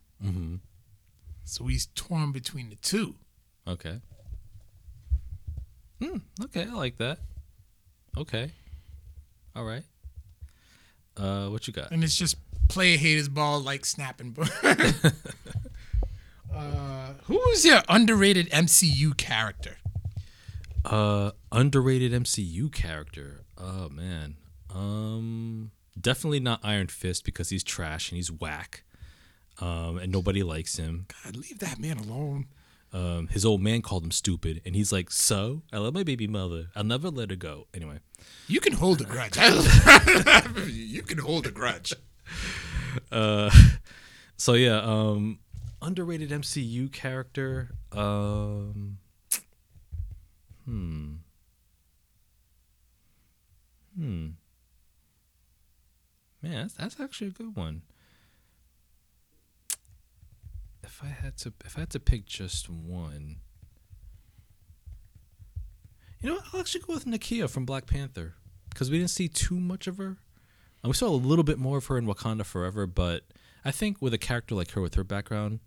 so 1.43 1.65
he's 1.65 1.87
torn 1.95 2.31
between 2.31 2.69
the 2.69 2.75
two. 2.77 3.15
Okay. 3.67 3.99
Hmm. 6.01 6.17
Okay, 6.43 6.63
I 6.63 6.73
like 6.73 6.97
that. 6.97 7.19
Okay. 8.17 8.51
All 9.55 9.63
right. 9.63 9.83
Uh, 11.15 11.47
what 11.47 11.67
you 11.67 11.73
got? 11.73 11.91
and 11.91 12.03
it's 12.03 12.15
just 12.15 12.35
play 12.69 12.93
a 12.93 12.97
haters 12.97 13.27
ball 13.27 13.59
like 13.59 13.85
snapping. 13.85 14.37
uh, 16.53 17.13
who 17.23 17.35
was 17.35 17.65
your 17.65 17.81
underrated 17.89 18.49
MCU 18.51 19.17
character? 19.17 19.77
Uh, 20.85 21.31
underrated 21.51 22.11
MCU 22.11 22.71
character. 22.71 23.41
Oh 23.57 23.89
man. 23.89 24.35
Um, 24.73 25.71
definitely 25.99 26.39
not 26.39 26.59
Iron 26.63 26.87
Fist 26.87 27.25
because 27.25 27.49
he's 27.49 27.63
trash 27.63 28.11
and 28.11 28.17
he's 28.17 28.31
whack. 28.31 28.83
Um, 29.59 29.97
and 29.97 30.11
nobody 30.11 30.43
likes 30.43 30.77
him. 30.77 31.07
God, 31.23 31.35
leave 31.35 31.57
that 31.59 31.79
man 31.79 31.97
alone. 31.97 32.45
Um, 32.93 33.27
his 33.27 33.45
old 33.45 33.61
man 33.61 33.81
called 33.81 34.03
him 34.03 34.11
stupid, 34.11 34.61
and 34.65 34.75
he's 34.75 34.91
like, 34.91 35.11
"So 35.11 35.63
I 35.73 35.77
love 35.77 35.93
my 35.93 36.03
baby 36.03 36.27
mother. 36.27 36.67
I'll 36.75 36.83
never 36.83 37.09
let 37.09 37.29
her 37.29 37.35
go." 37.35 37.67
Anyway. 37.73 37.99
You 38.47 38.59
can 38.59 38.73
hold 38.73 39.01
a 39.01 39.03
grudge. 39.03 39.37
you 40.67 41.03
can 41.03 41.17
hold 41.17 41.45
a 41.47 41.51
grudge. 41.51 41.93
Uh, 43.11 43.49
so 44.37 44.53
yeah, 44.53 44.79
um, 44.81 45.39
underrated 45.81 46.29
MCU 46.29 46.91
character. 46.91 47.75
Um, 47.91 48.97
hmm. 50.65 51.13
Hmm. 53.95 54.27
Man, 56.41 56.61
that's, 56.61 56.73
that's 56.75 56.99
actually 56.99 57.27
a 57.27 57.31
good 57.31 57.55
one. 57.55 57.81
If 60.99 61.03
I 61.03 61.07
had 61.09 61.37
to, 61.37 61.53
if 61.63 61.77
I 61.77 61.81
had 61.81 61.89
to 61.91 61.99
pick 61.99 62.25
just 62.25 62.69
one, 62.69 63.35
you 66.21 66.29
know, 66.29 66.35
what? 66.35 66.45
I'll 66.53 66.59
actually 66.59 66.81
go 66.81 66.93
with 66.93 67.05
Nakia 67.05 67.47
from 67.47 67.65
Black 67.65 67.85
Panther 67.85 68.33
because 68.71 68.89
we 68.89 68.97
didn't 68.97 69.11
see 69.11 69.27
too 69.27 69.59
much 69.59 69.85
of 69.85 69.97
her. 69.97 70.17
And 70.83 70.89
we 70.89 70.93
saw 70.93 71.07
a 71.09 71.11
little 71.11 71.43
bit 71.43 71.59
more 71.59 71.77
of 71.77 71.85
her 71.87 71.97
in 71.99 72.07
Wakanda 72.07 72.45
Forever, 72.45 72.87
but 72.87 73.23
I 73.63 73.69
think 73.71 74.01
with 74.01 74.13
a 74.13 74.17
character 74.17 74.55
like 74.55 74.71
her, 74.71 74.81
with 74.81 74.95
her 74.95 75.03
background, 75.03 75.59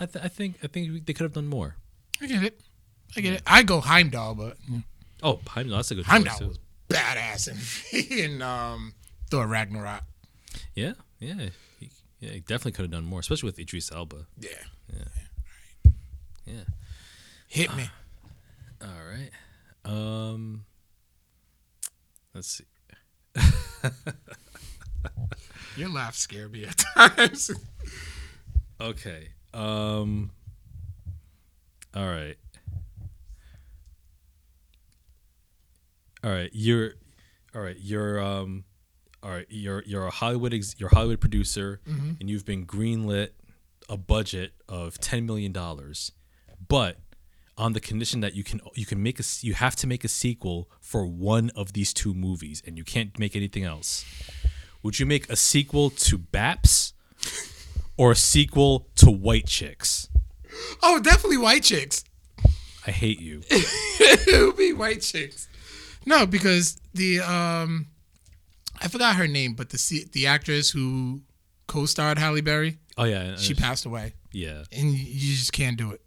I, 0.00 0.06
th- 0.06 0.24
I 0.24 0.28
think 0.28 0.56
I 0.62 0.66
think 0.66 1.04
they 1.04 1.12
could 1.12 1.24
have 1.24 1.34
done 1.34 1.48
more. 1.48 1.76
I 2.20 2.26
get 2.26 2.42
it. 2.42 2.60
I 3.16 3.20
get 3.20 3.34
it. 3.34 3.42
I 3.46 3.62
go 3.62 3.80
Heimdall, 3.80 4.34
but 4.34 4.56
Oh, 5.22 5.40
Heimdall, 5.46 5.76
that's 5.76 5.90
a 5.90 5.94
good 5.96 6.04
choice 6.04 6.10
Heimdall 6.10 6.38
too. 6.38 6.48
was 6.48 6.58
badass 6.88 7.48
in, 7.92 8.18
in 8.34 8.42
um, 8.42 8.94
Thor 9.30 9.46
Ragnarok. 9.46 10.02
Yeah, 10.74 10.92
yeah, 11.18 11.48
yeah. 12.22 12.30
He 12.30 12.40
definitely 12.40 12.72
could 12.72 12.82
have 12.82 12.92
done 12.92 13.04
more, 13.04 13.20
especially 13.20 13.48
with 13.48 13.58
Idris 13.58 13.90
Elba. 13.90 14.26
Yeah. 14.38 14.50
Yeah. 14.92 15.90
yeah. 16.46 16.64
Hit 17.48 17.76
me. 17.76 17.90
All 18.80 18.88
right. 18.88 19.30
Um. 19.84 20.64
Let's 22.34 22.48
see. 22.48 22.64
Your 25.76 25.88
laugh 25.88 26.14
scared 26.14 26.52
me 26.52 26.64
at 26.64 26.82
times. 26.96 27.50
Okay. 28.80 29.28
Um. 29.54 30.32
All 31.94 32.06
right. 32.08 32.36
All 36.24 36.30
right. 36.32 36.50
You're. 36.52 36.94
All 37.54 37.60
right. 37.62 37.76
You're. 37.78 38.20
Um. 38.20 38.64
All 39.22 39.30
right. 39.30 39.46
You're. 39.48 39.82
You're 39.86 40.06
a 40.06 40.10
Hollywood. 40.10 40.52
Ex, 40.54 40.74
you're 40.78 40.88
a 40.90 40.94
Hollywood 40.94 41.20
producer, 41.20 41.80
and 41.86 42.28
you've 42.28 42.44
been 42.44 42.66
greenlit 42.66 43.30
a 43.88 43.96
budget 43.96 44.52
of 44.68 44.98
ten 44.98 45.26
million 45.26 45.52
dollars, 45.52 46.12
but 46.68 46.98
on 47.58 47.74
the 47.74 47.80
condition 47.80 48.20
that 48.20 48.34
you 48.34 48.42
can 48.42 48.60
you 48.74 48.86
can 48.86 49.02
make 49.02 49.20
a 49.20 49.24
you 49.42 49.54
have 49.54 49.76
to 49.76 49.86
make 49.86 50.04
a 50.04 50.08
sequel 50.08 50.68
for 50.80 51.06
one 51.06 51.50
of 51.54 51.72
these 51.74 51.92
two 51.92 52.14
movies, 52.14 52.62
and 52.66 52.76
you 52.78 52.84
can't 52.84 53.18
make 53.18 53.36
anything 53.36 53.64
else. 53.64 54.04
Would 54.82 54.98
you 54.98 55.06
make 55.06 55.30
a 55.30 55.36
sequel 55.36 55.90
to 55.90 56.18
Baps? 56.18 56.92
or 57.96 58.12
a 58.12 58.16
sequel 58.16 58.88
to 58.96 59.10
White 59.10 59.46
Chicks. 59.46 60.08
oh, 60.82 60.98
definitely 60.98 61.36
white 61.38 61.62
chicks. 61.62 62.02
I 62.86 62.90
hate 62.90 63.20
you. 63.20 63.42
it 63.50 64.46
would 64.46 64.56
be 64.56 64.72
white 64.72 65.02
chicks. 65.02 65.46
No, 66.04 66.26
because 66.26 66.80
the 66.94 67.20
um, 67.20 67.86
I 68.82 68.88
forgot 68.88 69.16
her 69.16 69.28
name, 69.28 69.54
but 69.54 69.70
the 69.70 70.06
the 70.12 70.26
actress 70.26 70.70
who 70.70 71.22
co-starred 71.66 72.18
Halle 72.18 72.40
Berry, 72.40 72.78
Oh 72.98 73.04
yeah, 73.04 73.36
she 73.36 73.54
passed 73.54 73.86
away, 73.86 74.14
yeah. 74.32 74.64
and 74.72 74.92
you 74.92 75.36
just 75.36 75.52
can't 75.52 75.76
do 75.78 75.92
it. 75.92 76.00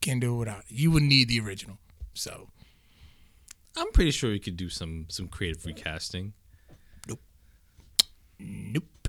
Can't 0.00 0.20
do 0.20 0.34
it 0.34 0.38
without 0.38 0.58
it. 0.60 0.64
You 0.68 0.90
would 0.90 1.02
need 1.02 1.28
the 1.28 1.40
original. 1.40 1.78
So 2.14 2.48
I'm 3.76 3.90
pretty 3.92 4.10
sure 4.10 4.32
you 4.32 4.40
could 4.40 4.56
do 4.56 4.68
some 4.68 5.06
some 5.08 5.28
creative 5.28 5.64
recasting. 5.64 6.32
nope. 7.08 7.20
Nope. 8.38 9.08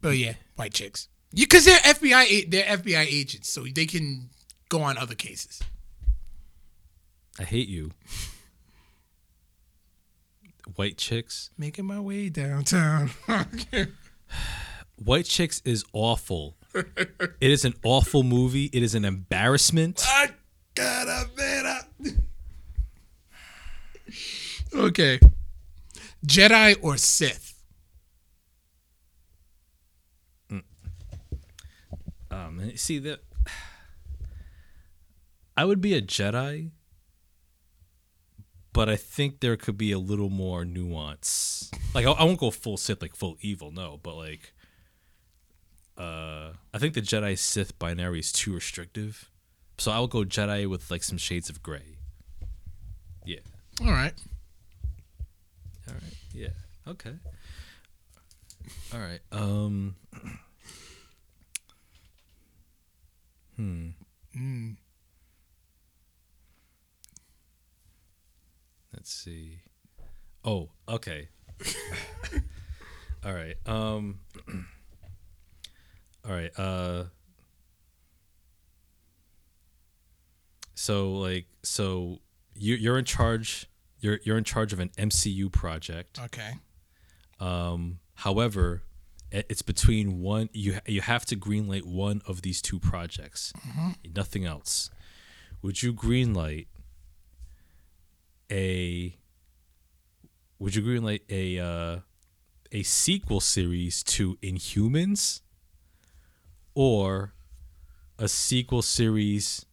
But 0.00 0.16
yeah, 0.16 0.34
white 0.56 0.72
chicks. 0.74 1.08
Because 1.34 1.64
they're 1.64 1.78
FBI, 1.78 2.50
they're 2.50 2.64
FBI 2.78 3.06
agents, 3.06 3.48
so 3.48 3.64
they 3.72 3.86
can 3.86 4.30
go 4.68 4.82
on 4.82 4.98
other 4.98 5.14
cases. 5.14 5.60
I 7.38 7.44
hate 7.44 7.68
you. 7.68 7.92
White 10.76 10.96
chicks. 10.98 11.50
Making 11.58 11.86
my 11.86 12.00
way 12.00 12.28
downtown. 12.28 13.10
White 14.96 15.24
chicks 15.24 15.62
is 15.64 15.84
awful. 15.92 16.56
it 16.74 17.34
is 17.40 17.64
an 17.64 17.74
awful 17.82 18.22
movie. 18.22 18.66
It 18.66 18.82
is 18.82 18.94
an 18.94 19.04
embarrassment. 19.04 20.04
I 20.06 20.30
gotta 20.74 21.28
better. 21.36 21.78
okay. 24.74 25.18
Jedi 26.26 26.76
or 26.82 26.96
Sith? 26.96 27.50
Um, 32.30 32.76
see 32.76 32.98
that. 33.00 33.20
I 35.56 35.64
would 35.64 35.80
be 35.80 35.94
a 35.94 36.00
Jedi, 36.00 36.70
but 38.72 38.88
I 38.88 38.96
think 38.96 39.40
there 39.40 39.56
could 39.56 39.76
be 39.76 39.92
a 39.92 39.98
little 39.98 40.30
more 40.30 40.64
nuance. 40.64 41.70
Like 41.94 42.06
I, 42.06 42.12
I 42.12 42.24
won't 42.24 42.38
go 42.38 42.50
full 42.50 42.76
Sith, 42.76 43.02
like 43.02 43.16
full 43.16 43.36
evil, 43.40 43.70
no. 43.70 43.98
But 44.02 44.16
like, 44.16 44.52
uh, 45.98 46.50
I 46.72 46.78
think 46.78 46.94
the 46.94 47.02
Jedi 47.02 47.36
Sith 47.38 47.78
binary 47.78 48.20
is 48.20 48.32
too 48.32 48.54
restrictive, 48.54 49.30
so 49.78 49.90
I'll 49.90 50.06
go 50.06 50.24
Jedi 50.24 50.68
with 50.68 50.90
like 50.90 51.02
some 51.02 51.18
shades 51.18 51.48
of 51.48 51.62
gray. 51.62 51.98
Yeah. 53.24 53.40
All 53.80 53.90
right. 53.90 54.14
All 55.88 55.94
right. 55.94 56.14
Yeah. 56.32 56.48
Okay. 56.86 57.14
All 58.92 59.00
right. 59.00 59.20
Um. 59.32 59.96
Hmm. 63.56 63.90
Mm. 64.34 64.76
Let's 69.00 69.14
see. 69.14 69.60
Oh, 70.44 70.68
okay. 70.86 71.30
All 73.24 73.32
right. 73.32 73.54
Um 73.64 74.20
All 76.28 76.32
right. 76.32 76.50
Uh 76.58 77.04
So 80.74 81.12
like 81.12 81.46
so 81.62 82.18
you 82.54 82.74
you're 82.74 82.98
in 82.98 83.06
charge 83.06 83.70
you're 84.00 84.18
you're 84.24 84.36
in 84.36 84.44
charge 84.44 84.74
of 84.74 84.80
an 84.80 84.90
MCU 84.98 85.50
project. 85.50 86.20
Okay. 86.26 86.50
Um 87.40 88.00
however, 88.16 88.82
it's 89.32 89.62
between 89.62 90.20
one 90.20 90.50
you 90.52 90.78
you 90.84 91.00
have 91.00 91.24
to 91.26 91.36
greenlight 91.36 91.84
one 91.86 92.20
of 92.26 92.42
these 92.42 92.60
two 92.60 92.78
projects. 92.78 93.54
Nothing 94.14 94.44
else. 94.44 94.90
Would 95.62 95.82
you 95.82 95.94
greenlight 95.94 96.66
a 98.50 99.16
would 100.58 100.74
you 100.74 100.82
greenlight 100.82 101.20
a 101.30 101.58
uh, 101.58 102.00
a 102.72 102.82
sequel 102.82 103.40
series 103.40 104.02
to 104.04 104.36
Inhumans 104.36 105.40
or 106.74 107.32
a 108.18 108.28
sequel 108.28 108.82
series 108.82 109.64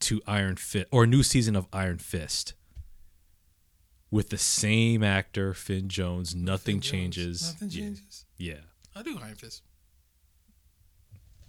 to 0.00 0.20
Iron 0.26 0.56
Fist 0.56 0.86
or 0.90 1.04
a 1.04 1.06
new 1.06 1.22
season 1.22 1.56
of 1.56 1.66
Iron 1.72 1.98
Fist 1.98 2.54
with 4.10 4.30
the 4.30 4.38
same 4.38 5.02
actor 5.02 5.52
Finn 5.54 5.88
Jones 5.88 6.34
nothing 6.34 6.80
changes 6.80 7.52
Nothing 7.52 7.68
Yeah, 7.70 7.80
changes. 7.84 8.24
yeah 8.38 8.60
I 8.94 9.02
do 9.02 9.18
Iron 9.22 9.34
Fist. 9.34 9.62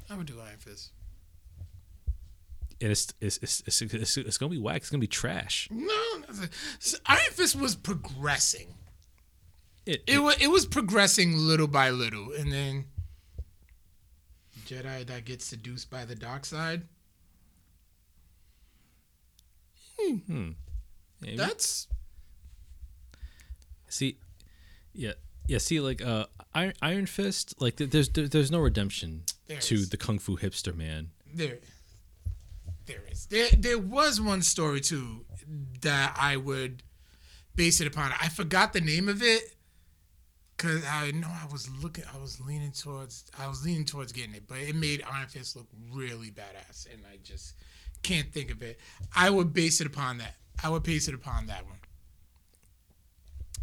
I 0.09 0.15
would 0.15 0.27
do 0.27 0.39
Iron 0.41 0.57
Fist. 0.59 0.91
And 2.81 2.91
it's 2.91 3.13
it's 3.21 3.37
it's, 3.41 3.61
it's, 3.65 3.81
it's, 3.81 4.17
it's 4.17 4.37
gonna 4.37 4.51
be 4.51 4.57
whack 4.59 4.77
it's 4.77 4.89
gonna 4.89 5.01
be 5.01 5.07
trash 5.07 5.67
No, 5.71 5.93
Iron 7.07 7.31
Fist 7.31 7.55
was 7.55 7.75
progressing. 7.75 8.75
it, 9.85 10.03
It 10.07 10.19
was 10.19 10.35
it 10.41 10.47
was 10.47 10.65
progressing 10.65 11.37
little 11.37 11.67
by 11.67 11.89
little, 11.89 12.31
and 12.33 12.51
then 12.51 12.85
Jedi 14.67 15.05
that 15.07 15.25
gets 15.25 15.45
seduced 15.45 15.89
by 15.89 16.03
the 16.05 16.15
dark 16.15 16.45
side. 16.45 16.83
maybe. 19.97 21.35
That's 21.37 21.87
See, 23.89 24.17
yeah, 24.93 25.13
yeah. 25.47 25.57
See, 25.59 25.79
like 25.79 26.01
uh, 26.03 26.25
Iron, 26.53 26.73
Iron 26.81 27.05
Fist, 27.05 27.55
like 27.61 27.77
there's 27.77 28.09
there's 28.09 28.51
no 28.51 28.59
redemption 28.59 29.23
There 29.47 29.59
to 29.61 29.75
is. 29.75 29.89
the 29.89 29.97
kung 29.97 30.19
fu 30.19 30.37
hipster 30.37 30.75
man. 30.75 31.11
there. 31.33 31.59
There 32.87 33.03
is 33.11 33.27
there 33.27 33.49
there 33.57 33.77
was 33.77 34.19
one 34.19 34.41
story 34.41 34.81
too 34.81 35.25
that 35.81 36.17
I 36.19 36.37
would 36.37 36.83
base 37.55 37.81
it 37.81 37.87
upon. 37.87 38.13
I 38.21 38.29
forgot 38.29 38.73
the 38.73 38.81
name 38.81 39.09
of 39.09 39.21
it 39.21 39.41
because 40.57 40.83
I 40.85 41.11
know 41.11 41.27
I 41.27 41.45
was 41.51 41.69
looking, 41.83 42.03
I 42.13 42.17
was 42.17 42.41
leaning 42.41 42.71
towards, 42.71 43.25
I 43.37 43.47
was 43.47 43.63
leaning 43.63 43.85
towards 43.85 44.11
getting 44.11 44.33
it, 44.33 44.43
but 44.47 44.57
it 44.57 44.75
made 44.75 45.03
Iron 45.11 45.27
Fist 45.27 45.55
look 45.55 45.67
really 45.93 46.31
badass, 46.31 46.91
and 46.91 47.03
I 47.11 47.17
just 47.23 47.55
can't 48.01 48.31
think 48.33 48.51
of 48.51 48.63
it. 48.63 48.79
I 49.15 49.29
would 49.29 49.53
base 49.53 49.81
it 49.81 49.87
upon 49.87 50.17
that. 50.17 50.35
I 50.63 50.69
would 50.69 50.83
base 50.83 51.07
it 51.07 51.13
upon 51.13 51.47
that 51.47 51.65
one. 51.65 51.77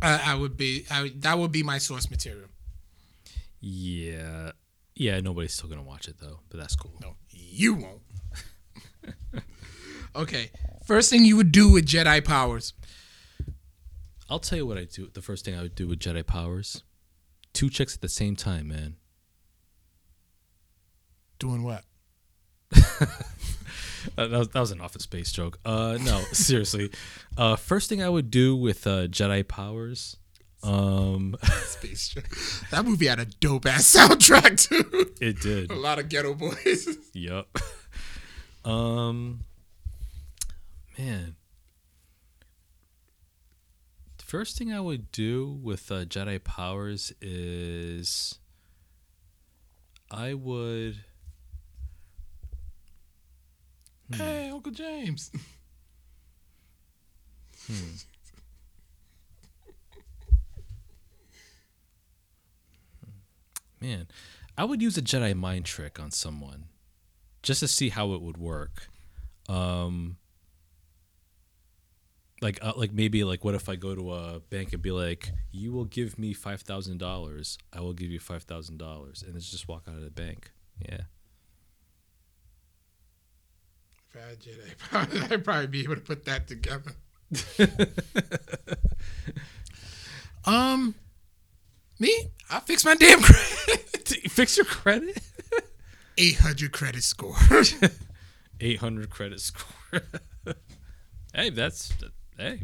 I, 0.03 0.33
I 0.33 0.35
would 0.37 0.57
be, 0.57 0.85
I 0.91 1.03
would, 1.03 1.23
that 1.23 1.39
would 1.39 1.51
be 1.51 1.63
my 1.65 1.79
source 1.79 2.11
material. 2.11 2.49
Yeah, 3.61 4.53
yeah. 4.95 5.19
Nobody's 5.21 5.55
still 5.55 5.69
gonna 5.69 5.83
watch 5.83 6.07
it 6.07 6.17
though, 6.21 6.41
but 6.51 6.61
that's 6.61 6.77
cool. 6.77 6.93
No, 7.01 7.17
you 7.31 7.75
won't. 7.75 8.03
okay, 10.17 10.51
first 10.87 11.11
thing 11.11 11.25
you 11.25 11.37
would 11.37 11.53
do 11.53 11.71
with 11.73 11.87
Jedi 11.87 12.25
powers. 12.25 12.73
I'll 14.31 14.39
tell 14.41 14.59
you 14.59 14.67
what 14.67 14.79
I 14.79 14.85
do. 14.85 15.11
The 15.13 15.23
first 15.23 15.45
thing 15.45 15.55
I 15.57 15.63
would 15.63 15.75
do 15.75 15.89
with 15.89 15.99
Jedi 15.99 16.27
powers: 16.27 16.83
two 17.53 17.69
chicks 17.71 17.95
at 17.95 18.01
the 18.01 18.09
same 18.09 18.37
time, 18.37 18.69
man. 18.69 18.97
Doing 21.39 21.63
what? 21.63 21.85
That, 24.17 24.31
was, 24.31 24.49
that 24.49 24.61
was 24.61 24.71
an 24.71 24.81
Office 24.81 25.03
Space 25.05 25.33
joke. 25.33 25.59
Uh, 25.65 25.99
no, 26.01 26.21
seriously. 26.33 26.91
Uh, 27.37 27.57
first 27.57 27.89
thing 27.89 28.03
I 28.03 28.09
would 28.09 28.31
do 28.31 28.55
with 28.55 28.87
uh, 28.87 29.07
Jedi 29.07 29.47
powers, 29.47 30.17
um, 30.63 31.37
Space 31.43 32.09
Jam. 32.09 32.25
That 32.71 32.85
movie 32.85 33.07
had 33.07 33.19
a 33.19 33.25
dope 33.27 33.67
ass 33.67 33.95
soundtrack 33.95 34.69
too. 34.69 35.11
it 35.21 35.41
did. 35.41 35.71
a 35.71 35.75
lot 35.75 35.99
of 35.99 36.09
Geto 36.09 36.37
Boys. 36.37 36.97
Yep. 37.13 37.47
Um 38.65 39.45
man. 40.99 41.37
The 44.19 44.25
first 44.25 44.59
thing 44.59 44.73
I 44.73 44.81
would 44.81 45.13
do 45.13 45.61
with 45.63 45.93
uh, 45.93 46.05
Jedi 46.05 46.43
powers 46.43 47.13
is 47.21 48.39
I 50.11 50.35
would 50.35 51.05
Hey, 54.13 54.51
Uncle 54.51 54.73
James. 54.73 55.31
hmm. 57.67 57.95
man, 63.81 64.07
I 64.57 64.65
would 64.65 64.81
use 64.83 64.99
a 64.99 65.03
Jedi 65.03 65.35
mind 65.35 65.65
trick 65.65 65.99
on 65.99 66.11
someone 66.11 66.67
just 67.45 67.61
to 67.61 67.69
see 67.69 67.91
how 67.91 68.13
it 68.15 68.23
would 68.23 68.37
work. 68.39 68.89
Um 69.49 70.17
like 72.41 72.59
uh, 72.63 72.73
like 72.77 72.93
maybe 72.93 73.25
like 73.25 73.45
what 73.45 73.55
if 73.55 73.69
I 73.69 73.77
go 73.77 73.95
to 73.95 74.13
a 74.13 74.41
bank 74.41 74.73
and 74.73 74.83
be 74.83 74.91
like, 74.91 75.31
"You 75.51 75.73
will 75.73 75.85
give 75.87 76.19
me 76.19 76.33
five 76.35 76.61
thousand 76.63 76.99
dollars. 76.99 77.57
I 77.73 77.81
will 77.81 77.95
give 77.95 78.11
you 78.11 78.19
five 78.21 78.43
thousand 78.43 78.79
dollars," 78.79 79.25
and 79.27 79.37
it's 79.37 79.51
just 79.51 79.69
walk 79.69 79.85
out 79.89 79.95
of 79.95 80.03
the 80.03 80.11
bank. 80.11 80.51
Yeah, 80.79 81.03
If 84.11 84.17
I 84.23 84.29
had 84.29 84.41
Jedi 84.41 84.79
powers, 84.91 85.33
I'd 85.33 85.45
probably 85.45 85.67
be 85.69 85.83
able 85.85 85.95
to 85.97 86.01
put 86.01 86.25
that 86.27 86.47
together. 86.47 86.93
um, 90.45 90.95
me, 91.99 92.31
I 92.51 92.61
fix 92.61 92.85
my 92.85 92.95
damn 92.95 93.21
credit. 93.21 93.81
fix 94.31 94.57
your 94.57 94.67
credit. 94.67 95.19
800 96.19 96.73
credit 96.73 97.03
score. 97.03 97.37
Eight 98.61 98.79
hundred 98.79 99.11
credit 99.11 99.41
score. 99.41 100.01
hey, 101.35 101.51
that's 101.51 101.93
hey. 102.39 102.63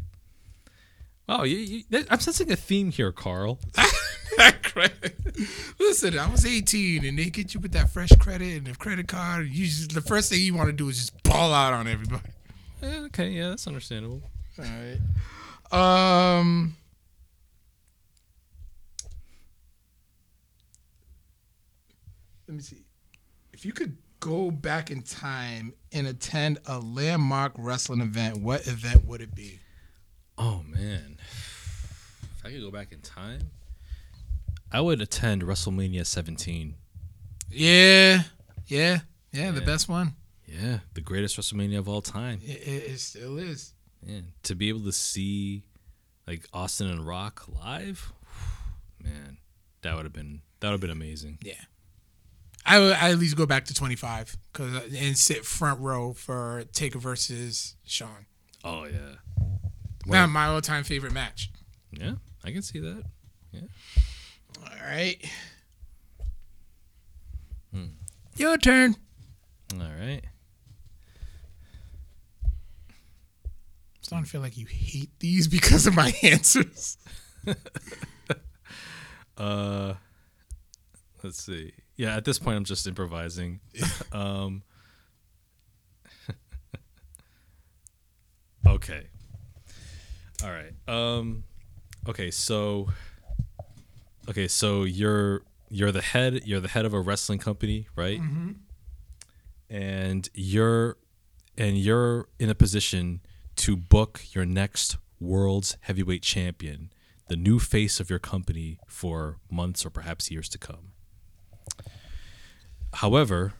Oh, 1.27 1.43
you, 1.43 1.57
you, 1.57 1.83
I'm 2.09 2.19
sensing 2.19 2.51
a 2.51 2.55
theme 2.55 2.91
here, 2.91 3.11
Carl. 3.11 3.59
that 4.37 4.63
credit. 4.63 5.15
Listen, 5.79 6.17
I 6.17 6.29
was 6.29 6.45
18 6.45 7.05
and 7.05 7.17
they 7.17 7.29
get 7.29 7.53
you 7.53 7.59
with 7.59 7.71
that 7.71 7.89
fresh 7.89 8.09
credit 8.19 8.57
and 8.57 8.67
the 8.67 8.75
credit 8.75 9.07
card. 9.07 9.47
You 9.47 9.65
just, 9.65 9.93
the 9.93 10.01
first 10.01 10.29
thing 10.29 10.41
you 10.41 10.53
want 10.53 10.67
to 10.67 10.73
do 10.73 10.89
is 10.89 10.97
just 10.97 11.23
ball 11.23 11.53
out 11.53 11.73
on 11.73 11.87
everybody. 11.87 12.23
Yeah, 12.81 13.05
okay, 13.05 13.29
yeah, 13.29 13.49
that's 13.49 13.67
understandable. 13.67 14.23
All 14.59 14.65
right. 15.71 16.39
Um. 16.39 16.75
Let 22.47 22.55
me 22.57 22.61
see. 22.61 22.83
If 23.61 23.65
you 23.67 23.73
could 23.73 23.95
go 24.19 24.49
back 24.49 24.89
in 24.89 25.03
time 25.03 25.73
and 25.91 26.07
attend 26.07 26.57
a 26.65 26.79
landmark 26.79 27.51
wrestling 27.59 28.01
event, 28.01 28.37
what 28.37 28.65
event 28.65 29.05
would 29.05 29.21
it 29.21 29.35
be? 29.35 29.59
Oh 30.35 30.63
man, 30.67 31.17
if 31.19 32.41
I 32.43 32.49
could 32.49 32.61
go 32.61 32.71
back 32.71 32.91
in 32.91 33.01
time, 33.01 33.51
I 34.71 34.81
would 34.81 34.99
attend 34.99 35.43
WrestleMania 35.43 36.07
17. 36.07 36.73
Yeah, 37.51 38.23
yeah, 38.65 39.01
yeah, 39.31 39.51
the 39.51 39.61
best 39.61 39.87
one. 39.87 40.15
Yeah, 40.47 40.79
the 40.95 41.01
greatest 41.01 41.37
WrestleMania 41.37 41.77
of 41.77 41.87
all 41.87 42.01
time. 42.01 42.39
It, 42.43 42.67
it, 42.67 42.91
it 42.93 42.99
still 42.99 43.37
is. 43.37 43.75
Yeah, 44.03 44.21
to 44.41 44.55
be 44.55 44.69
able 44.69 44.85
to 44.85 44.91
see 44.91 45.65
like 46.25 46.47
Austin 46.51 46.87
and 46.87 47.05
Rock 47.05 47.43
live, 47.47 48.11
man, 49.03 49.37
that 49.83 49.95
would 49.95 50.05
have 50.05 50.13
been 50.13 50.41
that 50.61 50.69
would 50.69 50.71
have 50.71 50.81
been 50.81 50.89
amazing. 50.89 51.37
Yeah. 51.43 51.53
I 52.65 52.79
would 52.79 52.93
I 52.93 53.09
at 53.11 53.17
least 53.19 53.35
go 53.35 53.45
back 53.45 53.65
to 53.65 53.73
25 53.73 54.37
cause, 54.53 54.73
uh, 54.75 54.81
and 54.95 55.17
sit 55.17 55.45
front 55.45 55.79
row 55.81 56.13
for 56.13 56.63
Taker 56.73 56.99
versus 56.99 57.75
Shawn. 57.85 58.25
Oh 58.63 58.85
yeah, 58.85 59.15
Now, 60.05 60.27
my 60.27 60.45
all 60.45 60.61
time 60.61 60.83
favorite 60.83 61.13
match. 61.13 61.49
yeah, 61.91 62.13
I 62.43 62.51
can 62.51 62.61
see 62.61 62.79
that. 62.79 63.03
Yeah. 63.51 63.61
All 64.63 64.85
right. 64.87 65.17
Your 68.37 68.57
turn. 68.57 68.95
All 69.73 69.79
right. 69.99 70.21
I'm 72.43 74.01
starting 74.03 74.23
to 74.25 74.29
feel 74.31 74.41
like 74.41 74.57
you 74.57 74.65
hate 74.67 75.09
these 75.19 75.47
because 75.47 75.85
of 75.85 75.95
my 75.95 76.13
answers. 76.23 76.97
Uh, 79.37 79.95
let's 81.23 81.41
see. 81.43 81.71
Yeah, 82.01 82.15
at 82.15 82.25
this 82.25 82.39
point, 82.39 82.57
I'm 82.57 82.63
just 82.63 82.87
improvising. 82.87 83.59
um, 84.11 84.63
okay. 88.67 89.03
All 90.43 90.49
right. 90.49 90.73
Um, 90.87 91.43
okay. 92.09 92.31
So, 92.31 92.89
okay. 94.27 94.47
So 94.47 94.81
you're 94.81 95.43
you're 95.69 95.91
the 95.91 96.01
head. 96.01 96.41
You're 96.43 96.59
the 96.59 96.69
head 96.69 96.85
of 96.85 96.95
a 96.95 96.99
wrestling 96.99 97.37
company, 97.37 97.85
right? 97.95 98.19
And 99.69 100.27
you're 100.33 100.97
and 101.55 101.77
you're 101.77 102.29
in 102.39 102.49
a 102.49 102.55
position 102.55 103.21
to 103.57 103.77
book 103.77 104.21
your 104.31 104.47
next 104.47 104.97
world's 105.19 105.77
heavyweight 105.81 106.23
champion, 106.23 106.91
the 107.27 107.35
new 107.35 107.59
face 107.59 107.99
of 107.99 108.09
your 108.09 108.17
company 108.17 108.79
for 108.87 109.37
months 109.51 109.85
or 109.85 109.91
perhaps 109.91 110.31
years 110.31 110.49
to 110.49 110.57
come. 110.57 110.93
However, 112.93 113.53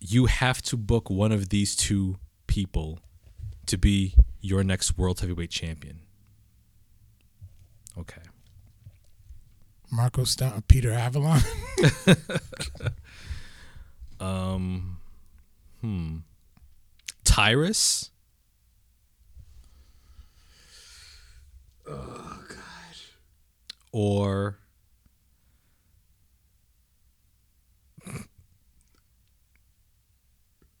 you 0.00 0.26
have 0.26 0.62
to 0.62 0.76
book 0.76 1.08
one 1.08 1.32
of 1.32 1.48
these 1.48 1.76
two 1.76 2.18
people 2.46 3.00
to 3.66 3.78
be 3.78 4.14
your 4.40 4.64
next 4.64 4.98
world 4.98 5.20
heavyweight 5.20 5.50
champion. 5.50 6.00
Okay. 7.96 8.22
Marko 9.90 10.24
Stunt, 10.24 10.66
Peter 10.68 10.90
Avalon. 10.90 11.40
Um 14.22 14.98
hmm. 15.80 16.18
Tyrus 17.24 18.10
oh 21.88 22.44
God. 22.48 22.58
or 23.90 24.58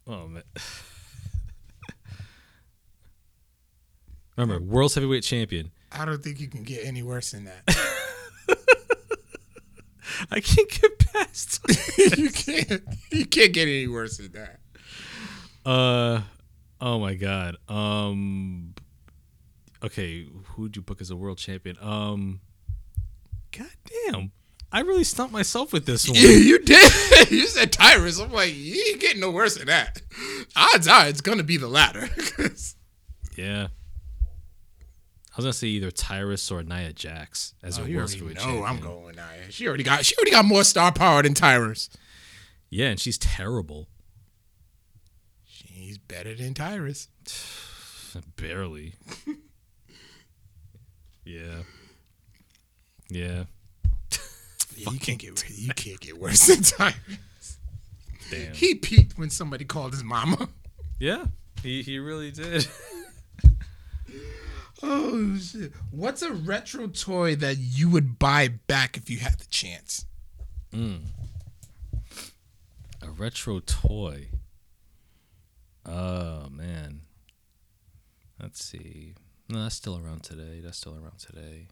Oh 0.06 0.26
man. 0.28 0.42
Remember, 4.36 4.64
world's 4.64 4.94
heavyweight 4.94 5.22
champion. 5.22 5.70
I 5.90 6.04
don't 6.04 6.22
think 6.22 6.40
you 6.40 6.48
can 6.48 6.62
get 6.62 6.84
any 6.84 7.02
worse 7.02 7.32
than 7.32 7.44
that. 7.44 7.62
I 10.30 10.40
can't 10.40 10.68
get 10.68 10.98
past. 10.98 11.60
you 12.16 12.30
can't. 12.30 12.82
You 13.10 13.26
can't 13.26 13.52
get 13.52 13.68
any 13.68 13.88
worse 13.88 14.16
than 14.16 14.32
that. 14.32 14.60
Uh, 15.64 16.22
oh 16.80 16.98
my 16.98 17.14
god. 17.14 17.56
Um, 17.68 18.74
okay, 19.84 20.28
who'd 20.44 20.76
you 20.76 20.82
book 20.82 21.00
as 21.00 21.10
a 21.10 21.16
world 21.16 21.38
champion? 21.38 21.76
Um, 21.80 22.40
god 23.56 23.70
damn, 24.06 24.32
I 24.72 24.80
really 24.80 25.04
stumped 25.04 25.32
myself 25.32 25.72
with 25.72 25.84
this 25.84 26.08
one. 26.08 26.16
You, 26.18 26.28
you 26.28 26.58
did. 26.58 26.90
you 27.30 27.46
said 27.46 27.72
Tyrus. 27.72 28.18
I'm 28.18 28.32
like, 28.32 28.54
you 28.54 28.82
ain't 28.88 29.00
getting 29.00 29.20
no 29.20 29.30
worse 29.30 29.56
than 29.56 29.66
that. 29.66 30.00
Odds 30.56 30.88
are 30.88 31.08
it's 31.08 31.20
gonna 31.20 31.42
be 31.42 31.56
the 31.56 31.68
latter. 31.68 32.08
Yeah. 33.34 33.68
I 35.32 35.36
was 35.38 35.46
gonna 35.46 35.54
say 35.54 35.68
either 35.68 35.90
Tyrus 35.90 36.50
or 36.50 36.62
Nia 36.62 36.92
Jax 36.92 37.54
as 37.62 37.78
oh, 37.78 37.84
a 37.84 37.96
already 37.96 38.34
know. 38.34 38.62
I'm 38.62 38.78
going 38.78 39.16
Nia. 39.16 39.50
She 39.50 39.66
already 39.66 39.84
got. 39.84 40.04
She 40.04 40.14
already 40.16 40.32
got 40.32 40.44
more 40.44 40.64
star 40.64 40.92
power 40.92 41.22
than 41.22 41.32
Tyrus. 41.32 41.88
Yeah, 42.68 42.88
and 42.88 43.00
she's 43.00 43.16
terrible. 43.16 43.88
She's 45.46 45.96
better 45.96 46.34
than 46.34 46.52
Tyrus. 46.52 47.08
Barely. 48.36 48.92
yeah. 51.24 51.62
Yeah. 53.08 53.44
Yeah, 54.76 54.90
you 54.90 54.98
can't 54.98 55.18
get. 55.18 55.44
You 55.50 55.72
can't 55.74 56.00
get 56.00 56.18
worse 56.18 56.46
than 56.46 56.62
Tyrus. 56.62 57.58
Damn. 58.30 58.54
He 58.54 58.74
peaked 58.74 59.18
when 59.18 59.30
somebody 59.30 59.64
called 59.64 59.92
his 59.92 60.02
mama. 60.04 60.48
Yeah. 60.98 61.26
He 61.62 61.82
he 61.82 61.98
really 61.98 62.30
did. 62.30 62.66
Oh 64.84 65.36
shit! 65.38 65.72
What's 65.92 66.22
a 66.22 66.32
retro 66.32 66.88
toy 66.88 67.36
that 67.36 67.56
you 67.56 67.88
would 67.88 68.18
buy 68.18 68.48
back 68.48 68.96
if 68.96 69.08
you 69.08 69.18
had 69.18 69.38
the 69.38 69.46
chance? 69.46 70.06
Hmm. 70.74 70.96
A 73.00 73.10
retro 73.10 73.60
toy. 73.60 74.28
Oh 75.86 76.48
man. 76.50 77.02
Let's 78.40 78.64
see. 78.64 79.14
No, 79.48 79.62
that's 79.62 79.76
still 79.76 79.96
around 80.04 80.24
today. 80.24 80.60
That's 80.62 80.78
still 80.78 80.96
around 80.96 81.18
today. 81.18 81.68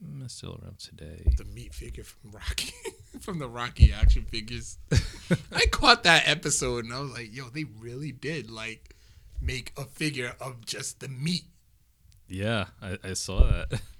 That's 0.00 0.34
still 0.34 0.58
around 0.62 0.78
today. 0.78 1.30
The 1.36 1.44
meat 1.44 1.74
figure 1.74 2.04
from 2.04 2.30
Rocky, 2.32 2.72
from 3.20 3.38
the 3.38 3.48
Rocky 3.48 3.92
action 3.92 4.24
figures. 4.24 4.78
I 5.52 5.66
caught 5.66 6.04
that 6.04 6.26
episode 6.26 6.84
and 6.84 6.94
I 6.94 7.00
was 7.00 7.10
like, 7.12 7.34
"Yo, 7.34 7.48
they 7.50 7.64
really 7.64 8.12
did 8.12 8.50
like 8.50 8.94
make 9.40 9.72
a 9.76 9.84
figure 9.84 10.34
of 10.40 10.64
just 10.64 11.00
the 11.00 11.08
meat." 11.08 11.44
Yeah, 12.28 12.66
I, 12.80 12.96
I 13.04 13.12
saw 13.14 13.44
that. 13.44 13.80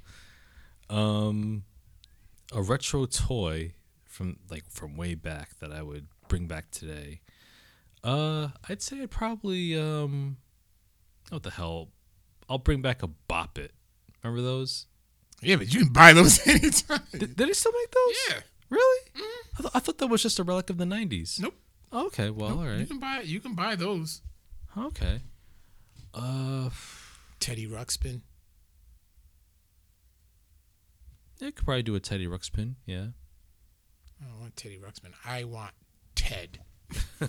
Um, 0.89 1.63
a 2.53 2.61
retro 2.61 3.07
toy 3.07 3.75
from 4.03 4.39
like 4.51 4.65
from 4.69 4.97
way 4.97 5.15
back 5.15 5.57
that 5.61 5.71
I 5.73 5.83
would 5.83 6.09
bring 6.27 6.49
back 6.49 6.73
today. 6.73 7.21
Uh, 8.03 8.49
I'd 8.69 8.83
say 8.83 9.03
I'd 9.03 9.13
probably 9.13 9.79
um, 9.79 10.39
what 11.29 11.45
the 11.45 11.51
hell? 11.51 11.91
I'll 12.49 12.59
bring 12.59 12.83
back 12.83 13.05
a 13.05 13.07
Bop 13.07 13.57
It. 13.57 13.73
Remember 14.25 14.43
those? 14.43 14.87
Yeah, 15.43 15.57
but 15.57 15.73
you 15.73 15.81
can 15.85 15.93
buy 15.93 16.13
those 16.13 16.47
anytime. 16.47 17.01
Did, 17.13 17.37
did 17.37 17.49
they 17.49 17.53
still 17.53 17.73
make 17.73 17.91
those? 17.91 18.17
Yeah. 18.29 18.37
Really? 18.71 19.01
I, 19.17 19.63
th- 19.63 19.71
I 19.75 19.79
thought 19.81 19.99
that 19.99 20.07
was 20.07 20.23
just 20.23 20.39
a 20.39 20.45
relic 20.45 20.71
of 20.71 20.79
the 20.79 20.85
'90s. 20.85 21.41
Nope. 21.41 21.55
Okay. 21.93 22.31
Well, 22.31 22.59
all 22.59 22.65
right. 22.67 22.79
You 22.79 22.87
can 22.87 22.99
buy. 23.01 23.21
You 23.25 23.41
can 23.41 23.55
buy 23.55 23.75
those. 23.75 24.23
Okay. 24.77 25.21
Uh, 26.15 26.71
Teddy 27.41 27.67
Ruxpin. 27.67 28.21
yeah, 31.39 31.51
could 31.51 31.65
probably 31.65 31.83
do 31.83 31.95
a 31.95 32.01
Teddy 32.01 32.27
Ruxpin. 32.27 32.75
Yeah. 32.87 33.07
I 34.23 34.27
don't 34.29 34.41
want 34.41 34.57
Teddy 34.57 34.79
Ruxpin. 34.79 35.13
I 35.25 35.45
want 35.45 35.73
Ted. 36.15 36.59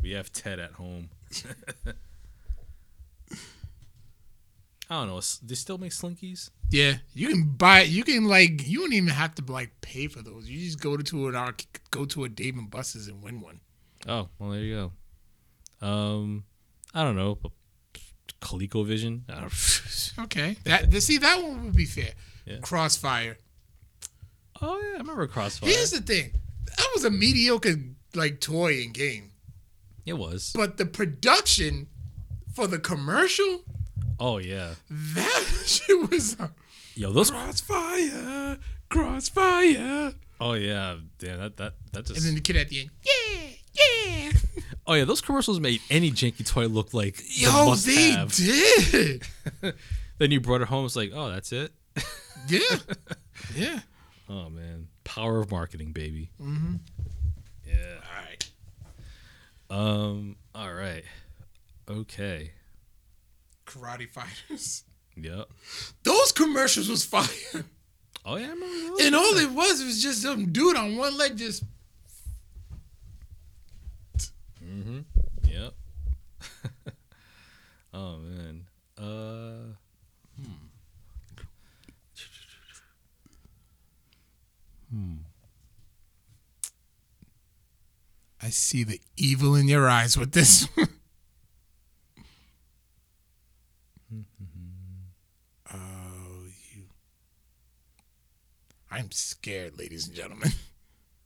We 0.00 0.12
have 0.12 0.32
Ted 0.32 0.60
at 0.60 0.72
home. 0.74 1.10
I 4.90 4.94
don't 5.00 5.08
know. 5.08 5.20
They 5.42 5.54
still 5.54 5.76
make 5.78 5.90
slinkies? 5.92 6.50
Yeah, 6.70 6.94
you 7.14 7.28
can 7.28 7.44
buy. 7.56 7.82
You 7.82 8.04
can 8.04 8.24
like. 8.24 8.66
You 8.66 8.80
don't 8.80 8.92
even 8.94 9.10
have 9.10 9.34
to 9.36 9.52
like 9.52 9.70
pay 9.82 10.06
for 10.06 10.22
those. 10.22 10.48
You 10.48 10.58
just 10.64 10.80
go 10.80 10.96
to 10.96 11.28
an 11.28 11.34
arc, 11.34 11.64
go 11.90 12.04
to 12.06 12.24
a 12.24 12.28
Dave 12.28 12.56
and 12.56 12.70
Buster's 12.70 13.06
and 13.08 13.22
win 13.22 13.40
one. 13.40 13.60
Oh, 14.06 14.28
well, 14.38 14.50
there 14.50 14.60
you 14.60 14.92
go. 15.80 15.86
Um, 15.86 16.44
I 16.94 17.02
don't 17.04 17.16
know, 17.16 17.34
but 17.34 17.52
ColecoVision. 18.40 19.22
I 19.28 19.40
don't- 19.40 19.82
Okay, 20.24 20.56
that 20.64 20.90
th- 20.90 21.02
see 21.02 21.18
that 21.18 21.42
one 21.42 21.64
would 21.66 21.76
be 21.76 21.84
fair. 21.84 22.12
Yeah. 22.46 22.58
Crossfire. 22.60 23.36
oh 24.60 24.80
yeah, 24.82 24.94
I 24.96 24.98
remember 24.98 25.26
Crossfire. 25.26 25.68
Here's 25.68 25.90
the 25.90 26.00
thing, 26.00 26.32
that 26.66 26.88
was 26.94 27.04
a 27.04 27.10
mediocre 27.10 27.74
like 28.14 28.40
toy 28.40 28.80
and 28.82 28.92
game, 28.94 29.32
it 30.06 30.14
was. 30.14 30.52
but 30.56 30.76
the 30.76 30.86
production 30.86 31.88
for 32.54 32.66
the 32.66 32.78
commercial, 32.78 33.62
Oh 34.20 34.38
yeah. 34.38 34.74
that 34.90 35.44
shit 35.66 36.10
was 36.10 36.36
uh, 36.40 36.48
Yo, 36.94 37.12
those. 37.12 37.30
Crossfire, 37.30 38.58
Crossfire, 38.88 40.12
Oh 40.40 40.52
yeah, 40.54 40.96
yeah. 41.20 41.36
That 41.36 41.56
that 41.58 41.74
that 41.92 42.06
just. 42.06 42.16
and 42.18 42.26
then 42.26 42.34
the 42.34 42.40
kid 42.40 42.56
at 42.56 42.68
the 42.68 42.80
end, 42.80 42.90
yeah, 43.04 43.50
yeah. 43.74 44.32
oh 44.86 44.94
yeah, 44.94 45.04
those 45.04 45.20
commercials 45.20 45.60
made 45.60 45.80
any 45.90 46.10
janky 46.10 46.44
toy 46.46 46.66
look 46.66 46.92
like 46.94 47.16
the 47.16 47.24
Yo, 47.28 47.66
must 47.66 47.86
they 47.86 48.10
have. 48.12 48.32
did. 48.34 49.22
Then 50.18 50.32
you 50.32 50.40
brought 50.40 50.62
it 50.62 50.66
home. 50.68 50.84
It's 50.84 50.96
like, 50.96 51.12
oh, 51.14 51.30
that's 51.30 51.52
it. 51.52 51.72
Yeah, 52.48 52.60
yeah. 53.54 53.80
Oh 54.28 54.48
man, 54.48 54.88
power 55.04 55.40
of 55.40 55.50
marketing, 55.50 55.92
baby. 55.92 56.30
Mm-hmm. 56.40 56.76
Yeah. 57.66 57.74
All 58.02 58.24
right. 58.24 58.50
Um. 59.70 60.36
All 60.54 60.72
right. 60.72 61.04
Okay. 61.90 62.52
Karate 63.68 64.08
fighters. 64.08 64.84
Yep. 65.20 65.48
Those 66.04 66.30
commercials 66.30 66.88
was 66.88 67.04
fire. 67.04 67.64
Oh 68.24 68.36
yeah. 68.36 68.52
And 69.04 69.16
all 69.16 69.36
it 69.36 69.50
was 69.50 69.82
was 69.82 70.00
just 70.00 70.22
some 70.22 70.52
dude 70.52 70.76
on 70.76 70.96
one 70.96 71.18
leg 71.18 71.36
just 71.36 71.64
Mm-hmm. 74.64 75.00
Yep. 75.44 75.74
oh 77.94 78.18
man. 78.18 78.66
Uh. 78.96 79.74
I 88.40 88.50
see 88.50 88.84
the 88.84 89.00
evil 89.16 89.54
in 89.54 89.68
your 89.68 89.88
eyes 89.88 90.16
with 90.16 90.32
this. 90.32 90.68
I'm 98.98 99.12
scared, 99.12 99.78
ladies 99.78 100.08
and 100.08 100.16
gentlemen. 100.16 100.50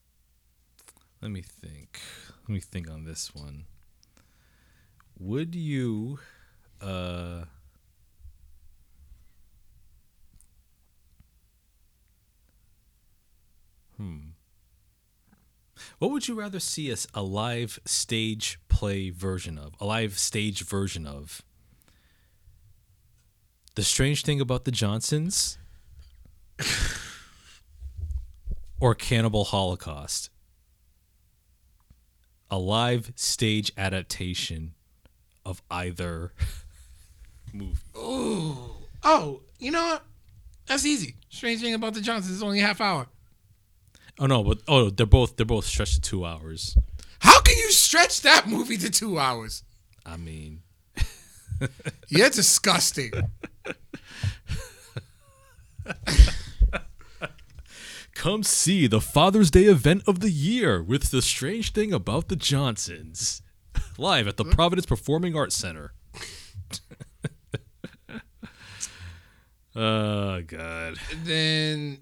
Let 1.22 1.30
me 1.30 1.40
think. 1.40 2.00
Let 2.42 2.50
me 2.50 2.60
think 2.60 2.90
on 2.90 3.04
this 3.04 3.34
one. 3.34 3.64
Would 5.18 5.54
you 5.54 6.18
uh 6.82 7.44
Hmm. 13.96 14.18
What 15.98 16.10
would 16.10 16.28
you 16.28 16.34
rather 16.34 16.60
see 16.60 16.90
as 16.90 17.06
a 17.14 17.22
live 17.22 17.78
stage 17.86 18.58
play 18.68 19.08
version 19.08 19.56
of? 19.56 19.72
A 19.80 19.86
live 19.86 20.18
stage 20.18 20.62
version 20.62 21.06
of? 21.06 21.40
The 23.76 23.82
strange 23.82 24.24
thing 24.24 24.42
about 24.42 24.66
the 24.66 24.72
Johnsons 24.72 25.56
or 28.82 28.94
Cannibal 28.94 29.44
Holocaust? 29.44 30.28
a 32.50 32.58
live 32.58 33.12
stage 33.16 33.72
adaptation 33.78 34.74
of 35.46 35.62
either 35.70 36.34
movie. 37.54 37.78
Ooh. 37.96 38.54
Oh, 39.02 39.40
you 39.58 39.70
know 39.70 39.82
what? 39.82 40.04
That's 40.66 40.84
easy. 40.84 41.14
Strange 41.30 41.62
thing 41.62 41.72
about 41.72 41.94
the 41.94 42.02
Johnsons 42.02 42.36
is 42.36 42.42
only 42.42 42.60
a 42.60 42.66
half 42.66 42.82
hour. 42.82 43.06
Oh 44.18 44.26
no, 44.26 44.44
but 44.44 44.58
oh, 44.68 44.90
they're 44.90 45.06
both 45.06 45.36
they're 45.38 45.46
both 45.46 45.64
stretched 45.64 45.94
to 45.94 46.00
two 46.02 46.26
hours. 46.26 46.76
How 47.20 47.40
can 47.40 47.56
you 47.56 47.70
stretch 47.70 48.20
that 48.20 48.46
movie 48.46 48.76
to 48.76 48.90
two 48.90 49.18
hours? 49.18 49.62
I 50.04 50.18
mean, 50.18 50.60
You're 52.08 52.28
disgusting. 52.28 53.12
come 58.22 58.44
see 58.44 58.86
the 58.86 59.00
Father's 59.00 59.50
Day 59.50 59.64
event 59.64 60.04
of 60.06 60.20
the 60.20 60.30
year 60.30 60.80
with 60.80 61.10
the 61.10 61.20
strange 61.20 61.72
thing 61.72 61.92
about 61.92 62.28
the 62.28 62.36
Johnsons, 62.36 63.42
live 63.98 64.28
at 64.28 64.36
the 64.36 64.44
hmm? 64.44 64.50
Providence 64.50 64.86
Performing 64.86 65.34
Arts 65.34 65.56
Center. 65.56 65.92
oh 69.74 70.40
God. 70.42 70.98
then 71.24 71.98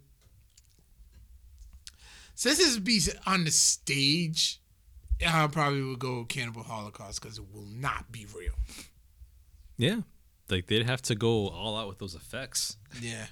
since 2.35 2.59
this 2.59 2.79
be 2.79 3.01
on 3.27 3.45
the 3.45 3.51
stage, 3.51 4.61
I 5.27 5.47
probably 5.47 5.83
would 5.83 6.01
go 6.01 6.27
Cannibal 6.27 6.65
Holocaust 6.65 7.23
because 7.23 7.39
it 7.39 7.45
will 7.51 7.65
not 7.65 8.13
be 8.13 8.27
real. 8.37 8.53
Yeah, 9.79 10.01
like 10.51 10.67
they'd 10.67 10.85
have 10.85 11.01
to 11.03 11.15
go 11.15 11.49
all 11.49 11.79
out 11.79 11.89
with 11.89 11.99
those 11.99 12.15
effects. 12.15 12.77
Yeah, 13.01 13.25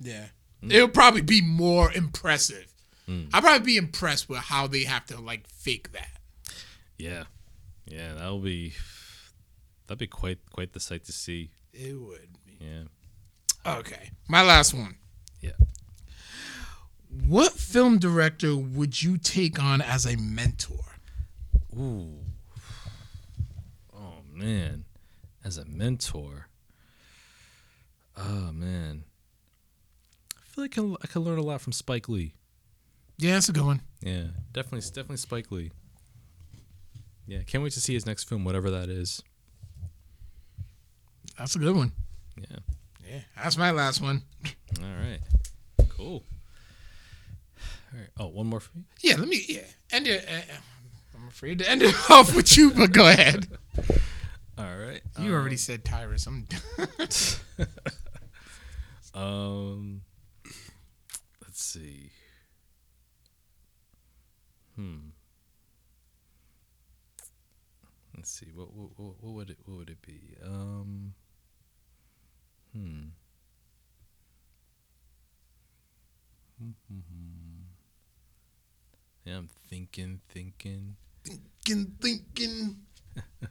yeah. 0.00 0.30
It'll 0.68 0.88
probably 0.88 1.22
be 1.22 1.42
more 1.42 1.92
impressive. 1.92 2.72
Hmm. 3.06 3.24
I'll 3.32 3.42
probably 3.42 3.66
be 3.66 3.76
impressed 3.76 4.28
with 4.28 4.38
how 4.38 4.66
they 4.66 4.84
have 4.84 5.06
to 5.06 5.20
like 5.20 5.46
fake 5.48 5.92
that. 5.92 6.20
Yeah, 6.98 7.24
yeah, 7.84 8.14
that'll 8.14 8.38
be 8.38 8.74
that'd 9.86 9.98
be 9.98 10.06
quite 10.06 10.38
quite 10.52 10.72
the 10.72 10.80
sight 10.80 11.04
to 11.04 11.12
see. 11.12 11.50
It 11.72 11.98
would. 11.98 12.28
Be. 12.46 12.64
Yeah. 12.64 13.78
Okay, 13.78 14.10
my 14.28 14.42
last 14.42 14.72
one. 14.72 14.96
Yeah. 15.40 15.50
What 17.26 17.52
film 17.52 17.98
director 17.98 18.56
would 18.56 19.02
you 19.02 19.18
take 19.18 19.62
on 19.62 19.80
as 19.80 20.06
a 20.06 20.16
mentor? 20.16 20.96
Ooh. 21.76 22.18
Oh 23.94 24.22
man, 24.32 24.84
as 25.44 25.58
a 25.58 25.64
mentor. 25.64 26.48
Oh 28.16 28.52
man, 28.52 29.04
feel 30.52 30.64
like 30.64 30.78
I 31.02 31.06
can, 31.06 31.22
learn 31.22 31.38
a 31.38 31.42
lot 31.42 31.60
from 31.60 31.72
Spike 31.72 32.08
Lee. 32.08 32.34
Yeah, 33.18 33.34
that's 33.34 33.48
a 33.48 33.52
good 33.52 33.64
one. 33.64 33.82
Yeah, 34.00 34.24
definitely, 34.52 34.80
definitely 34.80 35.16
Spike 35.16 35.50
Lee. 35.50 35.70
Yeah, 37.26 37.42
can't 37.46 37.64
wait 37.64 37.72
to 37.72 37.80
see 37.80 37.94
his 37.94 38.04
next 38.04 38.24
film, 38.24 38.44
whatever 38.44 38.70
that 38.70 38.88
is. 38.88 39.22
That's 41.38 41.56
a 41.56 41.58
good 41.58 41.74
one. 41.74 41.92
Yeah. 42.36 42.58
Yeah, 43.08 43.20
that's 43.36 43.56
my 43.56 43.70
last 43.70 44.00
one. 44.00 44.22
All 44.80 44.86
right. 44.86 45.20
Cool. 45.88 46.24
All 47.92 47.98
right. 47.98 48.08
Oh, 48.18 48.28
one 48.28 48.46
more 48.46 48.60
for 48.60 48.76
me. 48.76 48.84
Yeah, 49.00 49.16
let 49.16 49.28
me. 49.28 49.42
Yeah, 49.48 49.60
end 49.90 50.08
it. 50.08 50.26
Uh, 50.28 50.52
I'm 51.16 51.28
afraid 51.28 51.58
to 51.60 51.70
end 51.70 51.82
it 51.82 51.94
off 52.10 52.34
with 52.34 52.56
you, 52.56 52.70
but 52.70 52.92
go 52.92 53.08
ahead. 53.08 53.46
All 54.58 54.76
right. 54.76 55.00
You 55.18 55.34
already 55.34 55.56
said 55.56 55.84
Tyrus. 55.84 56.26
I'm. 56.26 56.46
Done. 56.46 56.88
um, 59.14 60.02
see. 61.62 62.10
Hmm. 64.76 65.10
Let's 68.16 68.30
see. 68.30 68.46
What 68.54 68.72
what 68.72 68.90
what, 68.96 69.14
what 69.22 69.32
would 69.34 69.50
it 69.50 69.58
what 69.64 69.78
would 69.78 69.90
it 69.90 70.02
be? 70.02 70.36
Um. 70.44 71.14
Hmm. 72.72 73.08
Yeah, 79.24 79.38
I'm 79.38 79.48
thinking, 79.68 80.20
thinking. 80.28 80.96
thinking, 81.24 81.96
thinking. 82.00 82.76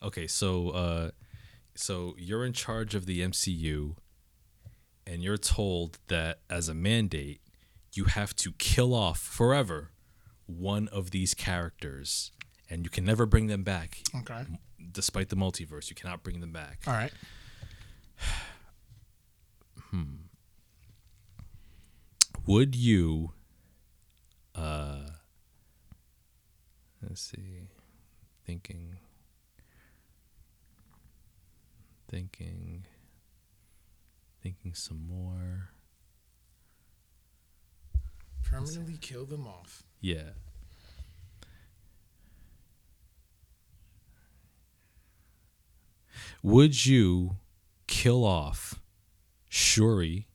Okay, 0.00 0.28
so 0.28 0.70
uh 0.70 1.10
so 1.74 2.14
you're 2.16 2.44
in 2.44 2.52
charge 2.52 2.94
of 2.94 3.04
the 3.06 3.20
MCU 3.20 3.96
and 5.08 5.22
you're 5.22 5.38
told 5.38 5.98
that 6.08 6.40
as 6.50 6.68
a 6.68 6.74
mandate 6.74 7.40
you 7.94 8.04
have 8.04 8.36
to 8.36 8.52
kill 8.58 8.92
off 8.94 9.18
forever 9.18 9.90
one 10.46 10.86
of 10.88 11.10
these 11.10 11.32
characters 11.34 12.32
and 12.68 12.84
you 12.84 12.90
can 12.90 13.04
never 13.04 13.24
bring 13.26 13.46
them 13.46 13.62
back 13.62 14.02
Okay. 14.14 14.44
despite 14.92 15.30
the 15.30 15.36
multiverse 15.36 15.88
you 15.88 15.96
cannot 15.96 16.22
bring 16.22 16.40
them 16.40 16.52
back 16.52 16.82
All 16.86 16.92
right. 16.92 17.12
Hmm. 19.90 20.16
Would 22.46 22.74
you 22.76 23.32
uh 24.54 25.06
let's 27.02 27.22
see 27.22 27.68
thinking 28.44 28.96
thinking 32.10 32.84
thinking 34.42 34.74
some 34.74 35.06
more 35.06 35.70
Permanently 38.44 38.96
kill 39.00 39.26
them 39.26 39.46
off. 39.46 39.82
yeah 40.00 40.30
Would 46.42 46.86
you 46.86 47.36
kill 47.86 48.24
off 48.24 48.80
Shuri 49.48 50.28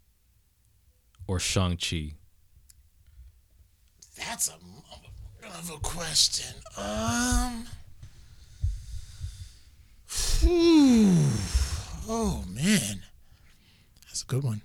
or 1.28 1.40
Shang 1.40 1.78
Chi? 1.78 2.14
That's 4.18 4.50
a 4.50 4.54
of 5.60 5.70
a 5.70 5.80
question. 5.80 6.56
Um. 6.78 7.66
Whew. 10.42 11.16
Oh 12.08 12.44
man, 12.50 13.02
that's 14.14 14.22
a 14.22 14.28
good 14.28 14.44
one. 14.44 14.62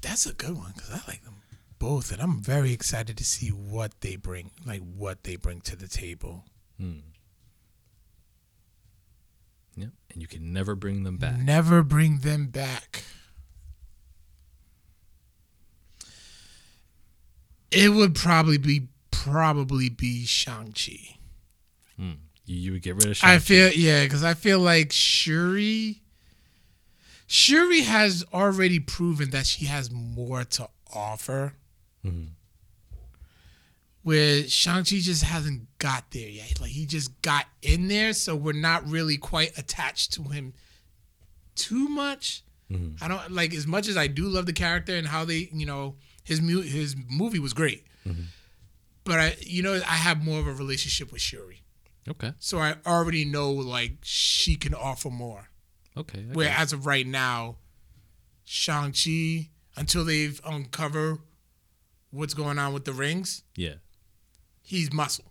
That's 0.00 0.26
a 0.26 0.32
good 0.32 0.56
one 0.56 0.72
because 0.74 0.90
I 0.90 1.00
like 1.06 1.22
them 1.22 1.36
both, 1.78 2.10
and 2.10 2.20
I'm 2.20 2.40
very 2.42 2.72
excited 2.72 3.16
to 3.18 3.24
see 3.24 3.50
what 3.50 4.00
they 4.00 4.16
bring, 4.16 4.50
like 4.66 4.80
what 4.80 5.22
they 5.22 5.36
bring 5.36 5.60
to 5.60 5.76
the 5.76 5.86
table. 5.86 6.46
Hmm. 6.80 6.98
Yep, 9.76 9.90
and 10.10 10.20
you 10.20 10.26
can 10.26 10.52
never 10.52 10.74
bring 10.74 11.04
them 11.04 11.18
back. 11.18 11.38
Never 11.38 11.84
bring 11.84 12.18
them 12.18 12.48
back. 12.48 13.04
It 17.70 17.90
would 17.90 18.16
probably 18.16 18.58
be 18.58 18.88
probably 19.24 19.88
be 19.88 20.24
Shang 20.26 20.72
Chi. 20.72 21.16
Hmm. 21.96 22.12
You, 22.46 22.56
you 22.56 22.72
would 22.72 22.82
get 22.82 22.94
rid 22.96 23.06
of. 23.06 23.16
Shang-Chi. 23.16 23.34
I 23.34 23.38
feel 23.38 23.72
yeah, 23.72 24.02
because 24.04 24.22
I 24.24 24.34
feel 24.34 24.58
like 24.60 24.92
Shuri. 24.92 26.02
Shuri 27.26 27.80
has 27.82 28.22
already 28.34 28.78
proven 28.80 29.30
that 29.30 29.46
she 29.46 29.64
has 29.64 29.90
more 29.90 30.44
to 30.44 30.68
offer. 30.92 31.54
Mhm. 32.04 32.28
Where 34.02 34.46
Shang-Chi 34.46 34.98
just 34.98 35.22
hasn't 35.24 35.62
got 35.78 36.10
there 36.10 36.28
yet. 36.28 36.60
Like 36.60 36.70
he 36.72 36.84
just 36.84 37.20
got 37.22 37.46
in 37.62 37.88
there, 37.88 38.12
so 38.12 38.36
we're 38.36 38.52
not 38.52 38.86
really 38.86 39.16
quite 39.16 39.56
attached 39.58 40.12
to 40.14 40.24
him 40.24 40.52
too 41.54 41.88
much. 41.88 42.42
Mhm. 42.70 43.00
I 43.00 43.08
don't 43.08 43.32
like 43.32 43.54
as 43.54 43.66
much 43.66 43.88
as 43.88 43.96
I 43.96 44.06
do 44.06 44.24
love 44.28 44.44
the 44.44 44.52
character 44.52 44.94
and 44.94 45.06
how 45.06 45.24
they, 45.24 45.48
you 45.52 45.64
know, 45.64 45.96
his 46.24 46.42
mu- 46.42 46.60
his 46.60 46.94
movie 47.08 47.38
was 47.38 47.54
great. 47.54 47.86
But 49.04 49.20
I, 49.20 49.36
you 49.40 49.62
know, 49.62 49.74
I 49.74 49.96
have 49.96 50.24
more 50.24 50.40
of 50.40 50.46
a 50.46 50.52
relationship 50.54 51.12
with 51.12 51.20
Shuri, 51.20 51.62
Okay. 52.08 52.32
so 52.38 52.58
I 52.58 52.76
already 52.86 53.24
know 53.24 53.52
like 53.52 53.98
she 54.02 54.56
can 54.56 54.74
offer 54.74 55.10
more. 55.10 55.48
Okay. 55.96 56.20
I 56.30 56.32
Where 56.34 56.48
as 56.50 56.72
of 56.72 56.86
right 56.86 57.06
now, 57.06 57.56
Shang 58.44 58.92
Chi, 58.92 59.50
until 59.76 60.04
they've 60.04 60.40
uncover 60.44 61.18
what's 62.10 62.34
going 62.34 62.58
on 62.58 62.72
with 62.72 62.84
the 62.84 62.92
rings. 62.92 63.42
Yeah. 63.56 63.74
he's 64.62 64.92
muscle. 64.92 65.26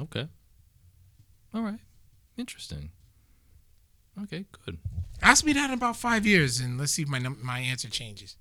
Okay. 0.00 0.28
All 1.52 1.62
right. 1.62 1.78
Interesting. 2.36 2.90
Okay. 4.22 4.46
Good. 4.64 4.78
Ask 5.22 5.44
me 5.44 5.52
that 5.52 5.70
in 5.70 5.74
about 5.74 5.96
five 5.96 6.26
years, 6.26 6.58
and 6.60 6.76
let's 6.78 6.92
see 6.92 7.02
if 7.02 7.08
my 7.08 7.18
my 7.20 7.60
answer 7.60 7.88
changes. 7.88 8.36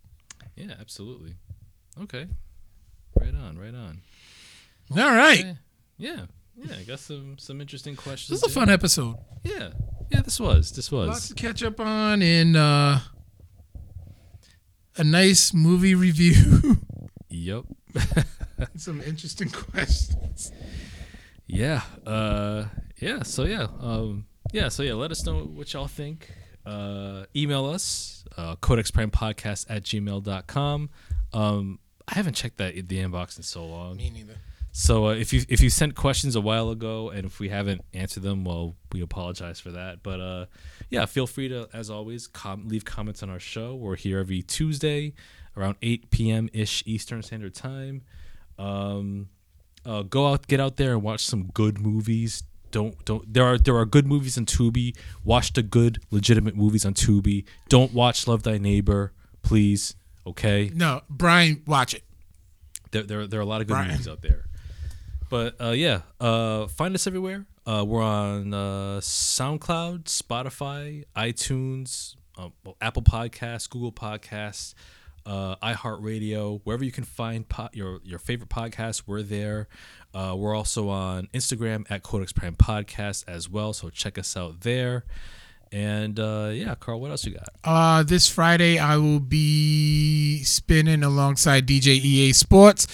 Yeah. 0.56 0.74
Absolutely. 0.80 1.36
Okay. 2.02 2.28
Right 3.20 3.36
on. 3.36 3.58
Right 3.60 3.76
on. 3.76 4.02
All 4.92 4.98
right, 4.98 5.40
Okay. 5.40 5.58
Yeah. 5.98 6.26
Yeah. 6.56 6.76
I 6.80 6.84
got 6.84 7.00
some 7.00 7.38
some 7.40 7.60
interesting 7.62 7.96
questions. 7.96 8.42
this 8.42 8.48
is 8.50 8.56
a 8.56 8.60
fun 8.60 8.70
episode. 8.70 9.16
Yeah. 9.44 9.72
Yeah. 10.12 10.22
This 10.22 10.40
was. 10.40 10.72
This 10.72 10.92
was. 10.92 11.08
Lots 11.08 11.28
to 11.30 11.34
catch 11.34 11.64
up 11.64 11.80
on, 11.80 12.22
and 12.22 12.56
uh, 12.56 13.00
a 14.98 15.04
nice 15.04 15.54
movie 15.54 15.96
review. 15.96 16.78
Yep. 17.36 17.64
Some 18.78 19.02
interesting 19.02 19.50
questions. 19.50 20.52
Yeah. 21.48 21.82
Uh. 22.06 22.66
Yeah. 23.00 23.24
So 23.24 23.46
yeah. 23.46 23.66
Um. 23.80 24.28
Yeah. 24.52 24.70
So 24.70 24.84
yeah. 24.84 24.94
Let 24.94 25.10
us 25.10 25.26
know 25.26 25.40
what 25.40 25.74
y'all 25.74 25.88
think. 25.88 26.32
Uh. 26.64 27.26
Email 27.36 27.66
us. 27.66 28.24
Uh. 28.38 28.56
Codexprimepodcast 28.58 29.66
at 29.68 29.82
gmail.com. 29.82 30.90
Um. 31.34 31.80
I 32.08 32.14
haven't 32.14 32.36
checked 32.36 32.58
that 32.58 32.76
the 32.76 32.98
inbox 33.00 33.38
in 33.38 33.44
so 33.44 33.66
long. 33.66 33.98
Me 33.98 34.12
neither. 34.12 34.36
So 34.76 35.06
uh, 35.10 35.14
if 35.14 35.32
you 35.32 35.44
if 35.50 35.62
you 35.62 35.70
sent 35.70 35.94
questions 35.94 36.36
a 36.36 36.42
while 36.42 36.72
ago 36.72 37.10
and 37.12 37.26
if 37.28 37.40
we 37.40 37.50
haven't 37.50 37.82
answered 37.94 38.24
them, 38.24 38.44
well, 38.44 38.76
we 38.92 39.02
apologize 39.02 39.60
for 39.60 39.70
that. 39.72 40.02
But 40.02 40.20
uh, 40.20 40.46
yeah, 40.90 41.06
feel 41.06 41.28
free 41.28 41.48
to, 41.50 41.70
as 41.74 41.92
always, 41.92 42.26
com- 42.26 42.68
leave 42.68 42.84
comments 42.84 43.22
on 43.22 43.30
our 43.30 43.40
show. 43.40 43.76
We're 43.76 43.96
here 43.96 44.18
every 44.20 44.42
Tuesday 44.42 45.14
around 45.56 45.76
8 45.84 46.10
p.m. 46.10 46.50
ish 46.54 46.82
Eastern 46.88 47.22
Standard 47.22 47.54
Time. 47.54 48.02
Um, 48.58 49.30
uh, 49.86 50.02
go 50.02 50.28
out, 50.28 50.48
get 50.48 50.60
out 50.60 50.78
there 50.78 50.94
and 50.94 51.04
watch 51.04 51.24
some 51.24 51.52
good 51.54 51.80
movies. 51.80 52.42
Don't 52.72 53.06
don't 53.06 53.32
there 53.32 53.46
are 53.46 53.60
there 53.60 53.76
are 53.76 53.86
good 53.86 54.08
movies 54.08 54.40
on 54.40 54.48
Tubi. 54.48 54.98
Watch 55.24 55.54
the 55.54 55.62
good 55.62 56.00
legitimate 56.10 56.56
movies 56.56 56.84
on 56.84 56.96
Tubi. 56.96 57.46
Don't 57.70 57.94
watch 57.94 58.26
Love 58.28 58.42
Thy 58.42 58.58
Neighbor, 58.58 59.14
please. 59.44 59.94
Okay 60.26 60.72
No, 60.74 61.02
Brian, 61.10 61.62
watch 61.68 61.94
it. 61.94 62.04
there, 62.90 63.04
there, 63.04 63.28
there 63.28 63.40
are 63.40 63.44
a 63.44 63.46
lot 63.46 63.62
of 63.62 63.68
good 63.68 63.74
Brian. 63.74 63.92
movies 63.92 64.08
out 64.08 64.24
there. 64.24 64.46
But 65.34 65.60
uh, 65.60 65.72
yeah, 65.72 66.02
uh, 66.20 66.68
find 66.68 66.94
us 66.94 67.08
everywhere. 67.08 67.48
Uh, 67.66 67.84
we're 67.88 68.04
on 68.04 68.54
uh, 68.54 69.00
SoundCloud, 69.02 70.04
Spotify, 70.04 71.06
iTunes, 71.16 72.18
uh, 72.38 72.50
Apple 72.80 73.02
Podcasts, 73.02 73.68
Google 73.68 73.92
Podcasts, 73.92 74.76
uh, 75.26 75.56
iHeartRadio, 75.56 76.62
wherever 76.66 76.84
you 76.84 76.92
can 76.92 77.04
find 77.04 77.50
po- 77.50 77.70
your 77.74 78.00
your 78.04 78.20
favorite 78.20 78.52
podcasts. 78.52 79.06
We're 79.08 79.24
there. 79.24 79.68
We're 80.14 80.54
also 80.56 80.90
on 80.90 81.30
Instagram 81.34 81.90
at 81.90 82.04
Codex 82.04 82.32
Prime 82.32 82.56
Podcast 82.56 83.24
as 83.28 83.50
well. 83.50 83.74
So 83.74 83.90
check 83.90 84.20
us 84.20 84.38
out 84.38 84.62
there. 84.62 85.04
And 85.74 86.20
uh, 86.20 86.52
yeah, 86.54 86.76
Carl, 86.76 87.02
what 87.02 87.10
else 87.10 87.26
you 87.26 87.34
got? 87.34 87.50
Uh, 87.64 88.04
this 88.04 88.30
Friday, 88.30 88.78
I 88.78 88.98
will 88.98 89.20
be 89.20 90.44
spinning 90.44 91.02
alongside 91.04 91.68
DJ 91.68 92.00
EA 92.00 92.32
Sports 92.34 92.86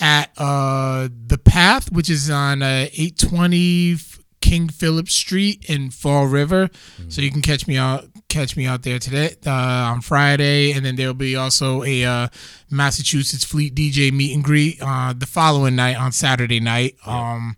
at 0.00 0.30
uh, 0.38 1.08
The 1.26 1.36
Path, 1.36 1.92
which 1.92 2.08
is 2.08 2.30
on 2.30 2.62
uh, 2.62 2.88
820 2.94 3.96
King 4.40 4.68
Philip 4.68 5.10
Street 5.10 5.66
in 5.68 5.90
Fall 5.90 6.26
River. 6.26 6.70
So 7.08 7.20
you 7.20 7.30
can 7.30 7.42
catch 7.42 7.66
me 7.66 7.76
out 7.76 8.06
catch 8.28 8.56
me 8.56 8.66
out 8.66 8.82
there 8.82 8.98
today 8.98 9.36
uh, 9.46 9.50
on 9.50 10.00
Friday, 10.00 10.72
and 10.72 10.84
then 10.86 10.96
there'll 10.96 11.12
be 11.12 11.36
also 11.36 11.82
a 11.84 12.04
uh, 12.04 12.28
Massachusetts 12.70 13.44
Fleet 13.44 13.74
DJ 13.74 14.10
meet 14.10 14.34
and 14.34 14.42
greet 14.42 14.78
uh, 14.80 15.12
the 15.12 15.26
following 15.26 15.76
night 15.76 15.96
on 15.96 16.12
Saturday 16.12 16.60
night. 16.60 16.96
Um, 17.06 17.56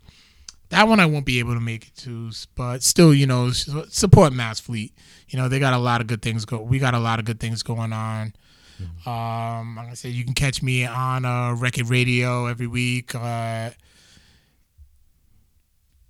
that 0.75 0.89
one 0.89 0.99
I 0.99 1.05
won't 1.05 1.25
be 1.25 1.39
able 1.39 1.53
to 1.53 1.61
make 1.61 1.87
it 1.87 1.95
to, 2.03 2.31
but 2.53 2.83
still, 2.83 3.13
you 3.13 3.25
know, 3.25 3.51
support 3.51 4.33
Mass 4.33 4.59
Fleet. 4.59 4.93
You 5.29 5.39
know, 5.39 5.47
they 5.47 5.57
got 5.57 5.71
a 5.73 5.77
lot 5.77 6.01
of 6.01 6.07
good 6.07 6.21
things 6.21 6.43
go. 6.43 6.61
We 6.61 6.79
got 6.79 6.93
a 6.93 6.99
lot 6.99 7.17
of 7.17 7.23
good 7.23 7.39
things 7.39 7.63
going 7.63 7.93
on. 7.93 8.33
Um, 9.05 9.77
like 9.77 9.87
I 9.87 9.93
said, 9.93 10.11
you 10.11 10.25
can 10.25 10.33
catch 10.33 10.61
me 10.61 10.85
on 10.85 11.23
uh, 11.23 11.55
Record 11.55 11.89
Radio 11.89 12.47
every 12.47 12.67
week, 12.67 13.15
uh, 13.15 13.69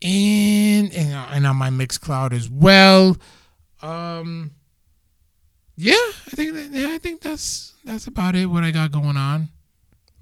and 0.02 0.92
and, 0.94 1.14
uh, 1.14 1.28
and 1.32 1.46
on 1.46 1.56
my 1.58 1.70
Mixcloud 1.70 2.34
as 2.34 2.50
well. 2.50 3.18
Um, 3.84 4.50
yeah, 5.78 5.94
I 5.94 6.32
think 6.32 6.56
that, 6.56 6.70
yeah, 6.72 6.90
I 6.90 6.98
think 6.98 7.22
that's 7.22 7.76
that's 7.84 8.08
about 8.08 8.36
it. 8.36 8.48
What 8.48 8.64
I 8.64 8.72
got 8.72 8.92
going 8.92 9.16
on 9.16 9.50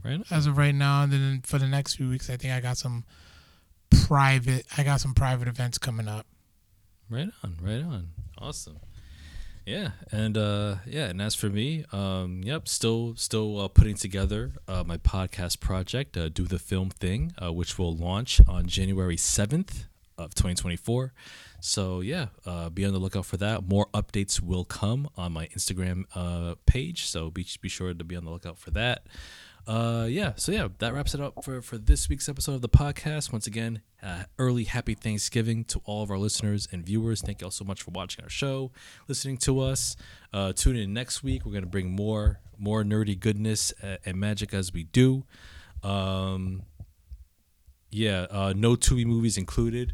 Right? 0.04 0.22
as 0.30 0.48
of 0.48 0.58
right 0.58 0.76
now. 0.76 1.04
And 1.04 1.14
then 1.14 1.42
for 1.46 1.60
the 1.60 1.68
next 1.68 1.96
few 1.96 2.10
weeks, 2.10 2.30
I 2.30 2.36
think 2.36 2.54
I 2.54 2.60
got 2.60 2.78
some 2.78 3.06
private. 4.08 4.66
I 4.78 4.84
got 4.84 5.02
some 5.02 5.14
private 5.14 5.48
events 5.48 5.78
coming 5.78 6.08
up. 6.08 6.26
Right 7.10 7.30
on, 7.44 7.58
right 7.62 7.84
on. 7.84 8.10
Awesome. 8.38 8.80
Yeah, 9.66 9.92
and 10.12 10.38
uh 10.38 10.76
yeah, 10.86 11.06
and 11.06 11.22
as 11.22 11.36
for 11.36 11.50
me, 11.50 11.86
um 11.94 12.42
yep, 12.44 12.68
still 12.68 13.14
still 13.16 13.62
uh, 13.62 13.68
putting 13.70 13.96
together 13.96 14.52
uh, 14.68 14.84
my 14.86 14.98
podcast 14.98 15.62
project, 15.62 16.18
uh, 16.18 16.28
Do 16.30 16.44
the 16.44 16.60
Film 16.60 16.90
Thing, 16.90 17.34
uh, 17.42 17.54
which 17.54 17.80
will 17.80 17.96
launch 17.96 18.42
on 18.48 18.68
January 18.68 19.16
7th 19.16 19.86
of 20.18 20.36
2024. 20.36 21.14
So 21.62 22.02
yeah, 22.02 22.28
uh, 22.46 22.70
be 22.70 22.84
on 22.84 22.92
the 22.92 23.00
lookout 23.00 23.26
for 23.26 23.38
that. 23.38 23.66
More 23.66 23.88
updates 23.94 24.42
will 24.42 24.66
come 24.66 25.10
on 25.16 25.32
my 25.32 25.48
Instagram 25.48 26.04
uh, 26.14 26.56
page, 26.66 27.06
so 27.06 27.30
be 27.30 27.48
be 27.62 27.70
sure 27.70 27.94
to 27.94 28.04
be 28.04 28.18
on 28.18 28.26
the 28.26 28.32
lookout 28.32 28.58
for 28.58 28.72
that. 28.72 29.08
Uh, 29.66 30.08
yeah, 30.10 30.34
so 30.36 30.52
yeah, 30.52 30.68
that 30.80 30.94
wraps 30.94 31.14
it 31.14 31.22
up 31.22 31.42
for, 31.44 31.62
for 31.62 31.78
this 31.78 32.10
week's 32.10 32.28
episode 32.28 32.56
of 32.56 32.62
the 32.62 32.70
podcast. 32.70 33.32
Once 33.32 33.48
again, 33.48 33.82
uh, 34.02 34.24
early 34.38 34.66
happy 34.66 34.94
Thanksgiving 34.94 35.64
to 35.66 35.82
all 35.86 36.04
of 36.04 36.12
our 36.12 36.18
listeners 36.18 36.68
and 36.72 36.86
viewers. 36.86 37.22
Thank 37.22 37.40
you 37.40 37.46
all 37.46 37.52
so 37.52 37.64
much 37.64 37.82
for 37.82 37.92
watching 37.92 38.24
our 38.24 38.30
show, 38.30 38.72
listening 39.08 39.38
to 39.38 39.62
us. 39.62 39.96
Uh, 40.34 40.52
tune 40.52 40.76
in 40.76 40.94
next 40.94 41.24
week. 41.24 41.46
We're 41.46 41.54
gonna 41.54 41.66
bring 41.66 41.92
more 41.92 42.42
more 42.58 42.84
nerdy 42.84 43.18
goodness 43.18 43.74
uh, 43.82 43.98
and 44.06 44.20
magic 44.20 44.54
as 44.54 44.74
we 44.74 44.84
do. 44.84 45.24
Um, 45.82 46.64
yeah, 47.90 48.26
uh, 48.30 48.54
no 48.56 48.76
Tubi 48.76 49.06
movies 49.06 49.38
included. 49.38 49.94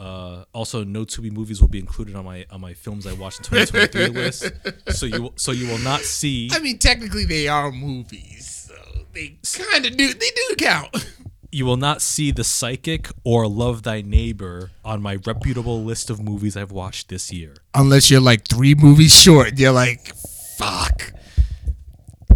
Uh, 0.00 0.44
also, 0.54 0.82
no 0.82 1.04
Tubi 1.04 1.30
movies 1.30 1.60
will 1.60 1.68
be 1.68 1.78
included 1.78 2.16
on 2.16 2.24
my 2.24 2.46
on 2.50 2.62
my 2.62 2.72
films 2.72 3.06
I 3.06 3.12
watched 3.12 3.40
in 3.40 3.44
2023 3.44 4.06
list. 4.22 4.50
So 4.88 5.04
you 5.04 5.32
so 5.36 5.52
you 5.52 5.68
will 5.68 5.78
not 5.80 6.00
see. 6.00 6.48
I 6.52 6.58
mean, 6.58 6.78
technically, 6.78 7.26
they 7.26 7.48
are 7.48 7.70
movies. 7.70 8.70
So 8.70 8.74
they 9.12 9.36
kind 9.52 9.84
of 9.84 9.96
do. 9.98 10.14
They 10.14 10.30
do 10.30 10.56
count. 10.56 11.06
You 11.52 11.66
will 11.66 11.76
not 11.76 12.00
see 12.00 12.30
The 12.30 12.44
Psychic 12.44 13.08
or 13.24 13.48
Love 13.48 13.82
Thy 13.82 14.02
Neighbor 14.02 14.70
on 14.84 15.02
my 15.02 15.16
reputable 15.26 15.82
list 15.82 16.08
of 16.08 16.22
movies 16.22 16.56
I've 16.56 16.70
watched 16.70 17.08
this 17.08 17.32
year. 17.32 17.54
Unless 17.74 18.08
you're 18.08 18.20
like 18.20 18.46
three 18.46 18.76
movies 18.76 19.12
short. 19.12 19.58
You're 19.58 19.72
like, 19.72 20.14
fuck. 20.56 21.12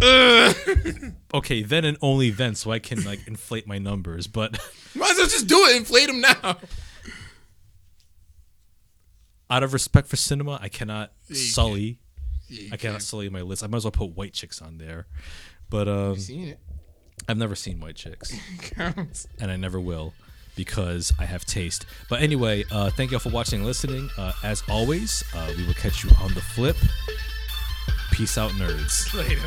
Okay, 1.33 1.63
then 1.63 1.83
and 1.83 1.97
only 2.01 2.29
then, 2.29 2.55
so 2.55 2.71
I 2.71 2.79
can 2.79 3.03
like 3.03 3.27
inflate 3.27 3.67
my 3.67 3.77
numbers. 3.77 4.25
But 4.27 4.57
Might 4.95 5.11
as 5.11 5.17
well 5.17 5.27
just 5.27 5.47
do 5.47 5.65
it. 5.65 5.75
Inflate 5.75 6.07
them 6.07 6.21
now. 6.21 6.57
Out 9.49 9.63
of 9.63 9.73
respect 9.73 10.07
for 10.07 10.15
cinema, 10.15 10.59
I 10.61 10.69
cannot 10.69 11.11
you 11.27 11.35
sully. 11.35 11.99
Yeah, 12.47 12.69
I 12.73 12.77
cannot 12.77 13.01
sully 13.01 13.29
my 13.29 13.41
list. 13.41 13.63
I 13.63 13.67
might 13.67 13.77
as 13.77 13.85
well 13.85 13.91
put 13.91 14.15
White 14.15 14.33
Chicks 14.33 14.61
on 14.61 14.77
there. 14.77 15.07
But 15.69 15.87
um, 15.87 16.17
seen 16.17 16.49
it. 16.49 16.59
I've 17.27 17.37
never 17.37 17.55
seen 17.55 17.79
White 17.79 17.95
Chicks. 17.95 18.33
Counts. 18.59 19.27
and 19.39 19.49
I 19.51 19.55
never 19.55 19.79
will 19.79 20.13
because 20.55 21.11
I 21.19 21.25
have 21.25 21.45
taste. 21.45 21.85
But 22.09 22.21
anyway, 22.21 22.63
uh, 22.71 22.89
thank 22.91 23.11
you 23.11 23.15
all 23.17 23.21
for 23.21 23.29
watching 23.29 23.59
and 23.59 23.67
listening. 23.67 24.09
Uh, 24.17 24.33
as 24.43 24.63
always, 24.69 25.23
uh, 25.35 25.53
we 25.57 25.65
will 25.65 25.73
catch 25.73 26.03
you 26.03 26.11
on 26.21 26.33
the 26.33 26.41
flip. 26.41 26.77
Peace 28.11 28.37
out, 28.37 28.51
nerds. 28.51 29.13
Later. 29.13 29.41